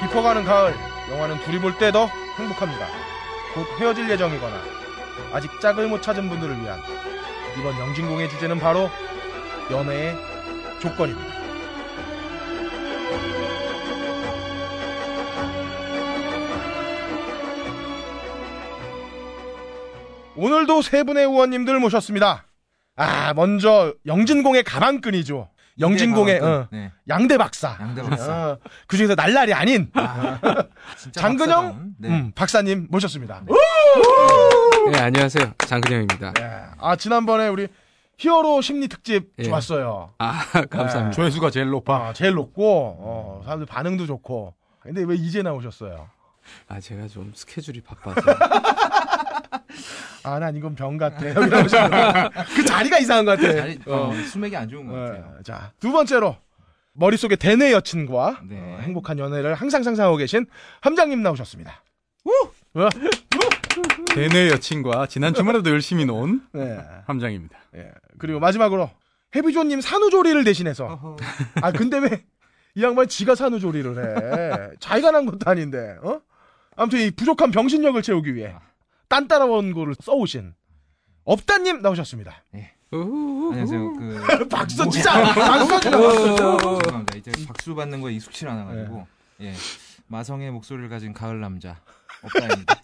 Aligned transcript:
깊어가는 0.00 0.44
가을 0.44 0.74
영화는 1.10 1.38
둘이 1.40 1.58
볼 1.58 1.78
때 1.78 1.90
더 1.92 2.06
행복합니다. 2.38 2.86
곧 3.54 3.66
헤어질 3.78 4.08
예정이거나 4.10 4.56
아직 5.32 5.50
짝을 5.60 5.88
못 5.88 6.02
찾은 6.02 6.28
분들을 6.28 6.60
위한 6.60 6.80
이번 7.58 7.78
영진공의 7.78 8.28
주제는 8.30 8.58
바로 8.58 8.88
연애의 9.70 10.16
조건입니다. 10.80 11.32
오늘도 20.36 20.82
세 20.82 21.02
분의 21.02 21.24
의원님들 21.24 21.78
모셨습니다. 21.78 22.46
아, 22.96 23.34
먼저 23.34 23.94
영진공의 24.06 24.64
가방끈이죠. 24.64 25.48
영진공의 25.78 26.40
어, 26.40 26.68
네. 26.70 26.92
양대 27.08 27.38
박사. 27.38 27.76
양대 27.80 28.02
박사. 28.02 28.32
어, 28.50 28.58
그 28.86 28.96
중에서 28.96 29.14
날라리 29.14 29.54
아닌 29.54 29.90
아, 29.94 30.38
장근영. 31.12 31.94
네. 31.98 32.08
음, 32.08 32.32
박사님 32.34 32.88
모셨습니다. 32.90 33.42
네, 34.92 34.98
안녕하세요. 34.98 35.54
장근영입니다. 35.58 36.32
네. 36.34 36.62
아 36.78 36.96
지난번에 36.96 37.48
우리 37.48 37.68
히어로 38.18 38.60
심리 38.60 38.88
특집 38.88 39.32
예. 39.38 39.44
좋았어요. 39.44 40.10
아, 40.18 40.44
감사합니다. 40.70 41.10
조회수가 41.10 41.50
제일 41.50 41.70
높아. 41.70 42.08
아, 42.08 42.12
제일 42.12 42.34
높고 42.34 42.96
어, 43.00 43.42
사람들 43.44 43.66
반응도 43.66 44.06
좋고. 44.06 44.54
근데 44.80 45.02
왜 45.04 45.14
이제 45.14 45.42
나오셨어요? 45.42 46.08
아, 46.68 46.80
제가 46.80 47.06
좀 47.08 47.32
스케줄이 47.34 47.80
바빠서. 47.80 48.20
아 50.24 50.38
난 50.38 50.54
이건 50.56 50.74
병 50.74 50.96
같아. 50.96 51.18
그 52.54 52.64
자리가 52.64 52.98
이상한 52.98 53.24
것 53.24 53.38
같아. 53.38 53.52
자리, 53.54 53.78
어, 53.86 54.12
수맥이 54.30 54.56
안 54.56 54.68
좋은 54.68 54.86
것 54.86 54.92
같아요. 54.94 55.34
어, 55.38 55.42
자, 55.42 55.72
두 55.80 55.90
번째로 55.92 56.36
머릿속에 56.94 57.36
대내 57.36 57.72
여친과 57.72 58.40
네. 58.48 58.56
어, 58.58 58.78
행복한 58.82 59.18
연애를 59.18 59.54
항상 59.54 59.82
상상하고 59.82 60.16
계신 60.16 60.46
함장님 60.80 61.22
나오셨습니다. 61.22 61.82
어? 62.24 62.88
대내 64.14 64.50
여친과 64.50 65.06
지난 65.06 65.34
주말에도 65.34 65.70
열심히 65.70 66.04
논 66.04 66.42
네. 66.52 66.78
함장입니다. 67.06 67.58
예. 67.76 67.90
그리고 68.18 68.38
마지막으로 68.40 68.90
해비조님 69.34 69.80
산후조리를 69.80 70.44
대신해서 70.44 70.84
어허. 70.86 71.16
아 71.62 71.72
근데 71.72 71.98
왜 71.98 72.24
이 72.74 72.82
양반 72.82 73.06
지가 73.06 73.34
산후조리를 73.34 73.98
해 73.98 74.70
자기가 74.80 75.10
난 75.10 75.26
것도 75.26 75.50
아닌데 75.50 75.94
어 76.02 76.22
아무튼 76.74 77.00
이 77.00 77.10
부족한 77.10 77.50
병신력을 77.50 78.00
채우기 78.00 78.34
위해 78.34 78.54
딴 79.12 79.28
따라 79.28 79.44
원고를 79.44 79.94
써오신 80.00 80.54
업다님 81.24 81.82
나오셨습니다. 81.82 82.44
우후후후. 82.90 83.50
안녕하세요. 83.50 83.92
그 83.92 84.48
박수 84.48 84.88
치자! 84.88 85.34
박수 85.34 85.68
박수 85.68 85.80
치자 85.82 86.48
어, 86.54 86.78
죄송합니다. 86.80 87.18
이제 87.18 87.30
박수 87.46 87.74
받는 87.74 88.00
거에 88.00 88.14
익숙치 88.14 88.46
않아 88.46 88.64
가지고. 88.64 89.06
예. 89.42 89.52
마성의 90.06 90.50
목소리를 90.52 90.88
가진 90.88 91.12
가을 91.12 91.40
남자. 91.40 91.78
없다입니다. 92.22 92.74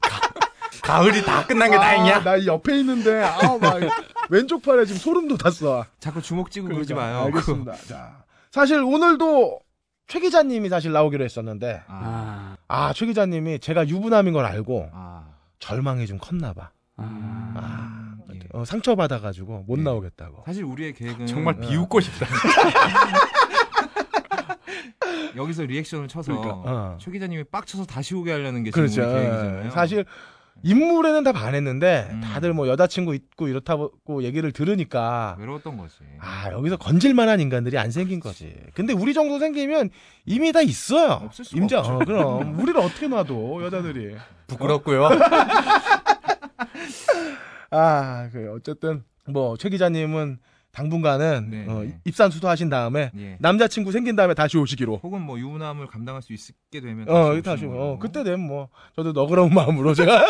가을이 0.84 1.22
다 1.22 1.46
끝난 1.46 1.70
게 1.70 1.76
다행이야. 1.76 2.22
나이 2.22 2.46
옆에 2.46 2.78
있는데. 2.80 3.22
아막 3.22 3.76
왼쪽 4.30 4.62
팔에 4.62 4.86
지금 4.86 4.98
소름 4.98 5.28
돋았어. 5.28 5.84
자꾸 6.00 6.22
주먹 6.22 6.50
쥐고 6.50 6.68
그러지 6.68 6.94
그러니까, 6.94 7.12
마요. 7.14 7.26
알겠습니다. 7.26 7.76
자 7.88 8.24
사실 8.50 8.78
오늘도 8.82 9.60
최 10.06 10.18
기자님이 10.18 10.70
사실 10.70 10.92
나오기로 10.92 11.22
했었는데. 11.22 11.82
아, 11.88 12.56
아, 12.68 12.86
아최 12.88 13.04
기자님이 13.04 13.58
제가 13.58 13.86
유부남인 13.86 14.32
걸 14.32 14.46
알고 14.46 14.88
아, 14.94 15.31
절망이 15.62 16.06
좀 16.08 16.18
컸나 16.18 16.52
봐 16.52 16.70
아. 16.96 17.54
아, 17.56 18.16
예. 18.34 18.40
어, 18.52 18.64
상처 18.64 18.96
받아가지고 18.96 19.64
못 19.66 19.78
예. 19.78 19.82
나오겠다고. 19.82 20.42
사실 20.44 20.64
우리의 20.64 20.92
계획은 20.92 21.26
정말 21.26 21.54
어. 21.54 21.58
비웃고 21.60 22.00
싶다. 22.00 22.26
여기서 25.36 25.62
리액션을 25.62 26.08
쳐서 26.08 26.32
그러니까, 26.32 26.54
어. 26.70 26.98
최 27.00 27.10
기자님이 27.12 27.44
빡쳐서 27.44 27.86
다시 27.86 28.14
오게 28.14 28.32
하려는 28.32 28.64
게 28.64 28.70
지금 28.70 28.82
그렇죠. 28.82 29.02
우리 29.02 29.12
계획이잖아요. 29.12 29.70
사실 29.70 30.04
인물에는 30.64 31.24
다 31.24 31.32
반했는데 31.32 32.08
음. 32.10 32.20
다들 32.20 32.52
뭐 32.52 32.68
여자친구 32.68 33.14
있고 33.14 33.48
이렇다고 33.48 34.22
얘기를 34.24 34.52
들으니까 34.52 35.36
외로웠던 35.38 35.76
거지. 35.78 35.96
아 36.20 36.50
여기서 36.52 36.76
건질만한 36.76 37.40
인간들이 37.40 37.78
안 37.78 37.90
생긴 37.90 38.20
거지. 38.20 38.54
근데 38.74 38.92
우리 38.92 39.14
정도 39.14 39.38
생기면 39.38 39.88
이미 40.26 40.52
다 40.52 40.60
있어요. 40.60 41.12
없을 41.12 41.44
수가 41.44 41.60
임자. 41.60 41.78
없죠. 41.80 41.92
어, 41.94 41.98
그럼 42.04 42.58
우리를 42.60 42.78
어떻게 42.80 43.08
놔둬 43.08 43.62
여자들이. 43.64 44.16
부끄럽고요. 44.52 45.08
아, 47.70 48.28
그 48.32 48.52
어쨌든 48.54 49.04
뭐 49.28 49.56
최 49.56 49.68
기자님은 49.68 50.38
당분간은 50.72 51.50
네, 51.50 51.66
어, 51.68 51.82
네. 51.82 51.98
입산 52.04 52.30
수도 52.30 52.48
하신 52.48 52.70
다음에 52.70 53.10
예. 53.18 53.36
남자친구 53.40 53.92
생긴 53.92 54.16
다음에 54.16 54.32
다시 54.34 54.56
오시기로. 54.56 55.00
혹은 55.02 55.20
뭐 55.20 55.38
유부남을 55.38 55.86
감당할 55.86 56.22
수 56.22 56.32
있게 56.32 56.80
되면 56.80 57.08
어, 57.10 57.28
다시 57.30 57.42
다시, 57.42 57.64
오시는 57.66 57.80
어. 57.80 57.98
그때 57.98 58.24
되면 58.24 58.40
뭐, 58.40 58.68
저도 58.96 59.12
너그러운 59.12 59.52
마음으로 59.54 59.92
제가 59.94 60.24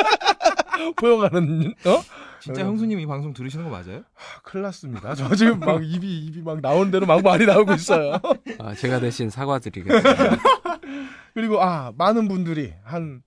포용하는, 0.96 1.74
어? 1.86 2.02
진짜 2.40 2.64
형수님 2.64 2.98
이 2.98 3.06
방송 3.06 3.32
들으시는 3.32 3.64
거 3.66 3.70
맞아요? 3.70 3.98
아, 3.98 4.40
큰일 4.42 4.62
났습니다. 4.64 5.14
저 5.14 5.32
지금 5.36 5.60
막 5.60 5.80
입이, 5.84 6.26
입이 6.26 6.42
막 6.42 6.60
나오는 6.60 6.90
대로 6.90 7.06
막 7.06 7.22
말이 7.22 7.46
나오고 7.46 7.74
있어요. 7.74 8.18
아, 8.58 8.74
제가 8.74 8.98
대신 8.98 9.30
사과드리겠습니다. 9.30 10.36
그리고, 11.34 11.62
아, 11.62 11.92
많은 11.96 12.26
분들이, 12.26 12.72
한, 12.82 13.22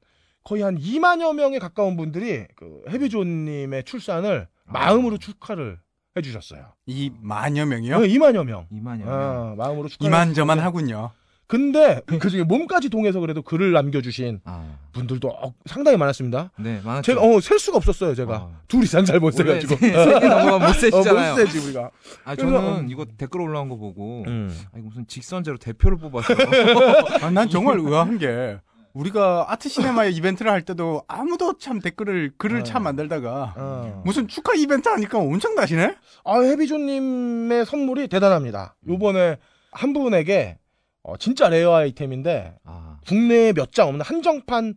거의 0.46 0.62
한 0.62 0.78
2만여 0.78 1.34
명에 1.36 1.58
가까운 1.60 1.98
분들이, 1.98 2.46
그, 2.56 2.82
해비조님의 2.90 3.84
출산을 3.84 4.48
아. 4.68 4.72
마음으로 4.72 5.18
축하를 5.18 5.80
해주셨어요. 6.16 6.68
이 6.86 7.12
만여 7.20 7.66
명이요? 7.66 7.96
어, 7.96 8.00
2만여 8.02 8.46
명. 8.46 8.68
이만여. 8.72 9.06
어, 9.08 9.56
마음으로 9.58 9.88
축하. 9.90 10.06
이만저만 10.06 10.60
하군요. 10.60 11.10
근데, 11.48 12.00
그 12.06 12.30
중에 12.30 12.44
몸까지 12.44 12.90
동해서 12.90 13.20
그래도 13.20 13.42
글을 13.42 13.72
남겨주신 13.72 14.42
아, 14.46 14.78
분들도 14.94 15.28
어, 15.30 15.54
상당히 15.66 15.98
많았습니다. 15.98 16.52
네, 16.60 16.80
많았죠. 16.84 17.12
제가, 17.14 17.22
어, 17.22 17.40
셀 17.40 17.58
수가 17.60 17.78
없었어요, 17.78 18.14
제가. 18.14 18.38
어. 18.38 18.60
둘 18.68 18.84
이상 18.84 19.04
잘 19.04 19.20
못 19.20 19.32
세가지고. 19.32 19.76
세- 19.78 19.92
세개 19.92 20.28
넘어가면 20.28 20.60
못 20.60 20.66
어, 20.70 20.74
세시잖아요. 20.74 21.32
못 21.32 21.38
세지, 21.38 21.58
우리가. 21.66 21.90
아, 22.24 22.36
그래서, 22.36 22.52
저는 22.52 22.86
어. 22.86 22.86
이거 22.88 23.06
댓글 23.18 23.42
올라온 23.42 23.68
거 23.70 23.78
보고 23.78 24.24
음. 24.28 24.50
아, 24.74 24.78
이거 24.78 24.88
무슨 24.90 25.08
직선제로 25.08 25.58
대표를 25.58 25.98
뽑았어. 25.98 26.34
아, 27.26 27.30
난 27.32 27.50
정말 27.50 27.80
의아한 27.80 28.18
게 28.20 28.58
우리가 28.96 29.46
아트 29.50 29.70
시네마의 29.70 30.14
이벤트를 30.16 30.52
할 30.52 30.62
때도 30.64 31.04
아무도 31.08 31.58
참 31.58 31.80
댓글을 31.80 32.32
글을 32.38 32.62
어. 32.62 32.64
참 32.64 32.84
만들다가 32.84 33.54
어. 33.58 34.02
무슨 34.06 34.28
축하 34.28 34.54
이벤트 34.56 34.88
하니까 34.90 35.20
엄청 35.20 35.56
다시네? 35.56 35.96
아, 36.24 36.40
해비조님의 36.40 37.66
선물이 37.66 38.08
대단합니다. 38.08 38.76
요번에 38.88 39.38
한 39.72 39.94
분에게 39.94 40.58
어, 41.04 41.18
진짜 41.18 41.50
레어 41.50 41.76
아이템인데 41.76 42.56
아, 42.64 42.98
국내에 43.08 43.54
몇 43.54 43.72
장 43.72 43.88
없는 43.90 44.06
한정판 44.06 44.76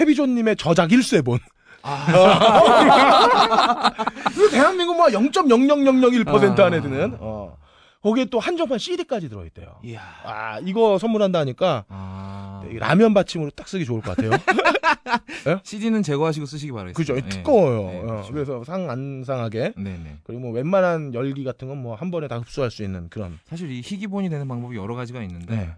해비조님의 0.00 0.56
저작 0.56 0.92
일쇄본. 0.92 1.38
그 4.34 4.50
대한민국 4.50 4.96
뭐 4.96 5.06
0.00001% 5.06 6.58
안에 6.60 6.80
드는. 6.80 7.16
어. 7.20 7.56
거기에 8.02 8.24
또 8.26 8.38
한정판 8.40 8.78
CD까지 8.78 9.28
들어있대요. 9.28 9.80
이야. 9.84 10.00
아, 10.24 10.58
이거 10.64 10.98
선물한다 10.98 11.38
하니까 11.40 11.84
아. 11.88 12.45
이 12.70 12.78
라면 12.78 13.14
받침으로 13.14 13.50
딱 13.50 13.68
쓰기 13.68 13.84
좋을 13.84 14.00
것 14.02 14.16
같아요. 14.16 14.30
CD는 15.64 16.02
제거하시고 16.02 16.46
쓰시기 16.46 16.72
바라겠습니다. 16.72 17.14
그죠? 17.14 17.24
예. 17.24 17.28
두꺼워요. 17.28 17.82
네, 17.90 17.98
어, 17.98 18.06
그렇죠. 18.06 18.32
그래서 18.32 18.64
상 18.64 18.90
안 18.90 19.24
상하게. 19.24 19.72
네, 19.76 19.98
네. 20.02 20.16
그리고 20.24 20.40
뭐 20.42 20.52
웬만한 20.52 21.14
열기 21.14 21.44
같은 21.44 21.68
건 21.68 21.78
뭐 21.78 21.94
한 21.96 22.10
번에 22.10 22.28
다 22.28 22.38
흡수할 22.38 22.70
수 22.70 22.82
있는 22.82 23.08
그런. 23.08 23.38
사실 23.46 23.70
이 23.70 23.80
희귀본이 23.84 24.28
되는 24.28 24.46
방법이 24.48 24.76
여러 24.76 24.94
가지가 24.94 25.22
있는데 25.22 25.54
네. 25.56 25.74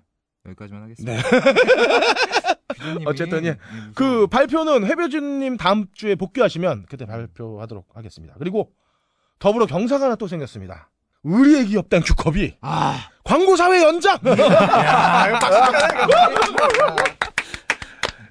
여기까지만 0.47 0.83
하겠습니다. 0.85 1.23
네. 1.23 3.05
어쨌든 3.07 3.45
예. 3.45 3.57
그 3.95 4.27
발표는 4.27 4.87
해배준님 4.87 5.57
다음 5.57 5.87
주에 5.93 6.15
복귀하시면 6.15 6.87
그때 6.89 7.07
발표하도록 7.07 7.87
하겠습니다. 7.95 8.35
그리고 8.39 8.73
더불어 9.39 9.67
경사가 9.67 10.07
하나 10.07 10.15
또 10.17 10.27
생겼습니다. 10.29 10.91
의리의 11.25 11.67
기업 11.67 11.89
땡큐컵이 11.89 12.57
아, 12.61 13.09
광고 13.29 13.57
사회 13.57 13.83
연장. 13.83 14.19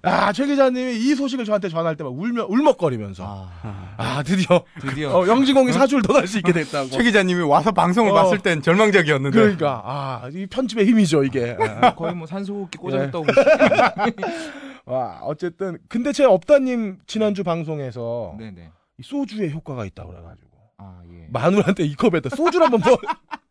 아, 0.03 0.31
최 0.31 0.45
기자님이 0.45 0.95
이 0.95 1.15
소식을 1.15 1.44
저한테 1.45 1.69
전할 1.69 1.95
때 1.97 2.03
막 2.03 2.13
울며 2.17 2.45
울먹거리면서 2.47 3.23
아, 3.27 3.94
아, 3.97 4.23
드디어 4.23 4.63
드디어 4.79 5.09
어, 5.11 5.27
영진공이 5.27 5.73
사주를 5.73 6.01
더 6.03 6.13
날 6.13 6.25
수 6.27 6.38
있게 6.38 6.51
됐다고. 6.53 6.89
최 6.89 7.03
기자님이 7.03 7.41
와서 7.41 7.71
방송을 7.71 8.11
어. 8.11 8.13
봤을 8.13 8.38
땐 8.39 8.61
절망적이었는데 8.61 9.38
그러니까 9.38 9.81
아, 9.85 10.29
이 10.31 10.45
편집의 10.47 10.85
힘이죠, 10.88 11.23
이게. 11.23 11.57
아. 11.59 11.93
거의 11.95 12.15
뭐 12.15 12.25
산소호흡기 12.25 12.77
예. 12.77 12.81
꽂아줬다고 12.81 13.25
와, 14.85 15.19
어쨌든 15.23 15.77
근데 15.89 16.13
제 16.13 16.23
업다님 16.23 17.00
지난주 17.07 17.43
방송에서 17.43 18.35
네, 18.39 18.51
네. 18.51 18.71
이 18.97 19.03
소주의 19.03 19.51
효과가 19.51 19.83
있다고 19.85 20.11
그래 20.11 20.21
가지고 20.23 20.47
아, 20.77 21.01
예. 21.11 21.27
마누라한테 21.29 21.83
이 21.83 21.95
컵에다 21.95 22.29
소주를 22.35 22.65
한번 22.67 22.79
뭐 22.85 22.97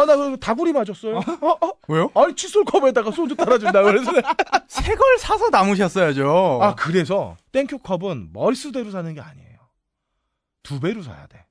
아, 0.00 0.04
나 0.06 0.16
그 0.16 0.36
다구리 0.40 0.72
맞았어요. 0.72 1.16
어, 1.18 1.48
어? 1.66 1.72
왜요? 1.88 2.10
아니, 2.14 2.34
칫솔 2.34 2.64
컵에다가 2.64 3.10
소주 3.10 3.34
따라준다. 3.36 3.82
그래서. 3.82 4.12
새 4.68 4.94
걸 4.94 5.18
사서 5.18 5.50
담으셨어야죠. 5.50 6.58
아, 6.62 6.74
그래서 6.74 7.36
땡큐 7.52 7.78
컵은 7.78 8.30
머릿수대로 8.32 8.90
사는 8.90 9.12
게 9.14 9.20
아니에요. 9.20 9.58
두 10.62 10.80
배로 10.80 11.02
사야 11.02 11.26
돼. 11.26 11.44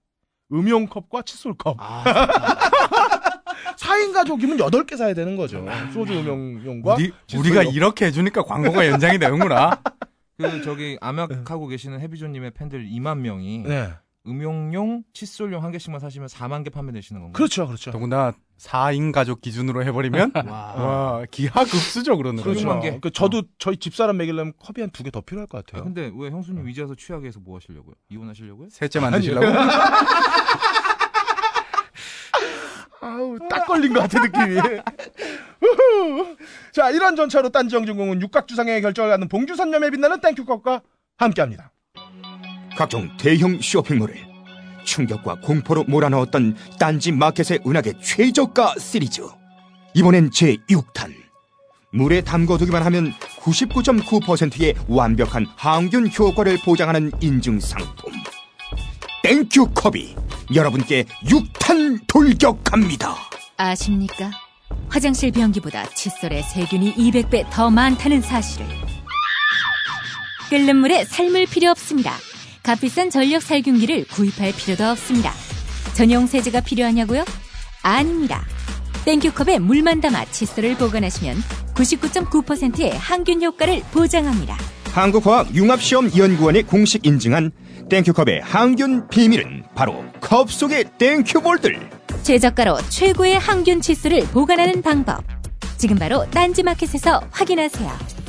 음용 0.51 0.88
컵과 0.88 1.22
칫솔 1.24 1.54
컵. 1.57 1.78
아, 1.80 2.04
4인 3.78 4.13
가족이면 4.13 4.57
8개 4.57 4.98
사야 4.98 5.13
되는 5.13 5.36
거죠. 5.36 5.66
소주 5.94 6.13
음용용과 6.19 6.95
우리, 6.95 7.12
칫솔용. 7.28 7.40
우리가 7.45 7.63
이렇게 7.63 8.06
해주니까 8.07 8.44
광고가 8.44 8.88
연장이 8.88 9.18
되는구나. 9.19 9.81
그 10.38 10.62
저기 10.63 10.98
암약하고 11.00 11.68
계시는 11.68 12.00
해비조님의 12.01 12.51
팬들 12.51 12.86
2만 12.90 13.19
명이 13.19 13.60
네. 13.68 13.94
음용용, 14.25 15.04
칫솔용 15.14 15.64
한 15.64 15.72
개씩만 15.72 16.00
사시면 16.00 16.28
4만 16.30 16.64
개 16.64 16.70
판매되시는 16.70 17.22
건가요? 17.22 17.34
그렇죠, 17.34 17.68
그렇죠. 17.68 17.92
더구나 17.92 18.34
4인 18.58 19.12
가족 19.12 19.42
기준으로 19.42 19.84
해버리면 19.84 20.31
와. 20.48 20.74
와 20.75 21.25
기하급수죠 21.30 22.16
그러는 22.18 22.42
그렇죠. 22.42 22.60
훌륭한 22.62 22.80
게. 22.81 23.00
그 23.02 23.12
저도 23.12 23.44
저희 23.58 23.75
집사람 23.78 24.18
먹이려면 24.18 24.54
컵이 24.60 24.75
한 24.81 24.92
두 24.92 25.04
개 25.04 25.12
더 25.12 25.20
필요할 25.22 25.48
것 25.48 25.58
아, 25.58 25.62
같아요. 25.62 25.84
근데 25.84 26.10
왜 26.16 26.30
형수님 26.30 26.70
이제 26.70 26.81
와서 26.84 26.96
취하게 26.96 27.28
해서 27.28 27.40
뭐 27.42 27.58
하시려고요? 27.58 27.96
이혼하시려고요? 28.10 28.70
셋째 28.72 29.00
만드시려고? 29.02 29.46
아우, 33.02 33.38
딱 33.50 33.66
걸린 33.66 33.94
것 33.94 34.00
같아, 34.00 34.22
느낌이. 34.24 34.62
자, 36.72 36.90
이런 36.90 37.18
전차로 37.18 37.50
딴지영진공은 37.50 38.22
육각주상의 38.22 38.81
결정을 38.81 39.10
갖는 39.12 39.28
봉주선념에 39.28 39.90
빛나는 39.90 40.22
땡큐컵과 40.22 40.81
함께합니다. 41.18 41.73
각종 42.75 43.10
대형 43.18 43.60
쇼핑몰을 43.62 44.34
충격과 44.86 45.36
공포로 45.36 45.86
몰아넣었던 45.86 46.56
딴지 46.80 47.12
마켓의 47.12 47.60
은하계 47.66 47.94
최저가 48.02 48.75
시리즈. 48.80 49.22
이번엔 49.94 50.30
제6탄. 50.31 51.14
물에 51.92 52.22
담궈두기만 52.22 52.84
하면 52.84 53.14
99.9%의 53.40 54.74
완벽한 54.88 55.46
항균 55.56 56.10
효과를 56.12 56.58
보장하는 56.66 57.12
인증 57.22 57.60
상품. 57.60 58.12
땡큐 59.22 59.69
컵이 59.74 60.16
여러분께 60.54 61.06
6탄 61.26 62.02
돌격합니다. 62.08 63.16
아십니까? 63.58 64.31
화장실 64.90 65.31
변기보다 65.31 65.88
칫솔의 65.90 66.44
세균이 66.44 66.96
200배 66.96 67.50
더 67.52 67.69
많다는 67.69 68.22
사실을. 68.22 68.66
끓는 70.50 70.78
물에 70.78 71.06
삶을 71.06 71.46
필요 71.46 71.69
없습니다. 71.69 72.14
값비싼 72.63 73.10
전력 73.10 73.42
살균기를 73.42 74.06
구입할 74.06 74.54
필요도 74.54 74.86
없습니다. 74.92 75.33
전용 75.94 76.25
세제가 76.25 76.62
필요하냐고요? 76.62 77.25
아닙니다. 77.83 78.45
땡큐컵에 79.04 79.60
물만 79.60 80.00
담아 80.00 80.25
칫솔을 80.31 80.77
보관하시면 80.77 81.36
99.9%의 81.75 82.98
항균 82.98 83.44
효과를 83.44 83.81
보장합니다. 83.92 84.57
한국화학융합시험연구원이 84.94 86.63
공식 86.63 87.06
인증한 87.06 87.51
땡큐컵의 87.89 88.42
항균 88.44 89.09
비밀은 89.09 89.66
바로 89.75 90.06
컵 90.21 90.50
속의 90.50 90.86
땡큐볼들. 90.98 91.89
최저가로 92.24 92.77
최고의 92.88 93.39
항균 93.39 93.81
칫솔을 93.81 94.27
보관하는 94.27 94.81
방법. 94.81 95.21
지금 95.77 95.98
바로 95.98 96.25
딴지마켓에서 96.31 97.27
확인하세요. 97.30 98.23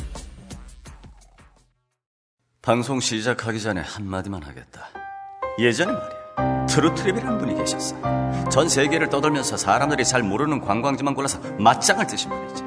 방송 2.64 2.99
시작하기 2.99 3.61
전에 3.61 3.82
한마디만 3.82 4.43
하겠다. 4.43 4.88
예전에 5.58 5.93
말이야. 5.93 6.66
트루트립이라는 6.66 7.37
분이 7.37 7.56
계셨어. 7.56 7.94
전 8.50 8.70
세계를 8.70 9.11
떠돌면서 9.11 9.58
사람들이 9.58 10.02
잘 10.02 10.22
모르는 10.22 10.62
관광지만 10.62 11.14
골라서 11.14 11.38
맞짱을 11.58 12.06
뜨신 12.06 12.31
분이지. 12.31 12.62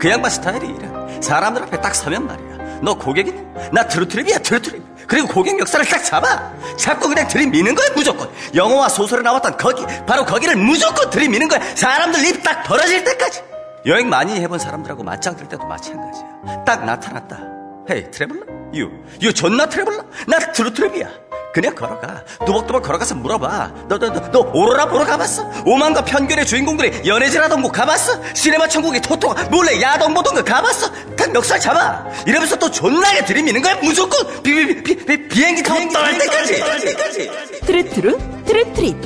그 0.00 0.08
양반 0.08 0.30
스타일이 0.30 0.68
이래. 0.68 0.88
사람들 1.20 1.64
앞에 1.64 1.82
딱 1.82 1.94
서면 1.94 2.26
말이야. 2.26 2.80
너 2.82 2.94
고객이냐? 2.94 3.70
나 3.72 3.86
트루트립이야, 3.86 4.38
트루트립. 4.38 4.82
그리고 5.06 5.28
고객 5.28 5.60
역사를 5.60 5.84
딱 5.84 6.02
잡아. 6.02 6.50
잡고 6.78 7.08
그냥 7.08 7.28
들이미는 7.28 7.74
거야, 7.74 7.88
무조건. 7.94 8.30
영화와 8.54 8.88
소설에 8.88 9.20
나왔던 9.20 9.58
거기, 9.58 9.84
바로 10.06 10.24
거기를 10.24 10.56
무조건 10.56 11.10
들이미는 11.10 11.48
거야. 11.48 11.60
사람들 11.76 12.24
입 12.24 12.42
딱 12.42 12.62
벌어질 12.62 13.04
때까지. 13.04 13.42
여행 13.84 14.08
많이 14.08 14.40
해본 14.40 14.58
사람들하고 14.58 15.02
맞짱 15.02 15.36
뜰 15.36 15.46
때도 15.46 15.66
마찬가지야. 15.66 16.64
딱 16.64 16.86
나타났다. 16.86 17.51
Hey, 17.90 18.10
traveler? 18.10 18.42
You, 18.74 18.90
you 19.22 19.32
존나 19.32 19.66
traveler? 19.68 20.04
나 20.26 20.38
트루트립이야. 20.38 21.32
그냥 21.52 21.74
걸어가. 21.74 22.24
뚜벅뚜벅 22.46 22.82
걸어가서 22.82 23.14
물어봐. 23.16 23.72
너, 23.88 23.98
너, 23.98 24.10
너, 24.10 24.30
너 24.30 24.40
오로라 24.54 24.86
보러 24.86 25.04
가봤어? 25.04 25.46
오만과 25.66 26.04
편견의 26.06 26.46
주인공들이 26.46 27.06
연애질하던 27.06 27.60
곳 27.60 27.72
가봤어? 27.72 28.20
시네마 28.34 28.68
천국의 28.68 29.02
토토가 29.02 29.44
몰래 29.50 29.78
야동 29.82 30.14
보던 30.14 30.34
거 30.34 30.42
가봤어? 30.42 30.90
딱 31.14 31.30
멱살 31.30 31.60
잡아. 31.60 32.06
이러면서 32.26 32.58
또 32.58 32.70
존나게 32.70 33.26
들이미는 33.26 33.60
거야, 33.60 33.74
무조건. 33.82 34.42
비, 34.42 34.54
비, 34.54 34.82
비, 34.82 34.96
비, 35.04 35.28
비행기 35.28 35.62
타고 35.62 35.80
떠날 35.92 36.16
때까지. 36.18 36.58
떠날 36.58 36.80
때까지. 36.80 37.30
트루트루 37.66 38.18
트루트립 38.46 38.96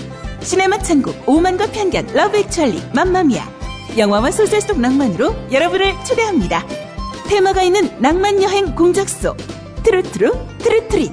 시네마 0.40 0.78
천국 0.78 1.20
오만과 1.28 1.66
편견 1.72 2.10
러브 2.14 2.38
액츄얼리 2.38 2.90
맘마미아 2.94 3.44
영화와 3.98 4.30
소설 4.30 4.60
속 4.60 4.78
낭만으로 4.80 5.34
여러분을 5.52 5.94
초대합니다 6.04 6.64
테마가 7.28 7.62
있는 7.62 8.00
낭만 8.00 8.42
여행 8.42 8.74
공작소 8.74 9.36
트루트루 9.82 10.32
트루트립 10.58 11.12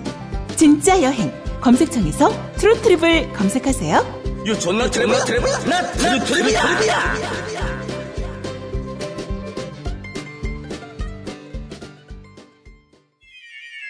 진짜 0.56 1.01
여행 1.01 1.31
검색창에서 1.62 2.30
트루트립을 2.57 3.33
검색하세요 3.33 4.24
You 4.45 4.59
존나 4.60 4.89
traveler? 4.89 5.24
Traveler? 5.24 5.57
나 5.69 5.81
트루트립이야. 5.94 7.63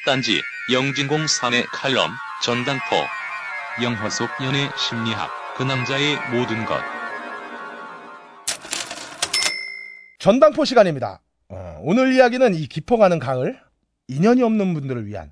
딴지 0.05 0.39
영진공 0.71 1.25
3의 1.25 1.65
칼럼 1.71 2.11
전당포 2.43 2.83
영화 3.81 4.09
속 4.11 4.29
연애 4.43 4.69
심리학 4.77 5.31
그 5.57 5.63
남자의 5.63 6.17
모든 6.29 6.65
것 6.65 6.79
전당포 10.19 10.65
시간입니다. 10.65 11.22
어, 11.53 11.79
오늘 11.83 12.13
이야기는 12.13 12.55
이 12.55 12.67
깊어가는 12.67 13.19
가을, 13.19 13.59
인연이 14.07 14.41
없는 14.41 14.73
분들을 14.73 15.05
위한 15.05 15.31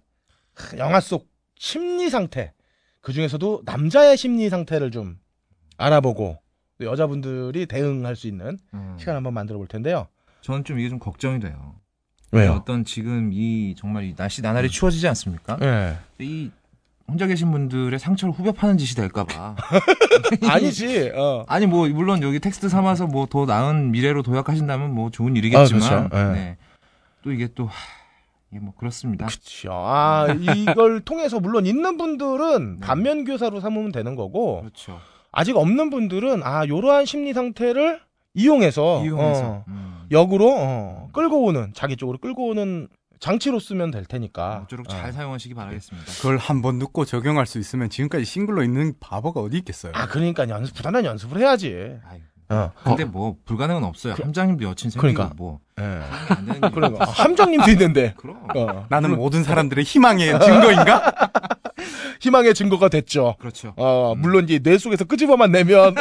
하, 0.53 0.77
영화 0.77 0.99
속 0.99 1.29
심리 1.57 2.09
상태, 2.09 2.53
그 3.01 3.13
중에서도 3.13 3.63
남자의 3.65 4.17
심리 4.17 4.49
상태를 4.49 4.91
좀 4.91 5.19
알아보고 5.77 6.37
또 6.79 6.85
여자분들이 6.85 7.65
대응할 7.65 8.15
수 8.15 8.27
있는 8.27 8.57
음. 8.73 8.95
시간 8.99 9.15
한번 9.15 9.33
만들어 9.33 9.57
볼 9.57 9.67
텐데요. 9.67 10.07
저는 10.41 10.63
좀 10.63 10.79
이게 10.79 10.89
좀 10.89 10.99
걱정이 10.99 11.39
돼요. 11.39 11.75
왜요? 12.31 12.53
어떤 12.53 12.85
지금 12.85 13.31
이 13.33 13.75
정말 13.77 14.05
이 14.05 14.15
날씨 14.15 14.41
나날이 14.41 14.69
추워지지 14.69 15.07
않습니까? 15.09 15.57
예. 15.61 15.97
이 16.19 16.49
혼자 17.11 17.27
계신 17.27 17.51
분들의 17.51 17.99
상처를 17.99 18.33
후벼 18.33 18.53
파는 18.53 18.77
짓이 18.77 18.95
될까봐. 18.95 19.55
아니지. 20.49 21.11
어. 21.13 21.43
아니 21.47 21.65
뭐 21.67 21.87
물론 21.89 22.23
여기 22.23 22.39
텍스트 22.39 22.69
삼아서 22.69 23.07
뭐 23.07 23.25
더 23.29 23.45
나은 23.45 23.91
미래로 23.91 24.23
도약하신다면 24.23 24.93
뭐 24.95 25.09
좋은 25.09 25.35
일이겠지만 25.35 25.83
아, 25.83 26.07
그렇죠. 26.09 26.17
예. 26.29 26.33
네. 26.33 26.57
또 27.23 27.31
이게 27.33 27.47
또 27.53 27.65
하, 27.65 27.71
이게 28.51 28.59
뭐 28.61 28.73
그렇습니다. 28.77 29.25
그렇죠. 29.25 29.71
아, 29.73 30.27
이걸 30.55 31.01
통해서 31.05 31.39
물론 31.41 31.65
있는 31.65 31.97
분들은 31.97 32.79
반면 32.79 33.25
교사로 33.25 33.59
삼으면 33.59 33.91
되는 33.91 34.15
거고 34.15 34.61
그렇죠. 34.61 34.99
아직 35.33 35.55
없는 35.57 35.89
분들은 35.89 36.41
아, 36.43 36.65
요러한 36.67 37.05
심리 37.05 37.33
상태를 37.33 37.99
이용해서 38.33 39.03
이용해서 39.05 39.43
어, 39.43 39.63
음. 39.67 40.01
역으로 40.11 40.53
어, 40.57 41.09
끌고 41.13 41.43
오는 41.43 41.71
자기 41.73 41.95
쪽으로 41.97 42.17
끌고 42.19 42.47
오는 42.49 42.87
장치로 43.21 43.59
쓰면 43.59 43.91
될 43.91 44.03
테니까. 44.03 44.61
모쪼록 44.61 44.87
어. 44.87 44.89
잘 44.89 45.13
사용하시기 45.13 45.53
바라겠습니다. 45.53 46.11
그걸 46.13 46.37
한번 46.37 46.79
듣고 46.79 47.05
적용할 47.05 47.45
수 47.45 47.59
있으면 47.59 47.89
지금까지 47.89 48.25
싱글로 48.25 48.63
있는 48.63 48.93
바보가 48.99 49.39
어디 49.39 49.57
있겠어요. 49.59 49.93
아, 49.95 50.07
그러니까 50.07 50.49
연습 50.49 50.75
부단한 50.75 51.05
연습을 51.05 51.39
해야지. 51.39 51.97
아유, 52.09 52.19
어. 52.49 52.71
근데 52.83 53.05
뭐 53.05 53.37
불가능은 53.45 53.83
없어요. 53.83 54.15
함장님도 54.15 54.65
여친 54.65 54.89
생기고 54.89 55.13
그러니까. 55.13 55.35
뭐 55.37 55.59
예. 55.79 56.01
그러니까 56.73 57.05
아, 57.05 57.09
함장님도 57.11 57.69
있는데. 57.71 58.15
그럼 58.17 58.43
어. 58.55 58.87
나는 58.89 59.15
모든 59.15 59.43
사람들의 59.43 59.83
희망의 59.83 60.39
증거인가? 60.39 61.13
희망의 62.21 62.55
증거가 62.55 62.89
됐죠. 62.89 63.35
그렇죠. 63.39 63.73
어, 63.77 64.15
물론 64.17 64.45
이제 64.45 64.57
뇌 64.59 64.79
속에서 64.79 65.05
끄집어만 65.05 65.51
내면 65.51 65.95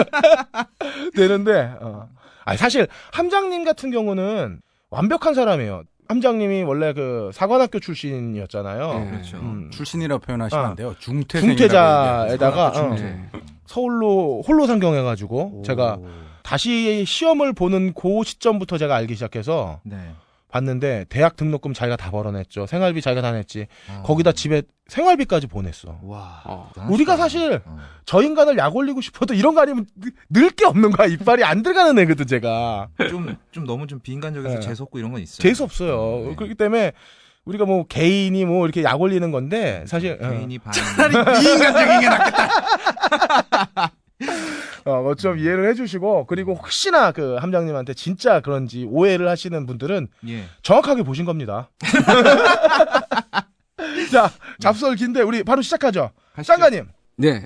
되는데, 1.15 1.75
어. 1.81 2.09
아니, 2.45 2.59
사실, 2.59 2.89
함장님 3.13 3.65
같은 3.65 3.91
경우는 3.91 4.61
완벽한 4.91 5.35
사람이에요. 5.35 5.85
함장님이 6.11 6.65
원래 6.65 6.93
그 6.93 7.31
사관학교 7.33 7.79
출신이었잖아요. 7.79 8.99
네. 8.99 9.11
그렇죠. 9.13 9.37
음, 9.37 9.71
출신이라고 9.73 10.21
표현하시면 10.21 10.65
아. 10.65 10.69
안 10.71 10.75
돼요. 10.75 10.93
중퇴생이라고 10.99 11.57
중퇴자에다가. 11.57 12.67
어. 12.69 12.73
중퇴. 12.73 13.17
서울로 13.67 14.43
홀로 14.45 14.67
상경해가지고, 14.67 15.63
제가 15.65 15.99
오. 16.01 16.09
다시 16.43 17.05
시험을 17.07 17.53
보는 17.53 17.93
그 17.95 18.25
시점부터 18.25 18.77
제가 18.77 18.97
알기 18.97 19.15
시작해서 19.15 19.79
네. 19.85 19.97
봤는데, 20.51 21.07
대학 21.09 21.37
등록금 21.37 21.73
자기가 21.75 21.97
다 21.97 22.11
벌어냈죠. 22.11 22.67
생활비 22.67 23.01
자기가 23.01 23.23
다 23.23 23.33
냈지. 23.33 23.67
어. 23.89 24.03
거기다 24.05 24.33
집에 24.33 24.63
생활비까지 24.89 25.47
보냈어. 25.47 25.99
와. 26.03 26.43
어. 26.45 26.71
우리가 26.89 27.17
사실 27.17 27.61
어. 27.65 27.79
저 28.05 28.23
인간을 28.23 28.59
약 28.59 28.75
올리고 28.75 29.01
싶어도 29.01 29.35
이런 29.35 29.55
거 29.55 29.61
아니면 29.63 29.87
늘 30.29 30.51
게 30.51 30.65
없는 30.67 30.91
거야. 30.91 31.07
이빨이 31.07 31.45
안 31.45 31.63
들어가는 31.63 31.97
애거든, 32.03 32.27
제가. 32.27 32.89
좀, 33.09 33.37
좀 33.53 33.65
너무 33.67 33.87
좀 33.87 34.01
비인간적에서 34.01 34.57
네. 34.57 34.61
재수 34.61 34.83
없고 34.83 34.99
이런 34.99 35.13
건 35.13 35.21
있어요. 35.23 35.39
재수 35.39 35.63
없어요. 35.65 36.29
네. 36.31 36.35
그렇기 36.37 36.55
때문에 36.57 36.93
우리가 37.45 37.65
뭐 37.65 37.85
개인이 37.87 38.45
뭐 38.45 38.67
이렇게 38.67 38.83
약 38.83 39.01
올리는 39.01 39.31
건데 39.31 39.85
사실 39.87 40.19
어, 40.21 40.29
개인이 40.29 40.59
반 40.59 40.73
비인간적인 41.41 42.01
게 42.01 42.09
낫겠다. 42.09 43.93
어, 44.85 45.03
뭐좀 45.03 45.39
이해를 45.39 45.69
해주시고 45.71 46.27
그리고 46.27 46.55
혹시나 46.55 47.13
그 47.13 47.37
함장님한테 47.37 47.95
진짜 47.95 48.41
그런지 48.41 48.87
오해를 48.89 49.29
하시는 49.29 49.67
분들은 49.67 50.09
예. 50.29 50.45
정확하게 50.63 51.03
보신 51.03 51.25
겁니다. 51.25 51.71
자 54.13 54.31
잡설 54.59 54.97
긴데 54.97 55.23
우리 55.23 55.43
바로 55.43 55.63
시작하죠. 55.63 56.11
가시죠. 56.35 56.53
짱가님 56.53 56.89
네. 57.17 57.43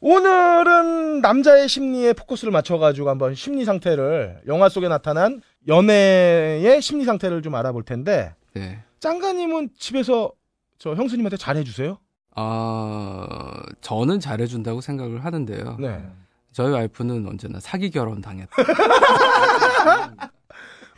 오늘은 0.00 1.20
남자의 1.20 1.68
심리에 1.68 2.12
포커스를 2.12 2.52
맞춰가지고 2.52 3.10
한번 3.10 3.34
심리 3.34 3.64
상태를 3.64 4.42
영화 4.46 4.68
속에 4.68 4.88
나타난 4.88 5.42
연애의 5.66 6.80
심리 6.80 7.04
상태를 7.04 7.42
좀 7.42 7.54
알아볼 7.56 7.84
텐데 7.84 8.34
네. 8.54 8.78
짱가님은 9.00 9.70
집에서 9.78 10.32
저 10.78 10.94
형수님한테 10.94 11.36
잘해주세요? 11.36 11.98
아, 12.34 13.62
저는 13.80 14.20
잘해준다고 14.20 14.80
생각을 14.80 15.24
하는데요. 15.24 15.76
네. 15.80 16.04
저희 16.52 16.72
와이프는 16.72 17.26
언제나 17.26 17.60
사기 17.60 17.90
결혼 17.90 18.20
당했다. 18.20 18.50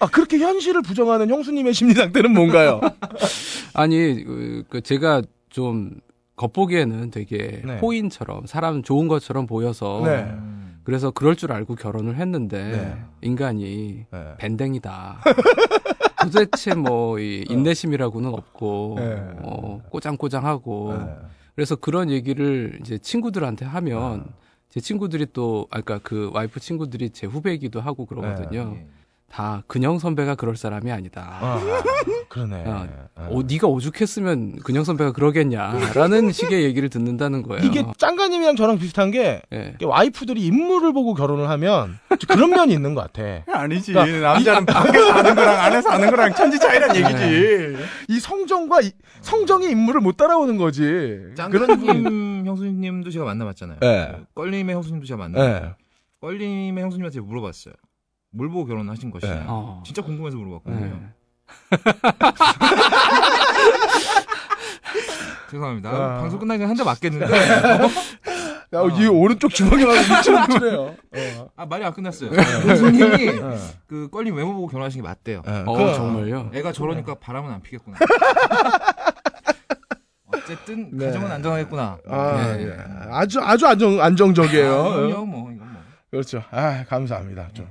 아 0.03 0.07
그렇게 0.07 0.39
현실을 0.39 0.81
부정하는 0.83 1.29
형수님의 1.29 1.75
심리 1.75 1.93
상태는 1.95 2.33
뭔가요? 2.33 2.81
아니, 3.75 4.25
그, 4.25 4.65
그 4.69 4.81
제가 4.81 5.23
좀 5.51 6.01
겉보기에는 6.37 7.11
되게 7.11 7.61
네. 7.65 7.79
호인처럼 7.79 8.47
사람 8.47 8.83
좋은 8.83 9.09
것처럼 9.09 9.47
보여서 9.47 10.01
네. 10.05 10.35
음. 10.81 10.85
그래서 10.85 11.11
그럴 11.11 11.37
줄 11.37 11.53
알고 11.53 11.75
결혼을 11.77 12.17
했는데 12.17 12.71
네. 12.71 13.05
인간이 13.23 14.07
네. 14.11 14.35
밴댕이다. 14.39 15.21
도대체 16.23 16.75
뭐 16.75 17.19
이 17.19 17.45
인내심이라고는 17.49 18.33
없고 18.33 18.95
네. 18.99 19.17
어, 19.43 19.81
꼬장꼬장하고 19.91 20.95
네. 20.99 21.17
그래서 21.55 21.77
그런 21.77 22.11
얘기를 22.11 22.79
이제 22.81 22.99
친구들한테 22.99 23.65
하면 23.65 24.27
제 24.69 24.81
친구들이 24.81 25.27
또 25.33 25.67
아까 25.71 25.99
그 26.03 26.31
와이프 26.33 26.61
친구들이 26.61 27.11
제 27.11 27.27
후배이기도 27.27 27.81
하고 27.81 28.07
그러거든요. 28.07 28.77
예. 29.31 29.35
다 29.35 29.63
근영 29.69 29.99
선배가 29.99 30.35
그럴 30.35 30.57
사람이 30.57 30.91
아니다. 30.91 31.39
아, 31.41 31.61
그러네. 32.29 32.65
어, 32.67 32.89
아. 33.15 33.29
어, 33.31 33.43
네가 33.49 33.67
오죽했으면 33.69 34.57
근영 34.61 34.85
선배가 34.85 35.13
그러겠냐라는 35.13 36.33
식의 36.33 36.65
얘기를 36.65 36.89
듣는다는 36.89 37.43
거예요. 37.43 37.65
이게 37.65 37.85
짱가님이랑 37.97 38.57
저랑 38.57 38.79
비슷한 38.79 39.11
게 39.11 39.41
예. 39.53 39.73
이게 39.77 39.87
와이프들이 39.87 40.45
인물을 40.45 40.93
보고 40.93 41.15
결혼을 41.15 41.49
하면 41.51 41.99
그런 42.29 42.51
면이 42.51 42.73
있는 42.75 42.95
것 42.95 43.13
같아. 43.13 43.45
아니지. 43.53 43.93
그러니까 43.93 44.33
남자는 44.35 44.67
밖에서 44.67 45.13
하는 45.13 45.35
거랑 45.35 45.61
안에서 45.61 45.91
하는 45.91 46.11
거랑 46.11 46.35
천지 46.35 46.59
차이란 46.59 46.97
얘기지. 46.97 47.77
이 48.09 48.21
성정과 48.21 48.81
이- 48.83 48.93
성정이 49.21 49.67
인물을 49.71 50.01
못 50.01 50.17
따라오는 50.17 50.57
거지. 50.57 51.19
짱가님 51.37 52.47
형수님도 52.47 53.11
제가 53.11 53.25
만나봤잖아요. 53.27 53.79
네. 53.81 54.13
그 54.13 54.25
껄림의 54.35 54.75
형수님도 54.75 55.07
제가 55.07 55.19
만나봤어요. 55.19 55.61
네. 55.61 55.75
껄림의 56.21 56.83
형수님한테 56.83 57.21
물어봤어요. 57.21 57.75
뭘 58.33 58.49
보고 58.49 58.65
결혼하신 58.67 59.11
것이냐. 59.11 59.35
네. 59.35 59.45
어. 59.47 59.83
진짜 59.85 60.03
궁금해서 60.03 60.37
물어봤거든요. 60.37 60.87
네. 60.87 61.09
죄송합니다. 65.51 65.91
아. 65.91 66.21
방송 66.21 66.39
끝나기 66.39 66.59
전에 66.61 66.69
한 66.69 66.77
대 66.77 66.85
맞겠는데. 66.85 67.27
야, 68.73 68.83
이 69.01 69.07
오른쪽 69.09 69.51
주먹이 69.53 69.85
막 69.85 69.95
미쳐미쳐해요. 69.95 70.95
아, 71.57 71.67
말이 71.67 71.85
안 71.85 71.93
끝났어요. 71.93 72.31
형수님이 72.31 73.31
어. 73.41 73.59
그 73.89 74.09
껄림 74.13 74.37
외모 74.37 74.55
보고 74.55 74.69
결혼하신 74.69 75.03
게 75.03 75.09
맞대요. 75.09 75.43
어, 75.67 75.77
그- 75.77 75.93
정말요? 75.95 76.53
애가 76.55 76.71
저러니까 76.73 77.17
바람은 77.17 77.51
안 77.51 77.61
피겠구나. 77.63 77.99
어쨌든 80.33 80.97
네. 80.97 81.07
가정은 81.07 81.33
안정하겠구나. 81.33 81.99
아, 82.09 82.55
네. 82.57 82.67
예. 82.69 82.77
아주 83.11 83.41
아주 83.41 83.67
안정 83.67 84.01
안정적이에요. 84.01 84.73
아, 84.73 84.95
그럼요, 84.95 85.27
뭐 85.27 85.51
이건 85.51 85.73
뭐. 85.73 85.83
그렇죠. 86.13 86.45
아, 86.53 86.85
감사합니다. 86.89 87.49
좀 87.53 87.67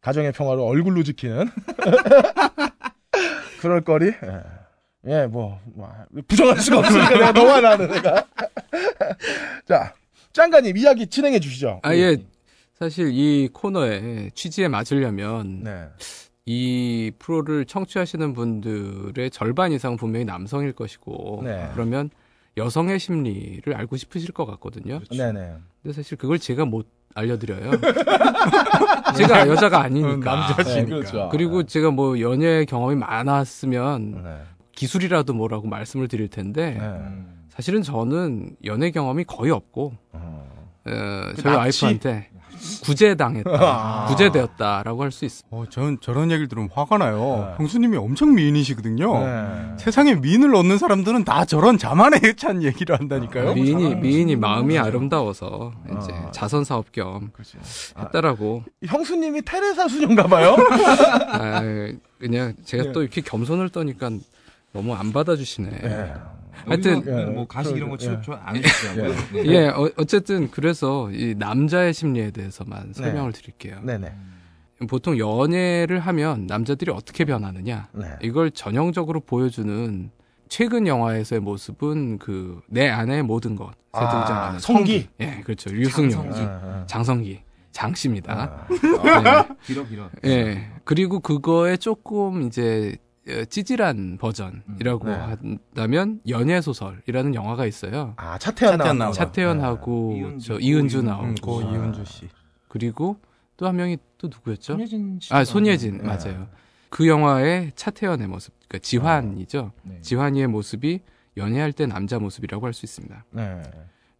가정의 0.00 0.32
평화를 0.32 0.62
얼굴로 0.62 1.02
지키는 1.02 1.50
그럴 3.60 3.82
거리. 3.82 4.06
예. 4.06 4.42
예, 5.06 5.26
뭐, 5.26 5.58
뭐 5.74 5.90
부정할 6.26 6.58
수가 6.58 6.78
없으니까 6.78 7.08
내가 7.10 7.32
너무 7.32 7.50
하나는 7.50 7.90
내가. 7.90 8.26
자, 9.66 9.94
짱가님 10.32 10.76
이야기 10.76 11.06
진행해 11.06 11.40
주시죠. 11.40 11.80
아, 11.82 11.94
예. 11.94 12.16
사실 12.78 13.10
이 13.12 13.48
코너에 13.52 14.30
취지에 14.34 14.68
맞으려면 14.68 15.64
네. 15.64 15.88
이 16.46 17.12
프로를 17.18 17.66
청취하시는 17.66 18.32
분들의 18.32 19.30
절반 19.30 19.72
이상 19.72 19.96
분명히 19.96 20.24
남성일 20.24 20.72
것이고 20.72 21.42
네. 21.44 21.68
그러면 21.74 22.10
여성의 22.56 22.98
심리를 22.98 23.74
알고 23.74 23.96
싶으실 23.96 24.32
것 24.32 24.44
같거든요. 24.46 25.00
네, 25.10 25.32
네. 25.32 25.54
근데 25.82 25.94
사실 25.94 26.18
그걸 26.18 26.38
제가 26.38 26.64
못 26.64 26.86
알려드려요. 27.14 27.70
제가 29.16 29.48
여자가 29.48 29.80
아니니까. 29.82 30.34
남자시니까. 30.34 30.74
네, 30.74 30.84
그렇죠. 30.84 31.28
그리고 31.32 31.64
제가 31.64 31.90
뭐 31.90 32.20
연애 32.20 32.64
경험이 32.64 32.96
많았으면 32.96 34.22
네. 34.22 34.36
기술이라도 34.72 35.34
뭐라고 35.34 35.68
말씀을 35.68 36.08
드릴 36.08 36.28
텐데 36.28 36.72
네. 36.72 36.80
음. 36.80 37.44
사실은 37.48 37.82
저는 37.82 38.56
연애 38.64 38.90
경험이 38.90 39.24
거의 39.24 39.50
없고 39.50 39.92
어. 40.12 40.48
어, 40.86 41.32
그 41.34 41.42
저희 41.42 41.54
납치? 41.56 41.84
와이프한테 41.84 42.29
구제당했다, 42.82 43.50
아. 43.52 44.06
구제되었다라고 44.08 45.02
할 45.02 45.10
수 45.12 45.24
있습니다. 45.24 45.48
어, 45.56 45.64
전 45.68 45.98
저런 46.00 46.30
얘기를 46.30 46.48
들으면 46.48 46.68
화가 46.72 46.98
나요. 46.98 47.46
네. 47.50 47.54
형수님이 47.58 47.96
엄청 47.96 48.34
미인이시거든요. 48.34 49.24
네. 49.26 49.76
세상에 49.78 50.14
미인을 50.14 50.54
얻는 50.54 50.78
사람들은 50.78 51.24
다 51.24 51.44
저런 51.44 51.78
자만에 51.78 52.18
찬 52.36 52.62
얘기를 52.62 52.98
한다니까요. 52.98 53.54
미인이 53.54 53.72
잘하는 53.72 54.00
미인이 54.00 54.24
모습이 54.36 54.36
마음이 54.36 54.74
너무 54.76 54.86
아름다워서 54.86 55.72
이제 55.86 56.12
아. 56.12 56.30
자선 56.30 56.64
사업 56.64 56.92
겸 56.92 57.30
그렇지. 57.32 57.58
했다라고. 57.98 58.62
형수님이 58.86 59.42
테레사 59.42 59.88
수녀인가 59.88 60.26
봐요. 60.28 60.56
아, 61.32 61.60
그냥 62.18 62.54
제가 62.64 62.84
네. 62.84 62.92
또 62.92 63.02
이렇게 63.02 63.20
겸손을 63.20 63.70
떠니까 63.70 64.10
너무 64.72 64.94
안 64.94 65.12
받아주시네. 65.12 66.14
네. 66.64 66.68
하여튼 66.68 66.96
여기서 66.96 67.20
예, 67.20 67.24
뭐 67.26 67.46
가식 67.46 67.76
이런 67.76 67.90
거 67.90 67.94
예. 67.94 67.98
치료 67.98 68.20
안 68.42 68.56
해주시더라고요. 68.56 69.14
네. 69.32 69.46
예, 69.46 69.68
어, 69.68 69.90
어쨌든 69.96 70.50
그래서 70.50 71.10
이 71.12 71.34
남자의 71.36 71.92
심리에 71.94 72.30
대해서만 72.30 72.92
설명을 72.92 73.32
드릴게요. 73.32 73.80
네, 73.82 73.98
네. 73.98 74.12
보통 74.88 75.18
연애를 75.18 76.00
하면 76.00 76.46
남자들이 76.46 76.90
어떻게 76.90 77.24
변하느냐 77.24 77.88
네. 77.92 78.06
이걸 78.22 78.50
전형적으로 78.50 79.20
보여주는 79.20 80.10
최근 80.48 80.86
영화에서의 80.86 81.40
모습은 81.40 82.18
그내 82.18 82.88
안의 82.88 83.22
모든 83.22 83.56
것에 83.56 83.70
아, 83.92 84.08
등장하는 84.08 84.58
성기. 84.58 85.08
예, 85.20 85.40
그렇죠. 85.44 85.70
류승룡, 85.70 86.10
장성기. 86.10 86.40
아, 86.40 86.84
장성기, 86.86 87.40
장씨입니다. 87.72 88.66
아. 88.68 89.54
길어 89.64 89.86
길어. 89.86 90.10
예, 90.24 90.30
예. 90.30 90.70
그리고 90.84 91.20
그거에 91.20 91.76
조금 91.76 92.42
이제 92.42 92.96
어, 92.96 93.09
찌질한 93.46 94.18
버전이라고 94.20 95.08
네. 95.08 95.12
한다면 95.14 96.20
연예 96.28 96.60
소설이라는 96.60 97.34
영화가 97.34 97.66
있어요. 97.66 98.14
아, 98.16 98.38
차태현. 98.38 98.78
거. 98.98 99.12
차태현하고 99.12 100.14
이은주, 100.16 100.46
저 100.46 100.58
이은주 100.58 100.98
고 101.02 101.06
나오고 101.06 101.26
음, 101.28 101.34
고 101.36 101.62
이은주 101.62 102.04
씨. 102.04 102.28
그리고 102.68 103.16
또 103.56 103.66
한 103.66 103.76
명이 103.76 103.98
또 104.18 104.28
누구였죠? 104.28 104.72
손예진 104.74 105.18
씨. 105.20 105.34
아 105.34 105.44
손예진 105.44 105.98
네. 105.98 106.04
맞아요. 106.04 106.48
그 106.88 107.06
영화의 107.06 107.72
차태현의 107.76 108.26
모습, 108.26 108.52
그러니까 108.68 108.78
지환이죠. 108.82 109.72
네. 109.82 110.00
지환이의 110.00 110.46
모습이 110.48 111.00
연애할 111.36 111.72
때 111.72 111.86
남자 111.86 112.18
모습이라고 112.18 112.64
할 112.66 112.72
수 112.72 112.84
있습니다. 112.86 113.24
네. 113.30 113.62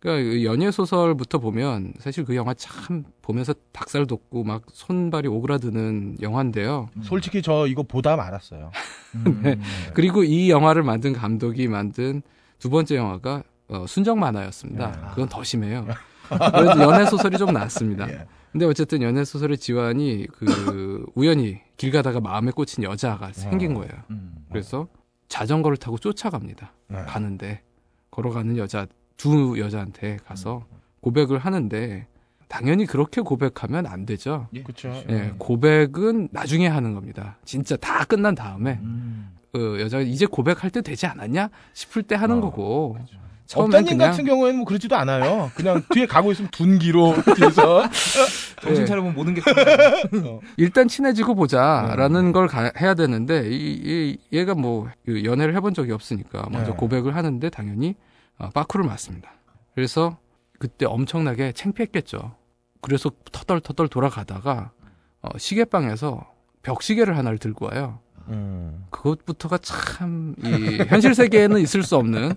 그러니까 0.00 0.30
그 0.30 0.44
연예 0.44 0.70
소설부터 0.70 1.38
보면 1.38 1.92
사실 1.98 2.24
그 2.24 2.34
영화 2.34 2.54
참 2.54 3.04
보면서 3.20 3.54
닭살 3.72 4.06
돋고 4.06 4.44
막 4.44 4.62
손발이 4.72 5.28
오그라드는 5.28 6.16
영화인데요. 6.22 6.88
솔직히 7.02 7.42
저 7.42 7.66
이거 7.66 7.82
보다 7.82 8.16
말았어요. 8.16 8.70
음. 9.26 9.40
네. 9.42 9.58
그리고 9.92 10.24
이 10.24 10.50
영화를 10.50 10.82
만든 10.82 11.12
감독이 11.12 11.68
만든 11.68 12.22
두 12.58 12.70
번째 12.70 12.96
영화가 12.96 13.42
어, 13.68 13.86
순정 13.86 14.18
만화였습니다. 14.18 15.10
그건 15.10 15.28
더 15.28 15.44
심해요. 15.44 15.86
그래도 16.28 16.80
연애 16.80 17.04
소설이 17.04 17.36
좀 17.36 17.52
낫습니다. 17.52 18.08
예. 18.10 18.26
근데 18.52 18.64
어쨌든 18.66 19.02
연애 19.02 19.24
소설의 19.24 19.58
지환이 19.58 20.26
그 20.32 21.04
우연히 21.14 21.60
길 21.76 21.92
가다가 21.92 22.20
마음에 22.20 22.50
꽂힌 22.50 22.84
여자가 22.84 23.32
생긴 23.32 23.74
거예요. 23.74 23.92
음. 24.10 24.34
그래서 24.50 24.88
자전거를 25.28 25.76
타고 25.76 25.98
쫓아갑니다. 25.98 26.72
네. 26.88 27.02
가는데 27.04 27.62
걸어가는 28.10 28.56
여자 28.56 28.86
두 29.20 29.58
여자한테 29.58 30.16
가서 30.24 30.64
고백을 31.02 31.38
하는데 31.38 32.06
당연히 32.48 32.86
그렇게 32.86 33.20
고백하면 33.20 33.86
안 33.86 34.06
되죠. 34.06 34.48
예. 34.54 34.62
그쵸. 34.62 34.90
예, 35.10 35.32
고백은 35.38 36.28
나중에 36.32 36.66
하는 36.66 36.94
겁니다. 36.94 37.36
진짜 37.44 37.76
다 37.76 38.04
끝난 38.04 38.34
다음에 38.34 38.78
음. 38.82 39.30
어, 39.54 39.58
여자가 39.80 40.02
이제 40.02 40.24
고백할 40.26 40.70
때 40.70 40.80
되지 40.80 41.06
않았냐 41.06 41.50
싶을 41.74 42.02
때 42.02 42.14
하는 42.14 42.38
어, 42.38 42.40
거고 42.40 42.96
처음엔 43.46 43.66
업자님 43.66 43.98
그냥 43.98 44.10
같은 44.10 44.24
경우에는 44.24 44.56
뭐 44.60 44.64
그러지도 44.64 44.96
않아요. 44.96 45.50
그냥 45.54 45.82
뒤에 45.92 46.06
가고 46.06 46.32
있으면 46.32 46.50
둔기로 46.50 47.14
뒤에서 47.36 47.82
정신 48.62 48.82
예. 48.82 48.86
차려보면 48.86 49.14
모든 49.14 49.34
게 49.34 49.42
일단 50.56 50.88
친해지고 50.88 51.34
음. 51.34 51.36
보자라는 51.36 52.32
걸 52.32 52.46
가- 52.48 52.72
해야 52.80 52.94
되는데 52.94 53.48
이, 53.50 53.56
이- 53.84 54.18
얘가 54.36 54.54
뭐그 54.54 55.24
연애를 55.24 55.54
해본 55.56 55.74
적이 55.74 55.92
없으니까 55.92 56.48
먼저 56.50 56.70
네. 56.72 56.76
고백을 56.76 57.14
하는데 57.14 57.48
당연히 57.50 57.90
어, 57.90 58.09
빠꾸를 58.50 58.86
맞습니다. 58.86 59.30
그래서 59.74 60.16
그때 60.58 60.86
엄청나게 60.86 61.52
창피했겠죠. 61.52 62.34
그래서 62.80 63.10
터덜터덜 63.32 63.88
돌아가다가 63.88 64.70
어, 65.20 65.36
시계방에서 65.36 66.26
벽시계를 66.62 67.16
하나를 67.16 67.38
들고 67.38 67.66
와요. 67.66 67.98
음. 68.28 68.84
그것부터가 68.90 69.58
참, 69.58 70.34
이, 70.42 70.78
현실 70.88 71.14
세계에는 71.14 71.58
있을 71.60 71.82
수 71.82 71.96
없는. 71.96 72.34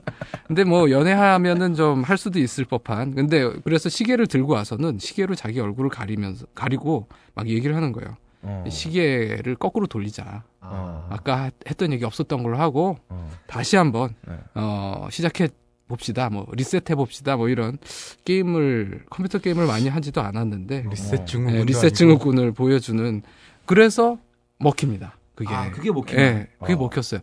근데 0.47 0.63
뭐, 0.63 0.89
연애하면은 0.89 1.75
좀 1.75 2.03
할 2.03 2.17
수도 2.17 2.39
있을 2.39 2.65
법한. 2.65 3.13
근데, 3.15 3.47
그래서 3.63 3.89
시계를 3.89 4.27
들고 4.27 4.53
와서는 4.53 4.97
시계로 4.99 5.35
자기 5.35 5.59
얼굴을 5.59 5.89
가리면서, 5.91 6.47
가리고 6.55 7.07
막 7.35 7.47
얘기를 7.47 7.75
하는 7.75 7.91
거예요. 7.91 8.17
어. 8.41 8.63
시계를 8.69 9.55
거꾸로 9.55 9.85
돌리자. 9.85 10.43
어. 10.61 11.07
아까 11.11 11.51
했던 11.69 11.93
얘기 11.93 12.03
없었던 12.05 12.41
걸로 12.43 12.57
하고, 12.57 12.97
어. 13.09 13.29
다시 13.45 13.75
한번, 13.75 14.15
네. 14.27 14.35
어, 14.55 15.07
시작해 15.11 15.47
봅시다. 15.87 16.29
뭐, 16.29 16.47
리셋해 16.53 16.95
봅시다. 16.95 17.35
뭐, 17.35 17.49
이런 17.49 17.77
게임을, 18.25 19.03
컴퓨터 19.09 19.39
게임을 19.39 19.67
많이 19.67 19.89
하지도 19.89 20.21
않았는데, 20.21 20.85
리셋 20.89 21.27
증후군. 21.27 21.55
예, 21.59 21.63
리셋 21.65 21.93
증후군을 21.93 22.51
보여주는, 22.53 23.21
그래서 23.65 24.17
먹힙니다. 24.59 25.17
그게. 25.35 25.53
아 25.53 25.71
그게 25.71 25.91
먹히네. 25.91 26.21
예, 26.21 26.47
그게 26.59 26.73
어. 26.73 26.77
먹혔어요. 26.77 27.19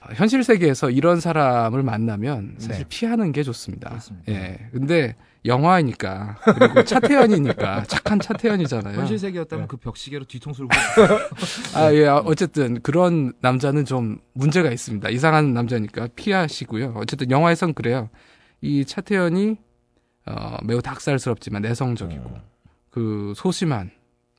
아, 0.00 0.12
현실 0.14 0.42
세계에서 0.44 0.90
이런 0.90 1.20
사람을 1.20 1.82
만나면 1.82 2.56
사실 2.58 2.84
네. 2.84 2.88
피하는 2.88 3.32
게 3.32 3.42
좋습니다. 3.42 3.90
그렇습니다. 3.90 4.32
예. 4.32 4.68
근데 4.72 5.16
영화이니까 5.46 6.36
그리고 6.58 6.84
차태현이니까 6.84 7.84
착한 7.84 8.18
차태현이잖아요. 8.20 8.98
현실 8.98 9.18
세계였다면 9.18 9.68
그 9.68 9.76
벽시계로 9.76 10.24
뒤통수를 10.24 10.68
보고 10.68 11.14
아, 11.78 11.92
예. 11.94 12.06
아, 12.06 12.16
어쨌든 12.18 12.80
그런 12.82 13.32
남자는 13.40 13.84
좀 13.84 14.18
문제가 14.32 14.70
있습니다. 14.70 15.08
이상한 15.10 15.54
남자니까 15.54 16.08
피하시고요. 16.16 16.94
어쨌든 16.96 17.30
영화에선 17.30 17.74
그래요. 17.74 18.10
이 18.60 18.84
차태현이 18.84 19.56
어, 20.26 20.56
매우 20.64 20.82
닭살스럽지만 20.82 21.62
내성적이고 21.62 22.30
그 22.90 23.32
소심한 23.36 23.90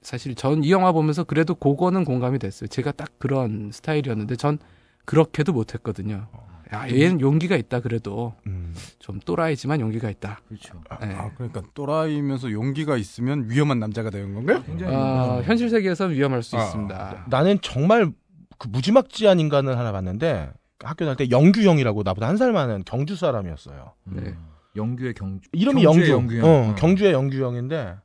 사실 0.01 0.35
전 0.35 0.63
이 0.63 0.71
영화 0.71 0.91
보면서 0.91 1.23
그래도 1.23 1.53
그거는 1.55 2.03
공감이 2.05 2.39
됐어요. 2.39 2.67
제가 2.67 2.91
딱 2.91 3.09
그런 3.19 3.71
스타일이었는데 3.73 4.35
전 4.35 4.57
그렇게도 5.05 5.53
못했거든요. 5.53 6.27
야, 6.73 6.89
얘는 6.89 7.21
용기가 7.21 7.55
있다 7.55 7.79
그래도 7.79 8.33
음. 8.45 8.73
좀 8.99 9.19
또라이지만 9.21 9.79
용기가 9.79 10.09
있다. 10.09 10.41
그렇죠. 10.47 10.81
예. 11.01 11.13
아, 11.13 11.31
그러니까 11.35 11.61
또라이면서 11.73 12.51
용기가 12.51 12.97
있으면 12.97 13.49
위험한 13.49 13.79
남자가 13.79 14.09
되는 14.09 14.33
건가요? 14.33 14.63
굉장히 14.63 14.93
어, 14.95 15.41
현실 15.45 15.69
세계에서 15.69 16.05
위험할 16.05 16.43
수 16.43 16.57
아, 16.57 16.63
있습니다. 16.63 17.25
나는 17.29 17.59
정말 17.61 18.11
그 18.57 18.67
무지막지한 18.67 19.39
인간을 19.39 19.77
하나 19.77 19.91
봤는데 19.91 20.51
학교 20.83 21.05
다닐 21.05 21.15
때 21.17 21.29
영규 21.31 21.61
형이라고 21.61 22.03
나보다 22.03 22.27
한 22.27 22.37
살 22.37 22.51
많은 22.51 22.83
경주 22.85 23.15
사람이었어요. 23.15 23.93
네. 24.05 24.35
영규의 24.75 25.13
경주 25.13 25.47
이름이 25.53 25.81
경주의 25.83 26.09
영규. 26.11 26.37
영규형. 26.37 26.69
어, 26.71 26.75
경주의 26.75 27.13
영규 27.13 27.37
형인데 27.43 27.95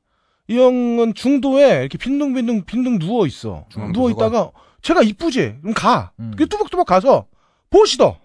이 0.49 0.57
형은 0.59 1.15
중도에 1.15 1.81
이렇게 1.81 1.99
빈둥빈둥 1.99 2.65
빈둥 2.65 2.99
누워 2.99 3.27
있어. 3.27 3.67
중앙 3.71 3.93
누워. 3.93 4.11
있다가 4.11 4.51
제가 4.83 5.03
이쁘지? 5.03 5.59
그럼 5.61 5.75
가. 5.75 6.13
음. 6.21 6.33
그 6.37 6.47
뚜벅뚜벅 6.49 6.87
가서 6.87 7.27
보시더. 7.71 8.19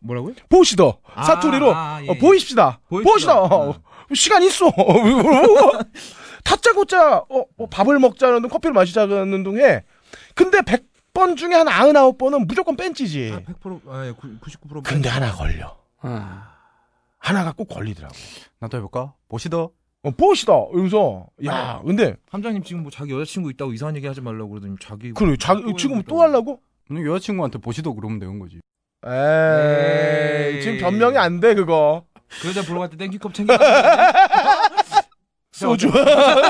뭐라고요? 0.00 0.34
보시더. 0.48 0.98
아, 1.14 1.24
사투리로 1.24 1.74
아, 1.74 2.02
예, 2.02 2.08
어, 2.08 2.14
예. 2.14 2.18
보이십시다. 2.18 2.80
보이시다. 2.88 3.12
보시다. 3.12 3.42
어, 3.42 3.74
시간 4.14 4.42
있어. 4.42 4.70
다짜고짜 6.44 7.18
어, 7.28 7.44
어, 7.58 7.66
밥을 7.68 7.98
먹자는 7.98 8.42
둥 8.42 8.50
커피를 8.50 8.72
마시자는 8.72 9.42
둥에 9.42 9.82
근데 10.34 10.60
100번 10.60 11.36
중에 11.36 11.54
한 11.54 11.66
99번은 11.66 12.46
무조건 12.46 12.76
뺀찌지. 12.76 13.32
아, 13.34 13.40
100% 13.52 13.80
아, 13.88 14.06
예, 14.06 14.12
99% 14.12 14.82
근데 14.84 15.08
하나 15.08 15.32
걸려. 15.32 15.76
아, 16.00 16.52
하나가 17.18 17.52
꼭 17.52 17.68
걸리더라고. 17.68 18.14
나도 18.60 18.76
해볼까? 18.76 19.14
보시더. 19.28 19.70
어, 20.02 20.10
보시다. 20.12 20.52
이러면서 20.72 21.26
야, 21.46 21.82
근데 21.84 22.14
함장님 22.30 22.62
지금 22.62 22.82
뭐 22.82 22.92
자기 22.92 23.12
여자친구 23.12 23.50
있다고 23.50 23.72
이상한 23.72 23.96
얘기 23.96 24.06
하지 24.06 24.20
말라고 24.20 24.50
그러더니 24.50 24.76
자기 24.80 25.12
그래 25.12 25.36
자기 25.36 25.62
또 25.62 25.74
지금 25.74 25.96
해보겠다고. 25.96 26.16
또 26.16 26.22
하려고? 26.22 26.60
너 26.88 27.04
여자친구한테 27.04 27.58
보시더 27.58 27.92
그러면 27.92 28.20
되는 28.20 28.38
거지. 28.38 28.60
에이, 29.06 30.56
에이. 30.56 30.62
지금 30.62 30.78
변명이 30.78 31.16
안 31.18 31.40
돼 31.40 31.54
그거. 31.54 32.04
그 32.42 32.48
여자 32.48 32.62
보러 32.62 32.80
갈때 32.80 32.96
땡큐컵 32.96 33.32
챙겨 33.34 33.56
소주. 35.52 35.90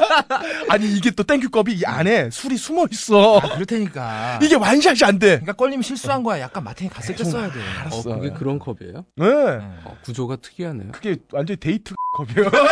아니 0.71 0.87
이게 0.97 1.11
또 1.13 1.23
땡큐컵이 1.23 1.75
이 1.75 1.85
안에 1.85 2.31
술이 2.31 2.57
숨어 2.57 2.87
있어. 2.91 3.39
아, 3.39 3.55
그렇다니까 3.55 4.41
이게 4.43 4.57
완샷이 4.57 4.99
안 5.05 5.19
돼. 5.21 5.27
그러니까 5.39 5.53
껄림 5.53 5.81
실수한 5.83 6.23
거야 6.25 6.41
약간 6.41 6.65
마탱이 6.65 6.91
갔을 6.91 7.15
때 7.15 7.23
써야 7.23 7.49
돼 7.53 7.61
어, 7.61 7.81
알았어. 7.83 8.17
그게 8.17 8.31
그런 8.31 8.59
컵이에요? 8.59 9.05
네. 9.17 9.27
어, 9.85 9.97
구조가 10.03 10.37
특이하네요. 10.37 10.91
그게 10.93 11.17
완전 11.33 11.57
데이트 11.61 11.95
컵이에요. 12.17 12.51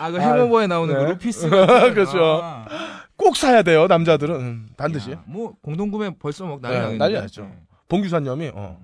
아, 0.00 0.10
그 0.10 0.20
행오버에 0.20 0.66
나오는 0.68 0.94
네. 0.94 1.00
그 1.00 1.04
루피스. 1.10 1.48
그렇죠. 1.50 2.40
아, 2.42 2.97
꼭 3.18 3.36
사야 3.36 3.62
돼요 3.62 3.86
남자들은 3.88 4.34
음, 4.40 4.68
반드시. 4.76 5.10
야, 5.12 5.22
뭐 5.26 5.54
공동구매 5.60 6.14
벌써 6.18 6.46
막 6.46 6.60
난리 6.62 6.92
네. 6.92 6.96
난리 6.96 7.14
났죠. 7.14 7.50
봉규사님이 7.88 8.52
어. 8.54 8.80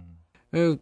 예, 0.56 0.76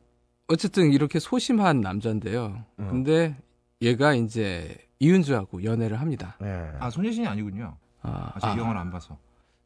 어쨌든 0.49 0.91
이렇게 0.91 1.21
소심한 1.21 1.81
남자인데요. 1.81 2.65
음. 2.81 2.88
근데 2.88 3.37
얘가 3.83 4.15
이제 4.15 4.77
이은주하고 5.01 5.65
연애를 5.65 6.01
합니다. 6.01 6.37
네. 6.41 6.71
아 6.81 6.88
손예진이 6.91 7.27
아니군요. 7.27 7.77
아, 8.01 8.33
아, 8.35 8.41
제가 8.41 8.55
아, 8.55 8.59
영화를 8.59 8.81
안 8.81 8.91
봐서. 8.91 9.19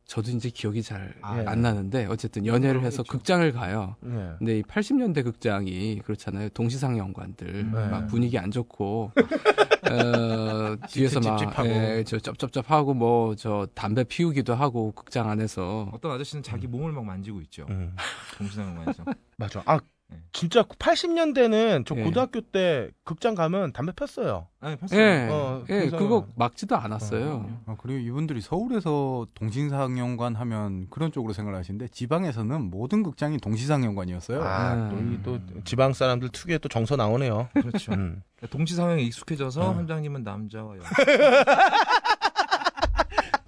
저도 0.06 0.30
이제 0.30 0.50
기억이 0.50 0.82
잘안 0.84 1.14
아, 1.22 1.54
나는데 1.56 2.06
어쨌든 2.06 2.46
연애를 2.46 2.80
해서 2.84 3.02
그렇겠죠. 3.02 3.12
극장을 3.12 3.52
가요. 3.52 3.96
네. 4.00 4.30
근데 4.38 4.58
이 4.60 4.62
80년대 4.62 5.24
극장이 5.24 5.98
그렇잖아요. 6.04 6.48
동시상영관들 6.50 7.70
네. 7.72 7.88
막 7.88 8.06
분위기 8.06 8.38
안 8.38 8.52
좋고 8.52 9.10
어, 9.90 10.76
뒤에서 10.88 11.20
막. 11.20 11.64
예, 11.66 12.04
저 12.06 12.18
쩝쩝쩝하고 12.18 12.94
뭐 12.94 13.34
저 13.36 13.66
담배 13.74 14.04
피우기도 14.04 14.54
하고 14.54 14.92
극장 14.92 15.28
안에서 15.28 15.90
어떤 15.92 16.12
아저씨는 16.12 16.42
자기 16.42 16.66
몸을 16.68 16.92
막 16.92 17.04
만지고 17.04 17.40
있죠. 17.42 17.66
음. 17.70 17.94
동시상영관에서. 18.38 19.04
맞아. 19.36 19.62
아 19.66 19.78
네. 19.78 19.84
진짜 20.32 20.62
80년대는 20.62 21.84
저 21.86 21.96
예. 21.96 22.02
고등학교 22.04 22.40
때 22.40 22.90
극장 23.04 23.34
가면 23.34 23.72
담배 23.72 23.92
폈어요. 23.92 24.46
아니 24.60 24.76
폈어요. 24.76 25.00
예, 25.00 25.28
어, 25.30 25.64
예. 25.70 25.88
그거 25.88 26.28
막지도 26.36 26.76
않았어요. 26.76 27.62
아, 27.66 27.76
그리고 27.80 27.98
이분들이 28.00 28.40
서울에서 28.40 29.26
동시상영관 29.34 30.36
하면 30.36 30.88
그런 30.90 31.10
쪽으로 31.10 31.32
생각을 31.32 31.58
하시는데 31.58 31.88
지방에서는 31.88 32.70
모든 32.70 33.02
극장이 33.02 33.38
동시상영관이었어요. 33.38 34.42
아, 34.42 34.74
음. 34.74 35.20
또, 35.24 35.36
이또 35.36 35.62
지방 35.64 35.92
사람들 35.92 36.28
특유의 36.28 36.58
또 36.60 36.68
정서 36.68 36.96
나오네요. 36.96 37.48
그렇죠. 37.54 37.92
음. 37.92 38.22
동시상영에 38.50 39.02
익숙해져서 39.02 39.72
음. 39.72 39.78
함장님은 39.78 40.22
남자와 40.22 40.76
여자. 40.76 40.88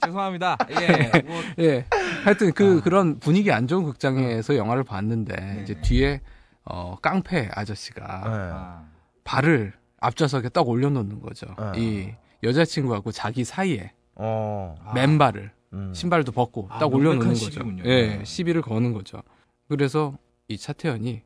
죄송합니다. 0.04 0.56
예. 0.70 1.20
뭐, 1.20 1.36
예. 1.58 1.84
하여튼 2.24 2.52
그 2.52 2.78
아. 2.78 2.82
그런 2.82 3.18
분위기 3.18 3.52
안 3.52 3.68
좋은 3.68 3.84
극장에서 3.84 4.56
영화를 4.56 4.84
봤는데 4.84 5.60
이제 5.62 5.78
뒤에 5.82 6.22
어 6.70 6.96
깡패 7.00 7.48
아저씨가 7.52 8.06
네. 8.06 8.50
아, 8.52 8.86
발을 9.24 9.72
앞좌석에 10.00 10.50
딱 10.50 10.68
올려놓는 10.68 11.20
거죠. 11.20 11.46
네. 11.74 11.80
이 11.80 12.14
여자친구하고 12.42 13.10
자기 13.10 13.44
사이에 13.44 13.92
어. 14.14 14.74
아. 14.84 14.92
맨발을 14.92 15.50
음. 15.72 15.94
신발도 15.94 16.32
벗고 16.32 16.68
아, 16.70 16.78
딱 16.78 16.86
올려놓는 16.92 17.18
명백한 17.18 17.34
거죠. 17.34 17.50
시비군요. 17.50 17.84
예, 17.86 18.18
네. 18.18 18.24
시비를 18.24 18.62
거는 18.62 18.92
거죠. 18.92 19.22
그래서 19.68 20.18
이 20.48 20.56
차태현이 20.56 21.22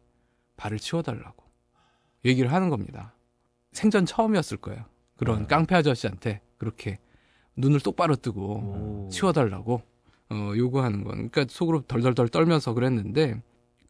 발을 0.56 0.78
치워달라고 0.78 1.44
얘기를 2.24 2.52
하는 2.52 2.70
겁니다. 2.70 3.14
생전 3.72 4.06
처음이었을 4.06 4.58
거예요. 4.58 4.84
그런 5.16 5.40
음. 5.40 5.46
깡패 5.46 5.74
아저씨한테 5.74 6.40
그렇게 6.58 6.98
눈을 7.56 7.80
똑바로 7.80 8.16
뜨고 8.16 9.06
오. 9.06 9.08
치워달라고 9.10 9.82
어, 10.30 10.52
요구하는 10.56 11.04
건. 11.04 11.30
그러니까 11.30 11.46
속으로 11.48 11.82
덜덜덜 11.82 12.28
떨면서 12.28 12.74
그랬는데 12.74 13.42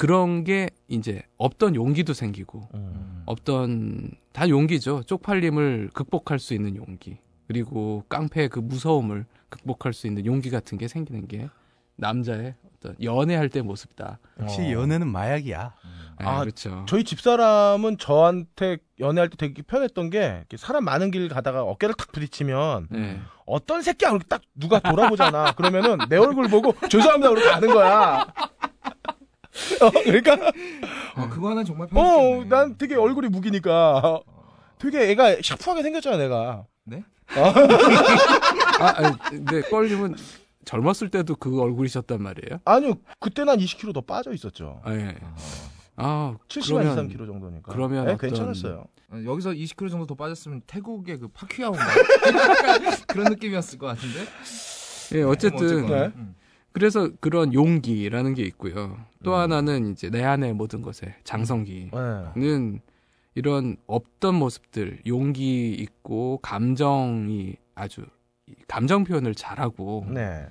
그런 0.02 0.42
게 0.42 0.68
이제 0.88 1.22
없던 1.38 1.76
용기도 1.76 2.12
생기고 2.12 2.68
음. 2.74 3.22
없던 3.24 4.10
다 4.32 4.48
용기죠. 4.48 5.04
쪽팔림을 5.04 5.90
극복할 5.94 6.40
수 6.40 6.54
있는 6.54 6.74
용기. 6.74 7.18
그리고 7.46 8.02
깡패의 8.08 8.48
그 8.48 8.58
무서움을 8.58 9.26
극복할 9.48 9.92
수 9.92 10.08
있는 10.08 10.26
용기 10.26 10.50
같은 10.50 10.76
게 10.76 10.88
생기는 10.88 11.28
게 11.28 11.48
남자의 11.94 12.56
어떤 12.74 12.96
연애할 13.00 13.48
때 13.48 13.62
모습이다. 13.62 14.18
역시 14.40 14.62
어. 14.62 14.72
연애는 14.72 15.06
마약이야. 15.06 15.72
네, 16.18 16.26
아, 16.26 16.40
그렇죠. 16.40 16.84
저희 16.88 17.04
집사람은 17.04 17.98
저한테 17.98 18.78
연애할 18.98 19.28
때 19.28 19.36
되게 19.36 19.62
편했던 19.62 20.10
게 20.10 20.44
사람 20.56 20.82
많은 20.82 21.12
길 21.12 21.28
가다가 21.28 21.62
어깨를 21.62 21.94
탁 21.94 22.10
부딪히면 22.10 22.88
네. 22.90 23.20
어떤 23.46 23.82
새끼야 23.82 24.10
이렇게 24.10 24.24
딱 24.28 24.42
누가 24.56 24.80
돌아보잖아. 24.80 25.52
그러면은 25.52 25.98
내 26.08 26.16
얼굴 26.16 26.48
보고 26.48 26.74
죄송합니다 26.88 27.30
그러고 27.30 27.48
가는 27.48 27.72
거야. 27.72 28.26
어, 29.80 29.90
그러니까 29.90 30.52
아, 31.14 31.28
그거 31.28 31.50
하나 31.50 31.62
정말 31.64 31.88
어, 31.92 31.94
편했겠네. 31.94 32.44
난 32.48 32.76
되게 32.78 32.94
얼굴이 32.96 33.28
무기니까 33.28 34.20
되게 34.78 35.10
애가 35.10 35.36
샤프하게 35.42 35.82
생겼잖아, 35.82 36.16
내가. 36.16 36.64
네? 36.84 37.04
아, 37.36 38.94
아니, 38.96 39.18
근데 39.28 39.60
껄님은 39.62 40.16
젊었을 40.64 41.08
때도 41.10 41.36
그 41.36 41.60
얼굴이셨단 41.60 42.22
말이에요? 42.22 42.60
아니요, 42.64 42.94
그때 43.20 43.44
난 43.44 43.58
20kg 43.58 43.92
더 43.94 44.00
빠져 44.00 44.32
있었죠. 44.32 44.80
아, 44.84 44.92
예. 44.94 45.16
아, 45.96 46.36
70만 46.48 46.82
그러면- 46.82 47.08
23kg 47.08 47.26
정도니까. 47.26 47.72
그러면 47.72 48.06
네, 48.06 48.12
어떤- 48.12 48.28
괜찮았어요. 48.30 48.84
어, 49.10 49.22
여기서 49.26 49.50
20kg 49.50 49.90
정도 49.90 50.06
더 50.06 50.14
빠졌으면 50.14 50.62
태국의 50.66 51.18
그 51.18 51.28
파퀴아오인가 51.28 51.84
그런 53.08 53.26
느낌이었을 53.32 53.78
것 53.78 53.86
같은데. 53.88 54.20
예, 55.14 55.22
어쨌든 55.22 55.86
네. 55.86 56.10
음. 56.72 56.74
그래서 56.74 57.10
그런 57.20 57.52
용기라는 57.54 58.34
게 58.34 58.42
있고요. 58.44 58.98
또 59.22 59.32
음. 59.34 59.38
하나는 59.38 59.92
이제 59.92 60.10
내 60.10 60.22
안의 60.24 60.54
모든 60.54 60.82
것에 60.82 61.14
장성기는 61.24 61.90
네. 62.36 62.80
이런 63.34 63.76
없던 63.86 64.34
모습들, 64.34 65.00
용기 65.06 65.70
있고 65.72 66.38
감정이 66.42 67.54
아주 67.74 68.04
이 68.46 68.54
감정 68.68 69.04
표현을 69.04 69.34
잘하고 69.34 70.06
네. 70.10 70.46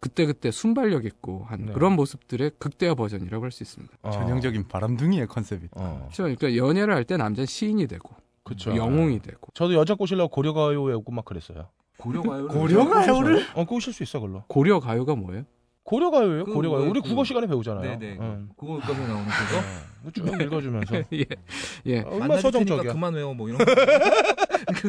그때그때 0.00 0.50
순발력 0.50 1.04
있고 1.04 1.44
한 1.48 1.66
네. 1.66 1.72
그런 1.72 1.92
모습들의 1.94 2.52
극대화 2.58 2.94
버전이라고 2.94 3.44
할 3.44 3.50
수 3.50 3.62
있습니다. 3.62 3.94
어. 4.02 4.10
전형적인 4.10 4.68
바람둥이의 4.68 5.26
컨셉이. 5.26 5.68
어. 5.72 6.08
그렇죠. 6.10 6.22
그러니까 6.36 6.56
연애를 6.56 6.94
할 6.94 7.04
때 7.04 7.16
남자는 7.16 7.46
시인이 7.46 7.86
되고 7.86 8.14
그쵸. 8.44 8.74
영웅이 8.76 9.20
되고 9.20 9.48
저도 9.54 9.74
여자 9.74 9.94
꼬시려고 9.94 10.28
고려가요에 10.30 10.94
꼬막 11.04 11.24
그랬어요. 11.24 11.68
고려가요. 11.98 12.48
고려가요를? 12.48 13.46
어, 13.54 13.64
꼬실 13.64 13.92
수 13.92 14.02
있어, 14.02 14.20
그걸로. 14.20 14.44
고려 14.48 14.80
가요가 14.80 15.14
뭐예요? 15.16 15.44
고려가요예요, 15.86 16.44
그 16.44 16.52
고려가요. 16.52 16.82
왜 16.82 16.88
우리 16.88 17.00
그- 17.00 17.08
국어 17.10 17.22
시간에 17.24 17.46
배우잖아요. 17.46 17.98
네네. 17.98 18.18
응. 18.20 18.48
그거 18.58 18.78
거기 18.80 18.98
나오는 19.00 19.24
그거. 19.24 19.58
어, 20.04 20.10
쭉 20.12 20.42
읽어주면서. 20.42 20.96
예. 21.14 21.24
예. 21.86 21.98
얼마나 22.00 22.18
만나줄 22.26 22.50
테니까 22.50 22.50
서정적이야. 22.74 22.92
그만 22.92 23.14
외워 23.14 23.32
뭐 23.34 23.48
이런. 23.48 23.58
거. 23.64 23.72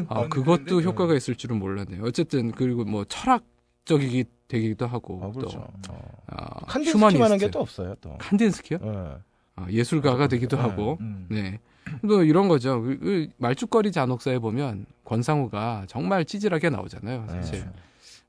아, 0.10 0.28
그것도? 0.28 0.82
효과가 0.82 1.14
있을 1.14 1.36
줄은 1.36 1.60
몰랐네요. 1.60 2.04
어쨌든 2.04 2.52
그리고 2.52 2.84
뭐 2.84 3.06
철학적이기 3.06 4.26
되기도 4.48 4.88
하고 4.88 5.22
아, 5.24 5.32
그렇죠. 5.32 5.68
또 5.88 5.94
어. 5.94 6.02
아, 6.28 6.66
칸딘스키만한. 6.66 7.38
게 7.38 7.50
또 7.52 7.60
없어요, 7.60 7.96
또. 8.02 8.18
칸딘스키요? 8.18 8.80
예. 8.82 9.18
아, 9.56 9.68
예술가가 9.70 10.28
되기도 10.28 10.56
네. 10.58 10.62
하고 10.64 10.98
음. 11.02 11.28
네. 11.30 11.60
또 12.08 12.24
이런 12.24 12.48
거죠. 12.48 12.82
그, 12.82 12.98
그 13.00 13.28
말죽거리 13.38 13.92
잔혹사에 13.92 14.40
보면 14.40 14.86
권상우가 15.06 15.86
정말 15.88 16.26
찌질하게 16.26 16.70
나오잖아요. 16.72 17.26
사실 17.30 17.60
네. 17.62 17.70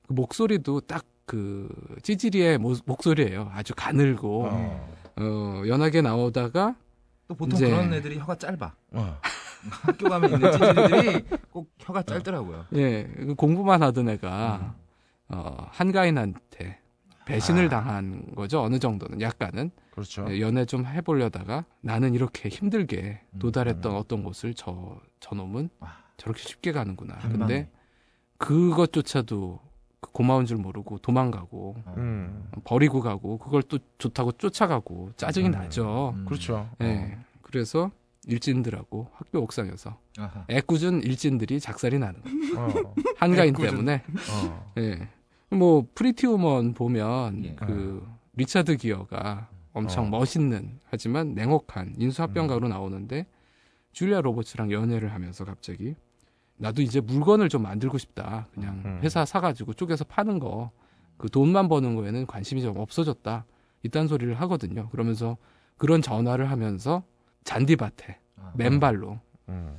그 0.07 0.13
목소리도 0.13 0.81
딱 0.83 1.05
그 1.29 1.69
찌질이의 2.03 2.57
모- 2.57 2.75
목소리예요. 2.87 3.51
아주 3.53 3.75
가늘고 3.77 4.47
어. 4.47 4.95
어, 5.17 5.63
연하게 5.67 6.01
나오다가 6.01 6.75
또 7.29 7.35
보통 7.35 7.55
이제- 7.57 7.69
그런 7.69 7.93
애들이 7.93 8.19
혀가 8.19 8.35
짧아. 8.37 8.75
어. 8.93 9.19
학교 9.71 10.09
가면 10.09 10.33
있는 10.33 10.53
찌질이들이 10.53 11.25
꼭 11.51 11.71
혀가 11.81 12.03
짧더라고요. 12.05 12.65
예, 12.77 13.05
그 13.05 13.35
공부만 13.35 13.83
하던 13.83 14.09
애가 14.09 14.75
음. 15.31 15.37
어, 15.37 15.67
한가인한테 15.71 16.79
배신을 17.27 17.67
아. 17.67 17.69
당한 17.69 18.35
거죠. 18.35 18.63
어느 18.63 18.79
정도는 18.79 19.21
약간은 19.21 19.71
그렇죠. 19.91 20.25
예, 20.31 20.41
연애 20.41 20.65
좀 20.65 20.87
해보려다가 20.87 21.67
나는 21.83 22.15
이렇게 22.15 22.49
힘들게 22.49 23.21
음, 23.35 23.39
도달했던 23.39 23.93
음. 23.93 23.97
어떤 23.99 24.23
곳을 24.23 24.55
저 24.55 24.99
저놈은 25.21 25.69
와. 25.81 25.93
저렇게 26.17 26.41
쉽게 26.43 26.73
가는구나. 26.73 27.19
근데 27.19 27.69
그것조차도 28.39 29.61
그 29.63 29.68
고마운 30.13 30.47
줄 30.47 30.57
모르고 30.57 30.99
도망가고 30.99 31.77
음. 31.97 32.51
버리고 32.65 33.01
가고 33.01 33.39
그걸 33.39 33.63
또 33.63 33.79
좋다고 33.99 34.33
쫓아가고 34.33 35.13
짜증이 35.17 35.47
음. 35.49 35.53
나죠. 35.53 36.15
음. 36.17 36.25
그렇죠. 36.25 36.69
예. 36.83 37.19
그래서 37.43 37.91
일진들하고 38.27 39.09
학교 39.15 39.41
옥상에서 39.41 39.99
아하. 40.19 40.45
애꿎은 40.51 41.03
일진들이 41.03 41.61
작살이 41.61 41.99
나는 41.99 42.21
거예요. 42.23 42.87
어. 42.87 42.95
한가인 43.17 43.55
애꿎은. 43.55 43.71
때문에. 43.71 44.03
어. 44.33 44.73
예. 44.79 45.09
뭐 45.51 45.87
프리티 45.95 46.27
우먼 46.27 46.75
보면 46.75 47.45
예. 47.45 47.55
그 47.55 48.07
리차드 48.35 48.77
기어가 48.77 49.49
엄청 49.73 50.07
어. 50.07 50.09
멋있는 50.11 50.79
하지만 50.91 51.35
냉혹한 51.35 51.95
인수합병가로 51.99 52.69
나오는데 52.69 53.27
줄리아 53.93 54.21
로버츠랑 54.21 54.71
연애를 54.73 55.13
하면서 55.15 55.45
갑자기 55.45 55.95
나도 56.59 56.83
이제 56.83 57.01
물건을 57.01 57.49
좀 57.49 57.63
만들고 57.63 57.99
싶다. 57.99 58.47
그냥 58.53 58.83
음. 58.85 59.01
회사 59.03 59.25
사가지고 59.25 59.75
쪼개서 59.75 60.05
파는 60.05 60.39
거. 60.39 60.71
그 61.17 61.29
돈만 61.29 61.69
버는 61.69 61.97
거에는 61.97 62.27
관심이 62.27 62.63
좀 62.63 62.77
없어졌다. 62.79 63.45
이딴 63.85 64.09
소리를 64.09 64.35
하거든요. 64.41 64.89
그러면서 64.91 65.37
그런 65.77 66.03
전화를 66.03 66.51
하면서 66.51 67.03
잔디밭에 67.45 68.19
아. 68.37 68.53
맨발로 68.57 69.19
음. 69.49 69.77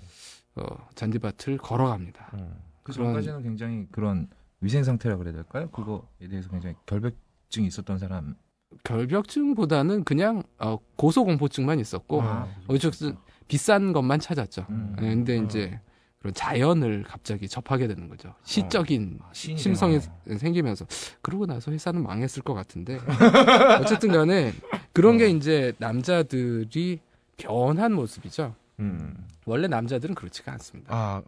어, 0.55 0.63
잔디밭을 0.95 1.57
걸어갑니다. 1.57 2.29
음. 2.35 2.53
그 2.83 2.93
그런- 2.93 3.07
전까지는 3.07 3.43
굉장히 3.43 3.87
그런 3.91 4.27
위생 4.61 4.83
상태라 4.83 5.17
그래야 5.17 5.33
될까요? 5.33 5.69
그거에 5.71 6.27
대해서 6.29 6.49
굉장히 6.49 6.75
결백증이 6.85 7.67
있었던 7.67 7.97
사람. 7.97 8.35
결벽증보다는 8.83 10.03
그냥 10.03 10.43
어, 10.59 10.77
고소공포증만 10.95 11.79
있었고 11.79 12.21
아, 12.21 12.47
어쨌든 12.67 13.17
비싼 13.47 13.93
것만 13.93 14.19
찾았죠. 14.19 14.65
음. 14.69 14.95
예, 14.99 15.01
근데 15.01 15.39
어. 15.39 15.43
이제 15.43 15.79
그런 16.19 16.34
자연을 16.34 17.03
갑자기 17.03 17.47
접하게 17.47 17.88
되는 17.88 18.10
거죠. 18.10 18.36
시적인 18.43 19.19
아, 19.23 19.29
시인이 19.32 19.60
심성이. 19.60 19.99
생기면서 20.38 20.86
그러고 21.21 21.45
나서 21.45 21.71
회사는 21.71 22.03
망했을 22.03 22.43
것 22.43 22.53
같은데 22.53 22.99
어쨌든 23.79 24.12
간에 24.12 24.53
그런 24.91 25.15
어. 25.15 25.17
게 25.17 25.29
이제 25.29 25.73
남자들이 25.77 26.99
변한 27.38 27.93
모습이죠. 27.93 28.53
음. 28.79 29.27
원래 29.45 29.67
남자들은 29.67 30.13
그렇지가 30.13 30.51
않습니다. 30.53 30.93
아, 30.93 31.21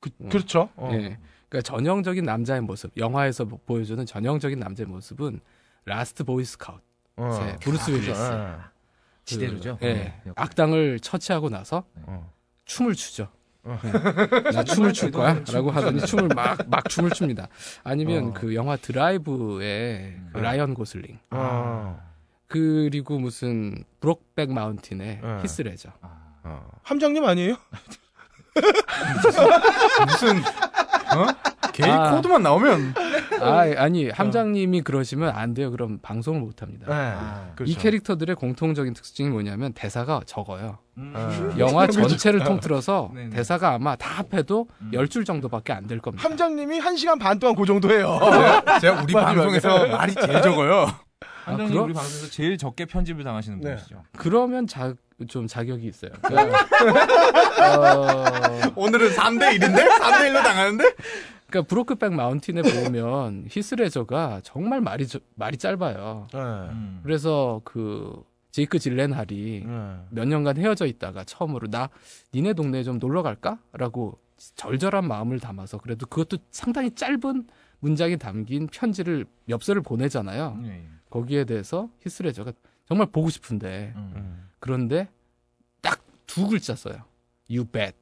그, 0.00 0.10
음. 0.20 0.30
그렇죠. 0.30 0.70
어. 0.76 0.88
예. 0.92 1.18
그러니까 1.48 1.60
전형적인 1.62 2.24
남자의 2.24 2.62
모습, 2.62 2.96
영화에서 2.96 3.44
보여주는 3.44 4.04
전형적인 4.04 4.58
남자의 4.58 4.86
모습은 4.88 5.40
라스트 5.84 6.24
보이 6.24 6.44
스카우트, 6.44 6.82
어. 7.16 7.38
네, 7.44 7.56
브루스 7.60 7.90
윌리스. 7.90 8.10
예. 8.10 8.56
지대로죠. 9.26 9.76
그, 9.78 9.86
예. 9.86 9.92
네. 9.94 10.22
악당을 10.36 11.00
처치하고 11.00 11.50
나서 11.50 11.84
어. 12.06 12.32
춤을 12.64 12.94
추죠. 12.94 13.28
어. 13.66 13.78
네. 13.82 14.50
나 14.52 14.62
춤을 14.64 14.92
출 14.92 15.10
거야? 15.10 15.42
춤 15.44 15.54
라고 15.54 15.70
하더니 15.70 16.00
춤을 16.00 16.28
막, 16.28 16.58
막 16.68 16.88
춤을 16.88 17.10
춥니다. 17.10 17.48
아니면 17.82 18.28
어. 18.28 18.32
그 18.32 18.54
영화 18.54 18.76
드라이브의 18.76 20.16
그 20.32 20.36
네. 20.38 20.42
라이언 20.42 20.74
고슬링. 20.74 21.18
어. 21.30 22.00
그리고 22.46 23.18
무슨 23.18 23.84
브록백 24.00 24.52
마운틴의 24.52 25.20
네. 25.22 25.38
히스레저. 25.42 25.90
아, 26.00 26.08
어. 26.44 26.70
함장님 26.84 27.24
아니에요? 27.24 27.56
무슨 30.06 30.42
어? 31.16 31.26
개인 31.72 31.90
아. 31.90 32.10
코드만 32.12 32.42
나오면 32.42 32.94
아, 33.40 33.66
아니, 33.76 34.08
함장님이 34.08 34.80
그러시면 34.82 35.30
안 35.34 35.52
돼요. 35.52 35.70
그럼 35.70 35.98
방송을 36.00 36.40
못 36.40 36.62
합니다. 36.62 36.86
네. 36.88 37.52
그렇죠. 37.54 37.70
이 37.70 37.74
캐릭터들의 37.74 38.34
공통적인 38.36 38.94
특징이 38.94 39.28
뭐냐면 39.28 39.72
대사가 39.74 40.20
적어요. 40.26 40.78
음. 40.96 41.12
아. 41.14 41.54
영화 41.58 41.86
전체를 41.86 42.44
통틀어서 42.44 43.10
네네. 43.14 43.30
대사가 43.30 43.74
아마 43.74 43.94
다 43.96 44.10
합해도 44.22 44.68
음. 44.80 44.90
10줄 44.94 45.26
정도밖에 45.26 45.72
안 45.74 45.86
될 45.86 45.98
겁니다. 46.00 46.26
함장님이 46.26 46.78
한 46.78 46.96
시간 46.96 47.18
반 47.18 47.38
동안 47.38 47.54
그 47.54 47.64
정도 47.66 47.90
해요. 47.90 48.18
제가 48.80 49.02
우리. 49.02 49.12
방송에서 49.12 49.86
말이 49.88 50.14
제일 50.14 50.42
적어요. 50.42 50.86
한장님 51.44 51.72
그럼? 51.74 51.84
우리 51.84 51.94
방송에서 51.94 52.30
제일 52.30 52.56
적게 52.58 52.86
편집을 52.86 53.22
당하시는 53.22 53.60
네. 53.60 53.70
분이시죠. 53.70 54.02
그러면 54.16 54.66
자, 54.66 54.94
좀 55.28 55.46
자격이 55.46 55.86
있어요. 55.86 56.10
그러니까, 56.22 56.58
어, 57.78 58.24
오늘은 58.86 59.10
3대 59.10 59.58
1인데 59.58 59.76
3대 59.88 60.30
1로 60.30 60.42
당하는데 60.42 60.84
그러니까 61.48 61.68
브로크백 61.68 62.12
마운틴에 62.12 62.62
보면 62.62 63.46
히스레저가 63.50 64.40
정말 64.42 64.80
말이 64.80 65.06
저- 65.06 65.20
말이 65.34 65.56
짧아요. 65.56 66.26
네. 66.32 66.38
음. 66.40 67.00
그래서 67.02 67.60
그 67.64 68.22
제이크 68.50 68.78
질렌할이 68.78 69.64
네. 69.66 69.96
몇 70.10 70.26
년간 70.26 70.56
헤어져 70.56 70.86
있다가 70.86 71.24
처음으로 71.24 71.68
나 71.68 71.88
니네 72.34 72.54
동네에 72.54 72.82
좀 72.82 72.98
놀러 72.98 73.22
갈까?라고 73.22 74.18
절절한 74.56 75.06
마음을 75.06 75.38
담아서 75.40 75.78
그래도 75.78 76.06
그것도 76.06 76.38
상당히 76.50 76.90
짧은 76.90 77.46
문장이 77.80 78.16
담긴 78.18 78.66
편지를 78.66 79.24
엽서를 79.48 79.82
보내잖아요. 79.82 80.58
예, 80.64 80.68
예. 80.68 80.82
거기에 81.10 81.44
대해서 81.44 81.88
히스레저가 82.00 82.52
정말 82.88 83.06
보고 83.12 83.28
싶은데 83.30 83.92
음. 83.96 84.12
음. 84.16 84.48
그런데 84.58 85.08
딱 85.80 86.00
두 86.26 86.48
글자 86.48 86.74
써요. 86.74 87.04
You 87.48 87.64
bet. 87.66 87.94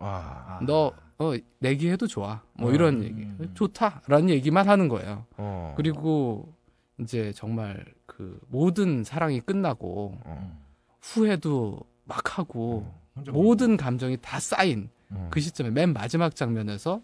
와. 0.00 0.44
아. 0.46 0.60
너 0.66 0.92
어, 1.18 1.32
내기해도 1.58 2.06
좋아. 2.06 2.42
뭐 2.54 2.70
어, 2.70 2.74
이런 2.74 2.96
음, 2.96 3.04
얘기. 3.04 3.22
음. 3.22 3.50
좋다라는 3.54 4.30
얘기만 4.30 4.68
하는 4.68 4.88
거예요. 4.88 5.26
어. 5.36 5.74
그리고 5.76 6.52
이제 6.98 7.32
정말 7.32 7.84
그 8.06 8.40
모든 8.48 9.04
사랑이 9.04 9.40
끝나고 9.40 10.18
어. 10.24 10.60
후회도 11.02 11.80
막 12.04 12.38
하고 12.38 12.92
모든 13.28 13.76
감정이 13.76 14.16
다 14.20 14.40
쌓인 14.40 14.88
음. 15.12 15.28
그 15.30 15.40
시점에 15.40 15.70
맨 15.70 15.92
마지막 15.92 16.34
장면에서 16.34 17.02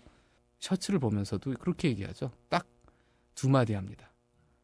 셔츠를 0.59 0.98
보면서도 0.98 1.54
그렇게 1.61 1.88
얘기하죠. 1.88 2.30
딱 2.48 2.66
두 3.37 3.50
마디 3.50 3.74
합니다. 3.74 4.11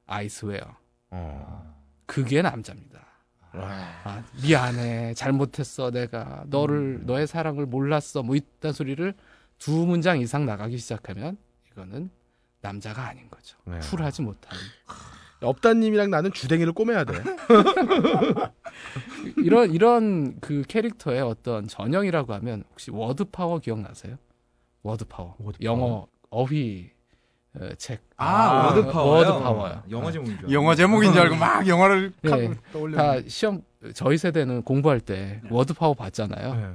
I 0.07 0.27
swear. 0.27 0.65
어. 1.11 1.77
그게 2.07 2.43
남자입니다. 2.43 3.07
아, 3.55 4.23
미안해, 4.43 5.15
잘못했어, 5.15 5.91
내가 5.91 6.45
너를 6.47 7.01
음. 7.01 7.07
너의 7.07 7.27
사랑을 7.27 7.67
몰랐어, 7.67 8.23
뭐 8.23 8.37
이딴 8.37 8.73
소리를 8.73 9.15
두 9.59 9.87
문장 9.87 10.21
이상 10.21 10.47
나가기 10.47 10.79
시작하면 10.79 11.37
이거는 11.71 12.11
남자가 12.61 13.09
아닌 13.09 13.29
거죠. 13.31 13.57
네. 13.65 13.79
쿨하지 13.81 14.23
못한 14.23 14.59
업다님이랑 15.43 16.11
나는 16.11 16.33
주댕이를 16.33 16.73
꼬매야 16.73 17.05
돼. 17.05 17.15
이런 19.37 19.73
이런 19.73 20.39
그 20.41 20.63
캐릭터의 20.67 21.21
어떤 21.21 21.67
전형이라고 21.67 22.33
하면 22.35 22.65
혹시 22.71 22.91
Word 22.91 23.27
Power 23.27 23.59
기억나세요? 23.59 24.17
Word 24.83 25.05
Power. 25.07 25.37
Word 25.39 25.59
영어 25.63 26.07
어휘 26.31 26.91
어, 26.93 27.02
책. 27.77 28.01
아, 28.17 28.27
아, 28.27 28.67
워드 28.67 28.91
파워요. 28.91 29.13
워드 29.13 29.43
파워요. 29.43 29.83
영어 29.91 30.11
제목인 30.11 30.39
줄. 30.39 30.53
영어 30.53 30.75
제목인 30.75 31.13
줄 31.13 31.23
알고 31.23 31.37
막 31.37 31.67
영어를 31.67 32.13
네. 32.23 32.51
떠올려. 32.73 32.97
다 32.97 33.29
시험 33.29 33.63
저희 33.95 34.17
세대는 34.17 34.63
공부할 34.63 35.01
때 35.01 35.41
Word 35.51 35.75
Power 35.75 35.95
봤잖아요. 35.95 36.55
네. 36.55 36.73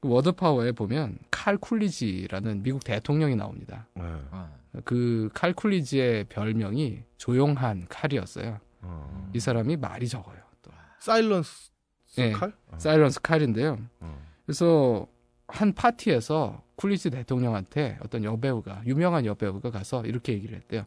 그 0.00 0.08
워드 0.08 0.32
파워에 0.32 0.72
보면 0.72 1.18
칼 1.30 1.56
쿨리지라는 1.56 2.62
미국 2.62 2.84
대통령이 2.84 3.34
나옵니다. 3.36 3.86
네. 3.94 4.04
아, 4.30 4.48
그칼 4.84 5.52
쿨리지의 5.52 6.24
별명이 6.24 7.02
조용한 7.16 7.86
칼이었어요. 7.88 8.58
어. 8.82 9.30
이 9.34 9.40
사람이 9.40 9.76
말이 9.76 10.08
적어요. 10.08 10.36
또. 10.62 10.70
사일런스 11.00 11.70
네. 12.16 12.32
칼? 12.32 12.52
어. 12.68 12.78
사이런스 12.78 13.20
칼인데요. 13.20 13.78
어. 13.98 14.18
그래서 14.46 15.06
한 15.48 15.72
파티에서 15.72 16.62
쿨리지 16.80 17.10
대통령한테 17.10 17.98
어떤 18.02 18.24
여배우가 18.24 18.82
유명한 18.86 19.26
여배우가 19.26 19.70
가서 19.70 20.02
이렇게 20.06 20.32
얘기를 20.32 20.56
했대요. 20.56 20.84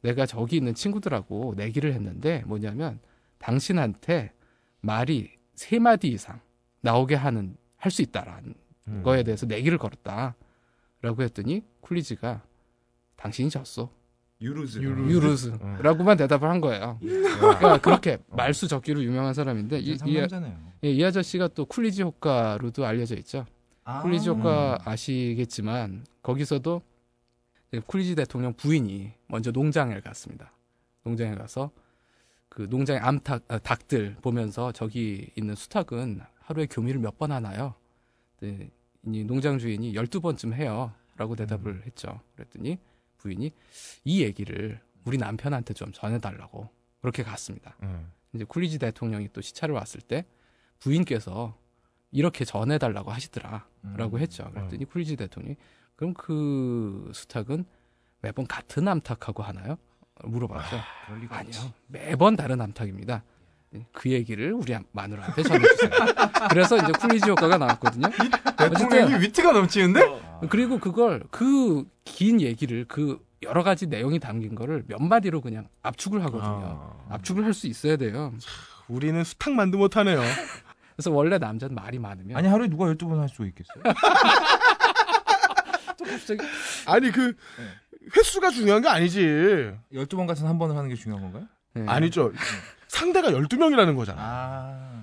내가 0.00 0.24
저기 0.24 0.56
있는 0.56 0.72
친구들하고 0.72 1.54
내기를 1.56 1.92
했는데 1.94 2.44
뭐냐면 2.46 3.00
당신한테 3.38 4.32
말이 4.80 5.32
세 5.54 5.80
마디 5.80 6.08
이상 6.08 6.40
나오게 6.80 7.16
하는 7.16 7.56
할 7.76 7.90
수 7.90 8.02
있다라는 8.02 8.54
음. 8.86 9.02
거에 9.02 9.24
대해서 9.24 9.44
내기를 9.46 9.78
걸었다라고 9.78 11.22
했더니 11.22 11.64
쿨리지가 11.80 12.42
당신이 13.16 13.50
졌어 13.50 13.90
유루즈. 14.40 14.78
유루스라고만 14.80 16.16
대답을 16.18 16.48
한 16.48 16.60
거예요. 16.60 16.98
그러니까 17.00 17.78
그렇게 17.78 18.18
말수 18.28 18.68
적기로 18.68 19.02
유명한 19.02 19.34
사람인데 19.34 19.80
이, 19.80 19.92
이, 19.92 19.96
상남자네요. 19.96 20.58
예, 20.84 20.90
이 20.90 21.04
아저씨가 21.04 21.48
또 21.48 21.64
쿨리지 21.64 22.02
효과로도 22.02 22.86
알려져 22.86 23.16
있죠. 23.16 23.46
아. 23.84 24.02
쿨리지 24.02 24.28
효과 24.28 24.78
아시겠지만 24.84 26.04
거기서도 26.22 26.82
쿨리지 27.86 28.14
대통령 28.14 28.52
부인이 28.52 29.12
먼저 29.28 29.50
농장에 29.50 30.00
갔습니다. 30.00 30.52
농장에 31.04 31.34
가서 31.34 31.70
그 32.48 32.62
농장의 32.70 33.00
암탉 33.00 33.44
아, 33.48 33.58
닭들 33.58 34.16
보면서 34.20 34.72
저기 34.72 35.30
있는 35.36 35.54
수탉은 35.54 36.20
하루에 36.40 36.66
교미를 36.66 37.00
몇 37.00 37.16
번 37.18 37.32
하나요? 37.32 37.74
네, 38.40 38.70
이 39.06 39.24
농장 39.24 39.58
주인이 39.58 39.94
12번쯤 39.94 40.52
해요 40.52 40.92
라고 41.16 41.34
대답을 41.34 41.84
했죠. 41.86 42.20
그랬더니 42.36 42.78
부인이 43.18 43.52
이 44.04 44.22
얘기를 44.22 44.80
우리 45.04 45.16
남편한테 45.16 45.72
좀 45.74 45.92
전해달라고 45.92 46.68
그렇게 47.00 47.22
갔습니다. 47.22 47.76
음. 47.82 48.10
이제 48.34 48.44
쿨리지 48.44 48.78
대통령이 48.78 49.28
또 49.32 49.40
시차를 49.40 49.74
왔을 49.74 50.00
때 50.00 50.24
부인께서 50.78 51.56
이렇게 52.12 52.44
전해달라고 52.44 53.10
하시더라라고 53.10 54.16
음. 54.16 54.18
했죠. 54.18 54.48
그랬더니 54.54 54.84
쿨리지 54.84 55.16
대통령이 55.16 55.56
그럼 55.96 56.14
그 56.14 57.10
수탉은 57.14 57.64
매번 58.20 58.46
같은 58.46 58.86
암탉하고 58.86 59.42
하나요? 59.42 59.76
물어봤죠. 60.24 60.76
그럴 61.06 61.20
리가 61.20 61.38
아니요. 61.38 61.72
매번 61.88 62.36
다른 62.36 62.60
암탉입니다. 62.60 63.24
그 63.92 64.10
얘기를 64.10 64.52
우리 64.52 64.76
마누라한테 64.92 65.42
전해주세요. 65.42 65.90
그래서 66.50 66.76
이제 66.76 66.92
쿨리지 66.92 67.30
효과가 67.30 67.56
나왔거든요. 67.56 68.08
대통령이 68.58 69.20
위트가 69.22 69.52
넘치는데? 69.52 70.46
그리고 70.50 70.78
그걸 70.78 71.24
그 71.30 71.84
긴 72.04 72.40
얘기를 72.40 72.84
그 72.88 73.24
여러 73.42 73.62
가지 73.62 73.86
내용이 73.86 74.18
담긴 74.18 74.54
거를 74.56 74.84
몇 74.88 75.00
마디로 75.00 75.40
그냥 75.40 75.68
압축을 75.82 76.22
하거든요. 76.24 76.96
아. 77.08 77.14
압축을 77.14 77.44
할 77.44 77.54
수 77.54 77.66
있어야 77.68 77.96
돼요. 77.96 78.34
우리는 78.88 79.22
수탉 79.24 79.54
만도 79.54 79.78
못하네요. 79.78 80.20
그래서 80.96 81.10
원래 81.10 81.38
남자는 81.38 81.74
말이 81.74 81.98
많으면 81.98 82.36
아니 82.36 82.48
하루에 82.48 82.68
누가 82.68 82.86
12번 82.86 83.18
할수 83.18 83.44
있겠어요? 83.46 83.82
또 85.98 86.04
갑자기 86.04 86.40
아니 86.86 87.10
그 87.10 87.34
횟수가 88.16 88.50
중요한 88.50 88.82
게 88.82 88.88
아니지. 88.88 89.20
12번 89.94 90.26
같은 90.26 90.46
한 90.46 90.58
번을 90.58 90.76
하는 90.76 90.88
게 90.88 90.94
중요한 90.96 91.22
건가요? 91.24 91.46
네. 91.74 91.84
아니죠. 91.86 92.32
상대가 92.88 93.30
12명이라는 93.30 93.96
거잖아. 93.96 94.20
아. 94.22 95.02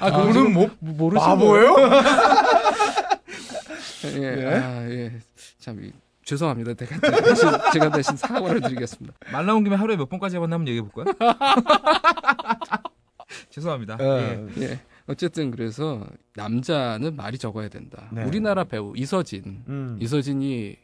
아, 0.00 0.10
그거는 0.10 0.32
그거는 0.32 0.52
뭐 0.52 0.70
모르시는 0.80 1.34
바보예요? 1.34 1.74
예, 4.16 4.34
네. 4.34 4.58
아, 4.58 4.90
예. 4.90 5.12
참 5.58 5.82
이- 5.84 5.92
죄송합니다. 6.24 6.74
제가 6.74 7.20
대신, 7.22 7.48
제가 7.72 7.90
대신 7.90 8.16
사과를 8.16 8.60
드리겠습니다. 8.60 9.14
말 9.32 9.46
나온 9.46 9.64
김에 9.64 9.76
하루에 9.76 9.96
몇 9.96 10.08
번까지 10.08 10.36
해봤나 10.36 10.54
한번 10.56 10.68
얘기해 10.68 10.86
볼까요? 10.88 11.14
죄송합니다. 13.50 13.96
예. 14.00 14.46
예. 14.58 14.62
예. 14.62 14.80
어쨌든 15.06 15.50
그래서 15.50 16.06
남자는 16.36 17.16
말이 17.16 17.38
적어야 17.38 17.68
된다. 17.68 18.08
네. 18.12 18.24
우리나라 18.24 18.64
배우 18.64 18.92
이서진, 18.96 19.64
음. 19.68 19.98
이서진이 20.00 20.76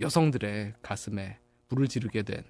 여성들의 0.00 0.74
가슴에 0.82 1.38
불을 1.68 1.88
지르게 1.88 2.22
된 2.22 2.42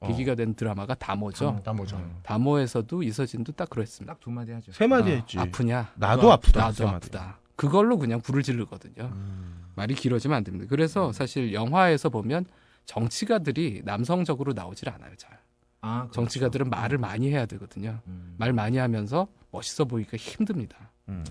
어. 0.00 0.08
계기가 0.08 0.34
된 0.34 0.54
드라마가 0.54 0.94
다모죠. 0.94 1.60
다모 1.64 1.86
죠. 1.86 2.20
다모에서도 2.22 3.02
이서진도 3.02 3.52
딱 3.52 3.70
그랬습니다. 3.70 4.14
딱 4.14 4.20
두 4.20 4.30
마디 4.30 4.52
하죠. 4.52 4.72
세 4.72 4.86
마디 4.86 5.10
아, 5.12 5.14
했지. 5.14 5.38
아프냐? 5.38 5.92
나도 5.96 6.32
아프다. 6.32 6.60
나도. 6.66 6.88
아프다. 6.88 7.38
그걸로 7.56 7.98
그냥 7.98 8.20
불을 8.20 8.42
지르거든요. 8.42 9.04
음. 9.04 9.64
말이 9.76 9.94
길어지면 9.94 10.36
안 10.36 10.44
됩니다. 10.44 10.66
그래서 10.68 11.12
사실 11.12 11.52
영화에서 11.52 12.08
보면 12.08 12.46
정치가들이 12.86 13.82
남성적으로 13.84 14.52
나오질 14.52 14.88
않아요. 14.90 15.14
잘. 15.16 15.38
아, 15.84 15.98
그렇죠. 16.00 16.12
정치가들은 16.12 16.70
말을 16.70 16.98
많이 16.98 17.30
해야 17.30 17.44
되거든요. 17.44 18.00
음. 18.06 18.34
말 18.38 18.52
많이 18.52 18.78
하면서 18.78 19.28
멋있어 19.50 19.84
보이기가 19.84 20.16
힘듭니다. 20.16 20.90
음. 21.08 21.24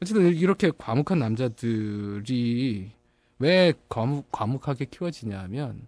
어쨌든 0.00 0.26
이렇게 0.34 0.70
과묵한 0.76 1.18
남자들이 1.18 2.92
왜 3.38 3.72
과묵, 3.88 4.30
과묵하게 4.30 4.86
키워지냐 4.86 5.38
하면 5.44 5.86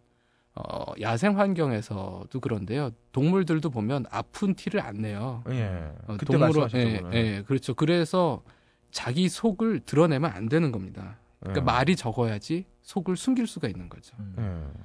어, 0.54 0.92
야생 1.00 1.38
환경에서도 1.38 2.40
그런데요. 2.40 2.90
동물들도 3.12 3.70
보면 3.70 4.06
아픈 4.10 4.54
티를 4.54 4.80
안 4.80 5.02
내요. 5.02 5.44
예. 5.50 5.92
어, 6.08 6.16
말씀하셨죠. 6.38 6.78
예. 6.78 7.02
예, 7.12 7.42
그렇죠. 7.46 7.74
그래서 7.74 8.42
자기 8.90 9.28
속을 9.28 9.80
드러내면 9.80 10.30
안 10.32 10.48
되는 10.48 10.72
겁니다. 10.72 11.18
그러니까 11.40 11.60
예. 11.60 11.64
말이 11.64 11.96
적어야지 11.96 12.64
속을 12.82 13.16
숨길 13.16 13.46
수가 13.46 13.68
있는 13.68 13.88
거죠. 13.88 14.16
음. 14.18 14.34
예. 14.38 14.82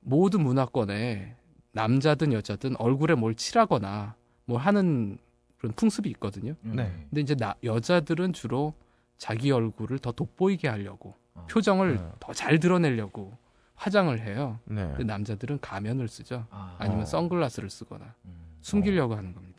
모든 0.00 0.42
문화권에 0.42 1.36
남자든 1.74 2.32
여자든 2.32 2.76
얼굴에 2.78 3.14
뭘 3.14 3.34
칠하거나 3.34 4.14
뭘 4.46 4.60
하는 4.60 5.18
그런 5.58 5.74
풍습이 5.74 6.08
있거든요. 6.10 6.54
음. 6.64 6.76
네. 6.76 7.06
근데 7.10 7.20
이제 7.20 7.34
나, 7.34 7.54
여자들은 7.62 8.32
주로 8.32 8.74
자기 9.18 9.50
얼굴을 9.50 9.98
더 9.98 10.12
돋보이게 10.12 10.68
하려고 10.68 11.14
어. 11.34 11.46
표정을 11.50 11.96
네. 11.96 12.08
더잘 12.20 12.60
드러내려고 12.60 13.36
화장을 13.74 14.18
해요. 14.20 14.60
네. 14.66 14.86
근데 14.88 15.04
남자들은 15.04 15.58
가면을 15.60 16.06
쓰죠. 16.06 16.46
아. 16.50 16.76
아니면 16.78 17.02
어. 17.02 17.06
선글라스를 17.06 17.70
쓰거나 17.70 18.14
음. 18.24 18.56
숨기려고 18.60 19.16
하는 19.16 19.34
겁니다. 19.34 19.54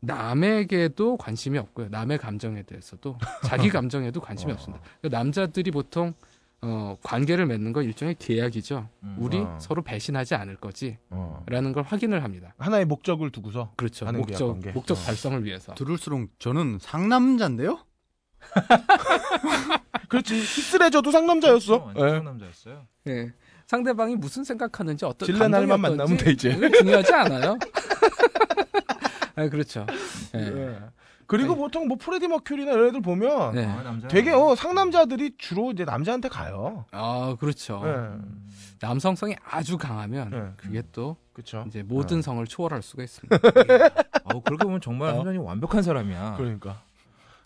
남에게도 0.00 1.16
관심이 1.16 1.58
없고요. 1.58 1.88
남의 1.88 2.18
감정에 2.18 2.62
대해서도 2.62 3.18
자기 3.44 3.68
감정에도 3.70 4.20
관심이 4.20 4.52
어. 4.52 4.54
없습니다. 4.54 4.84
그러니까 5.00 5.18
남자들이 5.18 5.72
보통 5.72 6.14
어, 6.60 6.96
관계를 7.02 7.46
맺는 7.46 7.72
건 7.72 7.84
일종의 7.84 8.16
계약이죠. 8.18 8.88
음. 9.04 9.16
우리 9.18 9.38
어. 9.38 9.58
서로 9.60 9.82
배신하지 9.82 10.34
않을 10.34 10.56
거지라는 10.56 10.98
어. 11.10 11.72
걸 11.72 11.82
확인을 11.84 12.24
합니다. 12.24 12.54
하나의 12.58 12.84
목적을 12.84 13.30
두고서 13.30 13.72
그렇죠. 13.76 14.06
하는 14.06 14.20
계약 14.26 14.30
목적 14.40 14.48
관계. 14.52 14.70
목적 14.72 14.94
어. 14.98 15.00
달성을 15.02 15.44
위해서. 15.44 15.74
들을수록 15.74 16.28
저는 16.40 16.78
상남자인데요? 16.80 17.78
그렇지. 20.08 20.34
히스레저도 20.36 21.10
상남자였어. 21.10 21.76
완전 21.76 22.08
예. 22.08 22.20
남자였어요. 22.20 22.86
예. 23.08 23.32
상대방이 23.66 24.16
무슨 24.16 24.42
생각하는지 24.44 25.04
어떤 25.04 25.26
질레 25.26 25.46
날만 25.48 25.82
감정이 25.82 25.96
만나면 25.98 26.16
돼, 26.16 26.30
이제. 26.32 26.58
중요하지 26.78 27.12
않아요. 27.12 27.58
아, 29.36 29.48
그렇죠. 29.48 29.86
예. 30.34 30.38
예. 30.40 30.78
그리고 31.28 31.54
보통 31.56 31.86
뭐 31.86 31.98
프레디 32.00 32.26
머큐리나 32.26 32.72
이런 32.72 32.88
애들 32.88 33.02
보면 33.02 33.54
네. 33.54 33.66
아. 33.66 34.00
되게 34.08 34.30
어 34.30 34.54
상남자들이 34.54 35.34
주로 35.36 35.70
이제 35.70 35.84
남자한테 35.84 36.30
가요. 36.30 36.86
아, 36.90 37.36
그렇죠. 37.38 37.82
예. 37.84 37.90
음. 37.90 38.48
남성성이 38.80 39.36
아주 39.44 39.76
강하면 39.76 40.30
네. 40.30 40.42
그게 40.56 40.82
또 40.90 41.16
그렇죠. 41.34 41.64
이제 41.68 41.82
모든 41.82 42.18
어. 42.18 42.22
성을 42.22 42.44
초월할 42.46 42.80
수가 42.80 43.02
있습니다. 43.02 43.36
어, 44.24 44.40
그렇게 44.42 44.64
보면 44.64 44.80
정말 44.80 45.10
어? 45.10 45.18
한전이 45.18 45.36
완벽한 45.36 45.82
사람이야. 45.82 46.36
그러니까. 46.38 46.80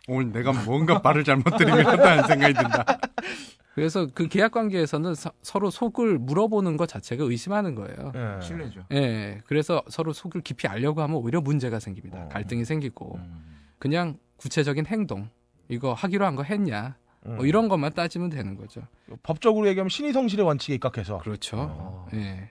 오늘 0.07 0.31
내가 0.31 0.53
뭔가 0.53 1.01
말을 1.01 1.25
잘못 1.25 1.45
같다는 1.45 2.25
생각이 2.27 2.55
든다. 2.55 2.85
그래서 3.75 4.07
그 4.15 4.29
계약 4.29 4.53
관계에서는 4.53 5.15
서, 5.15 5.59
로 5.59 5.71
속을 5.71 6.19
물어보는 6.19 6.77
것 6.77 6.89
자체가 6.89 7.25
의심하는 7.25 7.75
거예요. 7.75 8.13
예. 8.15 8.41
신뢰죠. 8.43 8.85
예. 8.93 9.41
그래서 9.47 9.83
서로 9.89 10.13
속을 10.13 10.43
깊이 10.43 10.69
알려고 10.69 11.03
하면 11.03 11.17
오히려 11.17 11.41
문제가 11.41 11.81
생깁니다. 11.81 12.25
어. 12.25 12.29
갈등이 12.29 12.65
생기고 12.65 13.17
음. 13.17 13.52
그냥 13.83 14.17
구체적인 14.37 14.87
행동 14.87 15.29
이거 15.69 15.93
하기로 15.93 16.25
한 16.25 16.37
거 16.37 16.45
했냐 16.45 16.97
음. 17.27 17.35
뭐 17.37 17.47
이런 17.47 17.69
것만 17.69 17.93
따지면 17.95 18.31
되는 18.31 18.57
거죠. 18.57 18.83
법적으로 19.25 19.67
얘기하면 19.67 19.89
신의 19.89 20.13
성실의 20.13 20.47
원칙에 20.47 20.75
입각해서 20.75 21.19
그렇죠. 21.19 21.57
어. 21.59 22.07
예. 22.15 22.51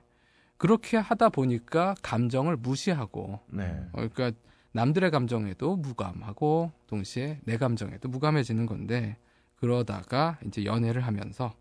그렇게 0.58 0.98
하다 0.98 1.30
보니까 1.30 1.96
감정을 2.02 2.58
무시하고 2.58 3.40
네. 3.48 3.64
어, 3.94 4.08
그러니까 4.14 4.32
남들의 4.74 5.10
감정에도 5.10 5.78
무감하고 5.78 6.74
동시에 6.88 7.40
내 7.46 7.56
감정에도 7.56 8.10
무감해지는 8.10 8.66
건데 8.66 9.16
그러다가 9.56 10.38
이제 10.46 10.66
연애를 10.66 11.02
하면서 11.02 11.54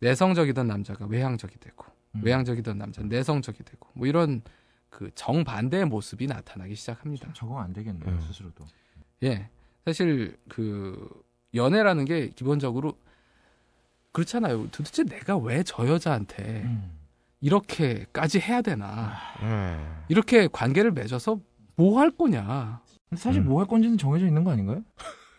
내성적이던 0.00 0.66
남자가 0.66 1.06
외향적이 1.06 1.58
되고 1.60 1.86
음. 2.14 2.20
외향적이던 2.24 2.76
남자는 2.76 3.08
내성적이 3.08 3.64
되고 3.64 3.88
뭐 3.94 4.06
이런 4.06 4.42
그 4.90 5.10
정반대의 5.14 5.86
모습이 5.86 6.26
나타나기 6.26 6.74
시작합니다. 6.74 7.32
적응 7.32 7.58
안 7.58 7.72
되겠네요 7.72 8.10
음. 8.10 8.20
스스로도. 8.20 8.64
예. 9.22 9.48
사실 9.84 10.36
그 10.48 11.08
연애라는 11.54 12.04
게 12.04 12.28
기본적으로 12.30 12.96
그렇잖아요. 14.12 14.68
도대체 14.70 15.04
내가 15.04 15.36
왜 15.36 15.62
저 15.62 15.86
여자한테 15.88 16.62
음. 16.64 16.92
이렇게까지 17.40 18.40
해야 18.40 18.62
되나? 18.62 19.14
예. 19.42 19.78
이렇게 20.08 20.48
관계를 20.50 20.90
맺어서 20.92 21.40
뭐 21.76 22.00
할 22.00 22.10
거냐? 22.10 22.82
사실 23.16 23.40
음. 23.42 23.46
뭐할 23.48 23.66
건지는 23.66 23.96
정해져 23.96 24.26
있는 24.26 24.44
거 24.44 24.50
아닌가요? 24.50 24.82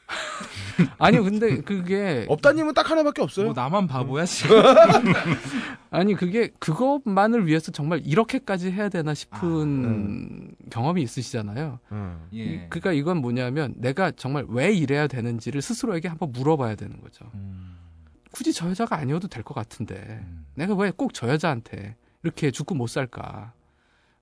아니 0.98 1.18
근데 1.18 1.62
그게 1.62 2.26
업다님은 2.30 2.74
딱 2.74 2.90
하나밖에 2.90 3.22
없어요. 3.22 3.46
뭐 3.48 3.54
나만 3.54 3.88
바보야 3.88 4.26
지금. 4.26 4.58
아니 5.92 6.14
그게 6.16 6.50
그것만을 6.60 7.48
위해서 7.48 7.72
정말 7.72 8.02
이렇게까지 8.06 8.72
해야 8.72 8.90
되나 8.90 9.14
싶은 9.14 9.40
아, 9.42 9.64
음. 9.64 10.52
경험이 10.70 11.02
있으시잖아요. 11.04 11.80
음. 11.92 12.28
이- 12.32 12.40
예. 12.42 12.68
그러니까 12.70 12.92
이건 12.94 13.18
뭐냐면 13.18 13.74
내가 13.78 14.12
정말 14.12 14.46
왜 14.48 14.72
이래야 14.74 15.08
되는지를 15.08 15.62
스스로에게 15.62 16.08
한번 16.08 16.32
물어봐야 16.32 16.76
되는 16.76 17.00
거죠. 17.02 17.26
음. 17.34 17.78
굳이 18.32 18.54
저 18.54 18.70
여자가 18.70 18.96
아니어도 18.98 19.28
될 19.28 19.44
것 19.44 19.54
같은데 19.56 19.96
음. 20.24 20.46
내가 20.56 20.76
왜 20.76 20.92
꼭 20.92 21.12
저 21.14 21.28
여자한테 21.28 21.96
이렇게 22.24 22.52
죽고 22.52 22.76
못 22.76 22.88
살까? 22.88 23.54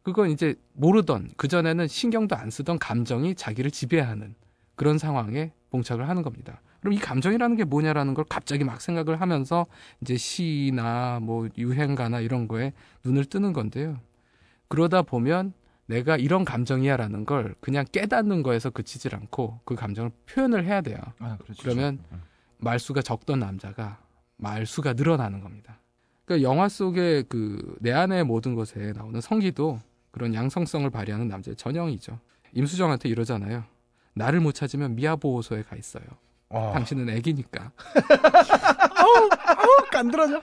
그건 0.04 0.30
이제 0.30 0.56
모르던 0.73 1.32
그 1.36 1.50
전에는 1.50 1.88
신경도 1.88 2.36
안 2.38 2.50
쓰던 2.50 2.80
감정이 2.80 3.36
자기를 3.36 3.71
지배하는 3.71 4.36
그런 4.76 4.97
상황에 4.97 5.52
봉착을 5.69 6.08
하는 6.08 6.21
겁니다. 6.21 6.62
그럼 6.80 6.93
이 6.93 6.97
감정이라는 6.99 7.56
게 7.58 7.63
뭐냐라는 7.63 8.13
걸 8.13 8.25
갑자기 8.30 8.63
막 8.63 8.82
생각을 8.82 9.19
하면서 9.21 9.65
이제 10.01 10.15
시나 10.17 11.19
뭐 11.21 11.47
유행가나 11.58 12.19
이런 12.21 12.47
거에 12.47 12.73
눈을 13.03 13.25
뜨는 13.25 13.53
건데요. 13.53 13.99
그러다 14.67 15.01
보면 15.01 15.53
내가 15.88 16.17
이런 16.17 16.43
감정이야라는 16.45 17.25
걸 17.25 17.56
그냥 17.62 17.86
깨닫는 17.91 18.43
거에서 18.43 18.69
그치질 18.69 19.15
않고 19.15 19.62
그 19.63 19.75
감정을 19.75 20.12
표현을 20.25 20.65
해야 20.65 20.82
돼요. 20.82 20.97
아 21.19 21.38
그렇죠. 21.38 21.63
그러면 21.63 21.99
말수가 22.58 23.01
적던 23.01 23.39
남자가 23.39 23.99
말수가 24.38 24.93
늘어나는 24.93 25.41
겁니다. 25.41 25.80
그러니까 26.25 26.49
영화 26.49 26.67
속의 26.67 27.23
그 27.30 27.77
내 27.80 27.91
안의 27.91 28.25
모든 28.25 28.53
것에 28.56 28.91
나오는 28.95 29.19
성기도 29.21 29.80
그런 30.12 30.34
양성성을 30.34 30.89
발휘하는 30.89 31.27
남자의 31.27 31.56
전형이죠. 31.56 32.19
임수정한테 32.53 33.08
이러잖아요. 33.10 33.63
나를 34.17 34.39
못 34.39 34.53
찾으면 34.53 34.95
미아보호소에 34.95 35.63
가 35.63 35.75
있어요. 35.75 36.03
어. 36.49 36.71
당신은 36.73 37.10
애기니까. 37.10 37.71
간드러져. 39.91 40.41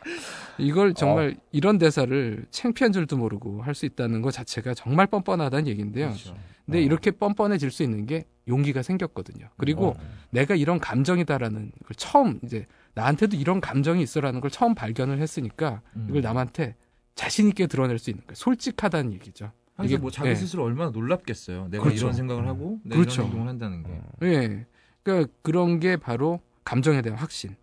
이걸 0.58 0.94
정말 0.94 1.36
이런 1.52 1.78
대사를 1.78 2.44
창피한 2.50 2.92
줄도 2.92 3.16
모르고 3.16 3.62
할 3.62 3.74
수 3.74 3.86
있다는 3.86 4.22
것 4.22 4.30
자체가 4.30 4.74
정말 4.74 5.06
뻔뻔하다는 5.06 5.66
얘기인데요. 5.68 6.08
그렇죠. 6.08 6.36
근데 6.64 6.78
어. 6.78 6.80
이렇게 6.80 7.10
뻔뻔해질 7.10 7.70
수 7.70 7.82
있는 7.82 8.06
게 8.06 8.24
용기가 8.48 8.82
생겼거든요. 8.82 9.48
그리고 9.56 9.88
어. 9.88 9.96
내가 10.30 10.54
이런 10.54 10.78
감정이다라는 10.78 11.60
걸 11.70 11.96
처음 11.96 12.40
이제 12.44 12.66
나한테도 12.94 13.36
이런 13.36 13.60
감정이 13.60 14.02
있어라는 14.02 14.40
걸 14.40 14.50
처음 14.50 14.74
발견을 14.74 15.20
했으니까 15.20 15.82
음. 15.96 16.06
이걸 16.08 16.22
남한테 16.22 16.76
자신 17.14 17.48
있게 17.48 17.66
드러낼 17.66 17.98
수 17.98 18.10
있는 18.10 18.24
거예요. 18.26 18.34
솔직하다는 18.36 19.12
얘기죠. 19.14 19.50
이게- 19.82 19.96
뭐 19.96 20.10
자기 20.10 20.30
예. 20.30 20.34
스스로 20.34 20.64
얼마나 20.64 20.90
놀랍겠어요. 20.90 21.68
내가 21.70 21.82
그렇죠. 21.82 22.04
이런 22.04 22.12
생각을 22.12 22.46
하고 22.46 22.78
내가 22.84 23.00
그렇죠. 23.00 23.22
이런 23.22 23.26
행동을 23.30 23.48
한다는 23.48 23.82
게. 23.82 24.00
예. 24.22 24.66
그러니까 25.02 25.32
그런 25.42 25.80
게 25.80 25.96
바로 25.96 26.40
감정에 26.64 27.02
대한 27.02 27.18
확신. 27.18 27.56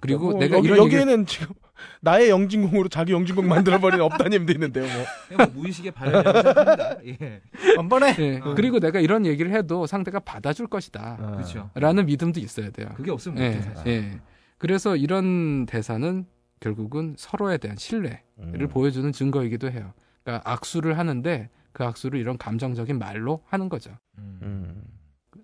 그리고 0.00 0.30
뭐 0.30 0.38
내가 0.38 0.56
여기, 0.58 0.68
이런 0.68 0.84
얘기를 0.84 1.00
여기에는 1.02 1.26
지금 1.26 1.54
나의 2.00 2.30
영진공으로 2.30 2.88
자기 2.88 3.12
영진공 3.12 3.46
만들어버린 3.48 4.00
업다님도 4.00 4.52
있는데요. 4.52 4.84
뭐. 4.84 5.04
그냥 5.28 5.50
뭐 5.52 5.60
무의식의 5.62 5.92
생각합니다. 5.96 7.04
예. 7.06 7.42
번번에. 7.76 8.16
예. 8.18 8.40
그리고 8.56 8.78
내가 8.80 9.00
이런 9.00 9.26
얘기를 9.26 9.52
해도 9.52 9.86
상대가 9.86 10.20
받아줄 10.20 10.68
것이다. 10.68 11.16
그렇죠. 11.34 11.70
라는 11.74 12.06
믿음도 12.06 12.40
있어야 12.40 12.70
돼요. 12.70 12.88
그게 12.96 13.10
없으면 13.10 13.38
예. 13.42 13.48
못해 13.50 13.62
사실. 13.74 13.86
예. 13.92 14.20
그래서 14.56 14.96
이런 14.96 15.66
대사는 15.66 16.24
결국은 16.60 17.14
서로에 17.16 17.58
대한 17.58 17.76
신뢰를 17.76 18.20
음. 18.38 18.68
보여주는 18.68 19.10
증거이기도 19.12 19.70
해요. 19.70 19.92
그러니까 20.22 20.50
악수를 20.50 20.98
하는데 20.98 21.50
그 21.72 21.84
악수를 21.84 22.18
이런 22.18 22.38
감정적인 22.38 22.98
말로 22.98 23.42
하는 23.46 23.68
거죠. 23.68 23.96
음. 24.18 24.38
음. 24.42 24.84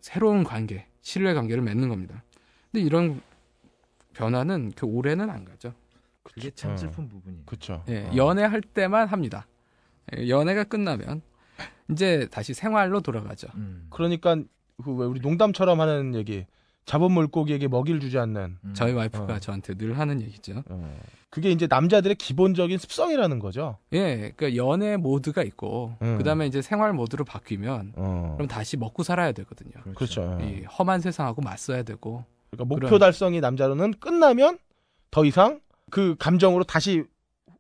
새로운 0.00 0.44
관계, 0.44 0.86
신뢰 1.00 1.34
관계를 1.34 1.62
맺는 1.62 1.88
겁니다. 1.88 2.22
근데 2.70 2.84
이런 2.84 3.20
변화는 4.14 4.72
그 4.76 4.86
오래는 4.86 5.30
안 5.30 5.44
가죠. 5.44 5.74
그게 6.22 6.50
참 6.50 6.72
어. 6.72 6.76
슬픈 6.76 7.08
부분이. 7.08 7.46
그쵸. 7.46 7.84
예, 7.88 8.06
어. 8.06 8.16
연애할 8.16 8.60
때만 8.60 9.08
합니다. 9.08 9.46
예, 10.16 10.28
연애가 10.28 10.64
끝나면 10.64 11.22
이제 11.90 12.26
다시 12.30 12.54
생활로 12.54 13.00
돌아가죠. 13.00 13.48
음. 13.54 13.86
그러니까 13.90 14.36
그왜 14.82 15.06
우리 15.06 15.20
농담처럼 15.20 15.80
하는 15.80 16.14
얘기. 16.14 16.46
잡은 16.86 17.12
물고기에게 17.12 17.68
먹이를 17.68 18.00
주지 18.00 18.18
않는. 18.18 18.58
음. 18.62 18.74
저희 18.74 18.92
와이프가 18.92 19.34
어. 19.34 19.38
저한테 19.38 19.74
늘 19.74 19.98
하는 19.98 20.20
얘기죠. 20.20 20.62
어. 20.68 21.00
그게 21.34 21.50
이제 21.50 21.66
남자들의 21.68 22.14
기본적인 22.14 22.78
습성이라는 22.78 23.40
거죠. 23.40 23.76
예, 23.92 24.32
그러니까 24.36 24.54
연애 24.54 24.96
모드가 24.96 25.42
있고 25.42 25.96
음. 26.00 26.16
그다음에 26.16 26.46
이제 26.46 26.62
생활 26.62 26.92
모드로 26.92 27.24
바뀌면 27.24 27.94
어. 27.96 28.34
그럼 28.36 28.46
다시 28.46 28.76
먹고 28.76 29.02
살아야 29.02 29.32
되거든요. 29.32 29.72
그렇죠. 29.96 30.38
이 30.40 30.62
험한 30.62 31.00
세상하고 31.00 31.42
맞서야 31.42 31.82
되고 31.82 32.24
그러니까 32.52 32.64
목표 32.66 32.86
그런- 32.86 33.00
달성이 33.00 33.40
남자로는 33.40 33.94
끝나면 33.98 34.58
더 35.10 35.24
이상 35.24 35.60
그 35.90 36.14
감정으로 36.20 36.62
다시 36.62 37.02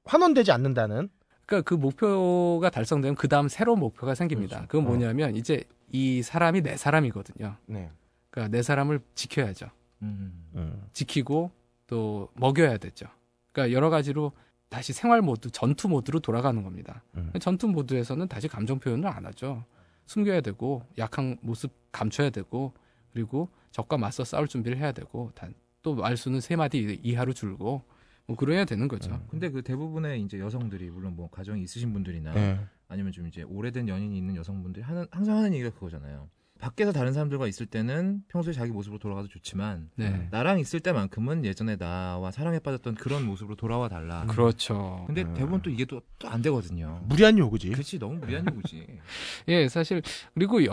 환원되지 0.04 0.52
않는다는. 0.52 1.08
그러니까 1.44 1.68
그 1.68 1.74
목표가 1.74 2.70
달성되면 2.70 3.16
그 3.16 3.26
다음 3.26 3.48
새로운 3.48 3.80
목표가 3.80 4.14
생깁니다. 4.14 4.58
그렇죠. 4.58 4.68
그건 4.68 4.84
어. 4.86 4.88
뭐냐면 4.90 5.34
이제 5.34 5.64
이 5.90 6.22
사람이 6.22 6.62
내 6.62 6.76
사람이거든요. 6.76 7.56
네. 7.66 7.90
그러니까 8.30 8.56
내 8.56 8.62
사람을 8.62 9.00
지켜야죠. 9.16 9.66
음. 10.02 10.44
음. 10.54 10.82
지키고 10.92 11.50
또 11.88 12.28
먹여야 12.34 12.78
되죠. 12.78 13.06
그러니까 13.54 13.74
여러 13.74 13.88
가지로 13.88 14.32
다시 14.68 14.92
생활 14.92 15.22
모드, 15.22 15.50
전투 15.50 15.88
모드로 15.88 16.18
돌아가는 16.18 16.60
겁니다. 16.62 17.04
음. 17.16 17.30
전투 17.40 17.68
모드에서는 17.68 18.26
다시 18.26 18.48
감정 18.48 18.80
표현을 18.80 19.08
안 19.08 19.24
하죠. 19.26 19.64
숨겨야 20.06 20.40
되고 20.40 20.82
약한 20.98 21.38
모습 21.40 21.72
감춰야 21.92 22.30
되고 22.30 22.74
그리고 23.12 23.48
적과 23.70 23.96
맞서 23.96 24.24
싸울 24.24 24.48
준비를 24.48 24.76
해야 24.76 24.90
되고 24.92 25.30
단, 25.34 25.54
또 25.82 25.94
말수는 25.94 26.40
세 26.40 26.56
마디 26.56 27.00
이하로 27.02 27.32
줄고 27.32 27.82
뭐 28.26 28.36
그래야 28.36 28.64
되는 28.64 28.88
거죠. 28.88 29.12
음. 29.12 29.26
근데 29.28 29.50
그 29.50 29.62
대부분의 29.62 30.20
이제 30.22 30.40
여성들이 30.40 30.90
물론 30.90 31.14
뭐 31.14 31.30
가정이 31.30 31.62
있으신 31.62 31.92
분들이나 31.92 32.34
네. 32.34 32.60
아니면 32.88 33.12
좀 33.12 33.28
이제 33.28 33.42
오래된 33.42 33.88
연인이 33.88 34.18
있는 34.18 34.34
여성분들이 34.34 34.82
하는 34.82 35.06
항상 35.12 35.36
하는 35.36 35.54
얘기가 35.54 35.70
그거잖아요. 35.70 36.28
밖에서 36.60 36.92
다른 36.92 37.12
사람들과 37.12 37.46
있을 37.46 37.66
때는 37.66 38.22
평소에 38.28 38.52
자기 38.52 38.72
모습으로 38.72 38.98
돌아가도 38.98 39.28
좋지만 39.28 39.90
네. 39.96 40.28
나랑 40.30 40.58
있을 40.60 40.80
때만큼은 40.80 41.44
예전에 41.44 41.76
나와 41.76 42.30
사랑에 42.30 42.58
빠졌던 42.58 42.94
그런 42.94 43.26
모습으로 43.26 43.56
돌아와 43.56 43.88
달라. 43.88 44.24
그렇죠. 44.26 45.04
근데 45.06 45.22
음. 45.22 45.34
대부분 45.34 45.60
또 45.62 45.70
이게 45.70 45.84
또 45.84 46.00
안 46.26 46.42
되거든요. 46.42 47.00
무리한 47.04 47.38
요구지. 47.38 47.70
그렇지 47.70 47.98
너무 47.98 48.16
무리한 48.16 48.46
요구지. 48.46 48.86
예, 49.48 49.68
사실 49.68 50.02
그리고 50.34 50.64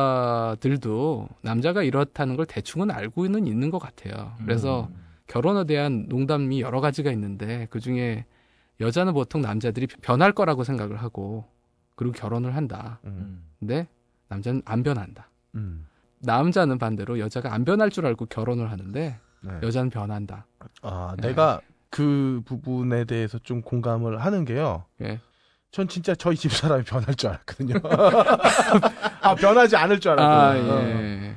여자들도 0.00 1.28
남자가 1.42 1.82
이렇다는 1.82 2.36
걸 2.36 2.46
대충은 2.46 2.90
알고는 2.90 3.46
있는 3.46 3.70
것 3.70 3.78
같아요. 3.78 4.34
그래서 4.44 4.88
음. 4.90 4.96
결혼에 5.26 5.64
대한 5.64 6.06
농담이 6.08 6.60
여러 6.60 6.80
가지가 6.80 7.10
있는데 7.12 7.66
그 7.70 7.80
중에 7.80 8.24
여자는 8.80 9.12
보통 9.12 9.42
남자들이 9.42 9.86
변할 9.86 10.32
거라고 10.32 10.64
생각을 10.64 10.96
하고 10.96 11.44
그리고 11.94 12.14
결혼을 12.14 12.54
한다. 12.56 13.00
음. 13.04 13.10
음. 13.10 13.44
근데 13.58 13.88
남자는 14.30 14.62
안 14.64 14.82
변한다. 14.82 15.28
음. 15.56 15.86
남자는 16.20 16.78
반대로 16.78 17.18
여자가 17.18 17.52
안 17.52 17.64
변할 17.64 17.90
줄 17.90 18.06
알고 18.06 18.26
결혼을 18.26 18.70
하는데 18.70 19.18
네. 19.42 19.52
여자는 19.62 19.90
변한다. 19.90 20.46
아, 20.82 21.14
네. 21.20 21.28
내가 21.28 21.60
그 21.90 22.40
부분에 22.44 23.04
대해서 23.04 23.38
좀 23.38 23.60
공감을 23.60 24.24
하는 24.24 24.44
게요. 24.44 24.84
예. 25.02 25.20
전 25.72 25.88
진짜 25.88 26.14
저희 26.14 26.36
집 26.36 26.52
사람이 26.52 26.84
변할 26.84 27.14
줄 27.14 27.30
알았거든요. 27.30 27.74
아, 29.22 29.34
변하지 29.34 29.76
않을 29.76 30.00
줄 30.00 30.12
아, 30.18 30.50
알았거든요. 30.50 30.88
예. 30.88 31.36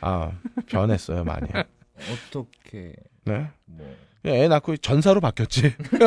아, 0.00 0.32
변했어요, 0.66 1.24
많이. 1.24 1.48
어떻게 2.28 2.94
네. 3.24 3.50
뭐 3.64 3.96
애 4.24 4.46
낳고 4.46 4.76
전사로 4.76 5.20
바뀌었지. 5.20 5.74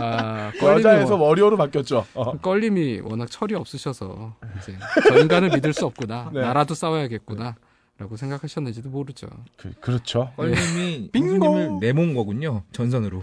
아, 0.00 0.52
여자에서 0.62 1.16
워, 1.16 1.28
워리어로 1.28 1.56
바뀌었죠. 1.56 2.06
어. 2.14 2.38
껄림이 2.38 3.00
워낙 3.00 3.28
철이 3.30 3.54
없으셔서 3.54 4.36
이제 4.58 4.76
저 5.08 5.18
인간을 5.18 5.50
믿을 5.50 5.72
수 5.72 5.86
없구나. 5.86 6.30
네. 6.32 6.40
나라도 6.40 6.74
싸워야겠구나. 6.74 7.56
라고 7.96 8.16
생각하셨는지도 8.16 8.88
모르죠. 8.90 9.28
그, 9.56 9.72
그렇죠. 9.80 10.32
껄림이 10.36 11.10
빙고. 11.12 11.46
형수님을 11.46 11.80
내몬 11.80 12.14
거군요. 12.14 12.62
전선으로. 12.72 13.22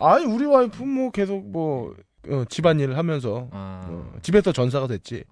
아니 0.00 0.26
우리 0.26 0.44
와이프 0.44 0.82
뭐 0.82 1.10
계속 1.10 1.50
뭐 1.50 1.94
어, 2.28 2.44
집안일을 2.48 2.96
하면서 2.98 3.48
아. 3.52 3.82
어, 3.86 4.12
집에서 4.22 4.52
전사가 4.52 4.86
됐지. 4.86 5.24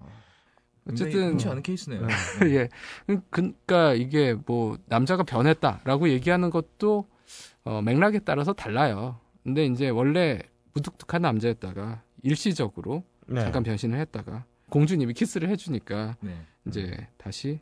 어쨌든 0.89 1.29
흔치 1.31 1.47
않은 1.47 1.63
케이스네요. 1.63 2.07
예. 2.45 2.69
그러니까 3.29 3.93
이게 3.93 4.35
뭐 4.45 4.77
남자가 4.85 5.23
변했다라고 5.23 6.09
얘기하는 6.09 6.49
것도 6.49 7.07
어, 7.65 7.81
맥락에 7.81 8.19
따라서 8.19 8.53
달라요. 8.53 9.19
근데 9.43 9.65
이제 9.65 9.89
원래 9.89 10.39
무뚝뚝한 10.73 11.21
남자였다가 11.21 12.01
일시적으로 12.23 13.03
네. 13.27 13.41
잠깐 13.41 13.63
변신을 13.63 13.99
했다가 13.99 14.45
공주님이 14.69 15.13
키스를 15.13 15.49
해주니까 15.49 16.17
네. 16.21 16.35
이제 16.67 17.07
다시 17.17 17.59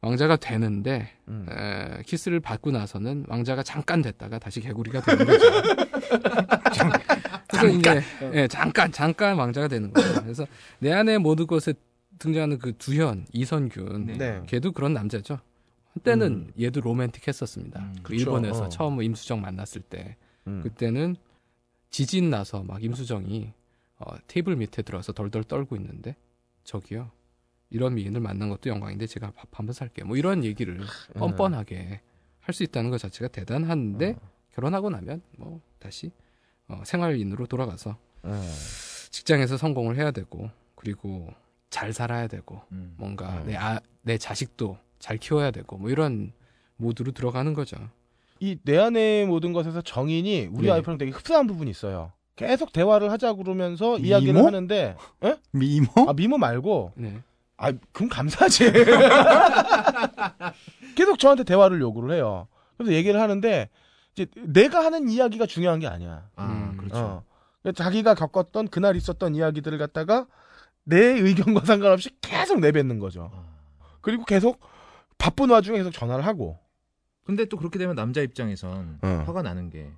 왕자가 0.00 0.36
되는데 0.36 1.10
음. 1.28 1.46
에, 1.48 2.02
키스를 2.02 2.40
받고 2.40 2.72
나서는 2.72 3.24
왕자가 3.28 3.62
잠깐 3.62 4.02
됐다가 4.02 4.38
다시 4.38 4.60
개구리가 4.60 5.00
되는 5.00 5.24
거죠. 5.24 5.46
그래서 7.48 7.66
이제 7.68 8.02
예, 8.32 8.48
잠깐 8.48 8.90
잠깐 8.90 9.36
왕자가 9.36 9.68
되는 9.68 9.92
거예요. 9.92 10.14
그래서 10.22 10.44
내 10.80 10.92
안의 10.92 11.18
모든 11.18 11.46
것에 11.46 11.74
등장하는 12.18 12.58
그 12.58 12.72
두현 12.78 13.26
이선균 13.32 14.18
네. 14.18 14.42
걔도 14.46 14.72
그런 14.72 14.92
남자죠. 14.92 15.38
한때는 15.94 16.32
음. 16.32 16.52
얘도 16.60 16.80
로맨틱했었습니다. 16.80 17.80
음, 17.80 17.96
그. 18.02 18.14
일본에서 18.14 18.64
어. 18.64 18.68
처음 18.68 18.94
뭐 18.94 19.02
임수정 19.02 19.40
만났을 19.40 19.82
때 19.82 20.16
음. 20.46 20.60
그때는 20.62 21.16
지진 21.90 22.30
나서 22.30 22.62
막 22.62 22.82
임수정이 22.82 23.52
어, 23.98 24.14
테이블 24.26 24.56
밑에 24.56 24.82
들어와서 24.82 25.12
덜덜 25.12 25.44
떨고 25.44 25.76
있는데 25.76 26.16
저기요 26.64 27.10
이런 27.70 27.94
미인을 27.94 28.20
만난 28.20 28.48
것도 28.48 28.70
영광인데 28.70 29.06
제가 29.06 29.30
밥 29.32 29.48
한번 29.52 29.72
살게요. 29.72 30.06
뭐 30.06 30.16
이런 30.16 30.44
얘기를 30.44 30.80
음. 30.80 30.86
뻔뻔하게 31.14 32.00
할 32.40 32.54
수 32.54 32.64
있다는 32.64 32.90
것 32.90 32.98
자체가 32.98 33.28
대단한데 33.28 34.16
어. 34.20 34.30
결혼하고 34.50 34.90
나면 34.90 35.22
뭐 35.38 35.60
다시 35.78 36.10
어, 36.68 36.82
생활인으로 36.84 37.46
돌아가서 37.46 37.96
음. 38.24 38.54
직장에서 39.10 39.56
성공을 39.56 39.96
해야 39.96 40.10
되고 40.10 40.50
그리고 40.74 41.32
잘 41.70 41.92
살아야 41.92 42.26
되고 42.26 42.60
음. 42.72 42.94
뭔가 42.98 43.42
음. 43.42 43.46
내, 43.46 43.56
아, 43.56 43.80
내 44.02 44.18
자식도 44.18 44.76
잘 45.02 45.18
키워야 45.18 45.50
되고 45.50 45.76
뭐 45.76 45.90
이런 45.90 46.32
모드로 46.76 47.10
들어가는 47.10 47.52
거죠. 47.54 47.76
이 48.38 48.56
내 48.64 48.78
안의 48.78 49.26
모든 49.26 49.52
것에서 49.52 49.82
정인이 49.82 50.48
우리 50.52 50.66
네. 50.66 50.70
와이프랑 50.70 50.96
되게 50.98 51.10
흡사한 51.10 51.46
부분이 51.48 51.68
있어요. 51.70 52.12
계속 52.36 52.72
대화를 52.72 53.10
하자 53.10 53.34
그러면서 53.34 53.94
미모? 53.96 54.06
이야기를 54.06 54.44
하는데, 54.44 54.96
에? 55.24 55.36
미모? 55.50 55.86
아 56.08 56.12
미모 56.12 56.38
말고, 56.38 56.92
네. 56.96 57.20
아 57.56 57.72
그럼 57.92 58.08
감사하지. 58.08 58.72
계속 60.96 61.18
저한테 61.18 61.44
대화를 61.44 61.80
요구를 61.80 62.14
해요. 62.14 62.48
그래서 62.76 62.92
얘기를 62.92 63.20
하는데 63.20 63.68
이제 64.14 64.26
내가 64.36 64.84
하는 64.84 65.08
이야기가 65.08 65.46
중요한 65.46 65.78
게 65.80 65.86
아니야. 65.86 66.28
아, 66.36 66.46
음, 66.46 66.76
그렇죠. 66.78 66.96
어. 66.98 67.24
그러니까 67.62 67.84
자기가 67.84 68.14
겪었던 68.14 68.68
그날 68.68 68.96
있었던 68.96 69.34
이야기들을 69.34 69.78
갖다가 69.78 70.26
내 70.84 70.98
의견과 70.98 71.62
상관없이 71.66 72.10
계속 72.20 72.60
내뱉는 72.60 72.98
거죠. 72.98 73.30
아. 73.34 73.44
그리고 74.00 74.24
계속 74.24 74.58
바쁜 75.22 75.50
와중에 75.50 75.78
계속 75.78 75.92
전화를 75.92 76.26
하고. 76.26 76.58
근데 77.24 77.44
또 77.44 77.56
그렇게 77.56 77.78
되면 77.78 77.94
남자 77.94 78.20
입장에선 78.20 78.98
어. 79.02 79.22
화가 79.24 79.42
나는 79.42 79.70
게 79.70 79.88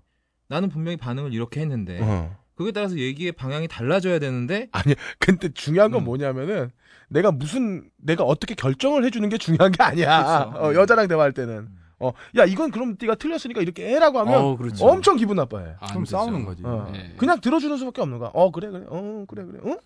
나는 0.49 0.69
분명히 0.69 0.99
반응을 0.99 1.33
이렇게 1.33 1.63
했는데 1.63 1.99
어. 2.03 2.37
그에 2.57 2.73
따라서 2.73 2.99
얘기의 2.99 3.33
방향이 3.33 3.67
달라져야 3.67 4.19
되는데 4.19 4.69
아니, 4.73 4.95
근데 5.19 5.49
중요한 5.55 5.91
건 5.91 6.03
음. 6.03 6.05
뭐냐면은 6.05 6.71
내가 7.09 7.33
무슨 7.33 7.89
내가 7.97 8.25
어떻게 8.25 8.55
결정을 8.55 9.03
해주는 9.07 9.27
게 9.31 9.39
중요한 9.39 9.73
게 9.73 9.83
아니야. 9.83 10.51
그쵸. 10.51 10.59
어, 10.63 10.75
여자랑 10.75 11.09
대화할 11.09 11.33
때는 11.33 11.55
음. 11.55 11.79
어, 12.01 12.13
야 12.37 12.45
이건 12.45 12.71
그럼 12.71 12.97
네가 13.01 13.15
틀렸으니까 13.15 13.63
이렇게 13.63 13.89
해라고 13.89 14.19
하면 14.21 14.35
어, 14.35 14.57
그렇죠. 14.59 14.85
엄청 14.85 15.17
기분 15.17 15.37
나빠해. 15.37 15.75
안 15.81 15.89
그럼. 15.89 16.05
싸우는 16.05 16.45
거지. 16.45 16.63
어. 16.67 16.91
네. 16.93 17.15
그냥 17.17 17.41
들어주는 17.41 17.75
수밖에 17.79 18.03
없는 18.03 18.19
거야. 18.19 18.31
어 18.35 18.51
그래 18.51 18.69
그래. 18.69 18.85
어 18.89 19.25
그래 19.27 19.45
그래. 19.45 19.59
어? 19.63 19.71
야, 19.71 19.79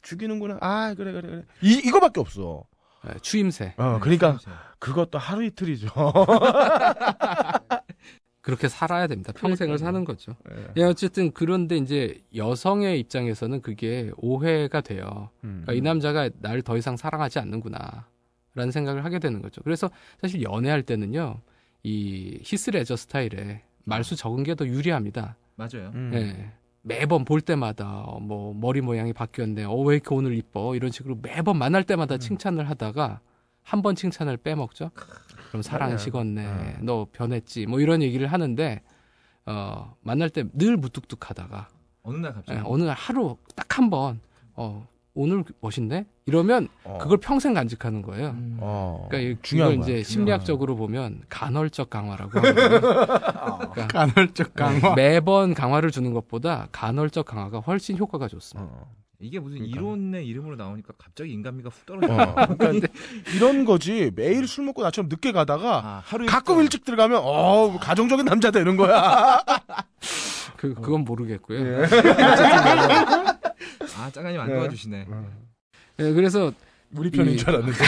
죽이는구나. 0.00 0.56
아 0.62 0.94
그래 0.96 1.12
그래 1.12 1.28
그래. 1.28 1.42
이 1.60 1.82
이거밖에 1.84 2.18
없어. 2.20 2.64
네, 3.04 3.14
추임새 3.20 3.74
어 3.76 3.98
그러니까 4.00 4.38
그것도 4.78 5.18
하루 5.18 5.44
이틀이죠. 5.44 5.88
그렇게 8.40 8.68
살아야 8.68 9.06
됩니다. 9.06 9.32
평생을 9.32 9.78
사는 9.78 10.04
거죠. 10.04 10.34
예. 10.50 10.72
예, 10.78 10.82
어쨌든 10.82 11.30
그런데 11.32 11.76
이제 11.76 12.20
여성의 12.34 12.98
입장에서는 13.00 13.62
그게 13.62 14.10
오해가 14.16 14.80
돼요. 14.80 15.30
음. 15.44 15.62
그러니까 15.64 15.72
이 15.74 15.80
남자가 15.80 16.28
날더 16.40 16.76
이상 16.76 16.96
사랑하지 16.96 17.38
않는구나. 17.38 18.06
라는 18.54 18.70
생각을 18.72 19.04
하게 19.04 19.18
되는 19.18 19.40
거죠. 19.40 19.62
그래서 19.62 19.90
사실 20.20 20.42
연애할 20.42 20.82
때는요, 20.82 21.40
이 21.84 22.38
히스레저 22.42 22.96
스타일에 22.96 23.62
말수 23.84 24.16
적은 24.16 24.42
게 24.42 24.54
더 24.54 24.66
유리합니다. 24.66 25.36
맞아요. 25.54 25.92
음. 25.94 26.10
예. 26.14 26.50
매번 26.82 27.24
볼 27.24 27.40
때마다 27.40 28.00
어, 28.02 28.18
뭐 28.20 28.54
머리 28.54 28.80
모양이 28.80 29.12
바뀌었네. 29.12 29.64
어, 29.64 29.74
왜 29.76 29.96
이렇게 29.96 30.14
오늘 30.14 30.34
이뻐? 30.36 30.74
이런 30.74 30.90
식으로 30.90 31.16
매번 31.22 31.56
만날 31.58 31.84
때마다 31.84 32.18
칭찬을 32.18 32.68
하다가 32.68 33.20
한 33.62 33.82
번 33.82 33.94
칭찬을 33.94 34.36
빼먹죠. 34.38 34.90
그럼 35.50 35.62
맞아요. 35.70 35.96
식었네. 35.98 36.46
어. 36.46 36.74
너 36.80 37.06
변했지. 37.12 37.66
뭐 37.66 37.78
이런 37.80 38.02
얘기를 38.02 38.26
하는데 38.26 38.82
어, 39.46 39.94
만날 40.00 40.30
때 40.30 40.44
늘 40.54 40.76
무뚝뚝하다가 40.76 41.68
어느 42.02 42.16
날 42.16 42.32
갑자기 42.34 42.58
예, 42.58 42.62
어느 42.66 42.82
날 42.82 42.96
하루 42.96 43.36
딱 43.54 43.78
한 43.78 43.88
번 43.90 44.20
어, 44.54 44.86
오늘 45.14 45.44
멋있네? 45.60 46.06
이러면 46.24 46.68
어. 46.84 46.96
그걸 47.00 47.18
평생 47.18 47.52
간직하는 47.52 48.00
거예요. 48.00 48.28
음. 48.30 48.56
어. 48.60 49.06
그러니까 49.10 49.30
이- 49.32 49.36
중요한 49.42 49.72
이걸 49.74 49.84
거야. 49.86 49.96
이제 49.98 50.02
심리학적으로 50.08 50.74
보면 50.76 51.20
간헐적 51.28 51.90
강화라고. 51.90 52.30
그러니까 52.40 53.86
간헐적 53.92 54.54
강화. 54.54 54.94
매번 54.94 55.52
강화를 55.52 55.90
주는 55.90 56.12
것보다 56.14 56.68
간헐적 56.72 57.26
강화가 57.26 57.58
훨씬 57.60 57.98
효과가 57.98 58.28
좋습니다. 58.28 58.70
어. 58.72 58.86
이게 59.20 59.38
무슨 59.38 59.58
그러니까. 59.58 59.78
이론의 59.78 60.26
이름으로 60.26 60.56
나오니까 60.56 60.94
갑자기 60.98 61.30
인간미가 61.32 61.68
훅 61.70 61.86
떨어져. 61.86 62.12
어. 62.12 62.46
그러니까 62.56 62.88
이런 63.36 63.64
거지. 63.64 64.10
매일 64.16 64.48
술 64.48 64.64
먹고 64.64 64.82
나처럼 64.82 65.08
늦게 65.10 65.30
가다가 65.32 65.76
아, 65.78 66.02
하루 66.04 66.26
가끔 66.26 66.60
일찍 66.60 66.84
들어가면 66.84 67.20
어 67.22 67.78
가정적인 67.78 68.24
남자 68.24 68.50
되는 68.50 68.76
거야. 68.76 69.40
그 70.56 70.74
그건 70.74 71.04
모르겠고요. 71.04 71.60
예. 71.82 71.86
아 73.98 74.10
짜가님 74.10 74.40
안 74.40 74.48
네. 74.48 74.54
도와주시네. 74.54 75.06
예, 76.00 76.12
그래서 76.12 76.52
우리 76.94 77.10
편인 77.10 77.34
이- 77.34 77.36
줄 77.38 77.50
알았는데. 77.50 77.78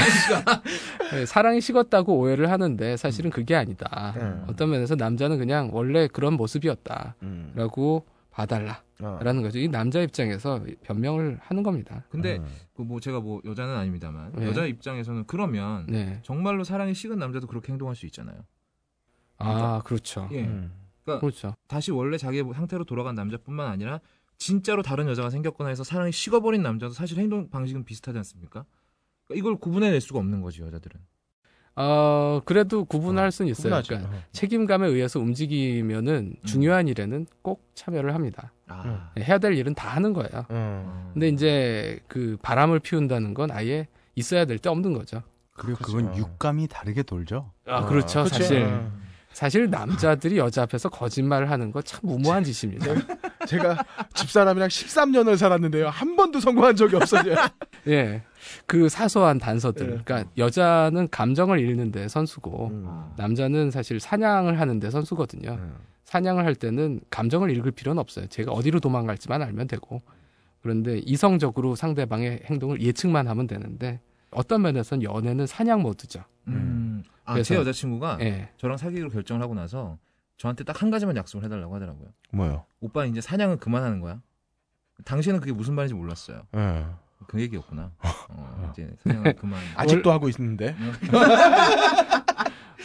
예, 1.15 1.27
사랑이 1.27 1.61
식었다고 1.61 2.17
오해를 2.19 2.51
하는데 2.51 2.97
사실은 2.97 3.31
그게 3.31 3.55
아니다. 3.55 4.15
음. 4.17 4.45
어떤 4.49 4.71
면에서 4.71 4.95
남자는 4.95 5.39
그냥 5.39 5.71
원래 5.73 6.07
그런 6.09 6.35
모습이었다라고 6.35 8.05
음. 8.07 8.15
봐달라라는 8.31 9.39
어. 9.39 9.43
거죠. 9.43 9.59
이 9.59 9.69
남자 9.69 10.01
입장에서 10.01 10.65
변명을 10.83 11.39
하는 11.41 11.63
겁니다. 11.63 12.05
근데 12.11 12.39
음. 12.39 12.47
그뭐 12.75 12.99
제가 13.01 13.21
뭐 13.21 13.41
여자는 13.45 13.77
아닙니다만 13.77 14.33
네. 14.35 14.47
여자 14.47 14.65
입장에서는 14.67 15.25
그러면 15.27 15.87
네. 15.89 16.19
정말로 16.23 16.65
사랑이 16.65 16.95
식은 16.95 17.19
남자도 17.19 17.47
그렇게 17.47 17.73
행동할 17.73 17.95
수 17.95 18.07
있잖아요. 18.07 18.39
아 19.39 19.83
그렇죠. 19.85 20.29
예. 20.33 20.43
음. 20.45 20.73
그렇죠. 21.05 21.55
다시 21.69 21.91
원래 21.91 22.17
자기의 22.17 22.45
상태로 22.55 22.85
돌아간 22.85 23.15
남자뿐만 23.15 23.67
아니라 23.71 24.01
진짜로 24.39 24.83
다른 24.83 25.09
여자가 25.09 25.31
생겼거나 25.31 25.69
해서 25.71 25.85
사랑이 25.85 26.13
식어버린 26.13 26.63
남자도 26.63 26.93
사실 26.93 27.19
행동 27.19 27.49
방식은 27.51 27.85
비슷하지 27.85 28.19
않습니까? 28.19 28.65
그러니까 29.27 29.39
이걸 29.39 29.57
구분해낼 29.59 30.01
수가 30.01 30.19
없는 30.19 30.41
거지 30.43 30.63
여자들은. 30.63 31.01
어 31.77 32.41
그래도 32.45 32.85
구분할 32.85 33.33
수는 33.33 33.51
있어요. 33.51 33.65
구분하죠. 33.65 33.89
그러니까 33.97 34.17
어. 34.17 34.23
책임감에 34.31 34.87
의해서 34.87 35.19
움직이면은 35.19 36.35
중요한 36.45 36.87
일에는 36.87 37.27
꼭 37.43 37.69
참여를 37.75 38.15
합니다. 38.15 38.53
아. 38.69 39.11
예, 39.19 39.23
해야 39.25 39.39
될 39.39 39.55
일은 39.55 39.75
다 39.75 39.89
하는 39.89 40.13
거예요. 40.13 40.47
어. 40.51 41.11
근데 41.13 41.29
이제 41.29 41.99
그 42.07 42.37
바람을 42.43 42.79
피운다는 42.79 43.35
건 43.35 43.51
아예 43.51 43.89
있어야 44.15 44.45
될 44.45 44.59
때 44.59 44.69
없는 44.69 44.93
거죠. 44.93 45.23
그리고 45.53 45.79
그렇죠. 45.79 45.97
그건 45.99 46.17
육감이 46.17 46.69
다르게 46.69 47.03
돌죠. 47.03 47.51
아 47.67 47.85
그렇죠. 47.87 48.23
그치? 48.23 48.39
사실 48.39 48.63
어. 48.63 48.93
사실 49.35 49.69
남자들이 49.69 50.39
여자 50.39 50.63
앞에서 50.63 50.89
거짓말을 50.89 51.51
하는 51.51 51.71
거 51.71 51.83
참 51.83 52.01
무모한 52.05 52.43
짓입니다. 52.45 52.87
제가 53.47 53.85
집사람이랑 54.15 54.69
13년을 54.69 55.37
살았는데요. 55.37 55.89
한 55.89 56.17
번도 56.17 56.41
성공한 56.41 56.75
적이 56.77 56.97
없어요. 56.97 57.35
예. 57.89 58.23
그 58.67 58.89
사소한 58.89 59.39
단서들. 59.39 59.87
예. 59.87 60.01
그러니까 60.05 60.31
여자는 60.39 61.09
감정을 61.11 61.59
읽는데 61.61 62.09
선수고 62.09 62.69
음. 62.69 63.13
남자는 63.17 63.71
사실 63.71 64.01
사냥을 64.01 64.59
하는데 64.61 64.91
선수거든요. 64.91 65.51
음. 65.61 65.75
사냥을 66.05 66.45
할 66.45 66.55
때는 66.55 67.01
감정을 67.11 67.51
읽을 67.57 67.73
필요는 67.73 67.99
없어요. 68.01 68.27
제가 68.29 68.53
어디로 68.53 68.81
도망갈지만 68.81 69.43
알면 69.43 69.67
되고. 69.67 70.01
그런데 70.63 70.99
이성적으로 71.05 71.75
상대방의 71.75 72.43
행동을 72.47 72.81
예측만 72.81 73.29
하면 73.29 73.47
되는데 73.47 74.01
어떤 74.35 74.63
면에서는 74.63 75.03
연애는 75.03 75.47
사냥 75.47 75.83
모드죠. 75.83 76.25
음. 76.49 77.03
아, 77.25 77.35
그래서- 77.35 77.49
제 77.49 77.55
여자친구가 77.61 78.19
예. 78.21 78.51
저랑 78.59 78.77
사귀기로 78.77 79.09
결정을 79.11 79.43
하고 79.43 79.55
나서 79.55 79.99
저한테 80.37 80.65
딱 80.65 80.83
한 80.83 80.91
가지만 80.91 81.17
약속을 81.17 81.45
해달라고 81.45 81.75
하더라고요. 81.77 82.09
뭐요? 82.33 82.65
오빠 82.81 83.05
이제 83.07 83.21
사냥은 83.21 83.59
그만하는 83.59 84.01
거야. 84.01 84.21
당시에는 85.05 85.41
그게 85.41 85.53
무슨 85.53 85.75
말인지 85.75 85.95
몰랐어요. 85.95 86.43
예. 86.57 86.85
그 87.27 87.41
얘기였구나. 87.41 87.91
어, 88.31 88.71
이제 88.73 88.91
사냥은 89.05 89.37
그만. 89.37 89.61
아직도 89.77 90.11
하고 90.13 90.29
있는데. 90.29 90.75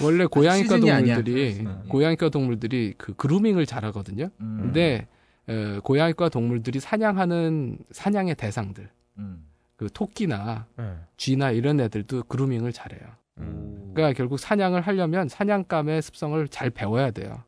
원래 0.01 0.25
고양이과 0.25 0.75
아니야. 0.75 0.97
동물들이 1.15 1.65
어, 1.67 1.81
예. 1.83 1.87
고양이과 1.89 2.29
동물들이 2.29 2.93
그 2.97 3.13
그루밍을 3.15 3.65
잘하거든요. 3.65 4.29
음, 4.39 4.57
근데 4.61 5.07
어, 5.47 5.79
고양이과 5.83 6.29
동물들이 6.29 6.79
사냥하는 6.79 7.79
사냥의 7.91 8.35
대상들, 8.35 8.89
음. 9.17 9.45
그 9.79 9.87
토끼나 9.93 10.65
예. 10.77 10.97
쥐나 11.15 11.51
이런 11.51 11.79
애들도 11.79 12.23
그루밍을 12.23 12.73
잘해요. 12.73 12.99
음. 13.37 13.91
그러니까 13.95 14.17
결국 14.17 14.37
사냥을 14.37 14.81
하려면 14.81 15.29
사냥감의 15.29 16.01
습성을 16.01 16.45
잘 16.49 16.69
배워야 16.69 17.11
돼요. 17.11 17.43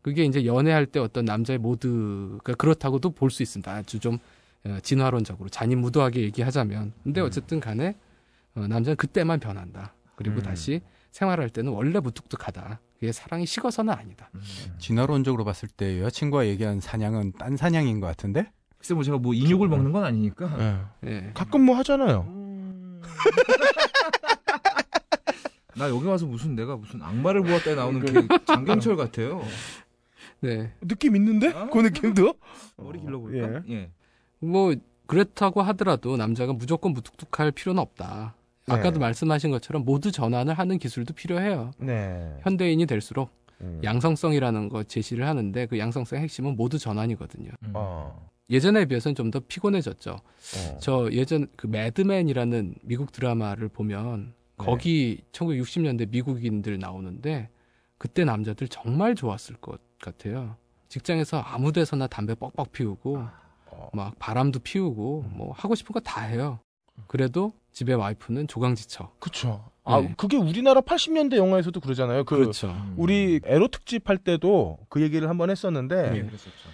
그게 0.00 0.22
이제 0.24 0.46
연애할 0.46 0.86
때 0.86 1.00
어떤 1.00 1.24
남자의 1.24 1.58
모드가 1.58 2.54
그렇다고도 2.54 3.10
볼 3.10 3.30
수 3.30 3.42
있습니다. 3.42 3.68
아주 3.72 3.98
좀 3.98 4.18
어, 4.64 4.78
진화론적으로 4.80 5.48
잔인무도하게 5.48 6.20
얘기하자면. 6.20 6.92
근데 7.02 7.20
음. 7.20 7.26
어쨌든 7.26 7.58
간에 7.58 7.96
어, 8.54 8.60
남자는 8.68 8.94
그때만 8.94 9.40
변한다. 9.40 9.92
그리고 10.14 10.36
음. 10.36 10.42
다시 10.42 10.82
생활할 11.10 11.50
때는 11.50 11.72
원래 11.72 11.98
무뚝뚝하다. 11.98 12.78
그게 12.94 13.10
사랑이 13.10 13.44
식어서는 13.44 13.92
아니다. 13.92 14.30
진화론적으로 14.78 15.44
봤을 15.44 15.68
때 15.68 15.98
여자친구가 15.98 16.46
얘기한 16.46 16.78
사냥은 16.78 17.32
딴 17.32 17.56
사냥인 17.56 17.98
것 17.98 18.06
같은데? 18.06 18.52
글쎄 18.82 18.94
뭐 18.94 19.04
제가 19.04 19.18
뭐 19.18 19.32
인육을 19.32 19.68
먹는 19.68 19.92
건 19.92 20.02
아니니까. 20.02 20.56
예. 20.58 20.80
예. 21.08 21.30
가끔 21.34 21.62
뭐 21.62 21.76
하잖아요. 21.76 22.26
나 25.76 25.88
여기 25.88 26.04
와서 26.04 26.26
무슨 26.26 26.56
내가 26.56 26.76
무슨 26.76 27.00
악마를 27.00 27.44
보았다에 27.44 27.76
나오는 27.76 28.00
그 28.00 28.26
장경철 28.44 28.96
같아요. 28.96 29.40
네. 30.40 30.72
느낌 30.80 31.14
있는데? 31.14 31.52
아. 31.54 31.68
그 31.68 31.78
느낌도? 31.78 32.34
머리 32.76 32.98
길러볼까? 32.98 33.62
예. 33.70 33.92
뭐 34.40 34.74
그렇다고 35.06 35.62
하더라도 35.62 36.16
남자가 36.16 36.52
무조건 36.52 36.92
무뚝뚝할 36.92 37.52
필요는 37.52 37.80
없다. 37.80 38.34
아까도 38.68 38.94
네. 38.94 38.98
말씀하신 38.98 39.52
것처럼 39.52 39.84
모두 39.84 40.10
전환을 40.10 40.54
하는 40.54 40.78
기술도 40.78 41.14
필요해요. 41.14 41.70
네. 41.78 42.36
현대인이 42.42 42.84
될수록 42.86 43.30
음. 43.60 43.80
양성성이라는 43.84 44.70
거 44.70 44.82
제시를 44.82 45.28
하는데 45.28 45.66
그 45.66 45.78
양성성의 45.78 46.24
핵심은 46.24 46.56
모두 46.56 46.80
전환이거든요. 46.80 47.52
음. 47.62 47.70
어. 47.74 48.31
예전에 48.52 48.84
비해서는 48.84 49.14
좀 49.16 49.30
더 49.32 49.40
피곤해졌죠. 49.40 50.10
어. 50.12 50.78
저 50.80 51.08
예전 51.12 51.46
그 51.56 51.66
매드맨이라는 51.66 52.74
미국 52.82 53.10
드라마를 53.12 53.68
보면 53.68 54.34
네. 54.58 54.64
거기 54.64 55.20
1960년대 55.32 56.10
미국인들 56.10 56.78
나오는데 56.78 57.48
그때 57.98 58.24
남자들 58.24 58.68
정말 58.68 59.14
좋았을 59.14 59.56
것 59.56 59.80
같아요. 60.00 60.56
직장에서 60.88 61.38
아무 61.38 61.72
데서나 61.72 62.06
담배 62.08 62.34
뻑뻑 62.34 62.72
피우고 62.72 63.24
어. 63.66 63.88
막 63.94 64.18
바람도 64.18 64.58
피우고 64.60 65.24
뭐 65.30 65.52
하고 65.56 65.74
싶은 65.74 65.92
거 65.94 66.00
다 66.00 66.20
해요. 66.22 66.58
그래도 67.06 67.52
집에 67.72 67.94
와이프는 67.94 68.48
조강지쳐. 68.48 69.12
그쵸. 69.18 69.64
아, 69.84 70.00
네. 70.00 70.14
그게 70.18 70.36
우리나라 70.36 70.82
80년대 70.82 71.36
영화에서도 71.36 71.80
그러잖아요. 71.80 72.24
그, 72.24 72.36
그렇죠. 72.36 72.68
음. 72.68 72.94
우리 72.98 73.40
에로 73.44 73.66
특집 73.68 74.08
할 74.10 74.18
때도 74.18 74.78
그 74.90 75.00
얘기를 75.00 75.28
한번 75.28 75.48
했었는데, 75.50 76.12
예, 76.16 76.22
그랬었죠. 76.22 76.68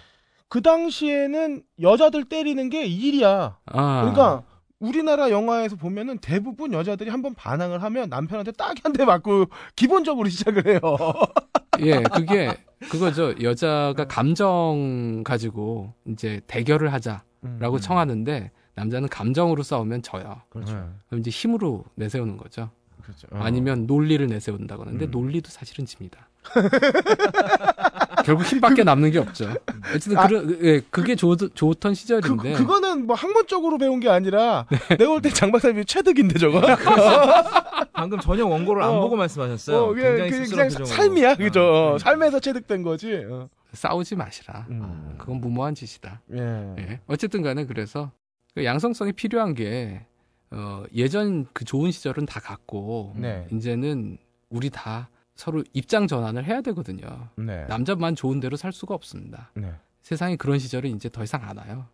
그 0.49 0.61
당시에는 0.61 1.61
여자들 1.81 2.25
때리는 2.25 2.69
게 2.69 2.85
일이야. 2.85 3.57
아, 3.67 3.99
그러니까, 4.01 4.43
우리나라 4.79 5.29
영화에서 5.29 5.75
보면은 5.75 6.17
대부분 6.19 6.73
여자들이 6.73 7.09
한번 7.09 7.33
반항을 7.35 7.83
하면 7.83 8.09
남편한테 8.09 8.51
딱 8.53 8.75
한 8.83 8.93
대 8.93 9.05
맞고 9.05 9.45
기본적으로 9.75 10.27
시작을 10.29 10.67
해요. 10.67 10.79
예, 11.81 12.01
그게 12.01 12.55
그거죠. 12.89 13.35
여자가 13.41 14.05
감정 14.07 15.21
가지고 15.25 15.93
이제 16.07 16.41
대결을 16.47 16.93
하자라고 16.93 17.75
음. 17.75 17.79
청하는데 17.79 18.51
남자는 18.75 19.09
감정으로 19.09 19.63
싸우면 19.63 20.01
져요. 20.01 20.41
그렇죠. 20.49 20.73
네. 20.75 20.81
그럼 21.09 21.19
이제 21.19 21.29
힘으로 21.29 21.83
내세우는 21.95 22.37
거죠. 22.37 22.69
그렇죠. 23.01 23.27
아니면 23.31 23.85
논리를 23.85 24.25
내세운다거나. 24.25 24.91
근데 24.91 25.05
음. 25.07 25.11
논리도 25.11 25.49
사실은 25.49 25.85
집니다. 25.85 26.29
결국 28.25 28.43
힘밖에 28.45 28.83
남는 28.83 29.11
게 29.11 29.19
없죠. 29.19 29.49
어쨌든 29.95 30.17
아. 30.17 30.27
그런 30.27 30.57
예, 30.63 30.81
그게 30.89 31.15
좋, 31.15 31.35
좋던 31.35 31.91
그, 31.91 31.95
시절인데 31.95 32.53
그 32.53 32.65
거는 32.65 33.07
뭐 33.07 33.15
학문적으로 33.15 33.77
배운 33.77 33.99
게 33.99 34.09
아니라 34.09 34.65
내가 34.97 35.07
볼 35.07 35.21
때 35.21 35.29
장박사님이 35.29 35.85
체득인데 35.85 36.39
저거. 36.39 36.61
방금 37.93 38.19
전혀 38.19 38.45
원고를 38.45 38.81
안 38.83 38.89
어. 38.91 38.99
보고 39.01 39.15
말씀하셨어요. 39.15 39.77
어, 39.77 39.93
그냥, 39.93 40.15
굉장히 40.17 40.45
그냥, 40.47 40.67
표정으로. 40.67 40.85
삶이야, 40.85 41.35
그죠? 41.35 41.61
어, 41.61 41.91
네. 41.93 41.99
삶에서 41.99 42.39
체득된 42.39 42.83
거지. 42.83 43.25
어. 43.29 43.49
싸우지 43.73 44.15
마시라. 44.15 44.65
음. 44.69 45.15
그건 45.17 45.41
무모한 45.41 45.75
짓이다. 45.75 46.21
예. 46.33 46.75
예. 46.79 46.99
어쨌든 47.07 47.41
간에 47.43 47.65
그래서 47.65 48.11
그 48.55 48.63
양성성이 48.65 49.11
필요한 49.13 49.53
게 49.53 50.05
어, 50.51 50.83
예전 50.95 51.45
그 51.53 51.65
좋은 51.65 51.91
시절은 51.91 52.25
다 52.25 52.39
갔고 52.39 53.13
네. 53.17 53.47
이제는 53.51 54.17
우리 54.49 54.69
다 54.69 55.09
서로 55.39 55.63
입장 55.71 56.05
전환을 56.05 56.43
해야 56.43 56.59
되거든요. 56.59 57.29
네. 57.37 57.65
남자만 57.67 58.13
좋은 58.13 58.41
대로 58.41 58.57
살 58.57 58.73
수가 58.73 58.93
없습니다. 58.93 59.51
네. 59.53 59.73
세상에 60.01 60.35
그런 60.35 60.59
시절은 60.59 60.93
이제 60.93 61.07
더 61.07 61.23
이상 61.23 61.41
안 61.47 61.57
와요. 61.57 61.85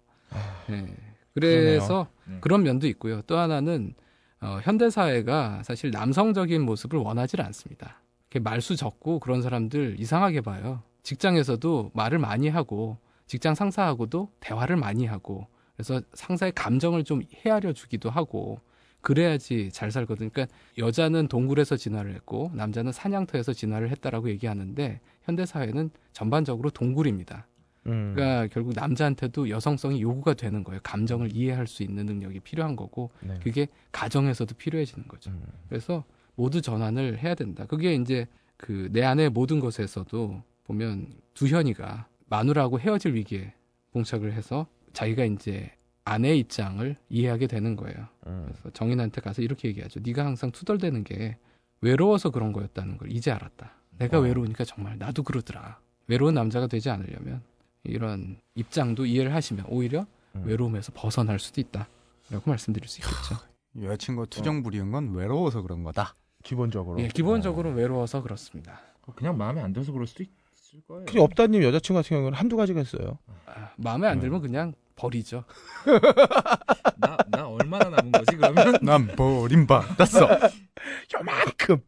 예. 0.72 0.88
그래서 1.32 1.88
그러네요. 1.88 2.08
네. 2.26 2.38
그런 2.42 2.64
면도 2.64 2.88
있고요. 2.88 3.22
또 3.22 3.38
하나는 3.38 3.94
어, 4.42 4.60
현대 4.64 4.90
사회가 4.90 5.62
사실 5.62 5.92
남성적인 5.92 6.60
모습을 6.64 6.98
원하지 6.98 7.40
않습니다. 7.40 8.02
이렇게 8.32 8.40
말수 8.40 8.76
적고 8.76 9.20
그런 9.20 9.44
사람들 9.44 9.98
이상하게 10.00 10.42
봐요. 10.42 10.82
직장에서도 11.04 11.92
말을 11.94 12.18
많이 12.18 12.50
하고 12.50 12.98
직장 13.28 13.54
상사하고도 13.54 14.32
대화를 14.40 14.76
많이 14.76 15.06
하고 15.06 15.46
그래서 15.76 16.02
상사의 16.16 16.52
감정을 16.54 17.04
좀 17.04 17.22
헤아려 17.46 17.74
주기도 17.74 18.10
하고 18.10 18.60
그래야지 19.06 19.70
잘 19.72 19.92
살거든요. 19.92 20.30
그러니까 20.34 20.54
여자는 20.80 21.28
동굴에서 21.28 21.78
진화를 21.78 22.16
했고 22.16 22.52
남자는 22.56 22.92
사냥터에서 22.92 23.54
진화를 23.54 23.92
했다라고 23.92 24.30
얘기하는데 24.30 25.00
현대 25.24 25.46
사회는 25.46 25.92
전반적으로 26.12 26.72
동굴입니다. 26.72 27.48
음. 27.86 28.14
그러니까 28.16 28.48
결국 28.52 28.74
남자한테도 28.74 29.50
여성성이 29.50 30.02
요구가 30.02 30.34
되는 30.34 30.64
거예요. 30.64 30.80
감정을 30.82 31.36
이해할 31.36 31.68
수 31.68 31.84
있는 31.84 32.08
능력이 32.08 32.40
필요한 32.40 32.76
거고 32.76 33.12
네. 33.22 33.40
그게 33.44 33.68
가정에서도 33.92 34.56
필요해지는 34.56 35.08
거죠. 35.08 35.30
음. 35.30 35.44
그래서 35.70 36.04
모두 36.34 36.60
전환을 36.62 37.20
해야 37.20 37.36
된다. 37.36 37.66
그게 37.68 37.94
이제 37.94 38.26
그 38.58 38.90
내 38.92 39.04
안의 39.04 39.30
모든 39.30 39.60
것에서도 39.60 40.42
보면 40.64 41.14
두현이가 41.36 42.08
마누라하고 42.28 42.80
헤어질 42.80 43.14
위기에 43.14 43.54
봉착을 43.92 44.34
해서 44.34 44.66
자기가 44.94 45.26
이제 45.26 45.72
아내의 46.06 46.40
입장을 46.40 46.96
이해하게 47.10 47.48
되는 47.48 47.76
거예요. 47.76 48.08
음. 48.28 48.46
그래서 48.48 48.70
정인한테 48.70 49.22
가서 49.22 49.42
이렇게 49.42 49.68
얘기하죠. 49.70 50.00
네가 50.02 50.24
항상 50.24 50.52
투덜대는 50.52 51.04
게 51.04 51.38
외로워서 51.82 52.30
그런 52.30 52.54
거였다는 52.54 52.98
걸 52.98 53.12
이제 53.12 53.32
알았다. 53.32 53.72
내가 53.98 54.20
어. 54.20 54.22
외로우니까 54.22 54.64
정말 54.66 54.98
나도 54.98 55.24
그러더라. 55.24 55.80
외로운 56.08 56.36
남자가 56.36 56.68
되지 56.68 56.90
않으려면 56.92 57.42
이런 57.84 58.38
입장도 58.54 59.06
이해를 59.06 59.34
하시면 59.34 59.66
오히려 59.68 60.06
음. 60.36 60.44
외로움에서 60.46 60.92
벗어날 60.94 61.40
수도 61.40 61.60
있다. 61.60 61.88
라고 62.30 62.50
말씀드릴 62.50 62.88
수 62.88 63.02
있겠죠. 63.02 63.44
여자친구가 63.82 64.28
투정 64.30 64.64
부리는 64.64 64.92
건 64.92 65.14
외로워서 65.14 65.62
그런 65.62 65.84
거다. 65.84 66.16
기본적으로. 66.44 67.00
예, 67.00 67.08
기본적으로 67.08 67.72
외로워서 67.72 68.22
그렇습니다. 68.22 68.80
그냥 69.16 69.38
마음에 69.38 69.62
안 69.62 69.74
들어서 69.74 69.92
그럴 69.92 70.08
수도 70.08 70.24
있을 70.24 70.82
거예요. 70.88 71.06
그 71.08 71.20
업다님 71.22 71.64
여자친구 71.64 72.00
같은 72.00 72.16
경우는 72.18 72.38
한두 72.38 72.56
가지가 72.58 72.82
있어요. 72.82 73.18
아, 73.48 73.72
마음에 73.78 74.08
안 74.08 74.20
들면 74.20 74.42
그냥 74.42 74.74
버리죠. 74.96 75.44
나, 76.98 77.18
나 77.30 77.48
얼마나 77.48 77.90
남은 77.90 78.12
거지 78.12 78.36
그러면? 78.36 78.78
난 78.82 79.08
버림받았어. 79.08 80.28
요만큼. 81.14 81.82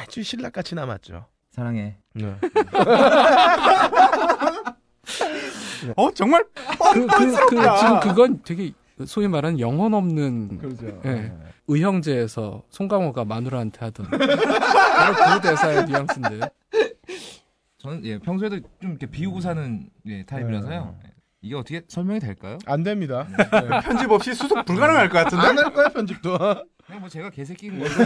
아주 0.00 0.22
신랑같이 0.22 0.74
남았죠. 0.74 1.26
사랑해. 1.50 1.96
네. 2.14 2.34
어 5.96 6.10
정말 6.12 6.44
그, 6.92 7.06
그, 7.06 7.46
그, 7.46 7.56
지금 7.78 8.00
그건 8.00 8.42
되게 8.42 8.72
소위 9.06 9.28
말하는 9.28 9.60
영혼 9.60 9.94
없는 9.94 10.58
그렇죠. 10.58 11.00
예. 11.06 11.32
의형제에서 11.68 12.64
송강호가 12.70 13.24
마누라한테 13.24 13.78
하던 13.86 14.06
바로 14.10 15.14
그 15.14 15.48
대사의 15.48 15.86
뉘앙스인데 15.86 16.40
저는 17.78 18.04
예, 18.04 18.18
평소에도 18.18 18.60
좀 18.80 18.90
이렇게 18.90 19.06
비우고 19.06 19.40
사는 19.40 19.88
예, 20.06 20.24
타입이라서요. 20.24 20.98
예. 21.04 21.17
이게 21.40 21.54
어떻게 21.54 21.82
설명이 21.88 22.20
될까요? 22.20 22.58
안 22.66 22.82
됩니다. 22.82 23.26
편집 23.84 24.10
없이 24.10 24.34
수습 24.34 24.64
불가능할 24.64 25.08
것 25.08 25.24
같은데. 25.24 25.46
안 25.46 25.58
할 25.58 25.72
거야 25.72 25.88
편집도. 25.88 26.36
그냥 26.86 27.00
뭐 27.00 27.08
제가 27.08 27.30
개새끼인 27.30 27.78
걸로 27.78 27.90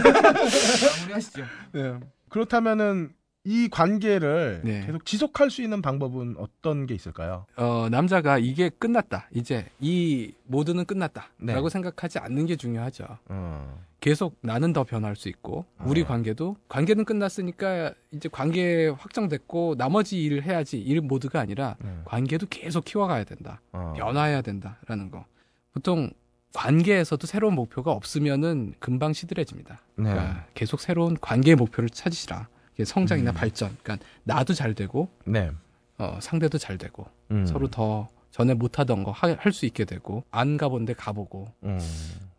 마무리하시죠. 0.99 1.43
네. 1.73 1.99
그렇다면은 2.29 3.11
이 3.45 3.67
관계를 3.67 4.61
네. 4.63 4.85
계속 4.85 5.05
지속할 5.05 5.49
수 5.49 5.61
있는 5.61 5.81
방법은 5.81 6.35
어떤 6.37 6.85
게 6.85 6.95
있을까요? 6.95 7.45
어, 7.57 7.89
남자가 7.91 8.37
이게 8.37 8.69
끝났다. 8.69 9.27
이제 9.33 9.65
이 9.81 10.33
모드는 10.45 10.85
끝났다. 10.85 11.27
네. 11.37 11.53
라고 11.53 11.67
생각하지 11.67 12.19
않는 12.19 12.45
게 12.45 12.55
중요하죠. 12.55 13.05
어. 13.25 13.83
계속 13.99 14.37
나는 14.41 14.71
더 14.73 14.83
변할 14.83 15.15
수 15.15 15.27
있고 15.29 15.65
우리 15.85 16.03
아. 16.03 16.07
관계도 16.07 16.57
관계는 16.69 17.03
끝났으니까 17.05 17.93
이제 18.11 18.29
관계 18.31 18.87
확정됐고 18.87 19.75
나머지 19.77 20.21
일을 20.23 20.43
해야지 20.43 20.77
일 20.79 21.01
모드가 21.01 21.39
아니라 21.41 21.75
네. 21.83 21.89
관계도 22.05 22.47
계속 22.49 22.85
키워가야 22.85 23.25
된다. 23.25 23.61
어. 23.73 23.93
변화해야 23.97 24.41
된다 24.41 24.77
라는 24.87 25.11
거. 25.11 25.25
보통 25.73 26.11
관계에서도 26.53 27.25
새로운 27.27 27.55
목표가 27.55 27.91
없으면은 27.91 28.73
금방 28.79 29.11
시들해집니다. 29.11 29.81
네. 29.97 30.11
그러니까 30.11 30.45
계속 30.53 30.79
새로운 30.79 31.17
관계의 31.19 31.55
목표를 31.55 31.89
찾으시라. 31.89 32.47
성장이나 32.83 33.31
음. 33.31 33.35
발전. 33.35 33.75
그러니까 33.83 34.05
나도 34.23 34.53
잘 34.53 34.73
되고 34.73 35.09
네. 35.25 35.51
어, 35.97 36.17
상대도 36.21 36.57
잘 36.57 36.77
되고 36.77 37.05
음. 37.31 37.45
서로 37.45 37.67
더 37.69 38.07
전에 38.31 38.53
못하던 38.55 39.03
거 39.03 39.11
할 39.11 39.53
수 39.53 39.65
있게 39.67 39.85
되고 39.85 40.23
안 40.31 40.57
가본 40.57 40.85
데 40.85 40.93
가보고 40.93 41.47
음. 41.63 41.79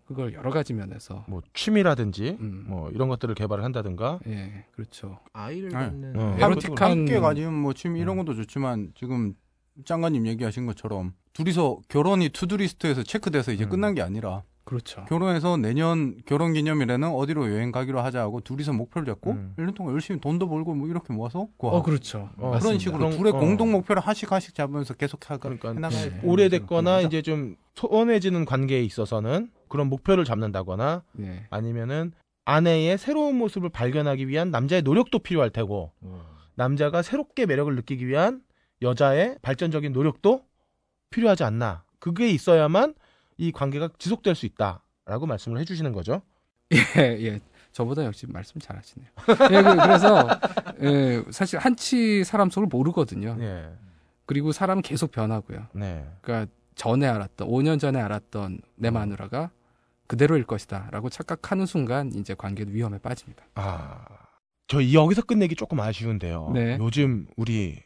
그걸 0.07 0.35
여러 0.35 0.51
가지 0.51 0.75
면에서 0.75 1.25
뭐 1.29 1.41
취미라든지 1.55 2.37
음. 2.41 2.65
뭐 2.67 2.91
이런 2.91 3.09
것들을 3.09 3.35
개발을 3.35 3.63
한다든가 3.65 4.19
예 4.27 4.65
그렇죠. 4.73 5.19
아이를 5.33 5.69
네. 5.71 5.75
갖는 5.77 6.19
어. 6.19 6.37
에로틱한- 6.39 6.79
함께 6.81 7.21
가지면 7.21 7.55
뭐 7.55 7.73
취미 7.73 8.01
이런 8.01 8.19
음. 8.19 8.25
것도 8.25 8.35
좋지만 8.37 8.93
지금 8.97 9.35
짱가님 9.85 10.27
얘기하신 10.27 10.67
것처럼 10.67 11.15
둘이서 11.33 11.79
결혼이 11.89 12.29
to-do 12.31 12.58
list에서 12.58 13.03
체크돼서 13.03 13.53
이제 13.53 13.65
음. 13.65 13.71
끝난 13.71 13.95
게 13.95 14.03
아니라 14.03 14.43
그렇죠. 14.65 15.05
결혼해서 15.07 15.59
내년 15.59 16.17
결혼 16.25 16.55
기념일에는 16.55 17.09
어디로 17.09 17.53
여행 17.53 17.71
가기로 17.71 18.01
하자 18.01 18.21
하고 18.21 18.41
둘이서 18.41 18.73
목표를 18.73 19.05
잡고 19.07 19.33
음. 19.33 19.55
1년 19.59 19.75
동안 19.75 19.93
열심히 19.93 20.21
돈도 20.21 20.49
벌고 20.49 20.75
뭐 20.75 20.89
이렇게 20.89 21.13
모아서 21.13 21.49
그거 21.59 21.69
어 21.69 21.71
하고 21.77 21.83
그렇죠. 21.83 22.31
어, 22.37 22.37
그런 22.37 22.51
맞습니다. 22.53 22.79
식으로 22.81 22.99
그런- 22.99 23.11
둘의 23.19 23.33
어. 23.35 23.39
공동 23.39 23.73
목표를 23.73 24.01
하나씩 24.03 24.31
하나씩 24.31 24.55
잡으면서 24.55 24.95
계속 24.95 25.31
하가 25.31 25.39
그러니까 25.39 25.73
해나가야 25.75 26.05
네. 26.11 26.21
오래됐거나 26.25 27.03
이제 27.03 27.21
좀 27.21 27.57
소원해지는 27.75 28.47
관계에 28.47 28.83
있어서는 28.83 29.51
그런 29.69 29.89
목표를 29.89 30.25
잡는다거나 30.25 31.03
예. 31.21 31.47
아니면은 31.51 32.13
아내의 32.47 32.97
새로운 32.99 33.37
모습을 33.37 33.69
발견하기 33.69 34.29
위한 34.29 34.51
남자의 34.51 34.83
노력도 34.83 35.19
필요할 35.19 35.51
테고 35.51 35.93
남자가 36.55 37.03
새롭게 37.03 37.47
매력을 37.47 37.75
느끼기 37.75 38.07
위한 38.07 38.41
여자의 38.83 39.37
발전적인 39.43 39.93
노력도 39.93 40.43
필요하지 41.11 41.45
않나. 41.45 41.85
그게 41.99 42.29
있어야만 42.31 42.95
이 43.37 43.53
관계가 43.53 43.91
지속될 43.99 44.35
수 44.35 44.47
있다라고 44.47 45.27
말씀을 45.27 45.59
해주시는 45.61 45.93
거죠. 45.93 46.23
예, 46.73 47.03
예. 47.25 47.41
저보다 47.73 48.05
역시 48.05 48.27
말씀 48.29 48.61
잘하시네요. 48.61 49.09
예, 49.51 49.63
그, 49.63 49.69
래서 49.89 50.29
예, 50.81 51.25
사실 51.31 51.59
한치 51.59 52.23
사람 52.23 52.49
속을 52.49 52.69
모르거든요. 52.71 53.35
네, 53.35 53.69
그리고 54.27 54.53
사람은 54.53 54.83
계속 54.83 55.11
변하고요. 55.11 55.67
네, 55.73 56.09
그러니까 56.23 56.51
전에 56.77 57.07
알았던 57.07 57.49
5년 57.49 57.81
전에 57.81 58.01
알았던 58.01 58.61
내 58.77 58.91
마누라가 58.91 59.51
그대로일 60.07 60.45
것이다라고 60.45 61.09
착각하는 61.09 61.67
순간 61.67 62.13
이제 62.15 62.35
관계도 62.35 62.71
위험에 62.71 62.99
빠집니다. 62.99 63.45
아, 63.55 64.05
저 64.69 64.93
여기서 64.93 65.23
끝내기 65.23 65.57
조금 65.57 65.81
아쉬운데요. 65.81 66.51
네. 66.55 66.79
요즘 66.81 67.27
우리 67.37 67.83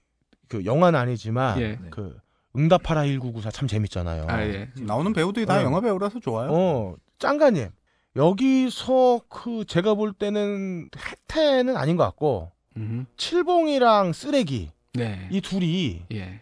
그 0.48 0.64
영화는 0.64 0.98
아니지만 0.98 1.60
예. 1.60 1.78
그 1.90 2.18
응답하라 2.58 3.04
1994 3.04 3.50
참 3.50 3.68
재밌잖아요. 3.68 4.26
아 4.28 4.42
예. 4.42 4.68
나오는 4.78 5.12
배우들이 5.12 5.46
다 5.46 5.60
어. 5.60 5.62
영화 5.62 5.80
배우라서 5.80 6.18
좋아요. 6.20 6.48
어, 6.52 6.94
짱가님. 7.18 7.68
여기서 8.16 9.20
그 9.28 9.64
제가 9.66 9.94
볼 9.94 10.12
때는 10.12 10.88
혜태는 10.96 11.76
아닌 11.76 11.96
것 11.96 12.02
같고 12.04 12.50
음. 12.76 13.06
칠봉이랑 13.16 14.12
쓰레기 14.12 14.70
네. 14.94 15.28
이 15.30 15.40
둘이 15.40 16.02
예. 16.12 16.40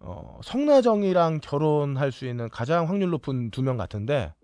어, 0.00 0.38
성나정이랑 0.44 1.40
결혼할 1.40 2.12
수 2.12 2.26
있는 2.26 2.48
가장 2.50 2.88
확률 2.88 3.10
높은 3.10 3.50
두 3.50 3.62
명 3.62 3.76
같은데 3.78 4.34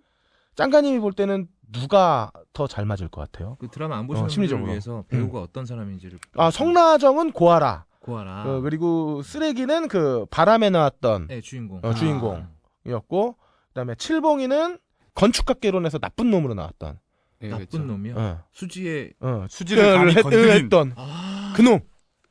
짱가님이 0.56 1.00
볼 1.00 1.12
때는 1.12 1.48
누가 1.70 2.30
더 2.52 2.66
잘 2.66 2.84
맞을 2.86 3.08
것 3.08 3.20
같아요? 3.30 3.56
그 3.60 3.68
드라마 3.68 3.98
안 3.98 4.06
보시는 4.06 4.26
어, 4.26 4.28
심리적으로. 4.28 4.68
위해서 4.68 5.04
배우가 5.08 5.40
어떤 5.40 5.66
사람인지를 5.66 6.18
아 6.36 6.50
성나정은 6.50 7.32
고아라 7.32 7.84
고아라. 8.00 8.44
어, 8.46 8.60
그리고 8.60 9.22
쓰레기는 9.22 9.88
그 9.88 10.26
바람에 10.30 10.70
나왔던 10.70 11.28
네 11.28 11.40
주인공. 11.40 11.80
어, 11.82 11.94
주인공이었고 11.94 13.36
그다음에 13.68 13.94
칠봉이는 13.94 14.78
건축학개론에서 15.14 15.98
나쁜 15.98 16.30
놈으로 16.30 16.54
나왔던 16.54 16.98
예, 17.42 17.48
나쁜 17.48 17.66
그렇죠. 17.66 17.84
놈이요. 17.86 18.14
어, 18.16 18.44
수지의 18.52 19.12
어, 19.20 19.46
수지를 19.48 19.96
감히 19.96 20.14
했, 20.14 20.22
건드린 20.22 20.70
아, 20.96 21.52
그놈 21.56 21.80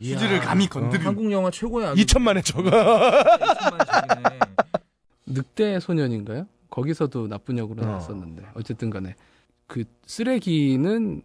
수지를 0.02 0.40
감히 0.40 0.68
건드린 0.68 1.06
한국 1.06 1.32
영화 1.32 1.52
최고의 1.52 1.88
아주 1.88 2.04
2천만의 2.04 2.44
저거 2.44 2.70
2천만의 2.70 4.08
적이네. 4.08 4.40
늑대 5.28 5.80
소년인가요? 5.80 6.48
거기서도 6.70 7.28
나쁜 7.28 7.58
역으로 7.58 7.84
어. 7.84 7.86
나왔었는데 7.86 8.44
어쨌든 8.56 8.90
간에 8.90 9.16
그 9.68 9.84
쓰레기는 10.08 11.22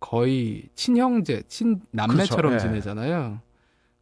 거의 0.00 0.68
친형제, 0.74 1.44
친 1.48 1.80
남매처럼 1.90 2.50
그렇죠. 2.52 2.66
예. 2.66 2.68
지내잖아요. 2.68 3.40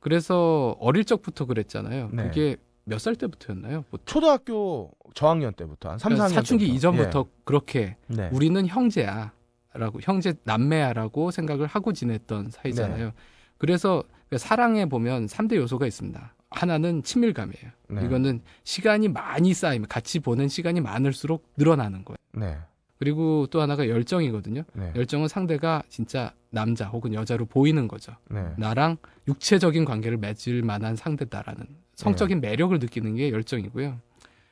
그래서 0.05 0.77
어릴 0.81 1.05
적부터 1.07 1.47
그랬잖아요. 1.47 2.11
네. 2.13 2.25
그게 2.25 2.57
몇 2.85 2.99
살 2.99 3.17
때부터였나요? 3.17 3.85
보통? 3.91 4.05
초등학교 4.05 4.91
저학년 5.15 5.55
때부터 5.55 5.93
한 5.93 5.99
3, 5.99 6.13
4학년 6.13 6.17
그러니까 6.17 6.35
사춘기 6.35 6.67
때부터. 6.67 6.77
이전부터 6.77 7.27
그렇게 7.45 7.81
예. 8.11 8.15
네. 8.15 8.29
우리는 8.31 8.67
형제야 8.67 9.33
라고 9.73 10.01
형제 10.03 10.35
남매야라고 10.45 11.31
생각을 11.31 11.67
하고 11.67 11.95
지냈던 11.95 12.51
사이잖아요. 12.51 13.07
네. 13.07 13.13
그래서 13.57 14.05
그 14.29 14.37
사랑에 14.37 14.85
보면 14.85 15.25
3대 15.25 15.57
요소가 15.57 15.87
있습니다. 15.87 16.35
하나는 16.51 17.03
친밀감이에요. 17.03 17.71
네. 17.89 18.05
이거는 18.05 18.43
시간이 18.65 19.09
많이 19.09 19.55
쌓이면 19.55 19.89
같이 19.89 20.21
보낸 20.21 20.49
시간이 20.49 20.83
많을수록 20.83 21.49
늘어나는 21.57 22.05
거예요. 22.05 22.59
네. 23.05 23.11
그리고 23.11 23.47
또 23.51 23.61
하나가 23.61 23.87
열정이거든요. 23.87 24.63
네. 24.73 24.93
열정은 24.97 25.29
상대가 25.29 25.83
진짜 25.89 26.33
남자 26.51 26.87
혹은 26.87 27.13
여자로 27.13 27.45
보이는 27.47 27.87
거죠. 27.87 28.17
네. 28.31 28.43
나랑 28.57 28.97
육체적인 29.29 29.85
관계를 29.85 30.17
맺을 30.17 30.63
만한 30.63 30.97
상대다라는 30.97 31.67
성적인 31.97 32.41
매력을 32.41 32.77
느끼는 32.79 33.17
게 33.17 33.31
열정이고요. 33.31 34.01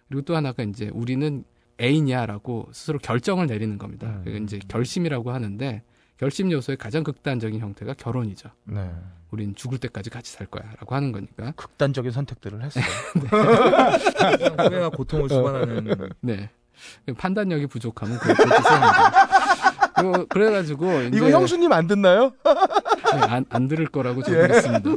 그리고 0.09 0.23
또 0.23 0.37
하나가 0.37 0.63
이제 0.63 0.91
우리는 0.93 1.45
애인이야라고 1.81 2.69
스스로 2.73 2.99
결정을 2.99 3.47
내리는 3.47 3.79
겁니다. 3.79 4.09
음. 4.09 4.23
그게 4.25 4.39
이제 4.39 4.61
결심이라고 4.69 5.33
하는데 5.33 5.83
결심 6.19 6.53
요소의 6.53 6.77
가장 6.77 7.03
극단적인 7.03 7.59
형태가 7.59 7.95
결혼이죠. 7.95 8.51
네. 8.65 8.91
우린 9.31 9.55
죽을 9.55 9.79
때까지 9.79 10.11
같이 10.11 10.31
살 10.31 10.47
거야라고 10.47 10.95
하는 10.95 11.11
거니까. 11.11 11.53
극단적인 11.53 12.13
선택들을 12.13 12.63
했어요. 12.63 12.85
그냥 14.37 14.57
후회와 14.59 14.91
고통을 14.91 15.31
수반하는 15.31 16.11
네. 16.21 16.51
판단력이 17.17 17.67
부족하면 17.67 18.19
그렇게 18.19 18.43
씁니다. 18.43 19.11
그- 19.95 20.27
그래가지고 20.27 21.01
이거 21.13 21.31
형수님 21.31 21.73
안 21.73 21.87
듣나요? 21.87 22.33
네, 22.45 23.21
안, 23.21 23.45
안 23.51 23.69
들을 23.69 23.87
거라고 23.87 24.23
저는 24.23 24.49
믿습니다. 24.51 24.91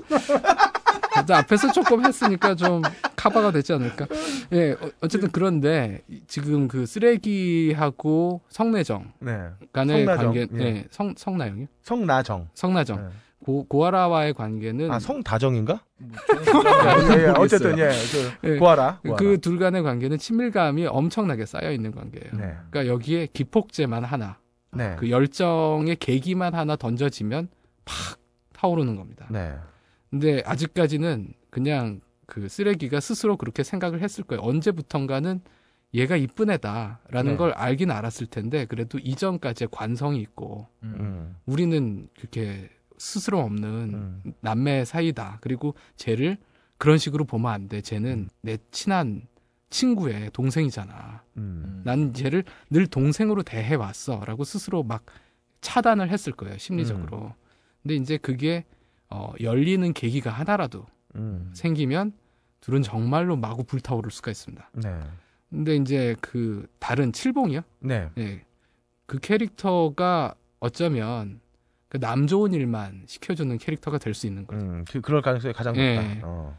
그래도 1.13 1.36
앞에서 1.36 1.71
조금 1.71 2.05
했으니까 2.05 2.55
좀 2.55 2.81
카바가 3.15 3.51
되지 3.51 3.73
않을까. 3.73 4.05
예, 4.51 4.71
어, 4.73 4.89
어쨌든 5.01 5.29
그런데 5.31 6.01
지금 6.27 6.67
그 6.67 6.86
쓰레기하고 6.86 8.41
성내정 8.49 9.13
네. 9.19 9.47
간의 9.71 10.05
성나정, 10.05 10.25
관계, 10.25 10.39
예. 10.41 10.45
네, 10.57 10.86
성 10.91 11.13
성나영이요? 11.17 11.67
성나정. 11.83 12.49
성나정. 12.53 12.97
네. 12.97 13.03
고, 13.43 13.65
고아라와의 13.67 14.33
관계는 14.33 14.91
아, 14.91 14.99
성다정인가? 14.99 15.81
뭐 15.97 17.17
예, 17.17 17.23
예. 17.23 17.27
어쨌든 17.38 17.77
예. 17.77 17.89
그 18.41 18.53
예. 18.53 18.57
고아라. 18.57 18.99
고아라. 19.03 19.17
그 19.17 19.38
둘 19.38 19.59
간의 19.59 19.83
관계는 19.83 20.17
친밀감이 20.17 20.88
엄청나게 20.88 21.45
쌓여 21.45 21.71
있는 21.71 21.91
관계예요. 21.91 22.31
네. 22.33 22.55
그러니까 22.71 22.88
여기에 22.88 23.27
기폭제만 23.33 24.03
하나, 24.03 24.39
네. 24.73 24.95
그 24.97 25.09
열정의 25.09 25.97
계기만 25.97 26.55
하나 26.55 26.75
던져지면 26.75 27.49
팍 27.86 28.17
타오르는 28.53 28.95
겁니다. 28.95 29.27
네. 29.29 29.53
근데 30.09 30.41
아직까지는 30.45 31.33
그냥 31.51 32.01
그 32.25 32.49
쓰레기가 32.49 32.99
스스로 32.99 33.38
그렇게 33.38 33.61
생각을 33.63 34.01
했을 34.01 34.23
거예요. 34.23 34.41
언제부턴가는 34.41 35.41
얘가 35.93 36.15
이쁜 36.15 36.49
애다라는 36.49 37.31
네. 37.33 37.38
걸 37.38 37.51
알긴 37.51 37.91
알았을 37.91 38.27
텐데 38.27 38.65
그래도 38.65 38.97
이전까지의 38.97 39.69
관성이 39.71 40.19
있고 40.21 40.67
음. 40.83 41.36
우리는 41.45 42.07
그렇게 42.17 42.69
스스럼 42.97 43.43
없는 43.43 43.67
음. 43.93 44.33
남매 44.41 44.85
사이다. 44.85 45.39
그리고 45.41 45.75
쟤를 45.95 46.37
그런 46.77 46.97
식으로 46.97 47.25
보면 47.25 47.51
안 47.51 47.67
돼. 47.67 47.81
쟤는 47.81 48.29
내 48.41 48.57
친한 48.71 49.27
친구의 49.69 50.29
동생이잖아. 50.31 51.23
음. 51.37 51.81
난 51.83 52.13
쟤를 52.13 52.43
늘 52.69 52.87
동생으로 52.87 53.43
대해 53.43 53.75
왔어 53.75 54.23
라고 54.25 54.43
스스로 54.43 54.83
막 54.83 55.03
차단을 55.61 56.09
했을 56.09 56.33
거예요. 56.33 56.57
심리적으로. 56.57 57.17
음. 57.17 57.31
근데 57.81 57.95
이제 57.95 58.17
그게 58.17 58.65
어, 59.09 59.33
열리는 59.41 59.93
계기가 59.93 60.31
하나라도 60.31 60.85
음. 61.15 61.51
생기면 61.53 62.13
둘은 62.61 62.81
정말로 62.81 63.35
마구 63.35 63.63
불타오를 63.63 64.11
수가 64.11 64.31
있습니다. 64.31 64.69
네. 64.73 64.99
근데 65.49 65.75
이제 65.75 66.15
그 66.19 66.67
다른 66.79 67.13
칠봉이요? 67.13 67.61
네. 67.79 68.09
예. 68.17 68.43
그 69.05 69.19
캐릭터가 69.19 70.33
어쩌면 70.59 71.39
그 71.39 71.44
남 71.99 72.27
좋은 72.27 72.53
일만 72.53 73.03
시켜주는 73.05 73.57
캐릭터가 73.57 73.97
될 73.97 74.13
수 74.13 74.27
있는 74.27 74.45
거죠. 74.45 74.65
음, 74.65 74.86
그, 74.89 75.01
그럴 75.01 75.21
가능성이 75.21 75.53
가장 75.53 75.73
높다. 75.73 75.83
예. 75.83 76.21
어. 76.23 76.57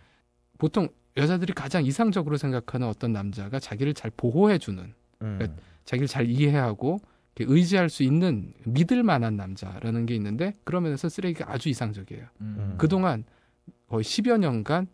보통 0.59 0.89
여자들이 1.17 1.53
가장 1.53 1.85
이상적으로 1.85 2.37
생각하는 2.37 2.87
어떤 2.87 3.13
남자가 3.13 3.59
자기를 3.59 3.95
잘 3.95 4.11
보호해주는, 4.17 4.95
음. 5.23 5.57
자기를 5.85 6.09
잘 6.09 6.27
이해하고 6.29 7.01
의지할 7.39 7.91
수 7.91 8.03
있는 8.03 8.55
믿을 8.65 9.03
만한 9.03 9.37
남자라는 9.37 10.07
게 10.07 10.15
있는데 10.15 10.57
그런 10.65 10.85
면에서 10.85 11.09
쓰레기가 11.09 11.53
아주 11.53 11.69
이상적이에요. 11.69 12.27
음. 12.41 12.75
그동안 12.79 13.25
거의 13.89 14.05
10여 14.05 14.39
년간 14.39 14.87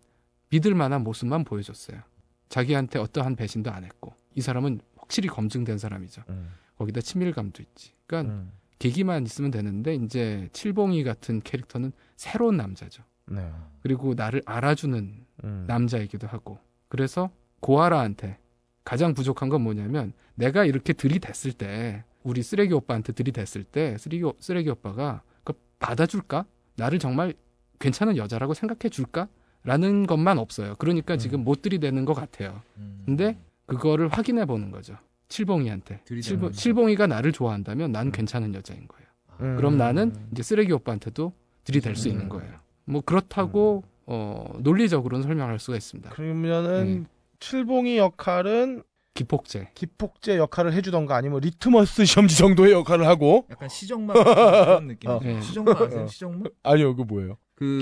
믿을 0.50 0.74
만한 0.74 1.02
모습만 1.04 1.44
보여줬어요. 1.44 2.00
자기한테 2.48 2.98
어떠한 2.98 3.36
배신도 3.36 3.70
안 3.70 3.84
했고 3.84 4.14
이 4.34 4.40
사람은 4.40 4.80
확실히 4.96 5.28
검증된 5.28 5.78
사람이죠. 5.78 6.22
음. 6.30 6.50
거기다 6.78 7.00
친밀감도 7.00 7.62
있지. 7.62 7.92
그러니까 8.06 8.34
음. 8.82 8.90
계기만 8.90 9.24
있으면 9.24 9.50
되는데 9.50 9.94
이제 9.94 10.48
칠봉이 10.52 11.04
같은 11.04 11.40
캐릭터는 11.40 11.92
새로운 12.16 12.56
남자죠. 12.56 13.02
네. 13.30 13.48
그리고 13.82 14.14
나를 14.14 14.42
알아주는 14.44 15.24
음. 15.44 15.64
남자이기도 15.68 16.26
하고 16.26 16.58
그래서 16.88 17.30
고아라한테 17.60 18.38
가장 18.84 19.14
부족한 19.14 19.48
건 19.48 19.62
뭐냐면 19.62 20.12
내가 20.34 20.64
이렇게 20.64 20.92
들이댔을 20.92 21.52
때 21.52 22.04
우리 22.24 22.42
쓰레기 22.42 22.74
오빠한테 22.74 23.12
들이댔을 23.12 23.64
때 23.64 23.96
쓰레기, 23.98 24.24
오- 24.24 24.34
쓰레기 24.38 24.68
오빠가 24.70 25.22
그 25.44 25.52
받아줄까? 25.78 26.44
나를 26.76 26.98
정말 26.98 27.34
괜찮은 27.78 28.16
여자라고 28.16 28.54
생각해 28.54 28.88
줄까? 28.90 29.28
라는 29.64 30.06
것만 30.06 30.38
없어요. 30.38 30.74
그러니까 30.78 31.16
지금 31.16 31.44
못 31.44 31.62
들이대는 31.62 32.04
것 32.04 32.14
같아요. 32.14 32.62
음. 32.78 33.02
근데 33.06 33.38
그거를 33.66 34.08
확인해 34.08 34.44
보는 34.44 34.72
거죠. 34.72 34.96
칠봉이한테. 35.32 36.00
칠봉. 36.20 36.52
칠봉이가 36.52 37.06
나를 37.06 37.32
좋아한다면 37.32 37.90
난 37.90 38.08
음. 38.08 38.12
괜찮은 38.12 38.54
여자인 38.54 38.86
거예요. 38.86 39.06
음. 39.40 39.56
그럼 39.56 39.78
나는 39.78 40.14
이제 40.30 40.42
쓰레기 40.42 40.72
오빠한테도 40.72 41.32
들이댈 41.64 41.96
수 41.96 42.08
있는 42.08 42.24
음. 42.24 42.28
거예요. 42.28 42.52
뭐 42.84 43.00
그렇다고 43.00 43.84
어, 44.06 44.52
논리적으로는 44.60 45.24
설명할 45.24 45.58
수가 45.58 45.76
있습니다. 45.76 46.10
그러면은 46.10 47.02
네. 47.02 47.08
칠봉이 47.40 47.96
역할은 47.96 48.82
기폭제. 49.14 49.70
기폭제 49.74 50.36
역할을 50.38 50.72
해주던가 50.74 51.16
아니면 51.16 51.40
리트머스 51.40 52.04
시험지 52.04 52.36
정도의 52.36 52.72
역할을 52.72 53.06
하고 53.06 53.46
약간 53.50 53.68
시정마 53.68 54.12
그런 54.12 54.86
느낌. 54.88 55.10
어. 55.10 55.20
네. 55.22 55.40
시정마 55.40 55.72
아세요? 55.72 56.02
어. 56.02 56.06
시정마? 56.06 56.44
아니요 56.62 56.96
그 56.96 57.02
뭐예요? 57.02 57.36
그 57.54 57.80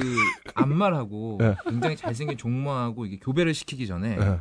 앞말하고 0.55 1.39
네. 1.41 1.57
굉장히 1.69 1.97
잘생긴 1.97 2.37
종마하고 2.37 3.07
이게 3.07 3.19
교배를 3.19 3.55
시키기 3.55 3.87
전에 3.87 4.17
네. 4.17 4.39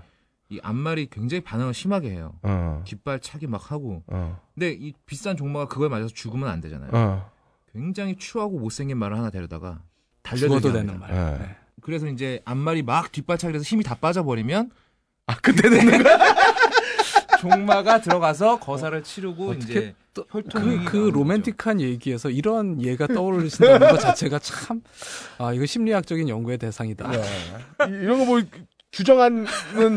이 0.51 0.59
앞말이 0.63 1.09
굉장히 1.11 1.41
반응을 1.41 1.73
심하게 1.75 2.09
해요. 2.09 2.33
어. 2.41 2.81
깃발 2.85 3.19
차기 3.19 3.45
막 3.45 3.71
하고. 3.71 4.03
어. 4.07 4.39
근데 4.55 4.71
이 4.71 4.93
비싼 5.05 5.37
종마가 5.37 5.67
그거에 5.67 5.89
맞아서 5.89 6.09
죽으면 6.09 6.49
안 6.49 6.59
되잖아요. 6.59 6.89
어. 6.91 7.31
굉장히 7.71 8.15
추하고 8.17 8.57
못생긴 8.59 8.97
말을 8.97 9.15
하나 9.17 9.29
데려다가 9.29 9.81
달려들게 10.23 10.71
되는. 10.71 10.99
말. 10.99 11.11
네. 11.13 11.37
네. 11.37 11.55
그래서 11.81 12.07
이제 12.07 12.41
앞말이 12.45 12.81
막 12.81 13.11
뒷발차기 13.11 13.53
해서 13.53 13.63
힘이 13.63 13.83
다 13.83 13.93
빠져버리면 13.95 14.71
아 15.27 15.35
근데 15.39 15.69
되는 15.69 16.01
거야? 16.03 16.17
종마가 17.39 18.01
들어가서 18.01 18.59
거사를 18.59 19.01
치르고 19.03 19.51
어떻게 19.51 19.71
이제 19.71 19.95
또 20.13 20.25
혈통이 20.29 20.83
그, 20.85 20.91
그 20.91 20.97
로맨틱한 21.11 21.79
얘기에서 21.79 22.29
이런 22.31 22.81
예가 22.81 23.07
떠오르신다는 23.07 23.87
것 23.91 23.97
자체가 23.99 24.39
참, 24.39 24.81
아, 25.37 25.53
이거 25.53 25.65
심리학적인 25.65 26.27
연구의 26.27 26.57
대상이다. 26.57 27.07
네. 27.11 27.21
이- 27.87 27.91
이런 27.91 28.17
거 28.19 28.25
뭐 28.25 28.41
주장하는 28.91 29.45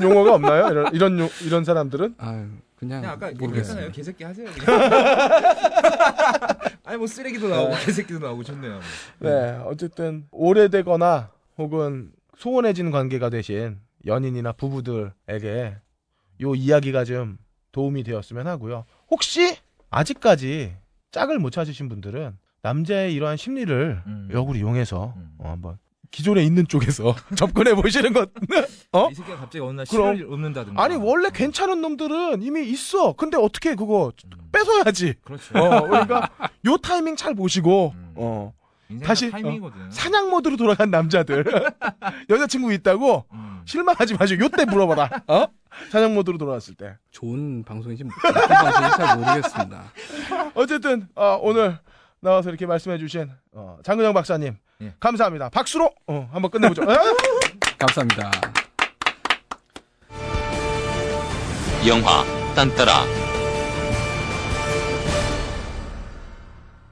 용어가 0.03 0.35
없나요? 0.35 0.69
이런 0.71 0.95
이런 0.95 1.19
요- 1.21 1.29
이런 1.45 1.65
사람들은? 1.65 2.15
아유, 2.19 2.47
그냥, 2.77 3.01
그냥 3.01 3.11
아까 3.11 3.31
모르겠어요. 3.39 3.87
얘기했잖아요. 3.87 3.93
개새끼 3.93 4.25
하세요. 4.25 4.49
아니 6.85 6.97
뭐 6.99 7.07
쓰레기도 7.07 7.49
나오고 7.49 7.75
개새끼도 7.85 8.19
나오고 8.19 8.43
좋네요. 8.45 8.81
네. 9.21 9.59
어쨌든 9.65 10.27
오래되거나 10.31 11.31
혹은 11.59 12.13
소원해진 12.37 12.91
관계가 12.91 13.31
되신 13.31 13.79
연인이나 14.05 14.53
부부들에게 14.53 15.77
요 16.43 16.55
이야기가 16.55 17.05
좀 17.05 17.39
도움이 17.73 18.03
되었으면 18.03 18.47
하고요. 18.47 18.85
혹시 19.11 19.57
아직까지 19.91 20.75
짝을 21.13 21.39
못 21.39 21.51
찾으신 21.51 21.89
분들은 21.89 22.37
남자의 22.63 23.15
이러한 23.15 23.37
심리를 23.37 24.03
음. 24.07 24.29
역으로 24.33 24.57
이용해서 24.59 25.15
음. 25.17 25.35
어, 25.39 25.51
한번 25.51 25.79
기존에 26.13 26.45
있는 26.45 26.69
쪽에서 26.69 27.17
접근해 27.35 27.75
보시는 27.75 28.13
것. 28.13 28.31
어? 28.93 29.09
이 29.11 29.15
새끼가 29.15 29.39
갑자기 29.39 29.61
어느 29.61 29.79
날 29.79 29.87
그럼. 29.91 30.15
씨를 30.15 30.31
읊는다든가. 30.33 30.81
아니 30.81 30.95
원래 30.95 31.31
괜찮은 31.33 31.81
놈들은 31.81 32.43
이미 32.43 32.65
있어. 32.69 33.15
근데 33.15 33.37
어떻게 33.37 33.75
그거 33.75 34.13
음, 34.27 34.31
뺏어야지. 34.53 35.15
그렇죠. 35.25 35.59
어, 35.59 35.81
그러니까 35.89 36.29
요 36.67 36.77
타이밍 36.77 37.17
잘 37.17 37.35
보시고 37.35 37.95
음. 37.97 38.13
어, 38.15 38.53
다시, 39.03 39.31
타이밍이거든. 39.31 39.91
사냥 39.91 40.29
모드로 40.29 40.57
돌아간 40.59 40.91
남자들 40.91 41.45
여자친구 42.29 42.73
있다고 42.75 43.25
음. 43.33 43.63
실망하지 43.65 44.15
마시고 44.17 44.45
요때 44.45 44.67
물어봐라. 44.67 45.23
어? 45.29 45.47
사냥 45.91 46.13
모드로 46.15 46.37
돌아왔을 46.37 46.75
때. 46.75 46.99
좋은 47.11 47.65
방송인지 47.65 48.05
나쁜 48.05 48.33
방송인지 48.55 48.97
잘 48.99 49.17
모르겠습니다. 49.19 49.85
어쨌든 50.55 51.09
어, 51.15 51.39
오늘 51.41 51.79
나와서 52.23 52.49
이렇게 52.51 52.67
말씀해 52.67 52.99
주신 52.99 53.29
어, 53.53 53.79
장근영 53.83 54.15
박사님 54.15 54.57
예. 54.81 54.95
감사합니다. 55.01 55.49
박수로 55.51 55.91
어, 56.07 56.29
한번 56.33 56.51
끝내보죠. 56.53 56.83
어? 56.83 56.87
감사합니다. 57.79 58.31
영화 61.87 62.25
딴따라 62.55 62.93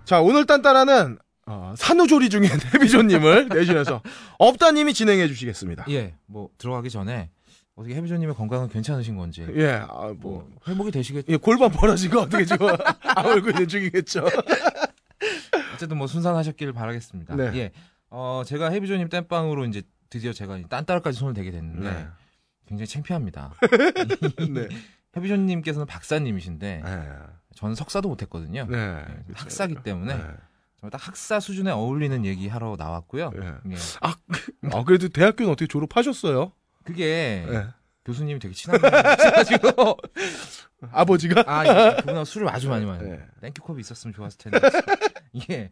자 0.04 0.20
오늘 0.20 0.46
딴따라는 0.46 1.18
어, 1.46 1.74
산후조리 1.76 2.28
중인 2.28 2.50
해비조님을 2.74 3.48
대신해서 3.54 4.02
업다님이 4.38 4.94
진행해 4.94 5.28
주시겠습니다. 5.28 5.84
예, 5.90 6.14
뭐 6.26 6.48
들어가기 6.58 6.90
전에 6.90 7.30
어떻게 7.76 7.94
해비조님의 7.94 8.34
건강은 8.34 8.68
괜찮으신 8.68 9.16
건지 9.16 9.46
예, 9.54 9.80
아, 9.88 10.12
뭐 10.18 10.42
뭐 10.42 10.48
회복이 10.68 10.90
되시겠. 10.90 11.24
예, 11.28 11.36
골반 11.36 11.70
벌어진 11.70 12.10
거 12.10 12.22
어떻게 12.22 12.44
지금 12.44 12.66
아울고 13.14 13.50
있는 13.50 13.68
중이겠죠. 13.68 14.24
어쨌든 15.80 15.96
뭐 15.96 16.06
순산하셨기를 16.06 16.74
바라겠습니다. 16.74 17.36
네. 17.36 17.52
예, 17.54 17.72
어 18.10 18.42
제가 18.44 18.68
해비조님 18.70 19.08
땜빵으로 19.08 19.64
이제 19.64 19.82
드디어 20.10 20.34
제가 20.34 20.58
이 20.58 20.64
딴따라까지 20.68 21.18
손을 21.18 21.32
대게 21.32 21.50
됐는데 21.50 21.90
네. 21.90 22.06
굉장히 22.66 22.86
창피합니다. 22.86 23.54
네. 24.52 24.68
해비조님께서는 25.16 25.86
박사님이신데 25.86 26.82
네. 26.84 27.08
저는 27.54 27.74
석사도 27.74 28.10
못했거든요. 28.10 28.66
네. 28.68 28.76
예, 28.76 29.22
그렇죠. 29.24 29.32
학사기 29.42 29.76
때문에 29.82 30.16
네. 30.16 30.22
정말 30.78 30.90
딱 30.90 31.06
학사 31.08 31.40
수준에 31.40 31.70
어울리는 31.70 32.26
얘기 32.26 32.48
하러 32.48 32.76
나왔고요. 32.78 33.30
네. 33.30 33.54
예. 33.70 33.76
아, 34.02 34.84
그래도 34.84 35.08
대학교는 35.08 35.50
어떻게 35.50 35.66
졸업하셨어요? 35.66 36.52
그게 36.84 37.46
네. 37.48 37.66
교수님이 38.04 38.38
되게 38.38 38.54
친한 38.54 38.80
분이셔가지고 38.80 39.96
아버지가? 40.92 41.44
아 41.46 41.66
예, 41.66 41.96
그분하고 41.96 42.24
술을 42.24 42.48
아주 42.48 42.68
많이 42.70 42.86
마요. 42.86 43.00
네. 43.02 43.20
땡큐컵이 43.42 43.80
있었으면 43.80 44.14
좋았을 44.14 44.38
텐데. 44.38 44.58
예. 45.50 45.70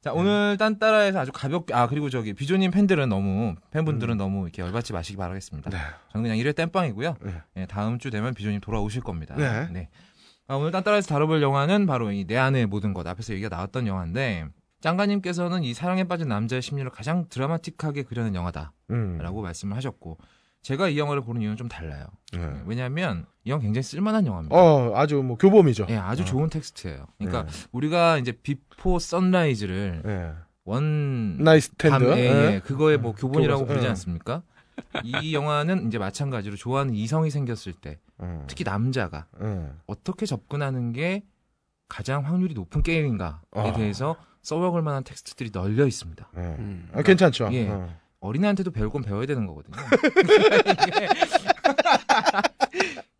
자 0.00 0.12
오늘 0.12 0.56
딴따라에서 0.58 1.18
아주 1.20 1.32
가볍게 1.32 1.72
아 1.74 1.86
그리고 1.88 2.10
저기 2.10 2.34
비조님 2.34 2.70
팬들은 2.70 3.08
너무 3.08 3.54
팬분들은 3.70 4.16
너무 4.18 4.42
이렇게 4.44 4.60
열받지 4.62 4.92
마시기 4.92 5.16
바라겠습니다. 5.16 5.70
네. 5.70 5.78
저는 6.12 6.22
그냥 6.28 6.36
1회 6.36 6.54
땜빵이고요. 6.54 7.16
네. 7.22 7.42
예, 7.56 7.66
다음 7.66 7.98
주 7.98 8.10
되면 8.10 8.34
비조님 8.34 8.60
돌아오실 8.60 9.00
겁니다. 9.02 9.34
네. 9.36 9.88
아, 10.48 10.56
오늘 10.56 10.70
딴따라에서 10.72 11.08
다뤄볼 11.08 11.40
영화는 11.40 11.86
바로 11.86 12.10
이 12.12 12.26
내 12.26 12.36
안의 12.36 12.66
모든 12.66 12.92
것 12.92 13.06
앞에서 13.06 13.32
얘기가 13.32 13.48
나왔던 13.48 13.86
영화인데 13.86 14.46
짱가님께서는 14.82 15.62
이 15.64 15.72
사랑에 15.72 16.04
빠진 16.04 16.28
남자의 16.28 16.60
심리를 16.60 16.90
가장 16.90 17.26
드라마틱하게 17.28 18.02
그려낸 18.02 18.34
영화다라고 18.34 18.72
음. 18.90 19.42
말씀을 19.42 19.76
하셨고 19.76 20.18
제가 20.62 20.88
이 20.88 20.98
영화를 20.98 21.22
보는 21.22 21.42
이유는 21.42 21.56
좀 21.56 21.68
달라요. 21.68 22.06
네. 22.32 22.62
왜냐하면 22.66 23.26
이 23.44 23.50
영화 23.50 23.60
굉장히 23.60 23.82
쓸만한 23.82 24.26
영화입니다. 24.26 24.56
어, 24.56 24.92
아주 24.96 25.16
뭐 25.22 25.36
교범이죠. 25.36 25.86
예, 25.90 25.96
아주 25.96 26.22
어. 26.22 26.24
좋은 26.24 26.48
텍스트예요. 26.48 27.06
그러니까 27.18 27.44
네. 27.44 27.52
우리가 27.72 28.18
이제 28.18 28.32
비포 28.32 28.98
선라이즈를 29.00 30.02
예. 30.06 30.32
one 30.64 31.38
night 31.38 31.70
stand. 31.76 32.06
밤, 32.06 32.16
예, 32.16 32.22
예. 32.22 32.54
예, 32.54 32.60
그거에 32.60 32.96
뭐 32.96 33.12
교본이라고 33.12 33.60
교보서, 33.60 33.66
부르지 33.66 33.86
예. 33.86 33.90
않습니까? 33.90 34.42
이 35.02 35.34
영화는 35.34 35.88
이제 35.88 35.98
마찬가지로 35.98 36.56
좋아하는 36.56 36.94
이성이 36.94 37.30
생겼을 37.30 37.72
때, 37.72 37.98
음. 38.20 38.44
특히 38.46 38.62
남자가 38.62 39.26
음. 39.40 39.78
어떻게 39.86 40.26
접근하는 40.26 40.92
게 40.92 41.24
가장 41.88 42.24
확률이 42.24 42.54
높은 42.54 42.82
게임인가에 42.82 43.34
아. 43.50 43.72
대해서 43.72 44.16
써먹을 44.42 44.80
만한 44.82 45.02
텍스트들이 45.02 45.50
널려 45.52 45.86
있습니다. 45.86 46.28
예. 46.36 46.40
음. 46.40 46.88
아, 46.94 47.02
괜찮죠. 47.02 47.48
예. 47.52 47.68
어. 47.68 48.01
어린애한테도 48.22 48.70
배울 48.70 48.88
건 48.88 49.02
배워야 49.02 49.26
되는 49.26 49.46
거거든요. 49.46 49.76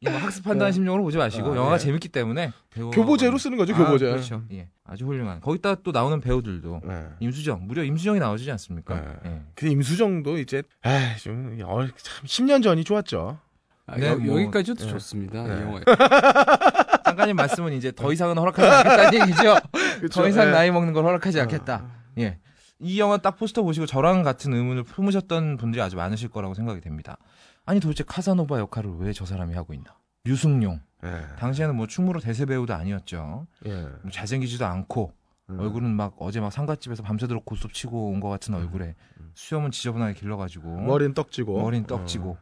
뭐 0.05 0.13
학습한다는 0.15 0.73
심정으로 0.73 1.03
보지 1.03 1.17
마시고 1.17 1.53
아, 1.53 1.57
영화가 1.57 1.75
예. 1.75 1.79
재밌기 1.79 2.09
때문에 2.09 2.53
배워 2.71 2.91
교보제로 2.91 3.39
쓰는 3.39 3.57
거죠, 3.57 3.75
교보제. 3.75 4.07
아, 4.07 4.11
그렇죠. 4.11 4.43
예, 4.53 4.69
아주 4.85 5.05
훌륭한. 5.07 5.41
거기다 5.41 5.77
또 5.77 5.93
나오는 5.93 6.21
배우들도 6.21 6.83
예. 6.89 7.05
임수정, 7.21 7.67
무려 7.67 7.85
임수정이 7.85 8.19
나오지 8.19 8.51
않습니까? 8.53 8.95
네. 8.95 9.07
예. 9.27 9.41
그 9.55 9.67
임수정도 9.67 10.39
이제 10.39 10.63
에이, 10.85 11.17
좀 11.19 11.59
어, 11.65 11.87
참 11.97 12.27
10년 12.27 12.63
전이 12.63 12.85
좋았죠. 12.85 13.39
아, 13.87 13.97
네, 13.97 14.09
여, 14.09 14.17
뭐, 14.17 14.41
여기까지도 14.41 14.85
네. 14.85 14.91
좋습니다. 14.91 15.43
네. 15.45 15.57
이 15.57 15.63
영화에. 15.63 15.83
장관님 17.05 17.37
말씀은 17.37 17.73
이제 17.73 17.93
더 17.93 18.13
이상은 18.13 18.39
허락하지 18.39 18.89
않겠다는 18.89 19.21
얘기죠. 19.23 19.57
그쵸? 20.01 20.23
더 20.23 20.29
이상 20.29 20.49
예. 20.49 20.51
나이 20.53 20.71
먹는 20.71 20.93
걸 20.93 21.05
허락하지 21.05 21.41
않겠다. 21.41 21.85
예. 22.19 22.39
이 22.83 22.99
영화 23.01 23.17
딱 23.17 23.37
포스터 23.37 23.63
보시고 23.63 23.87
저랑 23.87 24.23
같은 24.23 24.53
의문을 24.53 24.83
품으셨던 24.83 25.57
분들이 25.57 25.81
아주 25.81 25.97
많으실 25.97 26.29
거라고 26.29 26.55
생각이 26.55 26.81
됩니다. 26.81 27.17
아니 27.65 27.79
도대체 27.81 28.03
카사노바 28.05 28.59
역할을 28.59 28.97
왜 28.99 29.13
저 29.13 29.25
사람이 29.25 29.55
하고 29.55 29.73
있나? 29.73 29.95
류승룡. 30.25 30.81
예. 31.05 31.23
당시에는 31.39 31.75
뭐 31.77 31.87
충무로 31.87 32.21
대세 32.21 32.45
배우도 32.47 32.75
아니었죠. 32.75 33.47
예. 33.67 33.73
뭐 34.03 34.11
잘생기지도 34.11 34.65
않고 34.67 35.13
음. 35.51 35.59
얼굴은 35.61 35.91
막 35.95 36.15
어제 36.19 36.41
막 36.41 36.51
상갓집에서 36.53 37.03
밤새도록 37.03 37.45
고스톱 37.45 37.73
치고 37.73 38.09
온 38.11 38.21
것 38.21 38.29
같은 38.29 38.55
얼굴에 38.55 38.95
수염은 39.35 39.71
지저분하게 39.71 40.15
길러가지고 40.15 40.69
머리는 40.83 41.15
떡지고 41.15 41.61
머리는 41.63 41.87
떡지고 41.87 42.37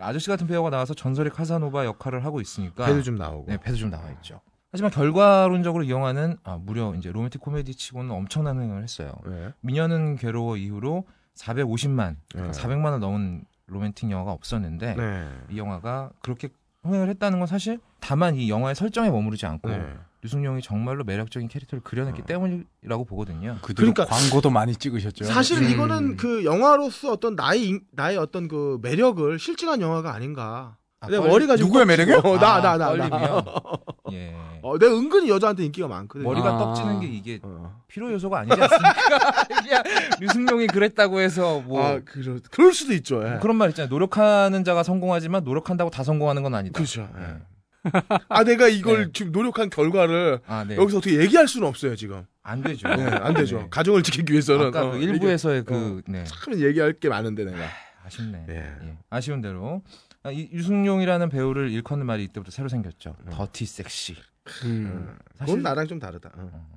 아저씨 0.00 0.28
같은 0.28 0.46
배우가 0.46 0.70
나와서 0.70 0.94
전설의 0.94 1.32
카사노바 1.32 1.84
역할을 1.84 2.24
하고 2.24 2.40
있으니까 2.40 2.86
배도 2.86 3.02
좀 3.02 3.16
나오고. 3.16 3.46
네, 3.50 3.56
배도 3.58 3.76
좀 3.76 3.90
나와 3.90 4.10
있죠. 4.12 4.40
하지만 4.70 4.90
결과론적으로 4.90 5.84
이 5.84 5.90
영화는 5.90 6.36
아, 6.44 6.58
무려 6.60 6.94
이제 6.94 7.10
로맨틱 7.10 7.40
코미디 7.40 7.74
치고는 7.74 8.10
엄청난 8.10 8.56
흥행을 8.56 8.82
했어요. 8.82 9.12
예. 9.28 9.52
미녀는 9.60 10.16
괴로워 10.16 10.56
이후로 10.56 11.04
450만, 11.36 12.16
그러니까 12.30 12.52
네. 12.52 12.62
400만을 12.68 12.98
넘은 12.98 13.44
로맨틱 13.66 14.10
영화가 14.10 14.32
없었는데 14.32 14.94
네. 14.94 15.28
이 15.50 15.58
영화가 15.58 16.10
그렇게 16.20 16.48
흥행을 16.82 17.08
했다는 17.10 17.38
건 17.38 17.46
사실 17.46 17.78
다만 18.00 18.34
이 18.34 18.50
영화의 18.50 18.74
설정에 18.74 19.10
머무르지 19.10 19.46
않고 19.46 19.68
네. 19.68 19.94
류승룡이 20.22 20.62
정말로 20.62 21.04
매력적인 21.04 21.48
캐릭터를 21.48 21.82
그려냈기 21.82 22.22
때문이라고 22.22 23.04
보거든요. 23.04 23.56
그러니까 23.62 24.04
광고도 24.04 24.50
많이 24.50 24.74
찍으셨죠. 24.74 25.24
사실 25.24 25.58
음. 25.62 25.70
이거는 25.70 26.16
그 26.16 26.44
영화로서 26.44 27.12
어떤 27.12 27.36
나의 27.36 27.68
인- 27.68 27.80
나의 27.92 28.16
어떤 28.16 28.48
그 28.48 28.78
매력을 28.82 29.38
실증한 29.38 29.80
영화가 29.80 30.12
아닌가. 30.12 30.76
아, 31.00 31.08
내 31.08 31.18
뻘- 31.18 31.28
머리가 31.28 31.56
지금 31.56 31.68
누구의. 31.68 31.86
매력이요? 31.86 32.16
어, 32.24 32.38
나, 32.38 32.54
아, 32.56 32.60
나, 32.60 32.76
나, 32.76 32.76
나. 32.76 32.86
떨리면 32.88 33.44
예. 34.12 34.34
어, 34.62 34.76
내가 34.78 34.92
은근히 34.92 35.28
여자한테 35.30 35.64
인기가 35.64 35.86
많거든. 35.86 36.24
머리가 36.24 36.48
아. 36.54 36.58
떡지는 36.58 37.00
게 37.00 37.06
이게 37.06 37.38
어. 37.42 37.80
필요 37.86 38.12
요소가 38.12 38.40
아니지 38.40 38.60
않습니까? 38.60 39.82
류승룡이 40.18 40.66
그랬다고 40.66 41.20
해서 41.20 41.60
뭐 41.60 41.84
아, 41.86 42.00
그럴, 42.04 42.40
그럴 42.50 42.72
수도 42.72 42.92
있죠. 42.94 43.22
예. 43.24 43.38
그런 43.40 43.56
말 43.56 43.68
있잖아요. 43.70 43.88
노력하는 43.90 44.64
자가 44.64 44.82
성공하지만 44.82 45.44
노력한다고 45.44 45.90
다 45.90 46.02
성공하는 46.02 46.42
건 46.42 46.54
아니다. 46.54 46.76
그렇죠. 46.76 47.08
예. 47.16 47.20
네. 47.20 47.36
아, 48.28 48.42
내가 48.42 48.66
이걸 48.66 49.06
네. 49.06 49.10
지금 49.14 49.30
노력한 49.30 49.70
결과를 49.70 50.40
아, 50.48 50.64
네. 50.66 50.76
여기서 50.76 50.98
어떻게 50.98 51.16
얘기할 51.20 51.46
수는 51.46 51.68
없어요, 51.68 51.94
지금. 51.94 52.26
안 52.42 52.60
되죠. 52.62 52.88
네, 52.88 53.04
안 53.06 53.34
되죠. 53.34 53.58
네. 53.58 53.66
가정을 53.70 54.02
지키기 54.02 54.32
위해서는. 54.32 54.66
아까 54.66 54.86
어, 54.86 54.90
그 54.90 54.98
일부에서의 54.98 55.64
그 55.64 56.02
네. 56.08 56.24
참 56.24 56.60
얘기할 56.60 56.94
게 56.94 57.08
많은데, 57.08 57.44
내가. 57.44 57.58
아쉽네. 58.04 58.46
예. 58.48 58.54
예. 58.56 58.98
아쉬운 59.10 59.40
대로 59.40 59.82
아, 60.22 60.30
이 60.30 60.48
유승용이라는 60.52 61.28
배우를 61.28 61.70
일컫는 61.70 62.06
말이 62.06 62.24
이때부터 62.24 62.50
새로 62.50 62.68
생겼죠. 62.68 63.14
음. 63.26 63.30
더티 63.30 63.66
섹시. 63.66 64.16
음. 64.64 65.16
그건 65.38 65.62
나랑 65.62 65.86
좀 65.86 65.98
다르다. 65.98 66.30
어. 66.36 66.68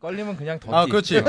걸리면 0.00 0.36
그냥 0.36 0.58
더티. 0.58 0.74
아, 0.74 0.86
그렇지. 0.86 1.22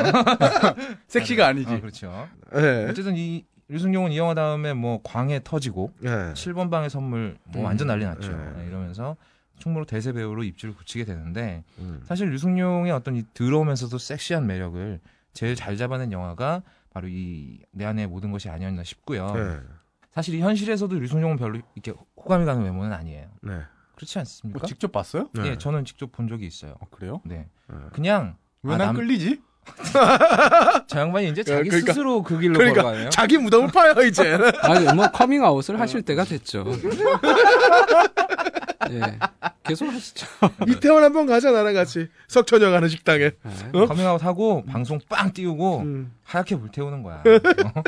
섹시가 1.07 1.47
아니지. 1.47 1.73
어, 1.73 1.79
그렇죠. 1.79 2.27
예. 2.55 2.87
어쨌든 2.89 3.15
이 3.15 3.45
유승용은 3.69 4.11
이 4.11 4.17
영화 4.17 4.33
다음에 4.33 4.73
뭐 4.73 4.99
광해 5.03 5.41
터지고 5.43 5.93
예. 6.03 6.33
7번 6.33 6.69
방의 6.69 6.89
선물 6.89 7.37
뭐 7.45 7.63
완전 7.63 7.87
난리 7.87 8.03
났죠. 8.03 8.31
예. 8.31 8.61
네, 8.61 8.67
이러면서 8.67 9.15
충무로 9.59 9.85
대세 9.85 10.11
배우로 10.11 10.43
입지를 10.43 10.75
굳히게 10.75 11.05
되는데 11.05 11.63
음. 11.79 12.01
사실 12.05 12.31
류승룡의 12.33 12.91
어떤 12.91 13.15
이 13.15 13.23
더러우면서도 13.33 13.97
섹시한 13.97 14.45
매력을 14.47 14.99
제일 15.33 15.55
잘 15.55 15.77
잡아낸 15.77 16.11
영화가 16.11 16.63
바로 16.93 17.07
이 17.09 17.59
내 17.71 17.85
아내의 17.85 18.07
모든 18.07 18.31
것이 18.31 18.49
아니었나 18.49 18.83
싶고요. 18.83 19.33
예. 19.35 19.59
사실 20.11 20.35
이 20.35 20.41
현실에서도 20.41 20.95
류승룡은 20.99 21.37
별로 21.37 21.59
이렇게 21.75 21.91
호감이 22.17 22.45
가는 22.45 22.61
외모는 22.63 22.93
아니에요. 22.93 23.27
네. 23.41 23.61
그렇지 23.95 24.19
않습니까? 24.19 24.59
뭐 24.59 24.67
직접 24.67 24.91
봤어요? 24.91 25.29
네. 25.33 25.47
예, 25.51 25.57
저는 25.57 25.85
직접 25.85 26.11
본 26.11 26.27
적이 26.27 26.45
있어요. 26.47 26.75
어, 26.79 26.87
그래요? 26.91 27.21
네. 27.25 27.47
네. 27.67 27.75
그냥 27.93 28.35
왜 28.61 28.75
아, 28.75 28.77
난 28.77 28.87
남- 28.87 28.95
끌리지? 28.95 29.41
저 30.87 30.99
양반이 30.99 31.29
이제 31.29 31.41
자기 31.43 31.69
그러니까- 31.69 31.93
스스로 31.93 32.21
그 32.21 32.37
길로 32.39 32.53
그러니까 32.59 32.81
걸어가네요. 32.83 33.09
자기 33.09 33.37
무덤을 33.37 33.69
파요, 33.69 33.93
이제. 34.05 34.37
아니 34.61 34.93
뭐 34.93 35.09
커밍아웃을 35.09 35.79
하실 35.79 36.01
때가 36.03 36.25
됐죠. 36.25 36.65
예, 38.91 39.01
계속 39.63 39.87
하시죠. 39.87 40.27
이태원 40.67 41.03
한번 41.03 41.25
가자, 41.25 41.51
나랑 41.51 41.73
같이. 41.73 42.07
석천 42.27 42.69
형 42.71 42.79
하는 42.79 42.87
식당에. 42.87 43.31
네. 43.31 43.79
어? 43.79 43.85
커밍아웃 43.85 44.23
하고 44.23 44.63
방송 44.65 44.99
빵 45.09 45.31
띄우고 45.31 45.79
음. 45.81 46.13
하얗게 46.23 46.55
불태우는 46.57 47.03
거야. 47.03 47.23
어? 47.75 47.83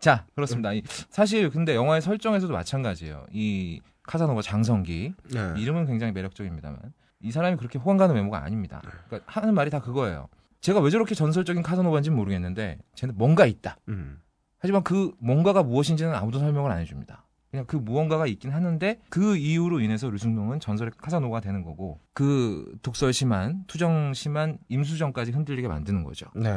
자, 0.00 0.26
그렇습니다. 0.34 0.72
이- 0.72 0.82
사실 1.10 1.48
근데 1.50 1.74
영화의 1.74 2.02
설정에서도 2.02 2.52
마찬가지예요. 2.52 3.26
이 3.32 3.80
카사노바 4.04 4.42
장성기 4.42 5.14
네. 5.32 5.54
이름은 5.56 5.86
굉장히 5.86 6.12
매력적입니다만 6.12 6.78
이 7.20 7.30
사람이 7.30 7.56
그렇게 7.56 7.78
호감 7.78 7.96
가는 7.98 8.14
외모가 8.14 8.42
아닙니다. 8.42 8.82
그러니까 9.06 9.30
하는 9.32 9.54
말이 9.54 9.70
다 9.70 9.80
그거예요. 9.80 10.28
쟤가 10.60 10.80
왜 10.80 10.90
저렇게 10.90 11.14
전설적인 11.14 11.62
카사노바인지는 11.62 12.16
모르겠는데 12.16 12.78
쟤는 12.96 13.16
뭔가 13.16 13.46
있다. 13.46 13.76
음. 13.88 14.20
하지만 14.58 14.82
그 14.82 15.12
뭔가가 15.18 15.62
무엇인지는 15.62 16.14
아무도 16.14 16.38
설명을 16.40 16.70
안 16.70 16.80
해줍니다. 16.80 17.24
그냥 17.52 17.66
그 17.66 17.76
무언가가 17.76 18.26
있긴 18.26 18.50
하는데 18.50 18.98
그 19.10 19.36
이유로 19.36 19.80
인해서 19.80 20.08
류승룡은 20.08 20.58
전설의 20.58 20.92
카사노바가 20.96 21.40
되는 21.40 21.62
거고 21.62 22.00
그 22.14 22.78
독설 22.80 23.12
심한 23.12 23.64
투정 23.66 24.14
심한 24.14 24.56
임수정까지 24.70 25.32
흔들리게 25.32 25.68
만드는 25.68 26.02
거죠. 26.02 26.26
네. 26.34 26.50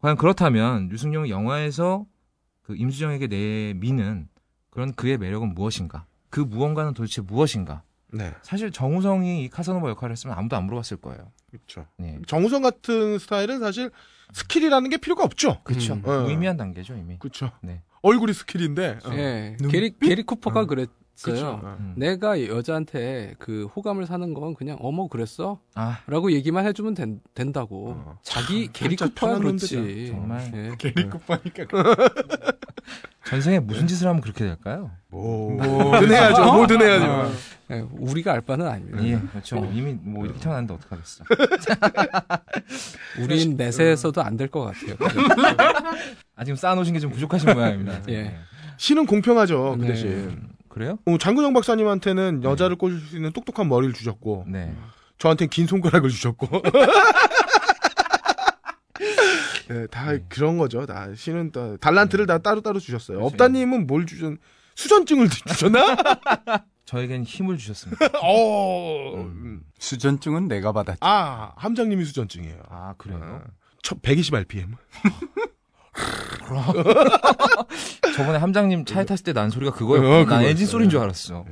과연 0.00 0.16
그렇다면 0.16 0.88
류승룡이 0.88 1.30
영화에서 1.30 2.06
그 2.62 2.74
임수정에게 2.74 3.26
내미는 3.26 4.28
그런 4.70 4.94
그의 4.94 5.18
매력은 5.18 5.54
무엇인가? 5.54 6.06
그 6.30 6.40
무언가는 6.40 6.94
도대체 6.94 7.20
무엇인가? 7.20 7.82
네. 8.10 8.32
사실 8.40 8.72
정우성이 8.72 9.44
이 9.44 9.48
카사노바 9.50 9.90
역할을 9.90 10.12
했으면 10.12 10.38
아무도 10.38 10.56
안 10.56 10.64
물어봤을 10.64 10.96
거예요. 11.02 11.30
그렇죠. 11.50 11.86
네. 11.98 12.18
정우성 12.26 12.62
같은 12.62 13.18
스타일은 13.18 13.60
사실 13.60 13.90
skill이라는 14.32 14.88
게 14.88 14.96
필요가 14.96 15.22
없죠. 15.22 15.60
그렇죠. 15.64 15.94
음. 15.94 16.02
어. 16.06 16.22
무의미한 16.22 16.56
단계죠 16.56 16.94
이미. 16.94 17.18
그렇죠. 17.18 17.50
네. 17.60 17.82
얼굴이 18.02 18.32
스킬인데. 18.32 18.98
어. 19.04 19.10
예, 19.12 19.56
눈빛? 19.60 19.70
게리 19.70 19.98
게리 19.98 20.22
쿠퍼가 20.22 20.60
어. 20.60 20.66
그랬 20.66 20.88
어요. 21.28 21.60
어. 21.62 21.76
음. 21.80 21.94
내가 21.96 22.46
여자한테 22.46 23.34
그 23.38 23.66
호감을 23.76 24.06
사는 24.06 24.32
건 24.34 24.54
그냥 24.54 24.78
어머 24.80 25.08
그랬어? 25.08 25.58
아 25.74 25.98
라고 26.06 26.32
얘기만 26.32 26.66
해주면 26.66 26.94
된, 26.94 27.20
된다고. 27.34 27.94
어. 27.96 28.18
자기 28.22 28.68
게리 28.72 28.96
쿠퍼야 28.96 29.38
그렇지. 29.38 30.06
정말. 30.08 30.50
예. 30.54 30.70
게리 30.78 31.08
쿠퍼니까. 31.08 31.64
전생에 33.26 33.60
무슨 33.60 33.86
짓을 33.86 34.08
하면 34.08 34.20
그렇게 34.22 34.44
될까요? 34.44 34.90
뭐. 35.08 35.52
뭐든 35.62 36.10
해야죠. 36.10 36.44
뭐든 36.52 36.80
해야죠. 36.80 37.04
어. 37.06 37.30
예, 37.70 37.84
우리가 37.92 38.32
알 38.32 38.40
바는 38.40 38.66
아닙니다. 38.66 39.04
예, 39.04 39.20
그렇죠. 39.30 39.56
이미 39.72 39.92
뭐 39.92 40.24
이렇게 40.24 40.40
태어났는데 40.40 40.74
어떡하겠어. 40.74 41.24
우린 43.22 43.56
내세에서도 43.56 44.20
안 44.22 44.36
될 44.36 44.48
것 44.50 44.62
같아요. 44.72 44.96
아 46.34 46.44
지금 46.44 46.56
쌓아놓으신 46.56 46.94
게 46.94 46.98
좀 47.00 47.10
부족하신 47.12 47.52
모양입니다. 47.52 48.00
예. 48.08 48.36
신은 48.78 49.06
공평하죠. 49.06 49.76
그 49.78 49.82
네. 49.82 49.88
대신. 49.88 50.48
음, 50.70 50.72
그래요? 50.72 50.98
어, 51.06 51.18
장근영 51.18 51.52
박사님한테는 51.52 52.44
여자를 52.44 52.76
꽂을 52.76 52.98
수 53.00 53.16
있는 53.16 53.32
똑똑한 53.32 53.68
머리를 53.68 53.92
주셨고, 53.94 54.44
네. 54.48 54.74
저한테는 55.18 55.50
긴 55.50 55.66
손가락을 55.66 56.08
주셨고. 56.10 56.48
네, 59.68 59.86
다 59.86 60.16
그런 60.28 60.58
거죠. 60.58 60.84
다 60.86 61.14
신은 61.14 61.52
다 61.52 61.76
달란트를 61.76 62.26
다 62.26 62.38
따로따로 62.38 62.80
주셨어요. 62.80 63.18
그렇죠. 63.18 63.32
업다님은 63.32 63.86
뭘 63.86 64.04
주셨? 64.06 64.32
수전증을 64.74 65.28
주셨나? 65.46 65.96
저에겐 66.86 67.22
힘을 67.22 67.56
주셨습니다. 67.56 68.06
어. 68.20 69.14
음. 69.14 69.62
수전증은 69.78 70.48
내가 70.48 70.72
받았지. 70.72 70.98
아, 71.02 71.52
함장님이 71.56 72.04
수전증이에요. 72.04 72.62
아 72.68 72.94
그래요? 72.98 73.42
첫120 73.84 74.34
RPM. 74.34 74.74
저번에 78.16 78.38
함장님 78.38 78.84
차에 78.84 79.04
탔을 79.04 79.24
때 79.24 79.32
난 79.32 79.50
소리가 79.50 79.72
그거였고, 79.72 80.06
어, 80.06 80.10
난 80.10 80.24
그거였어요. 80.24 80.48
엔진 80.48 80.66
소리인 80.66 80.90
줄 80.90 81.00
알았어. 81.00 81.44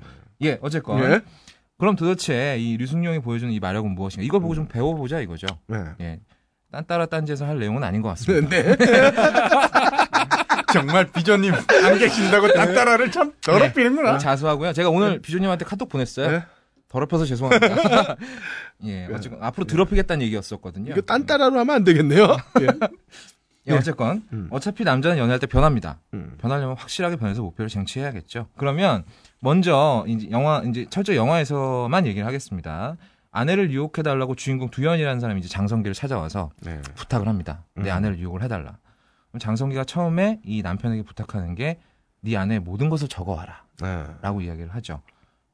예, 0.43 0.59
어쨌건. 0.63 1.03
예? 1.05 1.21
그럼 1.79 1.95
도대체 1.97 2.57
이 2.59 2.77
류승룡이 2.77 3.21
보여주는 3.21 3.53
이 3.53 3.61
마력은 3.61 3.95
무엇인가? 3.95 4.25
이걸 4.25 4.41
보고 4.41 4.55
좀 4.55 4.67
배워보자 4.67 5.21
이거죠. 5.21 5.47
네. 5.69 5.79
예. 6.01 6.21
딴 6.73 6.85
따라 6.87 7.07
딴지에서 7.07 7.47
할 7.47 7.59
내용은 7.59 7.83
아닌 7.85 8.03
것 8.03 8.09
같습니다. 8.11 8.49
네. 8.49 8.77
정말 10.73 11.11
비전님 11.11 11.55
안 11.55 11.99
계신다고 11.99 12.53
딴 12.53 12.75
따라를 12.75 13.11
참 13.11 13.33
더럽히는구나. 13.41 14.15
어, 14.15 14.19
자수하고요. 14.19 14.73
제가 14.75 14.91
오늘 14.91 15.21
비조님한테 15.23 15.65
카톡 15.65 15.89
보냈어요. 15.89 16.31
네. 16.31 16.43
더럽혀서 16.89 17.25
죄송합니다. 17.27 18.17
예, 18.85 19.07
어쨌건 19.13 19.43
앞으로 19.43 19.67
더럽히겠다는 19.67 20.25
얘기였었거든요. 20.27 20.93
이거 20.93 21.01
딴 21.03 21.27
따라로 21.27 21.59
하면 21.61 21.77
안 21.77 21.85
되겠네요. 21.85 22.37
예. 22.61 22.67
예, 23.69 23.79
어쨌건 23.79 24.27
음. 24.33 24.49
어차피 24.51 24.85
남자는 24.85 25.19
연애할 25.19 25.39
때 25.39 25.47
변합니다. 25.47 25.99
음. 26.15 26.37
변하려면 26.39 26.77
확실하게 26.77 27.17
변해서 27.17 27.43
목표를 27.43 27.69
쟁취해야겠죠. 27.69 28.47
그러면 28.57 29.05
먼저 29.41 30.05
이제 30.09 30.29
영화 30.31 30.63
이제 30.67 30.87
철저 30.91 31.15
영화에서만 31.15 32.07
얘기를 32.07 32.27
하겠습니다. 32.27 32.97
아내를 33.31 33.71
유혹해 33.71 34.03
달라고 34.03 34.35
주인공 34.35 34.71
두현이라는 34.71 35.21
사람이 35.21 35.41
이제 35.41 35.49
장성기를 35.49 35.95
찾아와서 35.95 36.51
네. 36.63 36.81
부탁을 36.95 37.29
합니다. 37.29 37.65
내 37.75 37.91
음. 37.91 37.97
아내를 37.97 38.19
유혹을 38.19 38.43
해달라. 38.43 38.79
그럼 39.31 39.41
장성기가 39.41 39.85
처음에 39.85 40.41
이 40.45 40.63
남편에게 40.63 41.03
부탁하는 41.03 41.55
게 41.55 41.79
네 42.21 42.37
아내의 42.37 42.61
모든 42.61 42.89
것을 42.89 43.09
적어와라. 43.09 43.65
네. 43.81 44.05
라고 44.23 44.41
이야기를 44.41 44.75
하죠. 44.75 45.03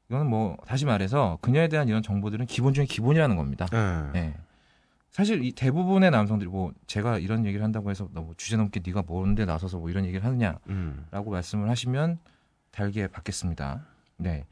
이거는 0.09 0.27
뭐 0.27 0.57
다시 0.67 0.85
말해서 0.85 1.37
그녀에 1.41 1.67
대한 1.67 1.87
이런 1.87 2.03
정보들은 2.03 2.45
기본 2.45 2.73
중에 2.73 2.85
기본이라는 2.85 3.35
겁니다. 3.35 3.67
예. 4.15 4.35
예. 5.15 5.17
사실 5.17 5.43
이 5.45 5.51
대부분의 5.53 6.11
남성들이 6.11 6.49
뭐 6.49 6.73
제가 6.87 7.19
이런 7.19 7.45
얘기를 7.45 7.63
한다고 7.63 7.89
해서 7.89 8.09
너무 8.13 8.33
주제 8.35 8.57
넘게 8.57 8.81
네가 8.85 9.03
뭔데 9.07 9.45
나서서 9.45 9.79
뭐 9.79 9.89
이런 9.89 10.05
얘기를 10.05 10.25
하느냐라고 10.25 10.59
음. 10.67 11.05
말씀을 11.11 11.69
하시면 11.69 12.19
달게 12.71 13.07
받겠습니다. 13.07 13.85
네. 14.17 14.45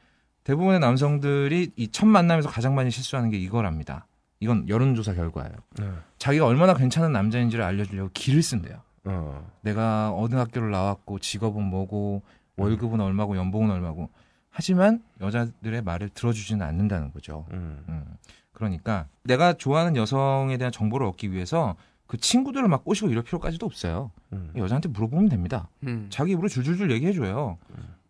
대부분의 0.46 0.80
남성들이 0.80 1.72
이 1.76 1.88
첫 1.92 2.06
만남에서 2.06 2.50
가장 2.50 2.76
많이 2.76 2.92
실수하는 2.92 3.30
게 3.30 3.38
이거랍니다. 3.38 4.08
이건 4.40 4.68
여론조사 4.68 5.14
결과예요. 5.14 5.54
네. 5.80 5.92
자기가 6.18 6.46
얼마나 6.46 6.74
괜찮은 6.74 7.12
남자인지를 7.12 7.64
알려주려고 7.64 8.10
길을 8.14 8.42
쓴대요. 8.42 8.82
어. 9.06 9.52
내가 9.62 10.14
어느 10.14 10.36
학교를 10.36 10.72
나왔고 10.72 11.20
직업은 11.20 11.62
뭐고 11.64 12.24
월급은 12.58 13.02
얼마고 13.02 13.36
연봉은 13.38 13.72
얼마고 13.72 14.10
하지만 14.50 15.02
여자들의 15.20 15.82
말을 15.82 16.10
들어주지는 16.10 16.66
않는다는 16.66 17.12
거죠. 17.12 17.46
음. 17.52 17.84
음. 17.90 18.06
그러니까 18.54 19.08
내가 19.24 19.54
좋아하는 19.54 19.96
여성에 19.96 20.58
대한 20.58 20.72
정보를 20.72 21.06
얻기 21.08 21.32
위해서 21.32 21.76
그 22.08 22.18
친구들을 22.18 22.68
막 22.68 22.84
꼬시고 22.84 23.10
이럴 23.10 23.24
필요까지도 23.24 23.66
없어요. 23.66 24.12
음. 24.32 24.54
여자한테 24.56 24.90
물어보면 24.90 25.30
됩니다. 25.30 25.68
음. 25.84 26.08
자기 26.10 26.34
입으로 26.34 26.48
줄줄줄 26.48 26.92
얘기해줘요. 26.92 27.58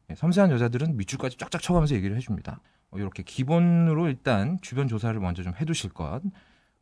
예, 0.10 0.16
섬세한 0.16 0.52
여자들은 0.52 0.98
밑줄까지 0.98 1.38
쫙쫙 1.38 1.62
쳐가면서 1.62 1.96
얘기를 1.96 2.16
해줍니다. 2.18 2.60
어, 2.92 2.98
이렇게 2.98 3.24
기본으로 3.24 4.08
일단 4.08 4.60
주변 4.62 4.88
조사를 4.88 5.18
먼저 5.20 5.42
좀 5.44 5.54
해두실 5.60 5.92
것. 5.92 6.22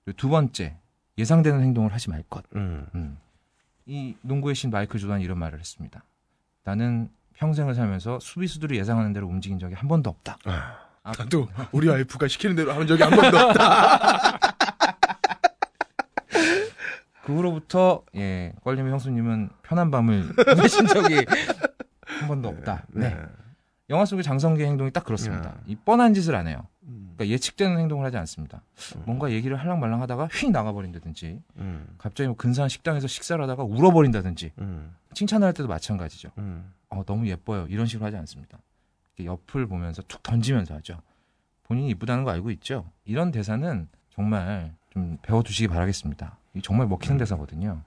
그리고 0.03 0.17
두 0.17 0.29
번째 0.29 0.77
예상되는 1.17 1.61
행동을 1.61 1.93
하지 1.93 2.09
말 2.09 2.23
것. 2.23 2.43
음. 2.55 2.87
음. 2.95 3.17
이 3.85 4.15
농구의 4.21 4.55
신 4.55 4.71
마이클 4.71 4.99
조단이 4.99 5.23
이런 5.23 5.37
말을 5.37 5.59
했습니다. 5.59 6.03
나는 6.63 7.09
평생을 7.33 7.73
살면서 7.75 8.19
수비수들이 8.19 8.77
예상하는 8.77 9.13
대로 9.13 9.27
움직인 9.27 9.59
적이 9.59 9.75
한 9.75 9.87
번도 9.87 10.09
없다. 10.09 10.37
아, 10.45 10.80
나도 11.03 11.47
우리 11.71 11.87
와이프가 11.87 12.27
시키는 12.27 12.55
대로 12.55 12.73
하는 12.73 12.85
적이 12.87 13.03
한 13.03 13.11
번도 13.11 13.37
없다. 13.37 14.39
그 17.23 17.35
후로부터 17.35 18.03
예 18.15 18.53
껄림의 18.63 18.91
형수님은 18.91 19.49
편한 19.63 19.91
밤을 19.91 20.33
보내신 20.33 20.87
적이 20.87 21.25
한 22.05 22.27
번도 22.27 22.49
없다. 22.49 22.85
네. 22.89 23.15
영화 23.89 24.05
속의 24.05 24.23
장성기의 24.23 24.67
행동이 24.69 24.91
딱 24.91 25.03
그렇습니다. 25.03 25.55
이 25.65 25.75
뻔한 25.75 26.13
짓을 26.13 26.35
안 26.35 26.47
해요. 26.47 26.67
그러니까 27.21 27.27
예측되는 27.27 27.77
행동을 27.77 28.05
하지 28.05 28.17
않습니다. 28.17 28.63
뭔가 29.05 29.31
얘기를 29.31 29.57
할랑말랑 29.59 30.01
하다가 30.01 30.29
휙 30.31 30.51
나가버린다든지 30.51 31.41
음. 31.57 31.87
갑자기 31.97 32.27
뭐 32.27 32.35
근사한 32.35 32.69
식당에서 32.69 33.07
식사를 33.07 33.41
하다가 33.43 33.63
울어버린다든지 33.63 34.53
음. 34.59 34.95
칭찬을 35.13 35.45
할 35.45 35.53
때도 35.53 35.67
마찬가지죠. 35.67 36.31
음. 36.37 36.73
어, 36.89 37.03
너무 37.05 37.27
예뻐요. 37.27 37.67
이런 37.69 37.85
식으로 37.85 38.05
하지 38.05 38.17
않습니다. 38.17 38.59
이렇게 39.21 39.25
옆을 39.25 39.67
보면서 39.67 40.01
툭 40.07 40.23
던지면서 40.23 40.75
하죠. 40.75 41.01
본인이 41.63 41.89
이쁘다는 41.89 42.23
거 42.23 42.31
알고 42.31 42.51
있죠. 42.51 42.89
이런 43.05 43.31
대사는 43.31 43.87
정말 44.09 44.75
좀 44.89 45.17
배워두시기 45.21 45.67
바라겠습니다. 45.67 46.37
이 46.55 46.61
정말 46.61 46.87
먹히는 46.87 47.17
대사거든요. 47.17 47.81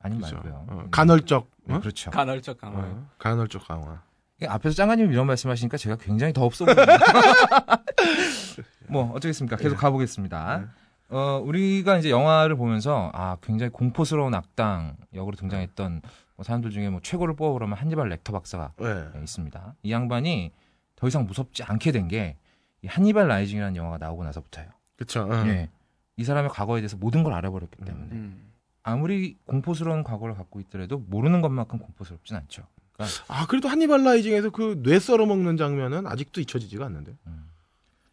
아니 0.00 0.20
그죠. 0.20 0.36
말고요. 0.36 0.66
어, 0.68 0.88
간헐적. 0.90 1.50
네, 1.64 1.74
어? 1.74 1.80
그렇죠. 1.80 2.10
간헐적 2.10 2.58
강화. 2.58 2.80
어, 2.80 3.06
간헐적 3.18 3.66
강화. 3.66 4.02
앞에서 4.46 4.76
짱가님 4.76 5.10
이런 5.10 5.26
말씀하시니까 5.26 5.76
제가 5.76 5.96
굉장히 5.96 6.32
더 6.32 6.44
없어 6.44 6.64
보여요. 6.64 6.76
뭐 8.88 9.12
어쩌겠습니까? 9.14 9.56
계속 9.56 9.76
가보겠습니다. 9.76 10.58
네. 10.58 10.66
어, 11.10 11.42
우리가 11.42 11.98
이제 11.98 12.10
영화를 12.10 12.54
보면서 12.54 13.10
아 13.14 13.36
굉장히 13.42 13.70
공포스러운 13.70 14.34
악당 14.34 14.96
역으로 15.14 15.36
등장했던 15.36 16.02
뭐 16.38 16.44
사람들 16.44 16.70
중에 16.70 16.88
뭐 16.88 17.00
최고를 17.02 17.34
뽑아보라면 17.34 17.76
한니발 17.76 18.08
렉터 18.10 18.32
박사가 18.32 18.72
네. 18.78 18.94
네, 19.12 19.22
있습니다. 19.22 19.74
이 19.82 19.90
양반이 19.90 20.52
더 20.94 21.08
이상 21.08 21.26
무섭지 21.26 21.64
않게 21.64 21.90
된게이 21.90 22.34
한니발 22.86 23.26
라이징이라는 23.26 23.74
영화가 23.74 23.98
나오고 23.98 24.22
나서부터예요. 24.22 24.70
어. 25.16 25.46
예. 25.48 25.68
이 26.16 26.22
사람의 26.22 26.50
과거에 26.50 26.80
대해서 26.80 26.96
모든 26.96 27.24
걸 27.24 27.32
알아버렸기 27.34 27.84
때문에 27.84 28.06
음. 28.12 28.52
아무리 28.84 29.36
공포스러운 29.46 30.04
과거를 30.04 30.36
갖고 30.36 30.60
있더라도 30.60 30.98
모르는 31.08 31.40
것만큼 31.40 31.80
공포스럽진 31.80 32.36
않죠. 32.36 32.62
그러니까 32.92 33.16
아, 33.26 33.46
그래도 33.48 33.68
한니발 33.68 34.04
라이징에서 34.04 34.50
그 34.50 34.80
뇌 34.80 35.00
썰어 35.00 35.26
먹는 35.26 35.56
장면은 35.56 36.06
아직도 36.06 36.40
잊혀지지가 36.40 36.86
않는데. 36.86 37.16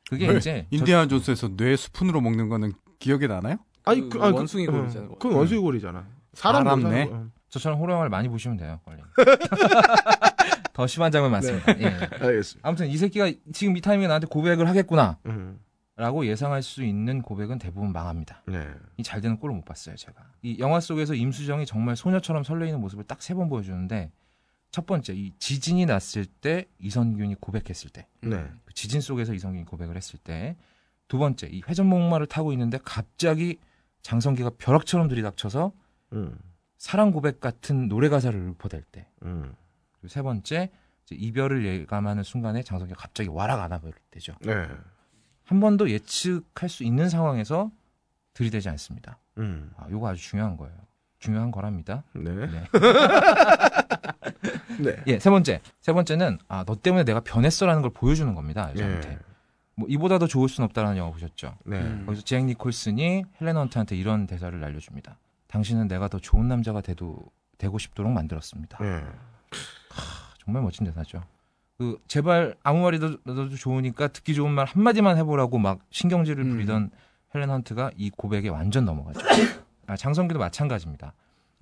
그게 0.10 0.28
왜? 0.30 0.38
이제 0.38 0.66
인디아나 0.72 1.08
존스에서 1.08 1.56
뇌 1.56 1.76
스푼으로 1.76 2.22
먹는 2.22 2.50
거는 2.50 2.74
기억에 2.98 3.28
나나요? 3.28 3.58
아니, 3.84 4.02
그 4.02 4.10
그, 4.10 4.22
아니, 4.24 4.32
그- 4.32 4.38
원숭이 4.38 4.68
어, 4.68 4.72
골이잖아. 4.72 5.08
그건 5.10 5.34
원숭이 5.34 5.60
골이잖아. 5.62 6.08
사람 6.34 6.64
사람네. 6.64 7.04
어. 7.12 7.30
저처럼 7.56 7.80
호러 7.80 7.94
영화를 7.94 8.10
많이 8.10 8.28
보시면 8.28 8.58
돼요. 8.58 8.82
빨리. 8.84 9.02
더 10.74 10.86
심한 10.88 11.10
장면 11.10 11.32
많습니다. 11.32 11.80
예. 11.80 11.86
알겠습니다. 12.20 12.68
아무튼 12.68 12.88
이 12.88 12.98
새끼가 12.98 13.32
지금 13.54 13.78
이 13.78 13.82
타이밍에 13.82 14.08
나한테 14.08 14.28
고백을 14.28 14.68
하겠구나. 14.68 15.18
음. 15.26 15.60
라고 15.96 16.26
예상할 16.26 16.62
수 16.62 16.84
있는 16.84 17.22
고백은 17.22 17.58
대부분 17.58 17.94
망합니다. 17.94 18.42
네. 18.48 18.68
이 18.98 19.04
잘 19.04 19.22
되는 19.22 19.38
꼴을 19.38 19.56
못 19.56 19.64
봤어요, 19.64 19.96
제가. 19.96 20.14
이 20.42 20.58
영화 20.60 20.82
속에서 20.82 21.14
임수정이 21.16 21.66
정말 21.66 21.96
소녀처럼 21.96 22.44
설레이는 22.44 22.82
모습을 22.82 23.06
딱 23.06 23.20
세 23.22 23.34
번 23.34 23.48
보여주는데 23.48 24.12
첫 24.72 24.86
번째, 24.86 25.14
이 25.14 25.32
지진이 25.40 25.86
났을 25.86 26.26
때 26.26 26.66
이선균이 26.80 27.36
고백했을 27.36 27.90
때, 27.92 28.08
네. 28.20 28.44
그 28.66 28.74
지진 28.74 29.00
속에서 29.00 29.34
이선균이 29.34 29.64
고백을 29.64 29.96
했을 29.96 30.20
때, 30.22 30.58
두 31.08 31.18
번째, 31.18 31.48
이 31.48 31.62
회전목마를 31.66 32.28
타고 32.28 32.52
있는데 32.52 32.78
갑자기 32.84 33.58
장성기가 34.02 34.52
벼락처럼 34.58 35.08
들이닥쳐서 35.08 35.72
음. 36.12 36.38
사랑 36.78 37.12
고백 37.12 37.40
같은 37.40 37.88
노래 37.88 38.10
가사를 38.10 38.38
읊어댈 38.38 38.84
때, 38.92 39.08
음. 39.24 39.54
그리고 39.94 40.08
세 40.08 40.22
번째, 40.22 40.72
이별을 41.12 41.66
예감하는 41.66 42.24
순간에 42.24 42.64
장성기가 42.64 43.00
갑자기 43.00 43.30
와락 43.30 43.62
안아버릴 43.62 43.94
때죠. 44.12 44.34
네. 44.42 44.68
한 45.44 45.60
번도 45.60 45.92
예측할 45.92 46.70
수 46.70 46.84
있는 46.84 47.10
상황에서 47.10 47.72
들이대지 48.34 48.70
않습니다. 48.70 49.20
음. 49.38 49.72
아, 49.78 49.88
요거 49.90 50.10
아주 50.10 50.22
중요한 50.22 50.58
거예요. 50.58 50.76
중요한 51.20 51.52
거랍니다. 51.52 52.04
네. 52.14 52.34
네. 52.34 52.64
네. 54.80 54.96
예, 55.08 55.20
세 55.20 55.30
번째. 55.30 55.62
세 55.82 55.94
번째는 55.94 56.40
아, 56.48 56.64
너 56.66 56.76
때문에 56.76 57.04
내가 57.04 57.20
변했어라는 57.22 57.82
걸 57.82 57.92
보여주는 57.92 58.34
겁니다. 58.34 58.70
여자한테. 58.72 59.12
예. 59.12 59.20
뭐 59.78 59.88
이보다 59.90 60.20
더 60.20 60.28
좋을 60.28 60.50
순 60.50 60.64
없다라는 60.66 60.98
영화 60.98 61.12
보셨죠? 61.12 61.58
네. 61.66 61.80
음. 61.80 62.06
거기서 62.06 62.24
잭 62.24 62.44
니콜슨이 62.46 63.26
헬렌 63.40 63.58
헌트한테 63.58 63.96
이런 63.96 64.28
대사를 64.28 64.58
날려줍니다. 64.60 65.18
당신은 65.48 65.88
내가 65.88 66.08
더 66.08 66.20
좋은 66.20 66.48
남자가 66.48 66.82
돼도 66.82 67.32
되고 67.58 67.78
싶도록 67.78 68.12
만들었습니다. 68.12 68.78
네. 68.84 69.04
정말 70.44 70.64
멋진 70.64 70.86
대사죠. 70.86 71.24
그 71.78 72.00
제발 72.08 72.56
아무 72.64 72.82
말이라도 72.82 73.18
나도 73.24 73.50
좋으니까 73.50 74.08
듣기 74.08 74.34
좋은 74.34 74.52
말 74.52 74.66
한마디만 74.66 75.18
해보라고 75.18 75.58
막 75.58 75.80
신경질을 75.90 76.44
음. 76.44 76.50
부리던 76.52 76.92
헬렌 77.34 77.50
헌트가 77.50 77.92
이 77.98 78.10
고백에 78.10 78.50
완전 78.50 78.86
넘어가죠. 78.86 79.20
아, 79.88 79.96
장성기도 79.96 80.40
마찬가지입니다. 80.40 81.14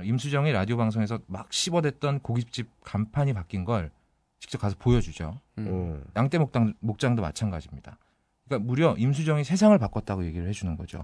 임수정이 0.01 0.51
라디오 0.51 0.77
방송에서 0.77 1.19
막 1.27 1.51
씹어댔던 1.51 2.19
고깃집 2.19 2.69
간판이 2.83 3.33
바뀐 3.33 3.63
걸 3.65 3.91
직접 4.39 4.59
가서 4.59 4.75
보여주죠. 4.77 5.39
음. 5.57 5.67
어. 5.69 6.01
양떼 6.15 6.37
목장, 6.37 6.73
목장도 6.79 7.21
마찬가지입니다. 7.21 7.97
그러니까 8.45 8.67
무려 8.67 8.95
임수정이 8.97 9.43
세상을 9.43 9.77
바꿨다고 9.77 10.25
얘기를 10.25 10.47
해주는 10.47 10.75
거죠. 10.77 11.03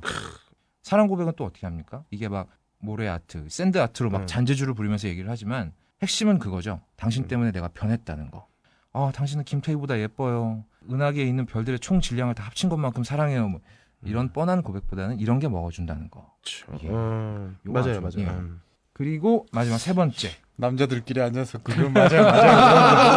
사랑 0.83 1.07
고백은 1.07 1.33
또 1.35 1.45
어떻게 1.45 1.65
합니까? 1.65 2.03
이게 2.09 2.27
막 2.27 2.49
모래 2.79 3.07
아트, 3.07 3.47
sand 3.49 3.77
art로 3.77 4.09
막 4.09 4.21
음. 4.21 4.27
잔재주를 4.27 4.73
부리면서 4.73 5.07
얘기를 5.07 5.29
하지만 5.29 5.73
핵심은 6.01 6.39
그거죠. 6.39 6.81
당신 6.95 7.27
때문에 7.27 7.51
내가 7.51 7.67
변했다는 7.69 8.31
거. 8.31 8.47
아, 8.93 9.11
당신은 9.13 9.43
김태희보다 9.43 9.99
예뻐요. 9.99 10.63
은하계에 10.89 11.25
있는 11.25 11.45
별들의 11.45 11.79
총 11.79 11.99
질량을 11.99 12.33
다 12.35 12.43
합친 12.43 12.69
것만큼 12.69 13.03
사랑해요. 13.03 13.49
뭐 13.49 13.61
이런 14.03 14.31
뻔한 14.31 14.63
고백보다는 14.63 15.19
이런 15.19 15.39
게 15.39 15.47
먹어준다는 15.47 16.09
거. 16.09 16.33
예. 16.81 16.87
어. 16.89 17.53
요거 17.65 17.79
맞아요, 17.79 18.01
맞아요. 18.01 18.19
예. 18.19 18.25
음. 18.27 18.61
그리고 19.03 19.45
마지막 19.53 19.77
세 19.77 19.93
번째. 19.93 20.29
남자들끼리 20.57 21.21
앉아서 21.21 21.59
그거 21.63 21.87
맞아요, 21.89 22.19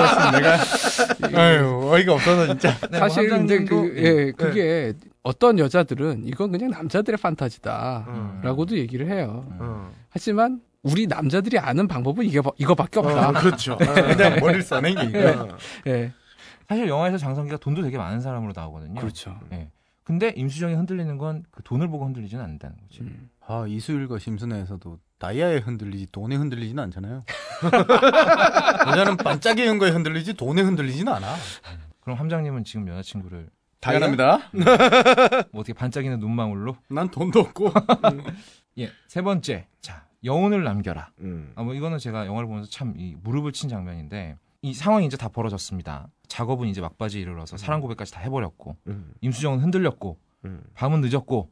있으면 0.06 0.32
내가 0.32 0.56
아유 1.42 1.90
어이가 1.92 2.14
없어서 2.14 2.46
진짜. 2.46 2.78
네, 2.88 2.98
사실 3.00 3.28
뭐 3.28 3.38
근데 3.38 3.58
함장님도- 3.58 3.68
그, 3.68 3.94
예, 3.96 4.30
그게 4.30 4.92
어떤 5.24 5.58
여자들은 5.58 6.22
이건 6.24 6.52
그냥 6.52 6.70
남자들의 6.70 7.18
판타지다. 7.18 8.04
음. 8.06 8.40
라고도 8.44 8.78
얘기를 8.78 9.08
해요. 9.10 9.44
어. 9.58 9.90
하지만 10.10 10.60
우리 10.84 11.08
남자들이 11.08 11.58
아는 11.58 11.88
방법은 11.88 12.24
이게, 12.26 12.40
이거밖에 12.58 13.00
없다. 13.00 13.30
어, 13.30 13.32
그렇죠. 13.32 13.76
그냥 13.82 14.38
머리를 14.38 14.62
써낸 14.62 14.94
게 14.94 15.02
이거. 15.18 15.42
어. 15.42 15.48
예. 15.88 16.12
사실 16.68 16.86
영화에서 16.86 17.18
장성기가 17.18 17.56
돈도 17.56 17.82
되게 17.82 17.98
많은 17.98 18.20
사람으로 18.20 18.52
나오거든요. 18.54 19.00
그렇죠. 19.00 19.36
예. 19.52 19.68
근데 20.04 20.32
임수정이 20.36 20.74
흔들리는 20.74 21.18
건 21.18 21.42
그 21.50 21.64
돈을 21.64 21.88
보고 21.88 22.04
흔들리지는 22.06 22.44
않는다는 22.44 22.76
거지. 22.82 23.00
음. 23.00 23.28
아 23.44 23.64
이수일과 23.66 24.20
심슨에서도 24.20 24.98
다이아에 25.22 25.58
흔들리지 25.58 26.08
돈에 26.10 26.34
흔들리지는 26.34 26.82
않잖아요. 26.82 27.22
여자는 28.88 29.16
반짝이는 29.18 29.78
거에 29.78 29.90
흔들리지 29.90 30.34
돈에 30.34 30.62
흔들리지는 30.62 31.12
않아. 31.12 31.36
그럼 32.00 32.18
함장님은 32.18 32.64
지금 32.64 32.88
여자친구를 32.88 33.48
미안합니다. 33.86 34.50
뭐 35.52 35.60
어떻게 35.60 35.74
반짝이는 35.74 36.18
눈망울로? 36.18 36.76
난 36.88 37.08
돈도 37.08 37.38
없고. 37.38 37.72
예. 38.78 38.90
세 39.06 39.22
번째. 39.22 39.68
자, 39.80 40.06
여운을 40.24 40.64
남겨라. 40.64 41.10
음. 41.20 41.52
아, 41.54 41.62
뭐 41.62 41.74
이거는 41.74 41.98
제가 41.98 42.26
영화를 42.26 42.48
보면서 42.48 42.68
참 42.68 42.94
이 42.98 43.14
무릎을 43.22 43.52
친 43.52 43.68
장면인데 43.68 44.36
이 44.62 44.74
상황이 44.74 45.06
이제 45.06 45.16
다 45.16 45.28
벌어졌습니다. 45.28 46.08
작업은 46.26 46.66
이제 46.66 46.80
막바지에 46.80 47.20
이르러서 47.20 47.56
사랑 47.56 47.80
고백까지 47.80 48.10
다 48.10 48.20
해버렸고 48.20 48.76
음. 48.88 49.12
임수정은 49.20 49.60
흔들렸고 49.60 50.18
음. 50.46 50.62
밤은 50.74 51.00
늦었고 51.00 51.48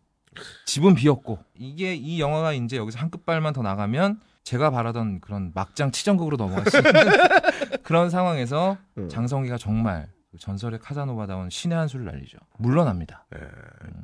집은 0.66 0.94
비었고 0.94 1.38
이게 1.54 1.94
이 1.94 2.20
영화가 2.20 2.52
이제 2.52 2.76
여기서 2.76 2.98
한 2.98 3.10
끝발만 3.10 3.52
더 3.52 3.62
나가면 3.62 4.20
제가 4.44 4.70
바라던 4.70 5.20
그런 5.20 5.52
막장 5.54 5.90
치정극으로 5.90 6.36
넘어갈 6.36 6.64
수 6.70 6.76
있는 6.78 6.92
그런 7.82 8.10
상황에서 8.10 8.76
음. 8.98 9.08
장성기가 9.08 9.58
정말 9.58 10.08
그 10.30 10.38
전설의 10.38 10.78
카자노바다운 10.78 11.50
신의 11.50 11.76
한 11.76 11.88
수를 11.88 12.06
날리죠. 12.06 12.38
물러납니다. 12.58 13.26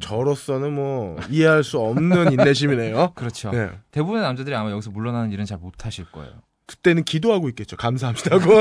저로서는 0.01 0.75
뭐 0.75 1.17
이해할 1.31 1.63
수 1.63 1.79
없는 1.79 2.33
인내심이네요. 2.33 3.13
그렇죠. 3.17 3.51
네. 3.53 3.71
대부분의 3.93 4.23
남자들이 4.23 4.55
아마 4.57 4.71
여기서 4.73 4.91
물러나는 4.91 5.31
일은 5.31 5.45
잘 5.45 5.59
못하실 5.59 6.11
거예요. 6.11 6.33
그때는 6.67 7.05
기도하고 7.05 7.49
있겠죠. 7.51 7.77
감사합니다고. 7.77 8.45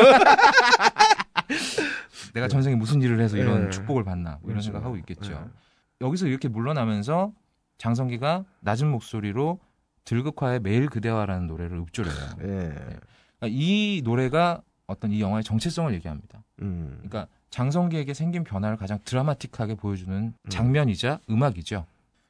내가 2.35 2.47
전생에 2.47 2.75
무슨 2.75 3.01
일을 3.01 3.19
해서 3.19 3.37
이런 3.37 3.65
네. 3.65 3.69
축복을 3.71 4.03
받나 4.03 4.31
뭐 4.41 4.51
이런 4.51 4.55
그렇죠. 4.55 4.65
생각하고 4.65 4.97
있겠죠. 4.97 5.31
네. 5.31 5.39
여기서 6.01 6.27
이렇게 6.27 6.47
물러나면서 6.47 7.31
장성기가 7.77 8.45
낮은 8.61 8.89
목소리로 8.89 9.59
들국화의 10.05 10.59
매일 10.61 10.87
그대와라는 10.87 11.47
노래를 11.47 11.79
읊조려요. 11.79 12.15
예. 12.41 12.73
그러니까 12.75 13.47
이 13.47 14.01
노래가 14.03 14.61
어떤 14.87 15.11
이 15.11 15.19
영화의 15.19 15.43
정체성을 15.43 15.93
얘기합니다. 15.95 16.43
음. 16.61 16.93
그러니까 16.97 17.27
장성기에게 17.49 18.13
생긴 18.13 18.43
변화를 18.43 18.77
가장 18.77 18.99
드라마틱하게 19.03 19.75
보여주는 19.75 20.33
장면이자 20.49 21.19
음 21.29 21.41
악이죠. 21.43 21.85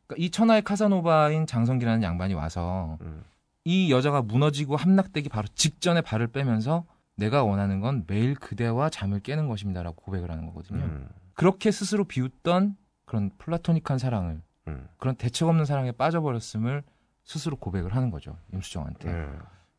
그러니까 0.07 0.23
이 0.23 0.29
천하의 0.29 0.61
카사노바인 0.61 1.47
장성기라는 1.47 2.03
양반이 2.03 2.33
와서 2.33 2.97
음. 3.01 3.23
이 3.65 3.91
여자가 3.91 4.21
무너지고 4.21 4.75
함락되기 4.75 5.29
바로 5.29 5.47
직전에 5.55 6.01
발을 6.01 6.27
빼면서 6.27 6.85
내가 7.17 7.43
원하는 7.43 7.79
건 7.79 8.03
매일 8.07 8.35
그대와 8.35 8.89
잠을 8.89 9.19
깨는 9.19 9.47
것입니다라고 9.47 9.95
고백을 9.95 10.31
하는 10.31 10.45
거거든요. 10.45 10.83
음. 10.83 11.09
그렇게 11.33 11.71
스스로 11.71 12.03
비웃던 12.03 12.77
그런 13.05 13.31
플라토닉한 13.37 13.97
사랑을 13.97 14.41
음. 14.67 14.87
그런 14.97 15.15
대책 15.15 15.47
없는 15.47 15.65
사랑에 15.65 15.91
빠져버렸음을 15.91 16.83
스스로 17.23 17.55
고백을 17.55 17.95
하는 17.95 18.11
거죠 18.11 18.37
임수정한테 18.53 19.09
예. 19.09 19.27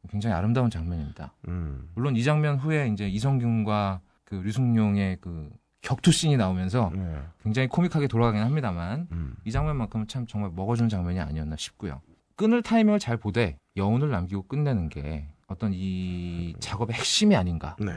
굉장히 0.08 0.34
아름다운 0.34 0.70
장면입니다. 0.70 1.32
음. 1.48 1.90
물론 1.94 2.16
이 2.16 2.22
장면 2.22 2.56
후에 2.58 2.88
이제 2.88 3.08
이성균과 3.08 4.00
그 4.24 4.36
류승룡의 4.36 5.18
그 5.20 5.50
격투 5.82 6.12
씬이 6.12 6.36
나오면서 6.36 6.92
예. 6.94 7.22
굉장히 7.42 7.68
코믹하게 7.68 8.08
돌아가긴 8.08 8.42
합니다만 8.42 9.08
음. 9.12 9.36
이 9.44 9.50
장면만큼은 9.50 10.08
참 10.08 10.26
정말 10.26 10.50
먹어준 10.54 10.88
장면이 10.88 11.20
아니었나 11.20 11.56
싶고요. 11.56 12.00
끊을 12.36 12.62
타이밍을 12.62 12.98
잘 12.98 13.16
보되 13.16 13.58
여운을 13.76 14.10
남기고 14.10 14.42
끝내는 14.42 14.88
게 14.88 15.28
어떤 15.46 15.72
이 15.74 16.54
작업의 16.60 16.94
핵심이 16.94 17.36
아닌가 17.36 17.76
네. 17.78 17.92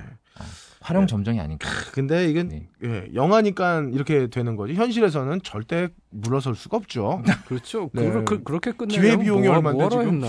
화룡점정이 0.89 1.39
아닌가. 1.39 1.69
근데 1.93 2.27
이건 2.29 2.49
네. 2.49 2.67
예, 2.83 3.07
영화니까 3.13 3.89
이렇게 3.93 4.25
되는 4.27 4.55
거지. 4.55 4.73
현실에서는 4.73 5.41
절대 5.43 5.89
물러설 6.09 6.55
수가 6.55 6.77
없죠. 6.77 7.21
그렇죠. 7.47 7.91
네. 7.93 8.09
그, 8.09 8.23
그, 8.23 8.43
그렇게 8.43 8.71
끝내면 8.71 9.01
기회 9.03 9.17
비용이 9.23 9.47
뭐, 9.47 9.57
얼마인데 9.57 9.89
지금? 9.89 10.21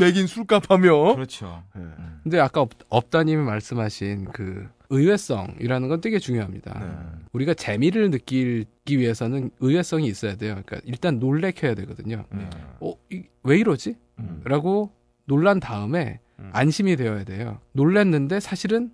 맥인 0.00 0.26
술값하며. 0.26 1.14
그렇죠. 1.14 1.62
예. 1.76 1.80
음. 1.80 2.20
근데 2.24 2.40
아까 2.40 2.62
업, 2.62 2.70
업다님이 2.88 3.42
말씀하신 3.44 4.26
그 4.32 4.66
의외성이라는 4.90 5.88
건 5.88 6.00
되게 6.00 6.18
중요합니다. 6.18 6.78
네. 6.80 7.20
우리가 7.32 7.54
재미를 7.54 8.10
느끼기 8.10 8.98
위해서는 8.98 9.50
의외성이 9.60 10.06
있어야 10.08 10.34
돼요. 10.36 10.54
그러니까 10.64 10.78
일단 10.84 11.18
놀래켜야 11.20 11.74
되거든요. 11.74 12.24
네. 12.32 12.48
어, 12.80 12.94
이- 13.12 13.24
왜 13.44 13.58
이러지? 13.58 13.96
음. 14.18 14.40
라고 14.44 14.92
놀란 15.26 15.60
다음에 15.60 16.18
음. 16.20 16.23
안심이 16.52 16.96
되어야 16.96 17.24
돼요. 17.24 17.60
놀랬는데 17.72 18.40
사실은 18.40 18.90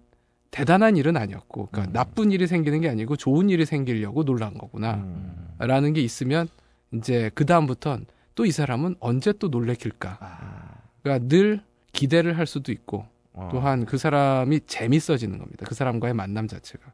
대단한 0.50 0.96
일은 0.96 1.16
아니었고, 1.16 1.68
그러니까 1.70 1.90
음. 1.90 1.92
나쁜 1.92 2.32
일이 2.32 2.46
생기는 2.46 2.80
게 2.80 2.88
아니고 2.88 3.16
좋은 3.16 3.48
일이 3.50 3.64
생기려고 3.64 4.24
놀란 4.24 4.54
거구나. 4.54 4.94
음. 4.94 5.48
라는 5.58 5.92
게 5.92 6.00
있으면 6.00 6.48
이제 6.92 7.30
그 7.34 7.46
다음부턴 7.46 8.06
또 8.34 8.44
이 8.44 8.50
사람은 8.52 8.96
언제 9.00 9.32
또 9.32 9.48
놀래킬까? 9.48 10.18
아, 10.20 10.74
그러니까 11.02 11.28
늘 11.28 11.62
기대를 11.92 12.38
할 12.38 12.46
수도 12.46 12.72
있고 12.72 13.06
어. 13.32 13.48
또한 13.52 13.84
그 13.84 13.98
사람이 13.98 14.60
재밌어지는 14.66 15.38
겁니다. 15.38 15.66
그 15.68 15.74
사람과의 15.74 16.14
만남 16.14 16.48
자체가. 16.48 16.92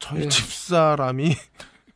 저희 0.00 0.24
예. 0.24 0.28
집 0.28 0.44
사람이 0.50 1.32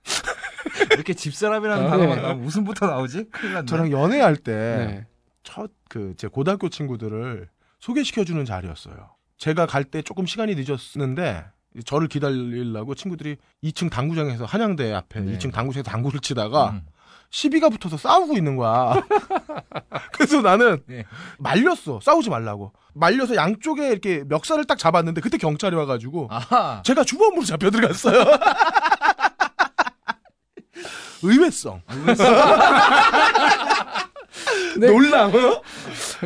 이렇게 0.92 1.14
집 1.14 1.34
사람이라는 1.34 1.86
아, 1.86 1.90
단어가 1.90 2.14
네. 2.14 2.22
나오면 2.22 2.44
웃음부터 2.44 2.86
나오지? 2.86 3.24
큰일 3.30 3.54
났네. 3.54 3.66
저랑 3.66 3.90
연애할 3.90 4.36
때 4.36 4.52
네. 4.52 5.06
첫그제 5.42 6.28
고등학교 6.28 6.68
친구들을 6.68 7.48
소개시켜 7.86 8.24
주는 8.24 8.44
자리였어요. 8.44 8.94
제가 9.38 9.66
갈 9.66 9.84
때 9.84 10.02
조금 10.02 10.24
시간이 10.24 10.54
늦었는데 10.56 11.44
저를 11.84 12.06
기다리려고 12.08 12.94
친구들이 12.94 13.36
2층 13.64 13.90
당구장에서 13.90 14.44
한양대 14.44 14.92
앞에 14.92 15.20
네. 15.20 15.36
2층 15.36 15.52
당구장에서 15.52 15.90
당구를 15.90 16.20
치다가 16.20 16.70
음. 16.70 16.82
시비가 17.30 17.70
붙어서 17.70 17.96
싸우고 17.96 18.36
있는 18.36 18.56
거야. 18.56 19.02
그래서 20.12 20.42
나는 20.42 20.82
네. 20.86 21.04
말렸어. 21.38 21.98
싸우지 22.02 22.30
말라고. 22.30 22.72
말려서 22.94 23.34
양쪽에 23.36 23.88
이렇게 23.88 24.22
멱살을 24.28 24.64
딱 24.66 24.78
잡았는데 24.78 25.20
그때 25.22 25.38
경찰이 25.38 25.74
와가지고 25.74 26.28
아하. 26.30 26.82
제가 26.84 27.02
주범으로 27.04 27.44
잡혀 27.44 27.70
들어갔어요. 27.70 28.22
의외성. 31.24 31.80
네. 34.78 34.86
놀라. 34.86 35.26
어? 35.26 35.62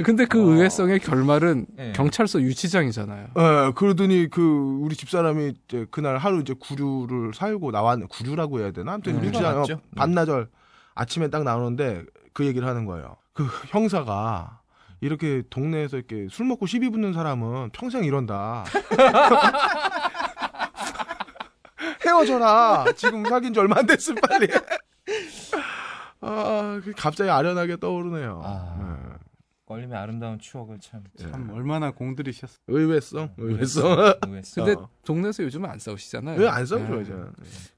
근데 0.04 0.24
그 0.24 0.38
의외성의 0.38 1.00
결말은 1.00 1.66
네. 1.76 1.92
경찰서 1.94 2.40
유치장이잖아요. 2.40 3.26
예, 3.36 3.72
그러더니 3.74 4.28
그 4.30 4.78
우리 4.80 4.94
집사람이 4.94 5.54
이제 5.66 5.86
그날 5.90 6.18
하루 6.18 6.40
이제 6.40 6.54
구류를 6.58 7.32
살고 7.34 7.70
나왔는 7.70 8.08
구류라고 8.08 8.60
해야 8.60 8.70
되나? 8.70 8.94
아무튼 8.94 9.20
네. 9.20 9.28
유치장? 9.28 9.62
어, 9.62 9.64
반나절 9.96 10.48
아침에 10.94 11.28
딱 11.28 11.42
나오는데 11.44 12.04
그 12.32 12.44
얘기를 12.44 12.66
하는 12.68 12.84
거예요. 12.84 13.16
그 13.32 13.44
형사가 13.68 14.60
이렇게 15.00 15.42
동네에서 15.50 15.96
이렇게 15.98 16.26
술 16.30 16.46
먹고 16.46 16.66
시비 16.66 16.90
붙는 16.90 17.12
사람은 17.12 17.70
평생 17.72 18.04
이런다. 18.04 18.64
헤어져라. 22.04 22.84
지금 22.96 23.24
사귄 23.24 23.52
지 23.52 23.60
얼마 23.60 23.78
안 23.78 23.86
됐을 23.86 24.14
빨리. 24.14 24.48
아, 26.26 26.80
그 26.84 26.92
갑자기 26.96 27.30
아련하게 27.30 27.76
떠오르네요. 27.78 28.40
아. 28.44 28.76
네. 28.80 29.16
껄림의 29.66 29.98
아름다운 29.98 30.38
추억을 30.38 30.78
참. 30.80 31.02
참 31.18 31.50
얼마나 31.52 31.90
공들이셨어. 31.90 32.54
의외성, 32.68 33.30
의외성. 33.36 34.14
의외성. 34.24 34.64
근데 34.64 34.80
어. 34.80 34.88
동네에서 35.04 35.42
요즘은 35.42 35.68
안 35.68 35.76
싸우시잖아요. 35.80 36.38
왜 36.40 36.46
안 36.46 36.64
싸우죠, 36.64 36.94
네. 36.94 37.00
이제? 37.02 37.12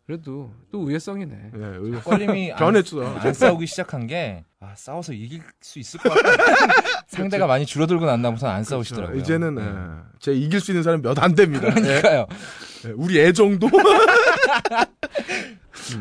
그래도 0.07 0.53
또 0.71 0.81
의외성이네. 0.81 1.53
예, 1.57 1.65
의외. 1.65 1.99
껄림이 2.01 2.53
안, 2.53 2.59
변했어. 2.59 3.03
안 3.17 3.33
싸우기 3.33 3.67
시작한 3.67 4.07
게 4.07 4.45
아, 4.61 4.75
싸워서 4.77 5.15
이길 5.15 5.41
수 5.63 5.79
있을 5.79 5.99
것 6.01 6.11
같아. 6.11 6.29
상대가 7.09 7.47
많이 7.47 7.65
줄어들고 7.65 8.05
난 8.05 8.21
다음부터 8.21 8.49
안 8.49 8.65
싸우시더라고요. 8.65 9.15
그렇죠. 9.15 9.25
이제는 9.25 9.55
네. 9.55 9.63
예, 9.65 10.03
제 10.21 10.35
이길 10.35 10.61
수 10.61 10.73
있는 10.73 10.83
사람 10.83 11.01
몇 11.01 11.19
안 11.19 11.35
됩니다. 11.35 11.69
예. 11.69 11.73
그러니까요. 11.73 12.27
예, 12.85 12.91
우리 12.91 13.19
애 13.19 13.33
정도. 13.33 13.67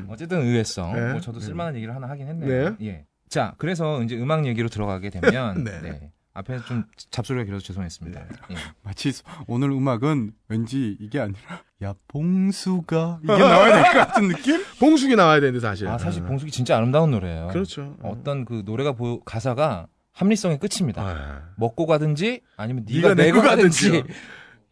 어쨌든 0.09 0.41
의외성. 0.41 0.93
네. 0.93 1.11
뭐 1.13 1.21
저도 1.21 1.39
쓸만한 1.39 1.75
얘기를 1.75 1.93
하나 1.95 2.07
하긴 2.09 2.27
했네요. 2.27 2.75
네. 2.79 2.85
예. 2.87 3.05
자, 3.29 3.53
그래서 3.57 4.01
이제 4.03 4.15
음악 4.17 4.45
얘기로 4.45 4.69
들어가게 4.69 5.09
되면 5.09 5.63
네. 5.65 5.81
네. 5.81 6.11
앞에 6.33 6.59
좀 6.67 6.85
잡소리가 7.09 7.45
길어서 7.45 7.65
죄송했습니다. 7.65 8.21
예. 8.51 8.55
마치 8.83 9.11
오늘 9.47 9.71
음악은 9.71 10.31
왠지 10.49 10.95
이게 10.99 11.19
아니라 11.19 11.39
야 11.83 11.93
봉수가 12.07 13.19
이게 13.23 13.33
나와야 13.37 13.73
될 13.73 13.83
것 13.93 14.07
같은 14.07 14.27
느낌? 14.27 14.63
봉숙이 14.79 15.15
나와야 15.15 15.39
되는데 15.39 15.59
사실. 15.59 15.87
아, 15.87 15.97
사실 15.97 16.23
예. 16.23 16.27
봉숙이 16.27 16.51
진짜 16.51 16.77
아름다운 16.77 17.11
노래예요. 17.11 17.47
그렇죠. 17.47 17.97
어떤 18.03 18.45
그 18.45 18.61
노래가 18.65 18.91
보, 18.93 19.19
가사가 19.23 19.87
합리성의 20.13 20.59
끝입니다. 20.59 21.01
아, 21.03 21.41
먹고 21.57 21.85
가든지 21.87 22.41
아니면 22.55 22.85
네가 22.87 23.13
네가 23.15 23.23
내고 23.23 23.41
가든지. 23.41 23.91
가든지. 23.91 24.13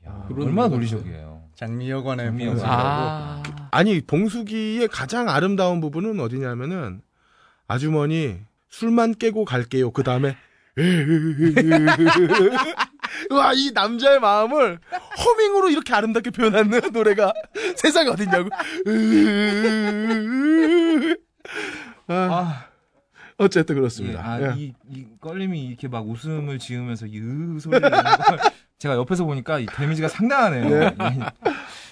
야, 0.08 0.28
얼마나 0.36 0.68
논리적이에요. 0.70 1.35
장미여관의 1.56 2.26
장미여관. 2.26 2.57
봉수가. 2.57 2.73
아, 2.73 3.44
아니 3.72 4.02
봉숙이의 4.02 4.88
가장 4.90 5.30
아름다운 5.30 5.80
부분은 5.82 6.19
어디냐면은 6.19 7.02
아주머니 7.68 8.40
술만 8.69 9.15
깨고 9.15 9.45
갈게요. 9.45 9.91
그 9.91 10.03
다음에 10.03 10.36
와 13.32 13.53
이 13.53 13.72
남자의 13.73 14.19
마음을 14.19 14.77
허밍으로 15.18 15.69
이렇게 15.69 15.94
아름답게 15.94 16.32
표현하는 16.32 16.82
노래가 16.91 17.32
세상에 17.77 18.10
어딨냐고. 18.10 18.49
아, 22.07 22.14
아, 22.14 22.65
어쨌든 23.38 23.76
예, 23.76 23.80
그렇습니다. 23.80 24.22
아, 24.26 24.41
예. 24.41 24.53
이, 24.57 24.74
이 24.90 25.06
껄림이 25.20 25.66
이렇게 25.66 25.88
막 25.88 26.07
웃음을 26.07 26.57
지으면서 26.60 27.06
이으 27.06 27.60
소리를 27.60 27.82
내는 27.90 28.03
걸 28.03 28.40
제가 28.80 28.95
옆에서 28.95 29.26
보니까 29.26 29.60
이 29.60 29.66
데미지가 29.66 30.07
상당하네요. 30.07 30.70
네. 30.70 30.86
예. 30.86 31.20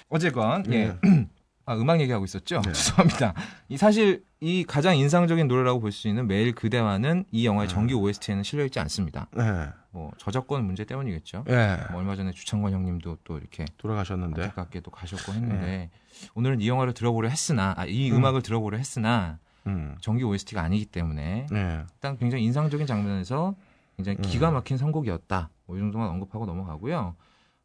어쨌건 0.08 0.64
예. 0.72 0.76
예. 0.76 0.96
아, 1.66 1.74
음악 1.76 1.98
얘기하고 2.02 2.24
있었죠? 2.26 2.60
죄송합니다. 2.60 3.32
이 3.70 3.78
사실 3.78 4.22
이 4.40 4.64
가장 4.64 4.96
인상적인 4.98 5.48
노래라고 5.48 5.80
볼 5.80 5.92
수 5.92 6.08
있는 6.08 6.26
매일 6.26 6.54
그대와는 6.54 7.24
이 7.30 7.46
영화의 7.46 7.68
정규 7.70 7.94
OST에는 7.96 8.42
실려 8.42 8.64
있지 8.66 8.78
않습니다. 8.80 9.28
네. 9.32 9.68
뭐 9.90 10.10
저작권 10.18 10.64
문제 10.66 10.84
때문이겠죠. 10.84 11.44
예. 11.48 11.78
뭐 11.90 12.00
얼마 12.00 12.16
전에 12.16 12.32
주창권 12.32 12.72
형님도 12.72 13.18
또 13.24 13.38
이렇게 13.38 13.64
돌아가셨는데. 13.78 14.42
안타깝게도 14.42 14.90
가셨고 14.90 15.32
했는데 15.32 15.90
오늘은 16.34 16.60
이 16.60 16.68
영화를 16.68 16.92
들어보려 16.92 17.28
했으나 17.30 17.74
아, 17.78 17.86
이 17.86 18.10
음. 18.10 18.22
악을 18.24 18.42
들어보려 18.42 18.76
했으나 18.76 19.38
음. 19.66 19.96
정규 20.00 20.26
OST가 20.26 20.62
아니기 20.62 20.86
때문에 20.86 21.46
네. 21.50 21.84
일단 21.94 22.16
굉장히 22.16 22.44
인상적인 22.44 22.86
장면에서 22.86 23.54
굉장히 23.96 24.18
음. 24.18 24.22
기가 24.22 24.50
막힌 24.50 24.76
선곡이었다. 24.76 25.50
뭐 25.66 25.76
이 25.76 25.80
정도만 25.80 26.08
언급하고 26.08 26.46
넘어가고요. 26.46 27.16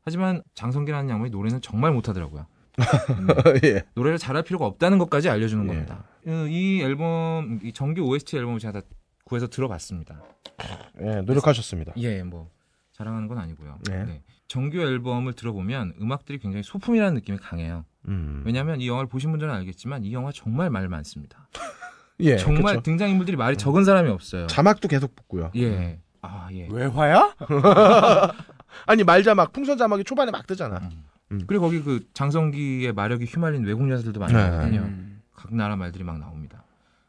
하지만 0.02 0.42
장성기라는 0.54 1.10
양반이 1.10 1.32
노래는 1.32 1.62
정말 1.62 1.92
못하더라고요. 1.92 2.46
예. 3.66 3.84
노래를 3.94 4.18
잘할 4.18 4.44
필요가 4.44 4.66
없다는 4.66 4.98
것까지 5.00 5.30
알려주는 5.30 5.66
예. 5.66 5.68
겁니다. 5.68 6.06
어, 6.28 6.32
이 6.48 6.82
앨범, 6.82 7.60
이 7.64 7.74
정규 7.74 8.02
OST 8.04 8.38
앨범을 8.38 8.60
제가 8.60 8.80
다 8.80 8.88
구해서 9.26 9.48
들어봤습니다. 9.48 10.22
예, 11.02 11.22
노력하셨습니다. 11.22 11.94
예, 11.98 12.24
뭐 12.24 12.50
자랑하는 12.94 13.28
건 13.28 13.38
아니고요. 13.38 13.78
네. 13.90 14.06
네. 14.06 14.24
정규 14.48 14.80
앨범을 14.80 15.34
들어보면 15.34 15.96
음악들이 16.02 16.40
굉장히 16.40 16.64
소품이라는 16.64 17.14
느낌이 17.16 17.38
강해요. 17.38 17.86
음. 18.08 18.42
왜냐하면 18.46 18.82
이 18.82 18.88
영화를 18.88 19.08
보신 19.08 19.30
분들은 19.32 19.54
알겠지만 19.54 20.04
이 20.06 20.14
영화 20.14 20.32
정말 20.32 20.70
말 20.70 20.88
많습니다. 20.88 21.48
예. 22.22 22.38
정말 22.38 22.76
그쵸. 22.76 22.84
등장인물들이 22.84 23.38
말이 23.38 23.58
적은 23.58 23.84
사람이 23.84 24.10
없어요. 24.10 24.48
자막도 24.48 24.88
계속 24.88 25.16
붙고요. 25.16 25.52
예. 25.56 26.00
아, 26.22 26.50
예. 26.52 26.68
외화야? 26.70 27.36
아니 28.86 29.04
말 29.04 29.24
자막, 29.24 29.52
풍선 29.54 29.78
자막이 29.78 30.04
초반에 30.04 30.32
막 30.32 30.46
뜨잖아. 30.46 30.90
그리고 31.48 31.66
거기 31.66 31.82
그 31.82 32.06
장성기의 32.14 32.94
마력이 32.94 33.26
휘말린 33.26 33.64
외국 33.64 33.90
여자들도 33.90 34.20
많이 34.20 34.34
네. 34.34 34.50
나거든요. 34.50 34.82
음. 34.82 35.22
각 35.36 35.54
나라 35.54 35.76
말들이 35.76 36.04
막 36.04 36.18
나옵니다. 36.20 36.64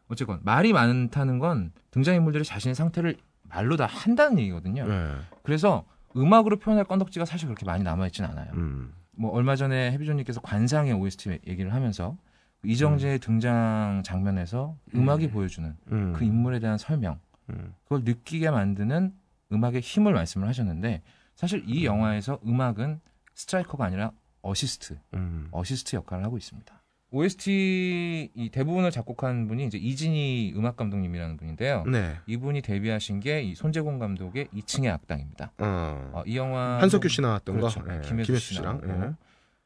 어쨌건 0.09 0.41
말이 0.43 0.73
많다는 0.73 1.39
건 1.39 1.73
등장인물들이 1.91 2.45
자신의 2.45 2.74
상태를 2.74 3.16
말로 3.45 3.77
다 3.77 3.87
한다는 3.87 4.39
얘기거든요. 4.41 4.87
예. 4.89 5.12
그래서 5.43 5.85
음악으로 6.16 6.59
표현할 6.59 6.85
건덕지가 6.85 7.24
사실 7.24 7.47
그렇게 7.49 7.65
많이 7.65 7.82
남아있진 7.82 8.24
않아요. 8.24 8.51
음. 8.55 8.93
뭐 9.12 9.31
얼마 9.32 9.57
전에 9.57 9.93
해비존님께서 9.93 10.41
관상의 10.41 10.93
OST 10.93 11.41
얘기를 11.47 11.73
하면서 11.73 12.16
이정재의 12.65 13.19
등장 13.20 14.03
장면에서 14.05 14.77
음악이 14.95 15.31
보여주는 15.31 15.74
음. 15.93 16.12
그 16.15 16.24
인물에 16.24 16.59
대한 16.59 16.77
설명 16.78 17.19
음. 17.49 17.74
그걸 17.85 18.03
느끼게 18.05 18.51
만드는 18.51 19.15
음악의 19.53 19.81
힘을 19.81 20.12
말씀을 20.12 20.47
하셨는데 20.49 21.03
사실 21.35 21.65
이 21.66 21.85
영화에서 21.85 22.39
음악은 22.47 23.01
스트라이커가 23.35 23.87
아니라 23.87 24.12
어시스트 24.43 24.99
음. 25.15 25.49
어시스트 25.51 25.97
역할을 25.97 26.24
하고 26.24 26.37
있습니다. 26.37 26.81
OST 27.12 28.31
이 28.35 28.51
대부분을 28.51 28.93
작곡한 28.93 29.49
분이 29.49 29.66
이제 29.66 29.78
이진희 29.78 30.53
음악 30.57 30.77
감독님이라는 30.77 31.37
분인데요. 31.39 31.85
네. 31.87 32.15
이분이 32.27 32.62
데뷔하신 32.62 33.19
게 33.20 33.43
이 33.43 33.55
손재곤 33.56 33.98
감독의 33.99 34.47
2층의 34.55 34.91
악당입니다. 34.93 35.53
어. 35.59 36.11
어, 36.12 36.23
이 36.27 36.37
영화 36.37 36.78
한석규 36.81 37.09
씨 37.09 37.20
나왔던 37.20 37.57
그렇죠. 37.57 37.82
거. 37.82 37.95
예. 37.97 38.01
김혜수, 38.03 38.27
김혜수 38.28 38.39
씨 38.47 38.55
씨랑. 38.55 38.81
예. 38.85 39.15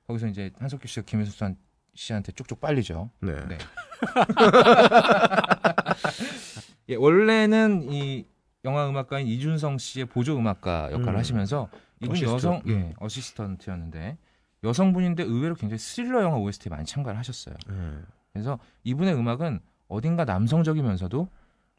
거기서 0.07 0.29
이제 0.29 0.51
한석규 0.59 0.87
씨가 0.89 1.05
김혜수 1.05 1.33
씨한 1.33 1.57
테 2.23 2.33
쪽쪽 2.33 2.61
빨리죠. 2.61 3.11
네. 3.21 3.35
네. 3.47 3.59
예, 6.91 6.97
원래는 6.97 7.93
이 7.93 8.27
영화 8.65 8.89
음악가인 8.89 9.27
이준성 9.27 9.79
씨의 9.79 10.07
보조 10.07 10.37
음악가 10.37 10.91
역할을 10.93 11.15
음. 11.15 11.19
하시면서 11.19 11.69
이분 12.01 12.12
어시스트. 12.12 12.33
여성 12.33 12.62
음. 12.66 12.71
예, 12.71 12.95
어시스턴트였는데 12.99 14.19
여성분인데 14.62 15.23
의외로 15.23 15.55
굉장히 15.55 15.79
스릴러 15.79 16.23
영화 16.23 16.39
OST에 16.39 16.71
많이 16.71 16.85
참가를 16.85 17.19
하셨어요. 17.19 17.55
예. 17.71 17.99
그래서 18.33 18.59
이분의 18.83 19.15
음악은 19.15 19.61
어딘가 19.89 20.25
남성적이면서도 20.25 21.29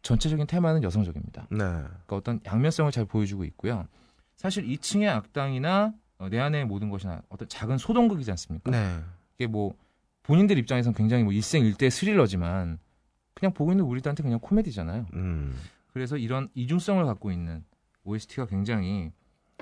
전체적인 0.04 0.48
테마는 0.48 0.84
여성적입니다. 0.84 1.48
네. 1.50 1.58
그러니까 1.58 2.16
어떤 2.16 2.40
양면성을 2.46 2.92
잘 2.92 3.06
보여주고 3.06 3.44
있고요. 3.46 3.88
사실 4.36 4.66
2층의 4.68 5.10
악당이나 5.10 5.94
어, 6.20 6.30
내 6.30 6.40
아내의 6.40 6.66
모든 6.66 6.90
것이나 6.90 7.22
어떤 7.30 7.50
작은 7.50 7.78
소동극이지 7.78 8.30
않습니까? 8.32 8.72
네. 8.72 9.00
이게 9.36 9.48
뭐 9.48 9.74
본인들 10.28 10.58
입장에서는 10.58 10.96
굉장히 10.96 11.24
뭐 11.24 11.34
일생일대 11.34 11.90
스릴러지만 11.90 12.80
그냥 13.34 13.54
보고 13.54 13.72
있는 13.72 13.86
우리들한테 13.86 14.24
그냥 14.24 14.40
코미디잖아요. 14.40 15.08
음. 15.14 15.56
그래서 15.94 16.18
이런 16.18 16.50
이중성을 16.56 17.04
갖고 17.06 17.32
있는 17.32 17.64
OST가 18.04 18.46
굉장히 18.48 19.12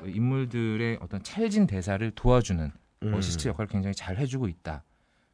인물들의 0.06 1.00
어떤 1.02 1.22
찰진 1.24 1.68
대사를 1.68 2.10
도와주는 2.12 2.72
음. 3.04 3.14
어시스트 3.14 3.48
역할을 3.48 3.68
굉장히 3.68 3.94
잘 3.94 4.18
해주고 4.18 4.48
있다. 4.48 4.84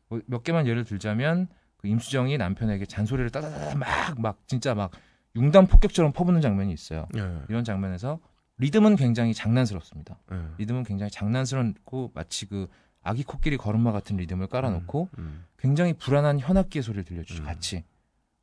뭐몇 0.10 0.43
개만 0.43 0.68
예를 0.68 0.84
들자면 0.84 1.47
그 1.77 1.88
임수정이 1.88 2.38
남편에게 2.38 2.85
잔소리를 2.85 3.30
따다다다 3.30 3.76
막 3.77 4.19
막 4.19 4.39
진짜 4.47 4.73
막 4.73 4.91
융단 5.35 5.68
폭격처럼 5.68 6.11
퍼붓는 6.11 6.41
장면이 6.41 6.73
있어요. 6.73 7.07
예. 7.15 7.22
이런 7.49 7.64
장면에서 7.64 8.19
리듬은 8.57 8.95
굉장히 8.95 9.34
장난스럽습니다. 9.34 10.19
예. 10.31 10.38
리듬은 10.57 10.84
굉장히 10.84 11.11
장난스럽고 11.11 12.11
마치 12.14 12.47
그 12.47 12.68
아기 13.01 13.23
코끼리 13.23 13.57
걸음마 13.57 13.91
같은 13.91 14.17
리듬을 14.17 14.47
깔아놓고 14.47 15.09
음. 15.17 15.45
굉장히 15.57 15.93
불안한 15.93 16.39
현악기의 16.39 16.84
소리를 16.84 17.03
들려주죠. 17.05 17.43
음. 17.43 17.45
같이. 17.45 17.84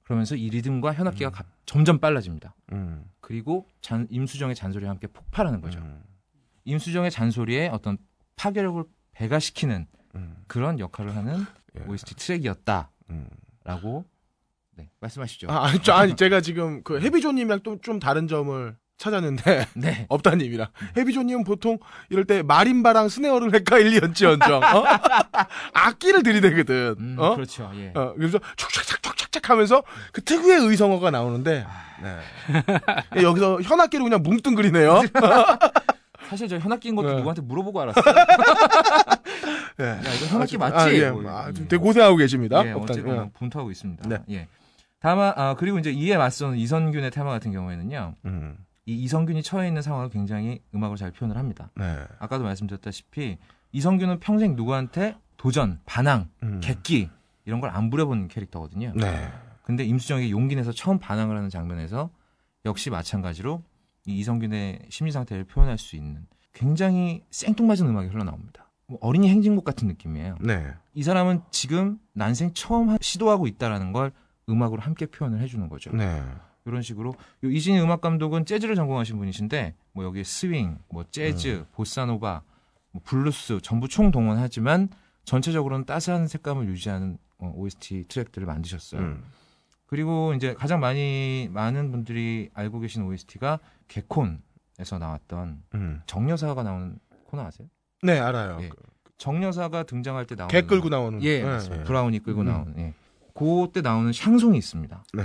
그러면서 0.03 0.37
이 0.37 0.49
리듬과 0.51 0.95
현악기가 0.95 1.31
가- 1.31 1.45
점점 1.67 1.99
빨라집니다. 1.99 2.55
음. 2.73 3.05
그리고 3.21 3.67
잔- 3.81 4.07
임수정의 4.11 4.55
잔소리와 4.55 4.91
함께 4.91 5.07
폭발하는 5.09 5.61
거죠. 5.61 5.81
음. 5.81 6.03
임수정의 6.65 7.11
잔소리에 7.11 7.69
어떤 7.69 7.99
파괴력을 8.37 8.83
배가시키는 9.13 9.87
음. 10.15 10.37
그런 10.47 10.79
역할을 10.79 11.15
하는 11.17 11.45
예. 11.79 11.85
OST 11.85 12.15
트랙이었다라고 12.17 12.89
음. 13.11 14.05
네, 14.77 14.91
말씀하시죠. 15.01 15.49
아, 15.51 15.67
아니, 15.67 15.83
저, 15.83 15.93
아니, 15.95 16.17
제가 16.17 16.41
지금 16.41 16.83
그 16.83 17.01
해비조님이랑 17.01 17.61
또 17.63 17.79
좀 17.81 17.99
다른 17.99 18.29
점을 18.29 18.77
찾았는데, 18.99 19.67
네. 19.75 20.07
없다님이랑. 20.11 20.69
해비조님은 20.97 21.45
보통 21.45 21.79
이럴 22.09 22.25
때 22.25 22.43
마림바랑 22.43 23.09
스네어를 23.09 23.55
헷갈리언지언정, 23.55 24.63
어? 24.63 24.85
악기를 25.75 26.23
들이대거든, 26.23 26.97
음, 26.99 27.17
어? 27.19 27.35
그렇죠. 27.35 27.71
예. 27.77 27.93
어, 27.95 28.15
그래서 28.17 28.39
촉촉촉촉촉 28.57 29.51
하면서 29.51 29.83
그 30.13 30.23
특유의 30.23 30.69
의성어가 30.69 31.11
나오는데, 31.11 31.67
네. 32.03 33.23
여기서 33.23 33.61
현악기로 33.63 34.05
그냥 34.05 34.23
뭉뚱그리네요. 34.23 35.03
사실 36.29 36.49
저 36.49 36.59
현악기인 36.59 36.97
것도 36.97 37.09
네. 37.09 37.15
누구한테 37.17 37.43
물어보고 37.43 37.81
알았어요. 37.83 38.05
예. 39.79 39.85
야, 39.85 40.01
이거 40.01 40.27
현악기 40.27 40.57
아, 40.57 40.59
맞지? 40.59 40.77
아, 40.77 40.93
예. 40.93 41.11
뭐, 41.11 41.23
아, 41.31 41.53
되게 41.53 41.77
고생하고 41.77 42.17
계십니다. 42.17 42.67
예. 42.67 42.73
어쨌건 42.73 43.13
예. 43.13 43.17
뭐 43.17 43.31
분투하고 43.39 43.71
있습니다. 43.71 44.09
네. 44.09 44.19
예. 44.31 44.49
다만 44.99 45.33
아, 45.37 45.55
그리고 45.55 45.79
이제 45.79 45.93
이에 45.93 46.17
맞서는 46.17 46.59
이선균의 46.59 47.13
테마 47.13 47.31
같은 47.31 47.53
경우에는요. 47.53 48.15
음. 48.25 48.57
이 48.87 48.95
이성균이 49.03 49.43
처해 49.43 49.67
있는 49.69 49.83
상황을 49.83 50.11
굉장히 50.11 50.63
음악으로 50.75 50.97
잘 50.97 51.11
표현을 51.11 51.37
합니다. 51.37 51.71
네. 51.75 52.05
아까도 52.19 52.45
말씀드렸다시피 52.45 53.37
이성균은 53.73 54.21
평생 54.21 54.55
누구한테 54.57 55.17
도전, 55.37 55.81
반항, 55.85 56.31
음. 56.43 56.61
객기 56.63 57.11
이런 57.45 57.61
걸 57.61 57.71
안 57.71 57.91
부려본 57.91 58.29
캐릭터거든요. 58.29 58.93
네. 58.95 59.29
근데 59.63 59.85
임수정에게 59.85 60.31
용기 60.31 60.55
내서 60.55 60.71
처음 60.73 60.99
반항을 60.99 61.37
하는 61.37 61.49
장면에서 61.51 62.11
역시 62.65 62.91
마찬가지로 62.91 63.63
이 64.07 64.19
이성균의 64.21 64.87
심리 64.89 65.11
상태를 65.11 65.45
표현할 65.45 65.79
수 65.79 65.97
있는 65.97 66.27
굉장히 66.53 67.25
생뚱맞은 67.31 67.87
음악이 67.89 68.09
흘러나옵니다. 68.09 68.71
뭐 68.87 68.99
어린이 69.03 69.29
행진곡 69.29 69.65
같은 69.65 69.89
느낌이에요. 69.89 70.37
네. 70.41 70.73
이 70.95 71.03
사람은 71.03 71.43
지금 71.51 71.99
난생 72.13 72.53
처음 72.55 72.91
하- 72.91 72.99
시도하고 73.01 73.49
있다라는 73.49 73.93
걸 73.93 74.13
음악으로 74.49 74.81
함께 74.81 75.07
표현을 75.07 75.41
해주는 75.41 75.69
거죠. 75.69 75.91
네. 75.91 76.23
이런 76.67 76.83
식으로 76.83 77.11
요 77.45 77.51
이진희 77.51 77.81
음악 77.81 78.01
감독은 78.01 78.45
재즈를 78.45 78.75
전공하신 78.75 79.17
분이신데 79.19 79.75
뭐 79.93 80.05
여기에 80.05 80.25
스윙, 80.25 80.79
뭐 80.89 81.05
재즈, 81.05 81.65
보사노바, 81.73 82.43
뭐 82.91 83.03
블루스 83.05 83.61
전부 83.63 83.89
총동원하지만 83.89 84.89
전체적으로는 85.25 85.87
따스한 85.87 86.29
색감을 86.29 86.67
유지하는 86.67 87.19
어, 87.39 87.53
OST 87.55 88.07
트랙들을 88.09 88.47
만드셨어요. 88.47 89.01
음. 89.01 89.25
그리고 89.87 90.35
이제 90.35 90.55
가장 90.55 90.81
많이 90.81 91.49
많은 91.53 91.93
분들이 91.93 92.51
알고 92.55 92.81
계신 92.81 93.03
OST가 93.03 93.61
개콘에서 93.89 94.99
나왔던 94.99 95.63
음. 95.75 96.03
정여사가 96.07 96.63
나오는 96.63 96.99
코너 97.25 97.45
아세요? 97.45 97.69
네, 98.03 98.19
알아요. 98.19 98.59
예. 98.63 98.71
정여사가 99.19 99.85
등장할 99.85 100.27
때 100.27 100.35
나오는 100.35 100.51
개 100.51 100.63
끌고 100.63 100.89
나오는. 100.89 101.23
예, 101.23 101.43
네. 101.43 101.59
네. 101.59 101.85
브라운이 101.85 102.19
끌고 102.21 102.41
음. 102.41 102.47
나오는 102.47 102.79
예. 102.79 102.95
그때 103.35 103.83
나오는 103.83 104.13
샹송이 104.13 104.59
있습니다. 104.59 105.05
네. 105.15 105.23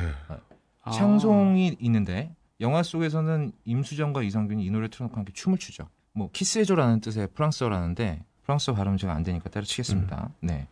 아. 0.82 0.92
샹송이 0.92 1.78
있는데 1.80 2.36
영화 2.60 2.84
속에서는 2.84 3.52
임수정과 3.66 4.24
이성균이 4.24 4.64
이 4.64 4.70
노래 4.70 4.88
틀어놓고 4.88 5.18
함께 5.18 5.34
춤을 5.34 5.58
추죠. 5.58 5.88
뭐 6.14 6.30
키스해줘라는 6.32 7.02
뜻의 7.02 7.30
프랑스어라는데 7.34 8.24
프랑스어 8.44 8.74
발음 8.74 8.98
제가 8.98 9.14
안 9.14 9.24
되니까 9.24 9.50
때려치겠습니다. 9.50 10.30
음. 10.30 10.48
네. 10.48 10.68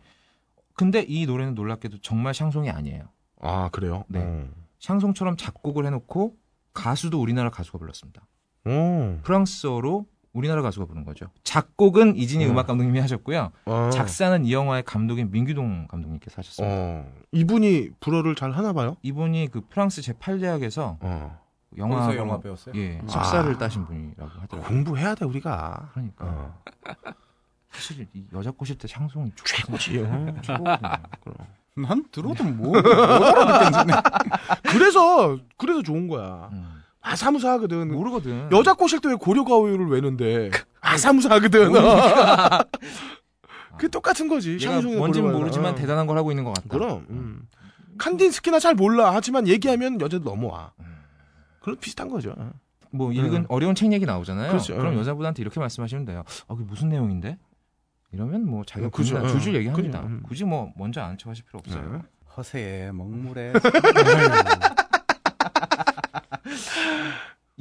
근데 0.74 1.04
이 1.06 1.26
노래는 1.26 1.54
놀랍게도 1.54 1.98
정말 2.00 2.34
샹송이 2.34 2.70
아니에요. 2.70 3.08
아, 3.40 3.68
그래요? 3.70 4.04
네. 4.08 4.20
어. 4.22 4.48
샹송처럼 4.78 5.36
작곡을 5.36 5.86
해놓고 5.86 6.36
가수도 6.72 7.20
우리나라 7.20 7.50
가수가 7.50 7.78
불렀습니다. 7.78 8.26
오. 8.66 9.18
프랑스어로 9.22 10.06
우리나라 10.32 10.62
가수가 10.62 10.86
부른 10.86 11.04
거죠. 11.04 11.26
작곡은 11.42 12.16
이진희 12.16 12.46
음. 12.46 12.52
음. 12.52 12.58
악 12.58 12.66
감독님이 12.66 13.00
하셨고요. 13.00 13.50
어. 13.64 13.90
작사는 13.92 14.44
이 14.44 14.52
영화의 14.52 14.84
감독인 14.84 15.30
민규동 15.30 15.88
감독님께서 15.88 16.36
하셨습니다. 16.38 16.74
어. 16.74 17.06
이분이 17.32 17.90
불어를 18.00 18.34
잘 18.34 18.52
하나 18.52 18.72
봐요? 18.72 18.96
이분이 19.02 19.48
그 19.50 19.62
프랑스 19.68 20.00
제8대학에서 20.02 20.98
어. 21.00 21.40
영화 21.78 22.00
거기서 22.00 22.16
영화 22.16 22.40
배웠어요? 22.40 22.74
예, 22.76 23.00
아. 23.04 23.08
석사를 23.08 23.58
따신 23.58 23.84
분이라고 23.84 24.30
하더라고요. 24.40 24.62
공부해야 24.68 25.14
돼 25.14 25.24
우리가. 25.24 25.90
그러니까 25.92 26.24
어. 26.24 26.62
사실 27.70 28.06
이 28.12 28.24
여자 28.32 28.50
꼬실 28.50 28.78
때 28.78 28.88
향송이 28.90 29.32
최고지. 29.44 29.98
어. 30.00 30.26
난 31.76 32.04
들어도 32.10 32.44
뭐, 32.44 32.72
못 32.72 32.86
알아듣겠네. 32.86 33.92
그래서 34.70 35.38
그래서 35.56 35.82
좋은 35.82 36.08
거야. 36.08 36.50
음. 36.52 36.79
아사무사하거든. 37.02 37.92
모르거든. 37.92 38.48
여자 38.52 38.74
꼬실 38.74 39.00
때 39.00 39.08
왜 39.08 39.14
고려가오를 39.14 39.86
외는데 39.88 40.50
아사무사하거든. 40.80 41.72
그 43.78 43.90
똑같은 43.90 44.28
거지. 44.28 44.50
뭔지는 44.66 45.02
고려가오나. 45.02 45.38
모르지만 45.38 45.72
어. 45.72 45.74
대단한 45.74 46.06
걸 46.06 46.18
하고 46.18 46.30
있는 46.30 46.44
것 46.44 46.52
같다. 46.54 46.68
그럼. 46.68 47.06
음. 47.10 47.42
칸딘스키나 47.98 48.58
잘 48.58 48.74
몰라. 48.74 49.14
하지만 49.14 49.46
얘기하면 49.48 50.00
여자도 50.00 50.24
넘어와. 50.24 50.72
그런 51.60 51.78
비슷한 51.78 52.08
거죠. 52.08 52.34
뭐 52.92 53.12
읽은 53.12 53.46
어려운 53.48 53.74
책 53.74 53.92
얘기 53.92 54.04
나오잖아요. 54.06 54.48
음. 54.48 54.50
그렇죠. 54.50 54.76
그럼 54.76 54.94
음. 54.94 54.98
여자분한테 54.98 55.42
이렇게 55.42 55.60
말씀하시면 55.60 56.04
돼요. 56.06 56.24
아, 56.48 56.54
그게 56.54 56.64
무슨 56.64 56.88
내용인데? 56.88 57.38
이러면 58.12 58.44
뭐 58.46 58.64
자기가 58.64 58.88
어, 58.88 58.90
그죠. 58.90 59.24
줄줄 59.28 59.54
어, 59.54 59.58
얘기합니다. 59.58 60.00
그죠. 60.00 60.10
음. 60.12 60.20
굳이 60.24 60.44
뭐 60.44 60.72
먼저 60.76 61.00
아는 61.00 61.16
척 61.16 61.30
하실 61.30 61.44
필요 61.44 61.60
없어요. 61.60 61.92
네. 61.92 61.98
허세에 62.36 62.92
먹물에 62.92 63.52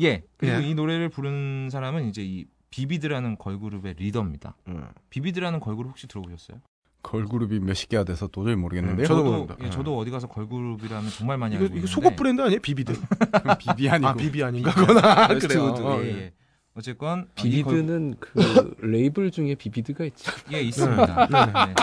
예. 0.02 0.24
그리고 0.38 0.62
예. 0.64 0.68
이 0.68 0.74
노래를 0.74 1.10
부른 1.10 1.70
사람은 1.72 2.08
이제 2.10 2.24
이 2.24 2.46
비비드라는 2.72 3.38
걸그룹의 3.38 3.96
리더입니다. 3.98 4.56
음. 4.68 4.88
비비드라는 5.10 5.60
걸그룹 5.60 5.92
혹시 5.92 6.08
들어보셨어요? 6.08 6.60
걸그룹이 7.02 7.60
몇십 7.60 7.90
개가 7.90 8.04
돼서 8.04 8.28
도저히 8.28 8.56
모르겠는데요. 8.56 9.06
음, 9.06 9.08
저도 9.08 9.24
모릅니다. 9.24 9.56
예, 9.62 9.66
음. 9.66 9.72
저도 9.72 9.98
어디 9.98 10.12
가서 10.12 10.28
걸그룹이라면 10.28 11.10
정말 11.12 11.38
많이 11.38 11.56
이거, 11.56 11.64
알고 11.64 11.78
이거 11.78 11.86
있는데 11.86 11.92
속옷 11.94 12.16
브랜드 12.16 12.42
아니에요? 12.42 12.60
비비드. 12.62 12.94
비비 13.60 13.90
아니고 13.90 14.08
아, 14.10 14.14
비비 14.14 14.44
아닌가? 14.44 14.72
그거나. 14.74 15.02
그래요. 15.28 15.34
웨스트우드. 15.36 15.82
어, 15.82 16.02
예, 16.04 16.06
예. 16.06 16.18
예. 16.18 16.34
어쨌건 16.76 17.28
이 17.40 17.42
비비드는 17.64 18.16
그 18.20 18.76
레이블 18.82 19.32
중에 19.32 19.56
비비드가 19.56 20.06
있죠. 20.06 20.32
걸- 20.32 20.54
예 20.54 20.62
있습니다. 20.62 21.28
네. 21.28 21.74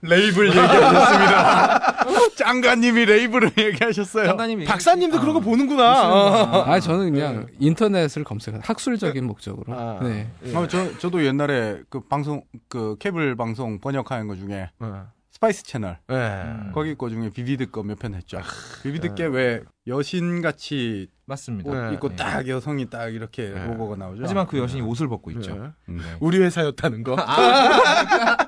레이블 0.00 0.48
얘기하셨습니다. 0.48 2.06
짱가님이 2.36 3.04
레이블을 3.04 3.50
얘기하셨어요. 3.58 4.26
짱가님이 4.26 4.64
박사님도 4.64 5.18
아, 5.18 5.20
그런 5.20 5.34
거 5.34 5.40
보는구나. 5.40 6.08
어. 6.12 6.64
아 6.70 6.78
저는 6.80 7.12
그냥 7.12 7.46
인터넷을 7.58 8.22
검색한 8.24 8.60
학술적인 8.64 9.24
목적으로. 9.26 9.74
아. 9.76 9.98
네. 10.02 10.30
예. 10.46 10.54
어, 10.54 10.66
저 10.68 10.96
저도 10.98 11.24
옛날에 11.24 11.80
그 11.88 12.00
방송 12.00 12.42
그 12.68 12.96
케이블 13.00 13.34
방송 13.36 13.80
번역하는 13.80 14.28
거 14.28 14.36
중에 14.36 14.70
어. 14.78 15.08
스파이스 15.32 15.64
채널 15.64 15.98
예. 16.10 16.14
음. 16.14 16.70
거기 16.74 16.94
거 16.96 17.08
중에 17.08 17.30
비비드 17.30 17.70
거 17.70 17.82
몇 17.82 17.98
편 17.98 18.14
했죠. 18.14 18.40
비비드 18.82 19.14
그 19.14 19.38
왜 19.38 19.62
여신 19.88 20.42
같이 20.42 21.08
맞습니다. 21.26 21.70
옷 21.70 21.74
네. 21.74 21.94
입고 21.94 22.08
네. 22.10 22.16
딱 22.16 22.48
여성이 22.48 22.88
딱 22.88 23.08
이렇게 23.08 23.50
네. 23.50 23.66
로고가 23.66 23.96
나오죠. 23.96 24.22
하지만 24.22 24.46
그 24.46 24.58
여신이 24.58 24.80
옷을 24.82 25.08
벗고 25.08 25.30
있죠. 25.32 25.50
예. 25.88 25.92
네. 25.92 26.00
우리 26.20 26.38
회사였다는 26.38 27.02
거. 27.02 27.16